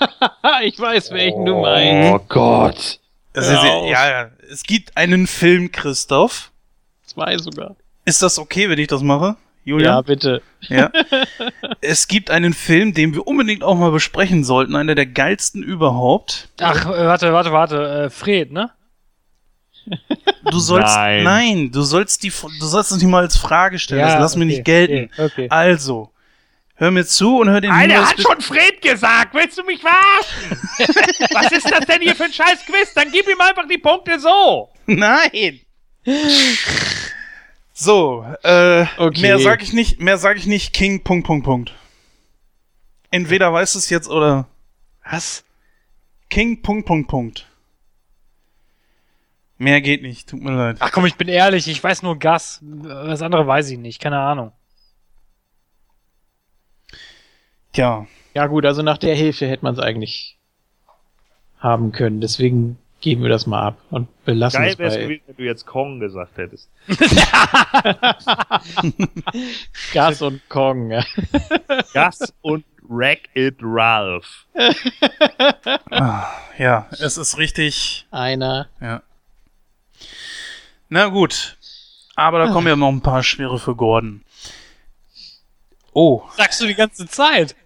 [0.62, 2.12] ich weiß, welchen du meinst.
[2.12, 3.00] Oh Gott.
[3.36, 3.44] Auf.
[3.44, 6.51] ja, ja, es gibt einen Film, Christoph.
[7.12, 7.76] Zwei sogar.
[8.04, 9.36] Ist das okay, wenn ich das mache?
[9.64, 10.00] Ja, Julia?
[10.00, 10.42] bitte.
[10.62, 10.90] Ja.
[11.80, 14.74] es gibt einen Film, den wir unbedingt auch mal besprechen sollten.
[14.74, 16.48] Einer der geilsten überhaupt.
[16.60, 18.04] Ach, äh, warte, warte, warte.
[18.06, 18.70] Äh, Fred, ne?
[20.50, 21.24] Du sollst, Nein.
[21.24, 24.00] nein, du sollst die, du sollst es nicht mal als Frage stellen.
[24.02, 25.10] das lass mir okay, nicht gelten.
[25.14, 25.46] Okay, okay.
[25.50, 26.12] Also,
[26.76, 29.34] hör mir zu und hör den Hinweis hat schon Fred gesagt.
[29.34, 30.56] Willst du mich verarschen?
[31.34, 32.94] Was ist das denn hier für ein scheiß Quiz?
[32.94, 34.70] Dann gib ihm einfach die Punkte so.
[34.86, 35.60] Nein!
[37.82, 39.20] So, äh, Okay.
[39.22, 41.74] mehr sag ich nicht, mehr sag ich nicht, King, Punkt, Punkt, Punkt.
[43.10, 44.46] Entweder weißt du es jetzt oder
[45.04, 45.42] Was?
[46.30, 47.48] King, Punkt, Punkt, Punkt.
[49.58, 50.76] Mehr geht nicht, tut mir leid.
[50.78, 52.60] Ach komm, ich bin ehrlich, ich weiß nur Gas.
[52.62, 54.52] Das andere weiß ich nicht, keine Ahnung.
[57.72, 60.38] Tja, Ja gut, also nach der Hilfe hätte man es eigentlich
[61.58, 62.20] haben können.
[62.20, 65.42] Deswegen geben wir das mal ab und belassen Geil es wär's bei gewesen, wenn du
[65.42, 66.70] jetzt Kong gesagt hättest.
[69.92, 70.90] Gas und Kong.
[70.90, 71.04] Ja.
[71.92, 74.46] Gas und Wreck It Ralph.
[75.90, 76.26] ah,
[76.58, 78.68] ja, es ist richtig, Einer.
[78.80, 79.02] ja.
[80.88, 81.56] Na gut,
[82.14, 84.22] aber da kommen ja noch ein paar schwere für Gordon.
[85.92, 87.56] Oh, Sagst du die ganze Zeit?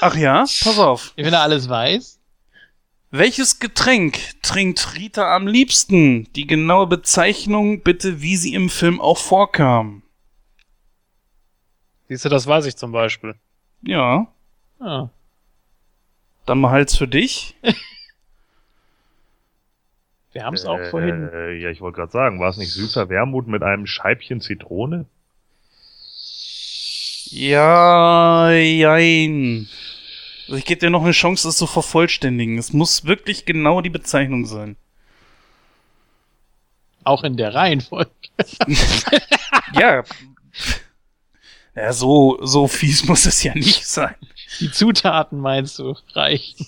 [0.00, 1.12] ach ja, pass auf.
[1.16, 2.18] Wenn er alles weiß.
[3.10, 6.32] Welches Getränk trinkt Rita am liebsten?
[6.34, 10.02] Die genaue Bezeichnung bitte, wie sie im Film auch vorkam.
[12.08, 13.34] Siehst du, das weiß ich zum Beispiel.
[13.82, 14.28] Ja,
[14.78, 15.08] Ah.
[16.46, 17.54] dann mal Hals für dich.
[20.32, 21.28] Wir haben es auch vorhin.
[21.32, 25.06] Äh, ja, ich wollte gerade sagen, war es nicht süßer Wermut mit einem Scheibchen Zitrone?
[27.32, 29.68] Ja, jein.
[30.50, 32.58] Also ich gebe dir noch eine Chance, das zu vervollständigen.
[32.58, 34.74] Es muss wirklich genau die Bezeichnung sein.
[37.04, 38.10] Auch in der Reihenfolge.
[39.74, 40.02] Ja.
[41.76, 44.16] Ja, so, so fies muss es ja nicht sein.
[44.58, 46.66] Die Zutaten meinst du, reichen.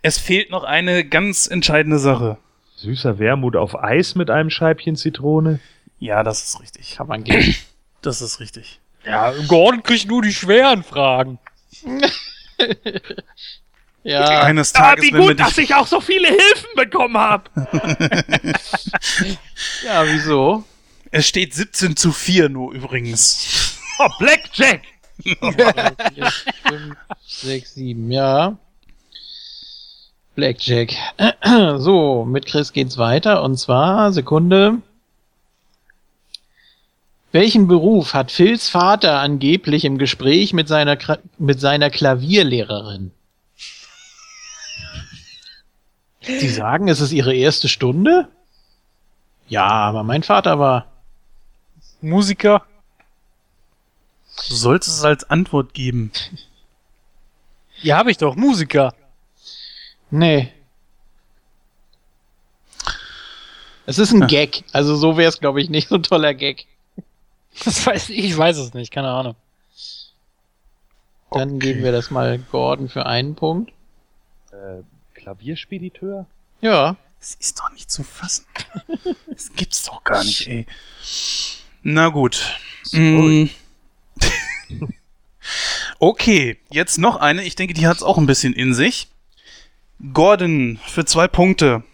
[0.00, 2.38] Es fehlt noch eine ganz entscheidende Sache.
[2.76, 5.60] Süßer Wermut auf Eis mit einem Scheibchen Zitrone?
[5.98, 6.96] Ja, das ist richtig.
[6.96, 7.54] Kann man gehen.
[8.00, 8.80] Das ist richtig.
[9.04, 11.38] Ja, Gordon kriegt nur die schweren Fragen.
[14.04, 17.16] Ja, Eines Ah, Tages, wie wenn wir gut, dass ich auch so viele Hilfen bekommen
[17.16, 17.44] habe.
[19.84, 20.64] ja, wieso?
[21.12, 23.78] es steht 17 zu 4 nur übrigens.
[24.00, 24.80] Oh, Blackjack.
[25.22, 28.56] 5, 6, 7, ja.
[30.34, 30.94] Blackjack.
[31.76, 34.78] So, mit Chris geht's weiter und zwar, Sekunde.
[37.32, 40.98] Welchen Beruf hat Phils Vater angeblich im Gespräch mit seiner,
[41.38, 43.10] mit seiner Klavierlehrerin?
[46.20, 48.28] Sie sagen, es ist ihre erste Stunde?
[49.48, 50.86] Ja, aber mein Vater war.
[52.02, 52.66] Musiker.
[54.48, 56.12] Du sollst es als Antwort geben.
[57.80, 58.36] Ja, habe ich doch.
[58.36, 58.94] Musiker.
[60.10, 60.52] Nee.
[63.86, 64.64] Es ist ein Gag.
[64.72, 66.66] Also so wäre es, glaube ich, nicht so ein toller Gag.
[67.64, 69.36] Das weiß ich, ich weiß es nicht, keine Ahnung.
[71.30, 73.72] Dann geben wir das mal Gordon für einen Punkt.
[74.52, 74.82] Äh,
[75.14, 76.26] Klavierspediteur?
[76.60, 76.96] Ja.
[77.20, 78.46] Das ist doch nicht zu fassen.
[79.26, 80.66] Das gibt's doch gar nicht, ey.
[81.82, 82.58] Na gut.
[82.92, 83.46] Mm.
[85.98, 87.44] Okay, jetzt noch eine.
[87.44, 89.08] Ich denke, die hat's auch ein bisschen in sich.
[90.12, 91.84] Gordon für zwei Punkte.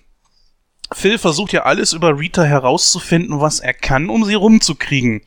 [0.92, 5.22] Phil versucht ja alles über Rita herauszufinden, was er kann, um sie rumzukriegen.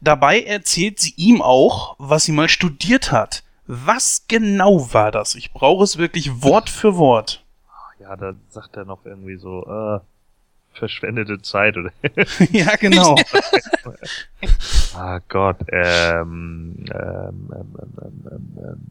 [0.00, 3.42] Dabei erzählt sie ihm auch, was sie mal studiert hat.
[3.66, 5.34] Was genau war das?
[5.34, 7.44] Ich brauche es wirklich Wort für Wort.
[8.00, 10.00] Ja, da sagt er noch irgendwie so, äh,
[10.72, 11.92] verschwendete Zeit oder.
[12.50, 13.16] ja, genau.
[14.94, 18.86] ah Gott, ähm, ähm, ähm, ähm, ähm, ähm, ähm.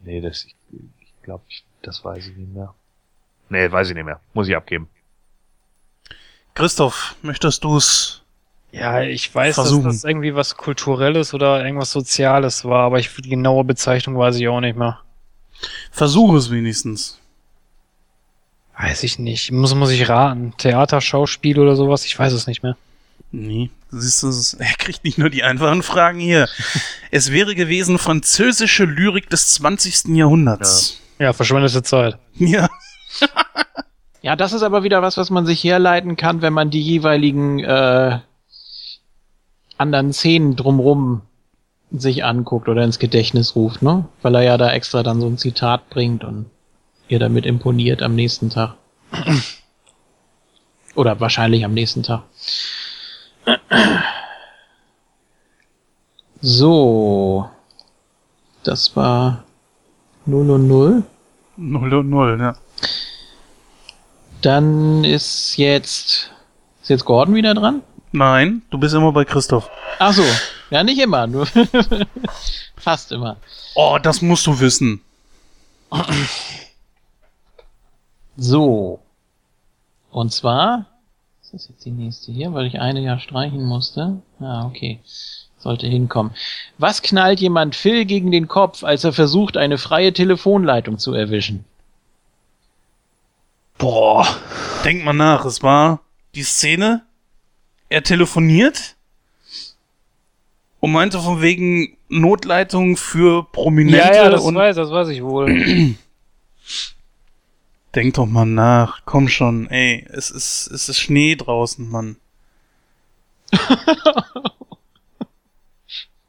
[0.00, 0.54] Nee, das, ich,
[1.00, 1.44] ich glaube,
[1.82, 2.74] das weiß ich nicht mehr.
[3.54, 4.18] Nee, weiß ich nicht mehr.
[4.32, 4.88] Muss ich abgeben.
[6.54, 8.22] Christoph, möchtest du es?
[8.72, 9.84] Ja, ich weiß, Versuchen.
[9.84, 14.34] dass das irgendwie was Kulturelles oder irgendwas Soziales war, aber ich, die genaue Bezeichnung weiß
[14.36, 14.98] ich auch nicht mehr.
[15.92, 17.20] Versuche es wenigstens.
[18.76, 19.52] Weiß ich nicht.
[19.52, 20.52] Muss, muss ich raten.
[20.58, 22.04] Theater, Schauspiel oder sowas?
[22.04, 22.76] Ich weiß es nicht mehr.
[23.30, 26.48] Nee, siehst du, es- er kriegt nicht nur die einfachen Fragen hier.
[27.12, 30.16] es wäre gewesen französische Lyrik des 20.
[30.16, 31.00] Jahrhunderts.
[31.20, 32.18] Ja, verschwendete Zeit.
[32.34, 32.68] Ja.
[34.24, 37.58] Ja, das ist aber wieder was, was man sich herleiten kann, wenn man die jeweiligen
[37.62, 38.20] äh,
[39.76, 41.20] anderen Szenen drumrum
[41.90, 44.06] sich anguckt oder ins Gedächtnis ruft, ne?
[44.22, 46.46] Weil er ja da extra dann so ein Zitat bringt und
[47.06, 48.76] ihr damit imponiert am nächsten Tag.
[50.94, 52.22] Oder wahrscheinlich am nächsten Tag.
[56.40, 57.48] So.
[58.62, 59.44] Das war
[60.26, 61.02] 0 und 0.
[61.56, 62.54] 0 und 0, ja.
[64.44, 66.30] Dann ist jetzt.
[66.82, 67.82] Ist jetzt Gordon wieder dran?
[68.12, 69.70] Nein, du bist immer bei Christoph.
[69.98, 70.22] Ach so.
[70.70, 71.46] Ja, nicht immer, nur
[72.76, 73.38] fast immer.
[73.74, 75.00] Oh, das musst du wissen.
[78.36, 79.00] So.
[80.10, 80.86] Und zwar.
[81.42, 84.20] Ist das jetzt die nächste hier, weil ich eine ja streichen musste?
[84.40, 85.00] Ah, okay.
[85.56, 86.34] Sollte hinkommen.
[86.76, 91.64] Was knallt jemand Phil gegen den Kopf, als er versucht, eine freie Telefonleitung zu erwischen?
[93.84, 94.26] Boah.
[94.82, 96.00] Denk mal nach, es war
[96.34, 97.04] die Szene,
[97.90, 98.96] er telefoniert
[100.80, 105.22] und meinte von wegen Notleitung für Prominente Ja, ja, das und weiß, das weiß ich
[105.22, 105.48] wohl.
[107.94, 112.16] denk doch mal nach, komm schon, ey, es ist, es ist Schnee draußen, Mann.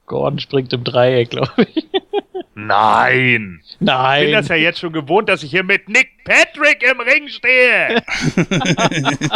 [0.06, 1.88] Gordon springt im Dreieck, glaube ich.
[2.54, 3.62] Nein!
[3.64, 4.32] Ich bin Nein.
[4.32, 8.02] das ja jetzt schon gewohnt, dass ich hier mit Nick Patrick im Ring stehe.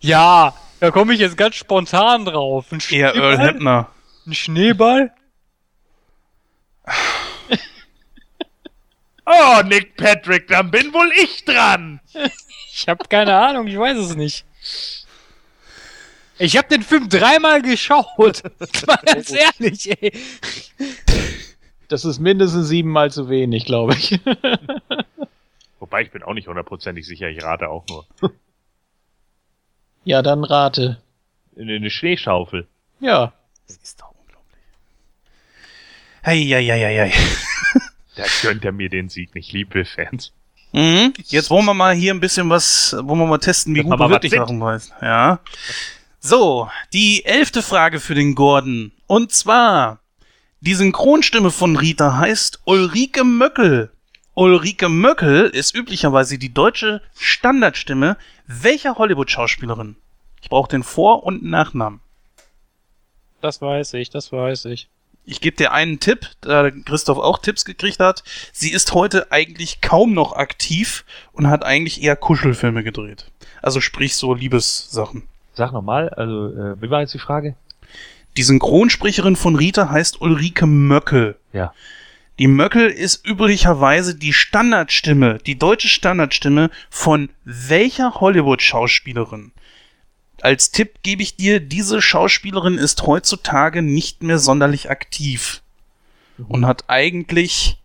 [0.00, 2.66] ja, da komme ich jetzt ganz spontan drauf.
[2.70, 3.46] Ein Eher Earl Schneeball?
[3.46, 3.88] Hebner.
[4.26, 5.12] Ein Schneeball?
[9.28, 11.98] Oh, Nick Patrick, dann bin wohl ich dran.
[12.72, 14.44] Ich habe keine Ahnung, ich weiß es nicht.
[16.38, 18.42] Ich habe den Film dreimal geschaut.
[18.86, 20.12] Mal ganz ehrlich, ey.
[21.88, 24.18] Das ist mindestens siebenmal zu wenig, glaube ich.
[25.80, 28.06] Wobei, ich bin auch nicht hundertprozentig sicher, ich rate auch nur.
[30.04, 31.00] ja, dann rate.
[31.54, 32.66] In eine Schneeschaufel.
[33.00, 33.32] Ja.
[33.66, 34.60] Das ist doch unglaublich.
[36.24, 37.12] Heieieiei.
[38.16, 40.32] Da gönnt er mir den Sieg nicht, liebe Fans.
[40.72, 41.14] Mhm.
[41.26, 44.10] Jetzt wollen wir mal hier ein bisschen was, wollen wir mal testen, wie gut wir
[44.10, 44.32] wirklich.
[44.32, 44.92] Sachen weißt.
[45.00, 45.40] Ja.
[46.20, 48.92] So, die elfte Frage für den Gordon.
[49.06, 50.00] Und zwar,
[50.60, 53.90] die Synchronstimme von Rita heißt Ulrike Möckel.
[54.34, 59.96] Ulrike Möckel ist üblicherweise die deutsche Standardstimme welcher Hollywood-Schauspielerin?
[60.42, 62.00] Ich brauche den Vor- und Nachnamen.
[63.40, 64.88] Das weiß ich, das weiß ich.
[65.24, 68.22] Ich gebe dir einen Tipp, da Christoph auch Tipps gekriegt hat.
[68.52, 73.30] Sie ist heute eigentlich kaum noch aktiv und hat eigentlich eher Kuschelfilme gedreht.
[73.60, 75.24] Also sprich so Liebessachen.
[75.56, 77.56] Sag nochmal, also, äh, wie war jetzt die Frage?
[78.36, 81.36] Die Synchronsprecherin von Rita heißt Ulrike Möckel.
[81.54, 81.72] Ja.
[82.38, 89.52] Die Möckel ist üblicherweise die Standardstimme, die deutsche Standardstimme von welcher Hollywood-Schauspielerin?
[90.42, 95.62] Als Tipp gebe ich dir, diese Schauspielerin ist heutzutage nicht mehr sonderlich aktiv
[96.48, 97.78] und hat eigentlich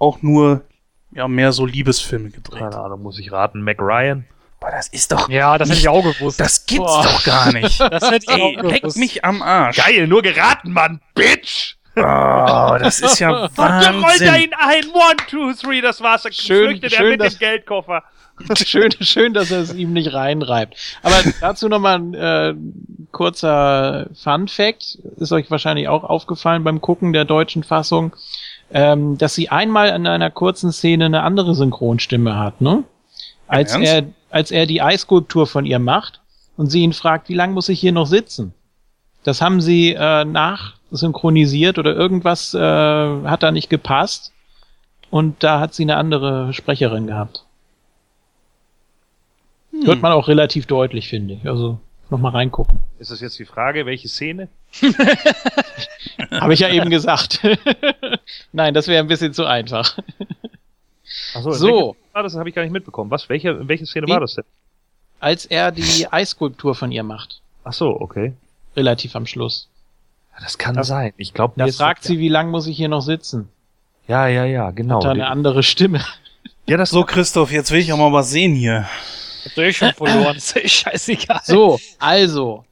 [0.00, 0.64] auch nur
[1.12, 2.58] ja mehr so Liebesfilme gedreht.
[2.58, 3.62] Keine Ahnung, muss ich raten.
[3.62, 4.24] Mac Ryan?
[4.64, 6.40] Boah, das ist doch Ja, das hätte ich auch gewusst.
[6.40, 7.02] das gibt's Boah.
[7.02, 7.78] doch gar nicht.
[7.90, 8.96] Das hätte ich Ey, auch leck gewusst.
[8.96, 9.76] mich am Arsch.
[9.76, 11.74] Geil, nur geraten, Mann, Bitch!
[11.96, 12.00] Oh,
[12.80, 14.42] das ist ja Und dann rollt er Wahnsinn.
[14.44, 14.84] ihn ein.
[14.92, 16.22] One, two, three, das war's.
[16.22, 18.02] Dann Schön- flüchtet er schön, mit dass- dem Geldkoffer.
[18.66, 20.76] schön, schön, dass er es ihm nicht reinreibt.
[21.04, 22.54] Aber dazu nochmal ein äh,
[23.12, 24.98] kurzer Fun Fact.
[25.18, 28.16] Ist euch wahrscheinlich auch aufgefallen beim Gucken der deutschen Fassung,
[28.72, 32.82] ähm, dass sie einmal in einer kurzen Szene eine andere Synchronstimme hat, ne?
[33.46, 34.02] Als er,
[34.34, 36.20] als er die Eiskulptur von ihr macht
[36.56, 38.52] und sie ihn fragt, wie lange muss ich hier noch sitzen?
[39.22, 44.32] Das haben sie äh, nachsynchronisiert oder irgendwas äh, hat da nicht gepasst.
[45.08, 47.44] Und da hat sie eine andere Sprecherin gehabt.
[49.84, 51.48] Hört man auch relativ deutlich, finde ich.
[51.48, 51.78] Also
[52.10, 52.80] nochmal reingucken.
[52.98, 54.48] Ist das jetzt die Frage, welche Szene?
[56.32, 57.40] Habe ich ja eben gesagt.
[58.52, 59.96] Nein, das wäre ein bisschen zu einfach.
[61.34, 61.96] Achso, So.
[62.12, 63.10] War das habe ich gar nicht mitbekommen.
[63.10, 63.28] Was?
[63.28, 64.12] Welche, welche Szene Wie?
[64.12, 64.44] war das denn?
[65.20, 67.40] Als er die Eisskulptur von ihr macht.
[67.64, 68.32] Ach so, okay.
[68.76, 69.68] Relativ am Schluss.
[70.34, 71.12] Ja, das kann sein.
[71.16, 73.48] Ich glaube, Da fragt sie, wie lange muss ich hier noch sitzen?
[74.06, 74.96] Ja, ja, ja, genau.
[74.96, 76.04] Hat da eine andere Stimme.
[76.66, 78.86] ja, das So, Christoph, jetzt will ich auch mal was sehen hier.
[79.44, 80.38] Habt ihr euch schon verloren?
[80.40, 81.40] scheißegal.
[81.44, 82.64] So, also.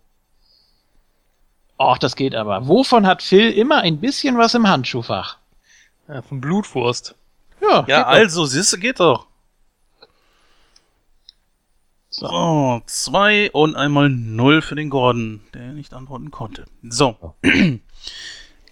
[1.79, 2.67] Och, das geht aber.
[2.69, 5.39] Wovon hat Phil immer ein bisschen was im Handschuhfach?
[6.09, 7.15] Ja, von Blutwurst.
[7.63, 9.27] Ja, Ja, also, siehste, geht doch.
[12.11, 16.67] So, zwei und einmal null für den Gordon, der nicht antworten konnte.
[16.83, 17.35] So.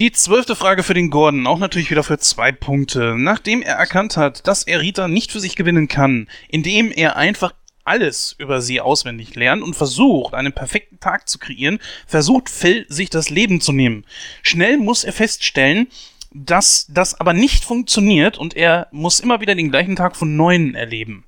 [0.01, 3.17] Die zwölfte Frage für den Gordon, auch natürlich wieder für zwei Punkte.
[3.19, 7.53] Nachdem er erkannt hat, dass er Rita nicht für sich gewinnen kann, indem er einfach
[7.85, 13.11] alles über sie auswendig lernt und versucht, einen perfekten Tag zu kreieren, versucht Phil, sich
[13.11, 14.05] das Leben zu nehmen.
[14.43, 15.89] Schnell muss er feststellen,
[16.33, 20.75] dass das aber nicht funktioniert und er muss immer wieder den gleichen Tag von neuem
[20.75, 21.25] erleben.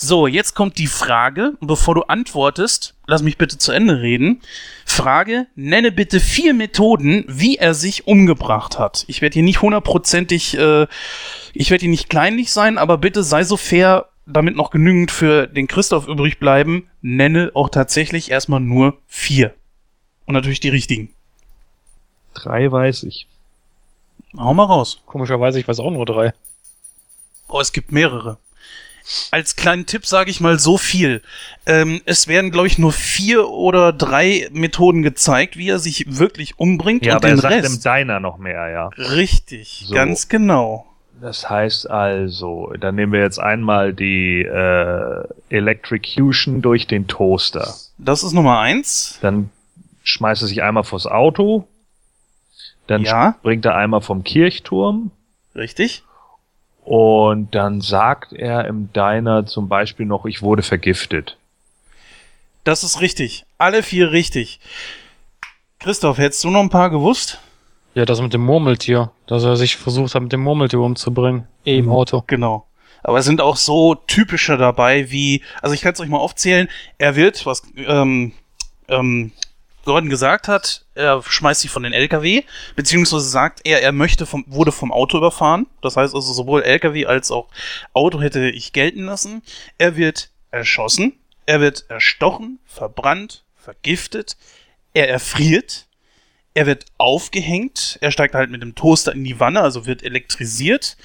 [0.00, 4.40] So, jetzt kommt die Frage, bevor du antwortest, lass mich bitte zu Ende reden.
[4.86, 9.04] Frage, nenne bitte vier Methoden, wie er sich umgebracht hat.
[9.08, 10.86] Ich werde hier nicht hundertprozentig, äh,
[11.52, 15.48] ich werde hier nicht kleinlich sein, aber bitte sei so fair, damit noch genügend für
[15.48, 16.88] den Christoph übrig bleiben.
[17.00, 19.52] Nenne auch tatsächlich erstmal nur vier.
[20.26, 21.10] Und natürlich die richtigen.
[22.34, 23.26] drei weiß ich.
[24.36, 25.00] Hau mal raus.
[25.06, 26.32] Komischerweise, ich weiß auch nur drei.
[27.48, 28.38] Oh, es gibt mehrere.
[29.30, 31.22] Als kleinen Tipp sage ich mal so viel.
[31.64, 36.58] Ähm, es werden, glaube ich, nur vier oder drei Methoden gezeigt, wie er sich wirklich
[36.58, 37.84] umbringt Ja, und aber den er sagt im Rest.
[37.86, 38.88] Diner noch mehr, ja.
[38.98, 39.94] Richtig, So.
[39.94, 40.84] ganz genau.
[41.22, 47.74] Das heißt also, dann nehmen wir jetzt einmal die äh, Electrocution durch den Toaster.
[47.96, 49.18] Das ist Nummer eins.
[49.22, 49.50] Dann
[50.04, 51.66] schmeißt er sich einmal vors Auto.
[52.88, 53.36] Dann Ja.
[53.38, 55.12] springt er einmal vom Kirchturm.
[55.54, 56.02] Richtig.
[56.84, 61.36] Und dann sagt er im Diner zum Beispiel noch, ich wurde vergiftet.
[62.64, 63.44] Das ist richtig.
[63.58, 64.58] Alle vier richtig.
[65.78, 67.38] Christoph, hättest du noch ein paar gewusst?
[67.94, 69.10] Ja, das mit dem Murmeltier.
[69.26, 71.46] Dass er sich versucht hat, mit dem Murmeltier umzubringen.
[71.64, 72.24] Im Auto.
[72.26, 72.66] Genau.
[73.02, 76.68] Aber es sind auch so typische dabei wie, also ich kann es euch mal aufzählen,
[76.98, 78.32] er wird, was ähm,
[78.88, 79.32] ähm,
[79.88, 82.42] Gordon gesagt hat, er schmeißt sich von den LKW,
[82.76, 85.66] beziehungsweise sagt er, er möchte vom, wurde vom Auto überfahren.
[85.80, 87.48] Das heißt also sowohl LKW als auch
[87.94, 89.42] Auto hätte ich gelten lassen.
[89.78, 91.14] Er wird erschossen,
[91.46, 94.36] er wird erstochen, verbrannt, vergiftet,
[94.92, 95.86] er erfriert,
[96.52, 100.98] er wird aufgehängt, er steigt halt mit dem Toaster in die Wanne, also wird elektrisiert.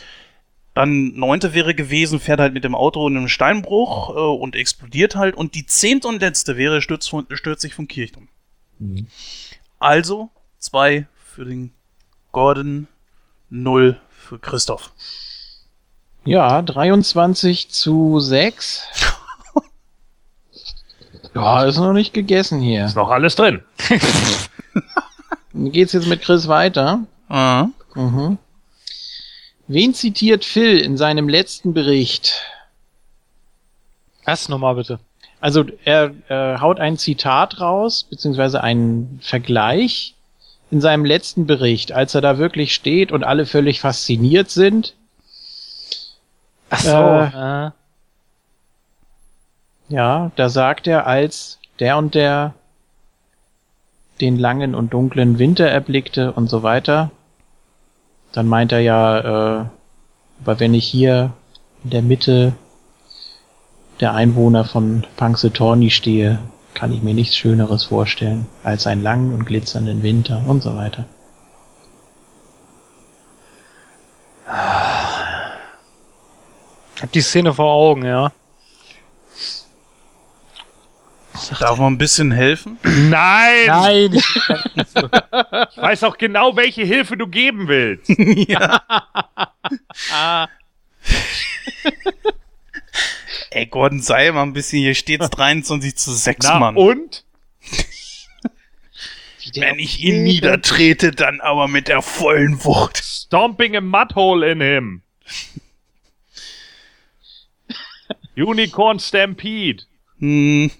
[0.73, 5.15] Dann neunte wäre gewesen, fährt halt mit dem Auto in einem Steinbruch äh, und explodiert
[5.15, 5.35] halt.
[5.35, 8.27] Und die zehnte und letzte wäre, stürzt, von, stürzt sich vom Kirchturm.
[9.79, 10.29] Also
[10.59, 11.71] zwei für den
[12.31, 12.87] Gordon,
[13.49, 14.91] null für Christoph.
[16.25, 18.87] Ja, 23 zu 6.
[21.35, 22.85] Ja, ist noch nicht gegessen hier.
[22.85, 23.63] Ist noch alles drin.
[25.51, 27.05] Dann geht's jetzt mit Chris weiter.
[27.27, 27.69] Ah.
[27.95, 28.37] Mhm.
[29.67, 32.43] Wen zitiert Phil in seinem letzten Bericht?
[34.25, 34.99] Erst nochmal bitte.
[35.43, 40.15] Also er äh, haut ein Zitat raus, beziehungsweise einen Vergleich
[40.71, 44.95] in seinem letzten Bericht, als er da wirklich steht und alle völlig fasziniert sind.
[46.69, 47.71] Ach so, Äh,
[49.89, 52.53] Ja, da sagt er, als der und der
[54.21, 57.11] den langen und dunklen Winter erblickte und so weiter,
[58.31, 59.65] dann meint er ja, äh,
[60.41, 61.33] aber wenn ich hier
[61.83, 62.53] in der Mitte
[63.99, 66.39] der Einwohner von Punxsutawney stehe,
[66.73, 71.05] kann ich mir nichts Schöneres vorstellen als einen langen und glitzernden Winter und so weiter.
[77.03, 78.31] hab die Szene vor Augen, ja.
[81.59, 82.77] Darf man ein bisschen helfen?
[82.83, 83.65] Nein!
[83.67, 84.25] Nein, ich,
[85.71, 88.09] Ich weiß auch genau, welche Hilfe du geben willst.
[88.49, 88.81] ja.
[93.49, 96.75] Ey, Gordon, sei mal ein bisschen, hier steht's 23 zu 6, Na, Mann.
[96.75, 97.23] und?
[99.55, 103.03] Wenn ich ihn niedertrete, dann aber mit der vollen Wucht.
[103.03, 105.01] Stomping a mudhole in him.
[108.35, 109.83] Unicorn Stampede.
[110.19, 110.71] Hm.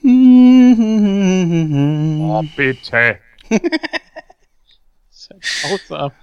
[2.22, 3.20] Oh, bitte.
[5.66, 6.14] Außer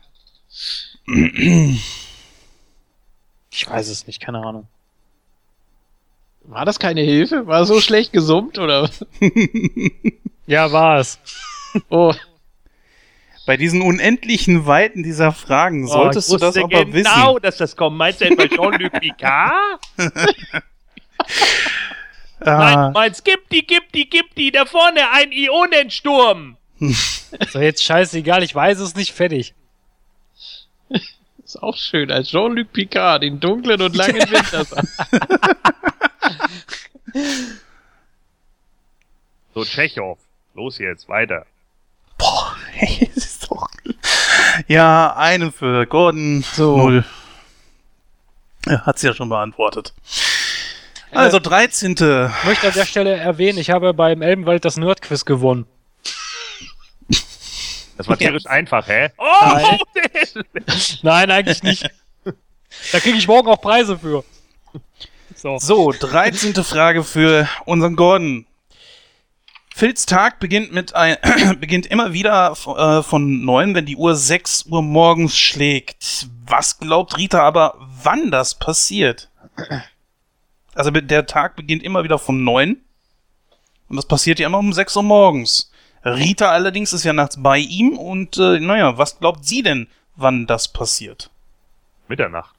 [3.50, 4.68] ich weiß es nicht, keine Ahnung.
[6.50, 7.46] War das keine Hilfe?
[7.46, 8.90] War so schlecht gesummt oder?
[10.46, 11.20] Ja, war es.
[11.90, 12.12] Oh,
[13.46, 17.42] Bei diesen unendlichen Weiten dieser Fragen solltest Oh, du ich das aber genau, wissen.
[17.42, 17.96] dass das kommt.
[17.96, 19.80] Meinst du etwa Jean-Luc Picard?
[22.42, 26.56] Ah, Nein, meinst, gib die, gib die, gib die, da vorne ein Ionensturm.
[27.52, 29.54] So, jetzt scheißegal, ich weiß es nicht, fertig.
[31.44, 34.64] ist auch schön, als Jean-Luc Picard den dunklen und langen Winter.
[39.54, 40.16] So, Tschechow.
[40.54, 41.44] Los jetzt, weiter.
[42.18, 43.68] boah, hey, es ist doch.
[44.68, 46.42] Ja, eine für Gordon.
[46.42, 46.76] So.
[46.76, 47.04] Null.
[48.66, 49.92] Er hat's ja schon beantwortet.
[51.12, 51.92] Also, 13.
[51.92, 51.98] Ich
[52.44, 55.66] möchte an der Stelle erwähnen, ich habe beim Elbenwald das Nerdquiz gewonnen.
[57.96, 59.10] Das war tierisch einfach, hä?
[59.18, 59.76] Oh!
[61.02, 61.90] Nein, eigentlich nicht.
[62.92, 64.24] Da kriege ich morgen auch Preise für.
[65.40, 65.56] So.
[65.58, 66.52] So, 13.
[66.62, 68.44] Frage für unseren Gordon.
[69.74, 71.16] Phils Tag beginnt mit ein,
[71.60, 76.28] beginnt immer wieder äh, von neun, wenn die Uhr 6 Uhr morgens schlägt.
[76.44, 79.30] Was glaubt Rita aber, wann das passiert?
[80.74, 82.76] Also der Tag beginnt immer wieder von neun
[83.88, 85.72] und das passiert ja immer um 6 Uhr morgens.
[86.04, 90.46] Rita allerdings ist ja nachts bei ihm und äh, naja, was glaubt sie denn, wann
[90.46, 91.30] das passiert?
[92.08, 92.54] Mitternacht.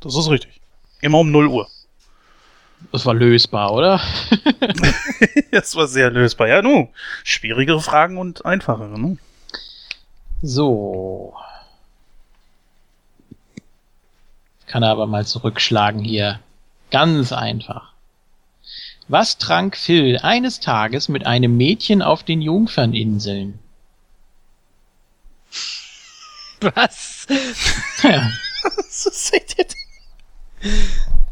[0.00, 0.60] Das ist richtig.
[1.00, 1.68] Immer um 0 Uhr.
[2.92, 4.00] Das war lösbar, oder?
[5.50, 6.48] Das war sehr lösbar.
[6.48, 6.88] Ja, nu,
[7.24, 9.16] schwierigere Fragen und einfachere, ne?
[10.42, 11.34] So.
[14.66, 16.40] Kann er aber mal zurückschlagen hier.
[16.90, 17.92] Ganz einfach.
[19.08, 23.58] Was trank Phil eines Tages mit einem Mädchen auf den Jungferninseln?
[26.60, 27.26] Was?
[28.02, 28.30] Ja,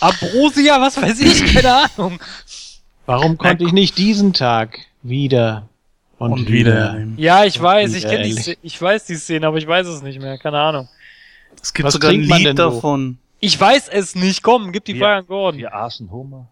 [0.00, 2.18] Ambrosia, was weiß ich, keine Ahnung.
[3.06, 5.68] warum konnte ich nicht diesen Tag wieder
[6.18, 6.94] und, Und wieder?
[6.98, 7.06] wieder.
[7.16, 10.20] Ja, ich weiß, ich kenne die, ich weiß die Szene, aber ich weiß es nicht
[10.20, 10.88] mehr, keine Ahnung.
[11.62, 12.70] Es gibt Was sogar ein trinkt man Lied denn so?
[12.70, 13.18] davon.
[13.40, 15.60] Ich weiß es nicht, komm, gib die Wir- Frage an Gordon.
[15.60, 16.48] Wir aßen Hummer.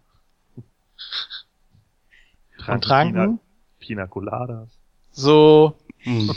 [2.68, 3.38] Und tranken?
[3.80, 4.68] Pina, Pina Coladas.
[5.12, 5.74] So.
[6.00, 6.34] Hm.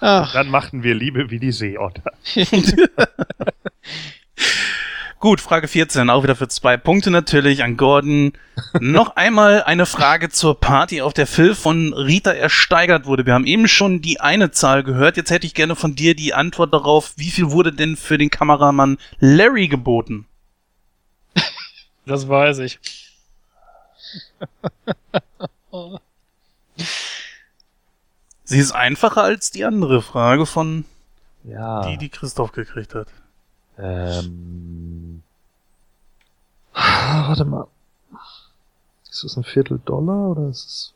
[0.00, 2.12] Ach, Dann machten wir Liebe wie die Seeotter.
[5.20, 8.34] Gut, Frage 14, auch wieder für zwei Punkte natürlich an Gordon.
[8.80, 13.26] Noch einmal eine Frage zur Party, auf der Phil von Rita ersteigert wurde.
[13.26, 15.16] Wir haben eben schon die eine Zahl gehört.
[15.16, 18.30] Jetzt hätte ich gerne von dir die Antwort darauf, wie viel wurde denn für den
[18.30, 20.26] Kameramann Larry geboten?
[22.06, 22.78] Das weiß ich.
[28.48, 30.86] Sie ist einfacher als die andere Frage von
[31.44, 31.82] Ja.
[31.86, 33.08] die, die Christoph gekriegt hat.
[33.76, 35.22] Ähm.
[36.72, 37.66] Ah, Warte mal.
[39.10, 40.94] Ist das ein Viertel Dollar oder ist es.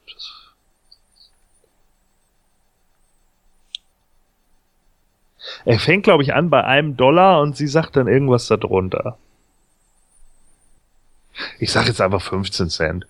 [5.67, 9.19] Er fängt, glaube ich, an bei einem Dollar und sie sagt dann irgendwas darunter.
[11.59, 13.07] Ich sag jetzt einfach 15 Cent.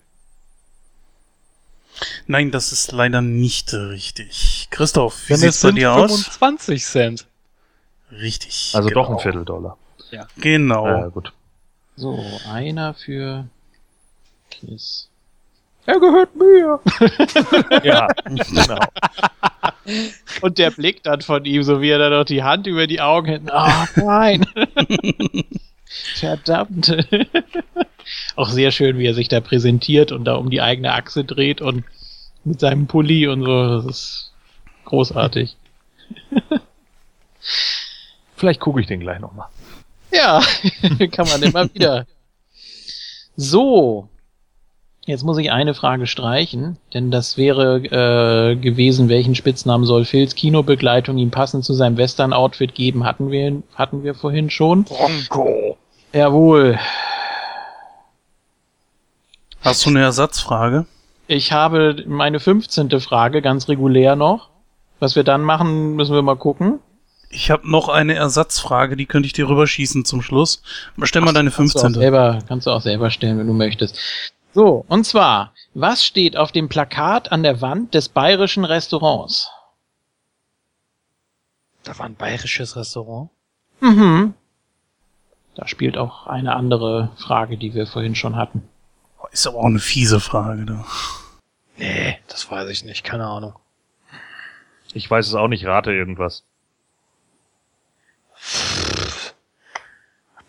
[2.27, 4.67] Nein, das ist leider nicht richtig.
[4.69, 6.11] Christoph, wie Denn sieht's es bei sind dir aus?
[6.11, 7.25] 25 Cent.
[8.11, 8.71] Richtig.
[8.73, 9.03] Also genau.
[9.03, 9.77] doch ein Vierteldollar.
[10.37, 10.85] Genau.
[10.87, 11.33] Ja, gut.
[11.95, 13.47] so, einer für
[14.51, 15.09] Chris.
[15.85, 16.79] Er gehört mir.
[17.83, 18.79] Ja, genau.
[20.41, 23.01] Und der Blick dann von ihm, so wie er dann noch die Hand über die
[23.01, 23.51] Augen hält.
[23.51, 24.45] Ah, nein.
[26.15, 26.95] Verdammt.
[28.35, 31.59] Auch sehr schön, wie er sich da präsentiert und da um die eigene Achse dreht
[31.61, 31.83] und
[32.43, 33.81] mit seinem Pulli und so.
[33.81, 34.31] Das ist
[34.85, 35.55] großartig.
[38.35, 39.47] Vielleicht gucke ich den gleich nochmal.
[40.11, 40.41] Ja,
[41.11, 42.05] kann man immer wieder.
[43.35, 44.09] So.
[45.05, 50.33] Jetzt muss ich eine Frage streichen, denn das wäre äh, gewesen, welchen Spitznamen soll Phils
[50.33, 54.85] Kinobegleitung ihm passend zu seinem Western-Outfit geben, hatten wir, hatten wir vorhin schon.
[54.85, 55.77] Bronco.
[56.13, 56.79] Jawohl.
[59.59, 60.85] Hast du eine Ersatzfrage?
[61.27, 62.99] Ich habe meine 15.
[62.99, 64.49] Frage ganz regulär noch.
[64.99, 66.79] Was wir dann machen, müssen wir mal gucken.
[67.29, 70.61] Ich habe noch eine Ersatzfrage, die könnte ich dir rüberschießen zum Schluss.
[71.01, 72.01] Stell mal deine Kannst du, auch 15.
[72.01, 73.97] selber, kannst du auch selber stellen, wenn du möchtest.
[74.53, 79.49] So, und zwar, was steht auf dem Plakat an der Wand des bayerischen Restaurants?
[81.83, 83.29] Da war ein bayerisches Restaurant.
[83.81, 84.35] Mhm.
[85.55, 88.63] Da spielt auch eine andere Frage, die wir vorhin schon hatten.
[89.31, 90.85] Ist aber auch eine fiese Frage da.
[91.77, 93.55] Nee, das weiß ich nicht, keine Ahnung.
[94.93, 96.43] Ich weiß es auch nicht, rate irgendwas.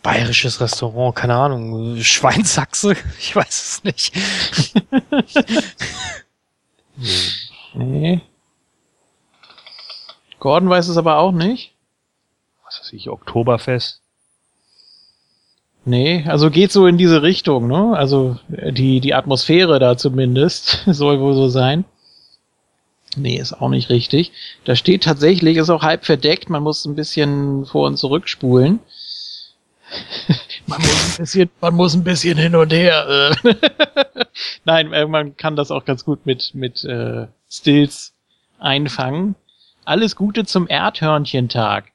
[0.02, 2.02] Bayerisches Restaurant, keine Ahnung.
[2.02, 2.94] Schweinsachse?
[3.18, 4.12] Ich weiß es nicht.
[7.76, 8.20] Nee.
[10.38, 11.74] Gordon weiß es aber auch nicht.
[12.64, 14.03] Was weiß ich, Oktoberfest.
[15.86, 17.94] Nee, also geht so in diese Richtung, ne?
[17.94, 21.84] Also äh, die, die Atmosphäre da zumindest soll wohl so sein.
[23.16, 24.32] Nee, ist auch nicht richtig.
[24.64, 28.80] Da steht tatsächlich, ist auch halb verdeckt, man muss ein bisschen vor und zurückspulen.
[30.66, 33.36] man muss ein bisschen, man muss ein bisschen hin und her.
[33.44, 33.54] äh.
[34.64, 38.14] Nein, man kann das auch ganz gut mit, mit äh, Stills
[38.58, 39.36] einfangen.
[39.84, 41.92] Alles Gute zum Erdhörnchentag.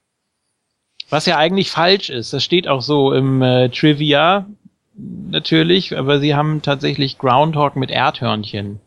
[1.10, 2.34] Was ja eigentlich falsch ist.
[2.34, 4.46] Das steht auch so im äh, Trivia
[4.96, 8.80] natürlich, aber sie haben tatsächlich Groundhog mit Erdhörnchen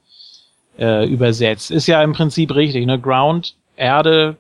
[0.79, 1.71] äh, übersetzt.
[1.71, 2.99] Ist ja im Prinzip richtig, ne?
[3.01, 4.37] Ground, Erde,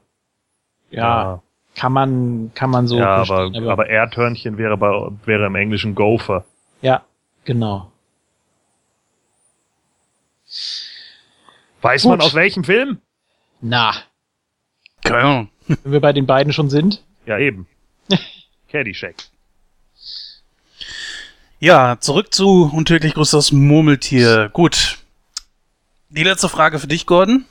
[0.90, 1.42] ja,
[1.74, 5.94] kann man kann man so ja aber, verstehen, aber Erdhörnchen wäre, bei, wäre im Englischen
[5.94, 6.44] Gopher.
[6.82, 7.02] ja,
[7.44, 7.90] genau.
[11.80, 12.10] Weiß Gut.
[12.10, 12.98] man aus welchem Film?
[13.60, 13.92] Na,
[15.02, 15.48] Keine Ahnung.
[15.66, 17.02] wenn wir bei den beiden schon sind.
[17.26, 17.66] Ja, eben.
[18.70, 19.14] Caddyshack.
[21.60, 24.48] Ja, zurück zu Untödlich grüßt das Murmeltier.
[24.52, 24.98] Gut.
[26.08, 27.44] Die letzte Frage für dich, Gordon.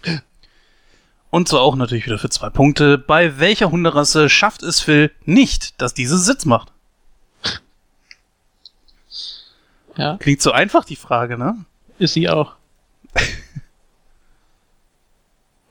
[1.30, 2.98] Und so auch natürlich wieder für zwei Punkte.
[2.98, 6.72] Bei welcher Hunderasse schafft es Phil nicht, dass diese Sitz macht?
[9.98, 11.56] Ja, Klingt so einfach, die Frage, ne?
[12.00, 12.54] ist sie auch.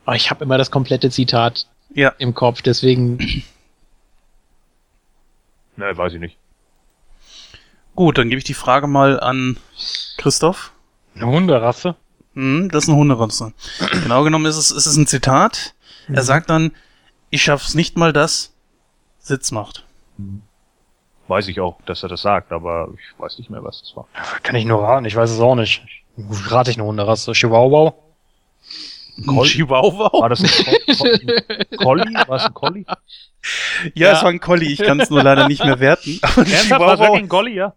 [0.05, 2.09] oh, ich habe immer das komplette Zitat Ja.
[2.17, 3.43] im Kopf, deswegen
[5.81, 6.37] Ne, weiß ich nicht.
[7.95, 9.57] Gut, dann gebe ich die Frage mal an
[10.17, 10.73] Christoph.
[11.15, 11.95] Eine Hunderasse?
[12.35, 13.51] Hm, das ist eine Hunderasse.
[14.03, 15.73] genau genommen ist es, ist es ein Zitat.
[16.07, 16.71] Er sagt dann,
[17.31, 18.53] ich schaff's nicht mal, dass
[19.17, 19.83] Sitz macht.
[21.27, 24.07] Weiß ich auch, dass er das sagt, aber ich weiß nicht mehr, was das war.
[24.43, 25.83] Kann ich nur raten, ich weiß es auch nicht.
[26.47, 27.31] Rate ich eine Hunderasse.
[27.31, 27.95] Chihuahua?
[29.17, 30.11] Ein Chihuahua?
[30.13, 32.13] War das ein, Collie?
[32.27, 32.85] War es ein Collie?
[33.95, 36.19] Ja, es war ein Collie, ich kann es nur leider nicht mehr werten.
[36.21, 36.81] Aber Ernsthaft?
[36.81, 37.73] War wirklich ein Collie, ja?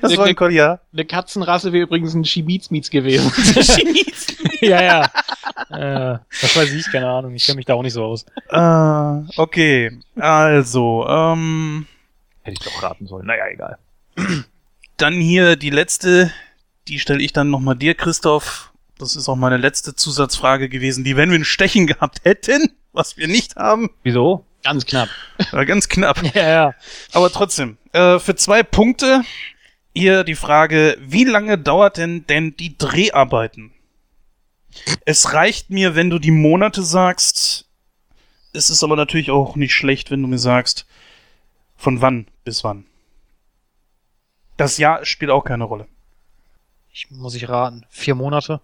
[0.00, 0.80] das war ein Collie, ja.
[0.92, 3.32] eine Katzenrasse wäre übrigens ein Schimitzmiz gewesen.
[4.60, 5.04] ja, ja.
[5.70, 7.34] äh, das weiß ich, keine Ahnung.
[7.34, 8.24] Ich kenne mich da auch nicht so aus.
[8.50, 11.86] äh, okay, also, ähm,
[12.42, 13.26] Hätte ich doch raten sollen.
[13.26, 13.78] Naja, egal.
[14.96, 16.30] dann hier die letzte,
[16.88, 18.72] die stelle ich dann nochmal dir, Christoph.
[18.98, 23.16] Das ist auch meine letzte Zusatzfrage gewesen, die, wenn wir ein Stechen gehabt hätten, was
[23.16, 24.46] wir nicht haben, Wieso?
[24.64, 25.08] Ganz knapp.
[25.52, 26.20] war ganz knapp.
[26.34, 26.74] Ja, ja.
[27.12, 29.22] Aber trotzdem, äh, für zwei Punkte
[29.94, 33.72] hier die Frage, wie lange dauert denn denn die Dreharbeiten?
[35.04, 37.66] Es reicht mir, wenn du die Monate sagst.
[38.52, 40.86] Es ist aber natürlich auch nicht schlecht, wenn du mir sagst,
[41.76, 42.86] von wann bis wann.
[44.56, 45.86] Das Jahr spielt auch keine Rolle.
[46.92, 47.84] Ich muss ich raten.
[47.90, 48.60] Vier Monate?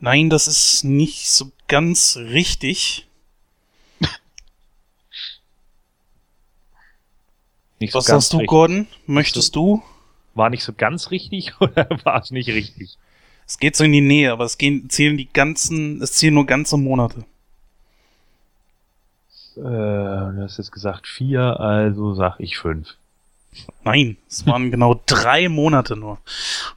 [0.00, 3.06] Nein, das ist nicht so ganz richtig.
[7.82, 8.48] Nicht Was ganz sagst du, richtig.
[8.48, 8.86] Gordon?
[9.06, 9.82] Möchtest du?
[10.34, 12.96] War nicht so ganz richtig oder war es nicht richtig?
[13.44, 16.46] Es geht so in die Nähe, aber es gehen, zählen die ganzen, es zählen nur
[16.46, 17.24] ganze Monate.
[19.56, 22.94] Äh, du hast jetzt gesagt vier, also sag ich fünf.
[23.84, 26.18] Nein, es waren genau drei Monate nur.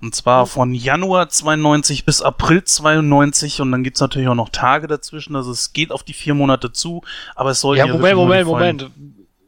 [0.02, 4.88] Und zwar von Januar 92 bis April 92 und dann gibt's natürlich auch noch Tage
[4.88, 5.36] dazwischen.
[5.36, 7.04] Also es geht auf die vier Monate zu,
[7.36, 8.92] aber es soll Ja, Moment, Moment, Moment.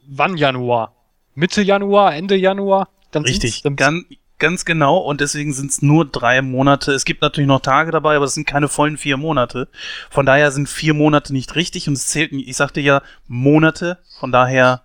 [0.07, 0.93] Wann Januar?
[1.37, 2.89] Mitte Januar, Ende Januar?
[3.11, 4.05] Dann Richtig, sind's- dann ganz,
[4.39, 4.97] ganz genau.
[4.97, 6.91] Und deswegen sind es nur drei Monate.
[6.93, 9.67] Es gibt natürlich noch Tage dabei, aber es sind keine vollen vier Monate.
[10.09, 14.31] Von daher sind vier Monate nicht richtig und es zählt, ich sagte ja Monate, von
[14.31, 14.81] daher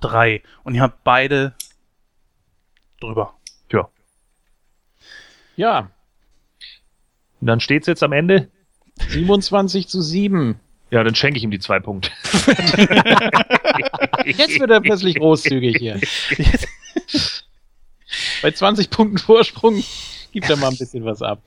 [0.00, 0.42] drei.
[0.64, 1.52] Und ihr habt beide
[3.00, 3.34] drüber.
[5.54, 5.90] Ja,
[7.40, 8.48] Und dann steht's jetzt am Ende.
[9.10, 10.58] 27 zu 7.
[10.92, 12.10] Ja, dann schenke ich ihm die zwei Punkte.
[14.26, 15.98] Jetzt wird er plötzlich großzügig hier.
[18.42, 19.82] Bei 20 Punkten Vorsprung
[20.32, 21.40] gibt er mal ein bisschen was ab.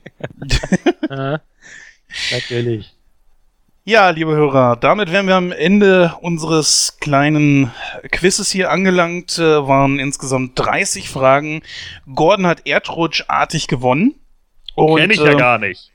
[2.32, 2.92] Natürlich.
[3.84, 7.70] Ja, liebe Hörer, damit wären wir am Ende unseres kleinen
[8.10, 9.38] Quizzes hier angelangt.
[9.38, 11.62] Äh, waren insgesamt 30 Fragen.
[12.12, 14.16] Gordon hat erdrutschartig gewonnen.
[14.74, 15.92] Und, Kenn ich ja äh, gar nicht.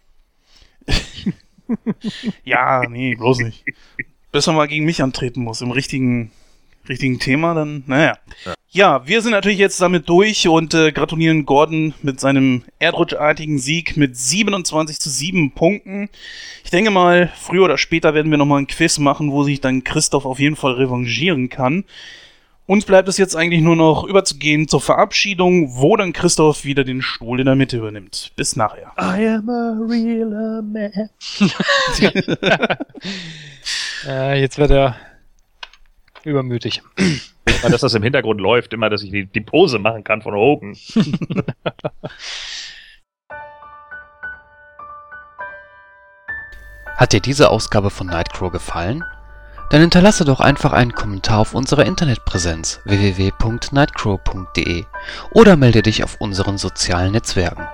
[2.44, 3.64] Ja, nee, bloß nicht.
[4.32, 6.32] Bis man mal gegen mich antreten muss, im richtigen,
[6.88, 8.18] richtigen Thema, dann, naja.
[8.70, 9.06] Ja.
[9.06, 14.16] wir sind natürlich jetzt damit durch und äh, gratulieren Gordon mit seinem erdrutschartigen Sieg mit
[14.16, 16.10] 27 zu 7 Punkten.
[16.64, 19.84] Ich denke mal, früher oder später werden wir nochmal ein Quiz machen, wo sich dann
[19.84, 21.84] Christoph auf jeden Fall revanchieren kann.
[22.68, 27.02] Uns bleibt es jetzt eigentlich nur noch überzugehen zur Verabschiedung, wo dann Christoph wieder den
[27.02, 28.32] Stuhl in der Mitte übernimmt.
[28.36, 28.92] Bis nachher.
[29.00, 31.10] I am a real man.
[34.08, 34.96] äh, jetzt wird er
[36.24, 36.82] übermütig.
[37.64, 40.78] Dass das im Hintergrund läuft, immer, dass ich die, die Pose machen kann von Hogan.
[46.96, 49.04] Hat dir diese Ausgabe von Nightcrow gefallen?
[49.72, 54.84] Dann hinterlasse doch einfach einen Kommentar auf unserer Internetpräsenz www.nightcrow.de
[55.32, 57.66] oder melde dich auf unseren sozialen Netzwerken.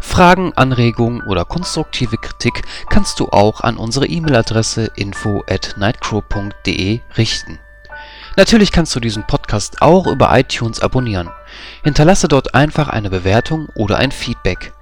[0.00, 7.60] Fragen, Anregungen oder konstruktive Kritik kannst du auch an unsere E-Mail-Adresse info at nightcrow.de richten.
[8.36, 11.30] Natürlich kannst du diesen Podcast auch über iTunes abonnieren.
[11.84, 14.72] Hinterlasse dort einfach eine Bewertung oder ein Feedback.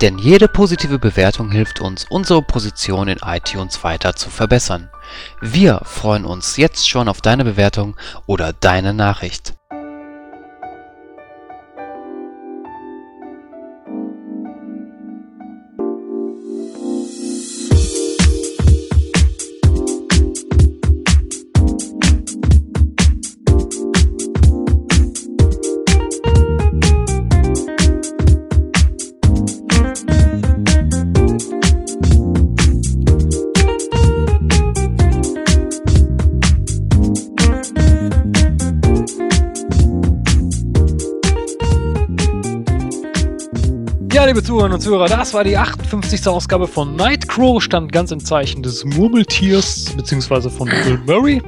[0.00, 4.88] Denn jede positive Bewertung hilft uns, unsere Position in iTunes weiter zu verbessern.
[5.42, 7.96] Wir freuen uns jetzt schon auf deine Bewertung
[8.26, 9.59] oder deine Nachricht.
[44.50, 46.26] Zuhörerinnen und Zuhörer, das war die 58.
[46.26, 51.40] Ausgabe von Nightcrow, stand ganz im Zeichen des Murmeltiers, beziehungsweise von Bill Murray.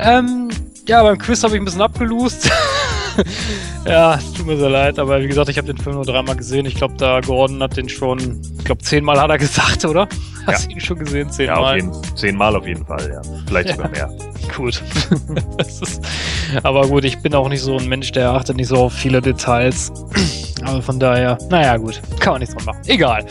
[0.00, 0.48] Ähm,
[0.88, 2.50] ja, beim Quiz habe ich ein bisschen abgelost.
[3.86, 6.34] ja, es tut mir sehr leid, aber wie gesagt, ich habe den Film nur dreimal
[6.34, 6.66] gesehen.
[6.66, 10.08] Ich glaube, da Gordon hat den schon, ich glaube, zehnmal hat er gesagt, oder?
[10.48, 11.28] Hast du ihn schon gesehen?
[11.38, 11.76] Ja, auf Zehnmal?
[11.76, 13.22] jeden, zehnmal auf jeden Fall, ja.
[13.46, 14.10] Vielleicht sogar mehr.
[14.54, 14.82] Gut.
[16.62, 19.20] aber gut, ich bin auch nicht so ein Mensch, der achtet nicht so auf viele
[19.20, 19.92] Details.
[20.64, 22.00] Aber von daher, naja, gut.
[22.18, 22.80] Kann man nichts dran machen.
[22.86, 23.24] Egal.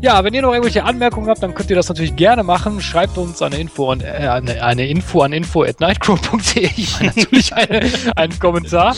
[0.00, 2.80] Ja, wenn ihr noch irgendwelche Anmerkungen habt, dann könnt ihr das natürlich gerne machen.
[2.80, 6.70] Schreibt uns eine Info an, äh, eine, eine Info an info at nightcrow.de.
[6.76, 8.94] Ich meine natürlich eine, einen Kommentar.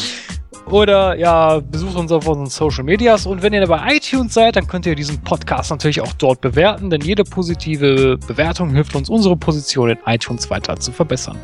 [0.70, 3.26] Oder ja, besucht uns auf unseren Social Medias.
[3.26, 6.90] Und wenn ihr bei iTunes seid, dann könnt ihr diesen Podcast natürlich auch dort bewerten,
[6.90, 11.36] denn jede positive Bewertung hilft uns, unsere Position in iTunes weiter zu verbessern.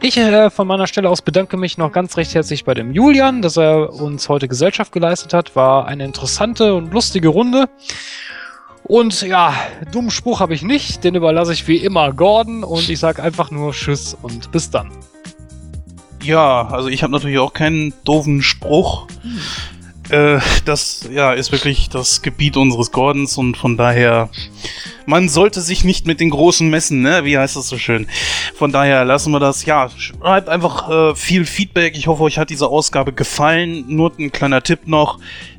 [0.00, 3.42] Ich äh, von meiner Stelle aus bedanke mich noch ganz recht herzlich bei dem Julian,
[3.42, 5.56] dass er uns heute Gesellschaft geleistet hat.
[5.56, 7.66] War eine interessante und lustige Runde.
[8.84, 9.54] Und ja,
[9.92, 13.50] dummen Spruch habe ich nicht, den überlasse ich wie immer Gordon und ich sage einfach
[13.50, 14.90] nur Tschüss und bis dann.
[16.22, 19.06] Ja, also ich habe natürlich auch keinen doofen Spruch.
[20.10, 24.30] Äh, das ja ist wirklich das Gebiet unseres Gordons und von daher
[25.06, 27.24] man sollte sich nicht mit den Großen messen, ne?
[27.24, 28.06] Wie heißt das so schön?
[28.54, 29.64] Von daher lassen wir das.
[29.64, 31.96] Ja, schreibt einfach äh, viel Feedback.
[31.96, 33.84] Ich hoffe, euch hat diese Ausgabe gefallen.
[33.88, 35.18] Nur ein kleiner Tipp noch.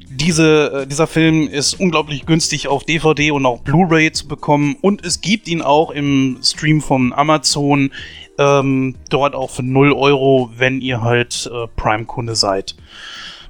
[0.10, 5.06] Diese, äh, dieser Film ist unglaublich günstig auf DVD und auch Blu-ray zu bekommen und
[5.06, 7.92] es gibt ihn auch im Stream von Amazon
[8.40, 12.76] ähm, dort auch für 0 Euro, wenn ihr halt äh, Prime-Kunde seid.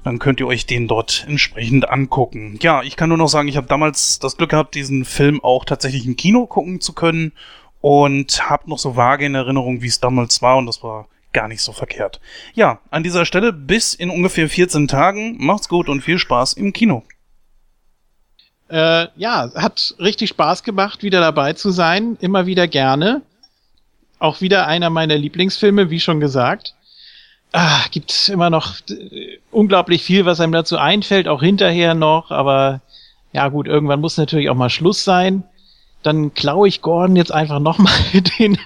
[0.02, 2.58] Dann könnt ihr euch den dort entsprechend angucken.
[2.60, 5.64] Ja, ich kann nur noch sagen, ich habe damals das Glück gehabt, diesen Film auch
[5.64, 7.32] tatsächlich im Kino gucken zu können
[7.80, 11.46] und habe noch so vage in Erinnerung, wie es damals war und das war gar
[11.46, 12.20] nicht so verkehrt.
[12.54, 15.36] Ja, an dieser Stelle bis in ungefähr 14 Tagen.
[15.38, 17.04] Macht's gut und viel Spaß im Kino.
[18.68, 22.16] Äh, ja, hat richtig Spaß gemacht, wieder dabei zu sein.
[22.20, 23.22] Immer wieder gerne.
[24.20, 26.74] Auch wieder einer meiner Lieblingsfilme, wie schon gesagt.
[27.52, 32.80] Ah, gibt immer noch äh, unglaublich viel, was einem dazu einfällt, auch hinterher noch, aber
[33.32, 35.42] ja gut, irgendwann muss natürlich auch mal Schluss sein.
[36.02, 37.92] Dann klaue ich Gordon jetzt einfach nochmal
[38.38, 38.56] den,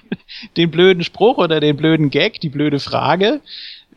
[0.56, 3.40] den blöden Spruch oder den blöden Gag, die blöde Frage.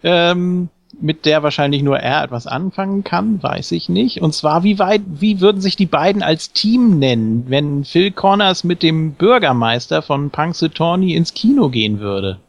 [0.03, 0.69] Ähm,
[0.99, 4.21] mit der wahrscheinlich nur er etwas anfangen kann, weiß ich nicht.
[4.21, 8.63] Und zwar, wie weit, wie würden sich die beiden als Team nennen, wenn Phil Connors
[8.63, 12.39] mit dem Bürgermeister von Punxsutawney ins Kino gehen würde?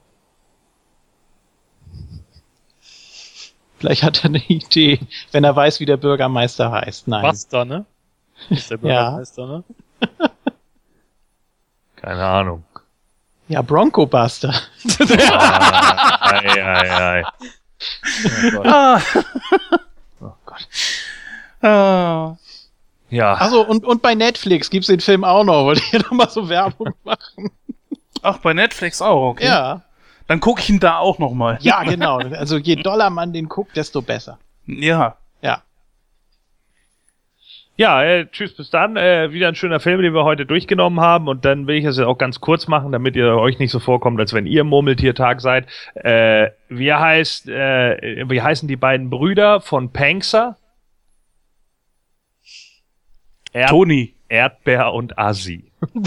[3.79, 4.99] Vielleicht hat er eine Idee,
[5.31, 7.07] wenn er weiß, wie der Bürgermeister heißt.
[7.07, 7.23] Nein.
[7.23, 7.85] Buster, ne?
[8.51, 9.11] Ist der Ja.
[9.11, 9.65] Bürgermeister, ne?
[11.97, 12.65] Keine Ahnung.
[13.49, 14.53] Ja, Bronco Buster.
[14.99, 17.25] ei, ei, ei.
[18.65, 19.01] Ah.
[20.21, 20.69] oh Gott.
[21.63, 22.37] Ah.
[23.11, 23.35] Ja.
[23.35, 25.65] Also und, und bei Netflix gibt's den Film auch noch.
[25.65, 27.51] Wollte ich hier nochmal so Werbung machen?
[28.23, 29.47] Ach, bei Netflix auch, okay.
[29.47, 29.83] Ja.
[30.27, 31.59] Dann gucke ich ihn da auch noch mal.
[31.63, 32.19] Ja, genau.
[32.19, 34.39] Also je doller man den guckt, desto besser.
[34.67, 35.17] Ja.
[37.79, 38.03] Ja.
[38.03, 38.97] Äh, tschüss, bis dann.
[38.97, 41.29] Äh, wieder ein schöner Film, den wir heute durchgenommen haben.
[41.29, 43.79] Und dann will ich es jetzt auch ganz kurz machen, damit ihr euch nicht so
[43.79, 45.69] vorkommt, als wenn ihr Murmeltiertag seid.
[45.95, 50.57] Äh, wie heißt, äh, wie heißen die beiden Brüder von Pankser?
[53.53, 54.15] Erd Toni.
[54.29, 55.71] Erdbeer und Asi.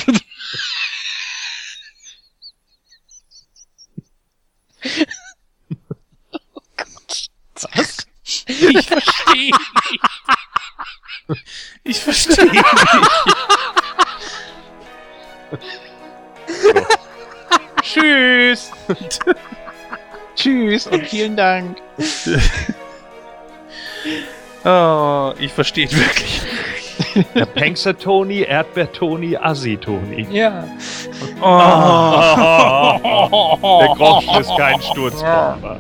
[8.48, 10.02] Ich verstehe nicht.
[11.84, 12.66] Ich verstehe nicht.
[17.82, 18.72] Tschüss!
[20.36, 21.78] Tschüss und vielen Dank.
[24.64, 26.42] Oh, ich verstehe wirklich.
[27.36, 30.28] Der Pankser Toni, Erdbeer Toni, Asi Toni.
[30.32, 30.64] Ja.
[31.42, 33.00] Oh.
[33.82, 35.78] Der Groschen ist kein Sturzbomber.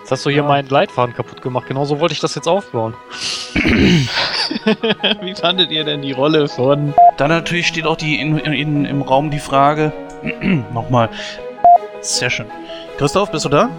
[0.00, 1.66] Jetzt hast du hier meinen Leitfaden kaputt gemacht.
[1.68, 2.94] Genauso wollte ich das jetzt aufbauen.
[3.54, 9.02] Wie fandet ihr denn die Rolle von Dann natürlich steht auch die in, in, im
[9.02, 9.92] Raum die Frage.
[10.74, 11.10] Nochmal.
[12.00, 12.46] Session.
[12.98, 13.70] Christoph, bist du da?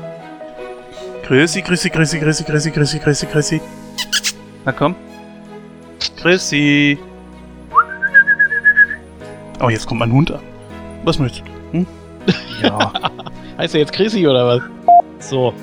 [1.23, 3.61] Chrissy, Chrissy, Chrissy, Chrissy, Chrissy, Chrissy, Chrissy, Chrissy.
[4.63, 4.95] Na komm.
[6.21, 6.97] Chrissy.
[9.61, 10.41] Oh, jetzt kommt mein Hund an.
[11.03, 11.51] Was möchtest du?
[11.77, 11.87] Hm?
[12.61, 12.91] Ja.
[13.57, 14.61] Heißt er jetzt Chrissy oder was?
[15.29, 15.53] So.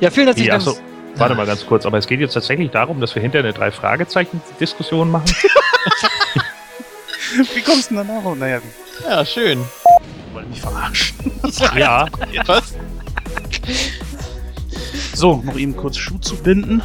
[0.00, 0.62] Ja, vielen herzlichen Ja, Dank.
[0.68, 0.78] so,
[1.16, 5.10] warte mal ganz kurz, aber es geht jetzt tatsächlich darum, dass wir hinter eine Drei-Fragezeichen-Diskussion
[5.10, 5.26] machen?
[7.54, 8.34] Wie kommst du denn danach?
[8.36, 8.60] Naja,
[9.08, 9.64] Ja, schön.
[10.32, 11.16] wollen mich verarschen.
[11.76, 12.06] ja.
[12.46, 12.74] Was?
[15.14, 16.82] So, noch eben kurz Schuh zu binden.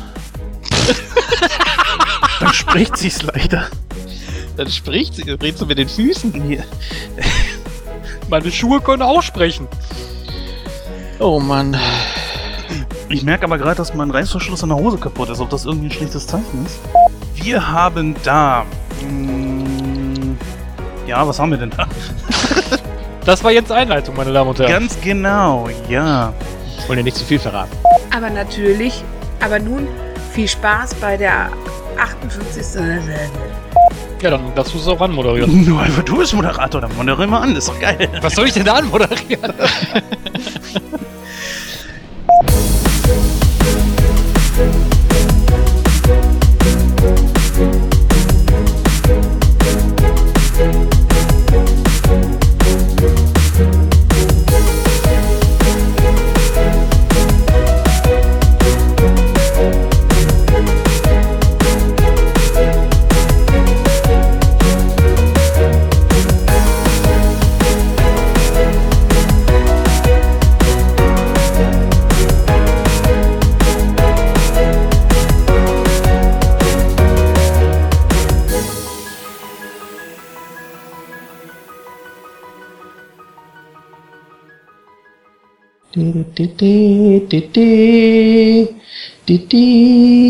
[2.39, 3.67] Dann spricht sich's leichter.
[4.57, 6.33] Dann spricht sie, redst du mit den Füßen?
[6.43, 6.63] Hier.
[8.29, 9.67] Meine Schuhe können auch sprechen.
[11.19, 11.77] Oh Mann.
[13.09, 15.39] Ich merke aber gerade, dass mein Reißverschluss an der Hose kaputt ist.
[15.39, 16.79] Ob das irgendwie ein schlechtes Zeichen ist?
[17.35, 18.65] Wir haben da.
[19.01, 20.35] mm,
[21.05, 21.85] Ja, was haben wir denn da?
[23.25, 24.69] Das war jetzt Einleitung, meine Damen und Herren.
[24.69, 26.33] Ganz genau, ja.
[26.77, 27.71] Ich wollte dir nicht zu viel verraten.
[28.13, 29.01] Aber natürlich,
[29.41, 29.87] aber nun
[30.33, 31.47] viel Spaß bei der
[31.97, 32.81] 58.
[34.23, 35.65] Ja, dann darfst du es auch anmoderieren.
[35.65, 38.07] Nur einfach du bist Moderator, dann moderieren wir an, ist doch geil.
[38.21, 39.53] Was soll ich denn da anmoderieren?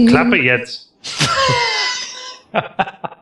[0.08, 0.92] Klappe jetzt.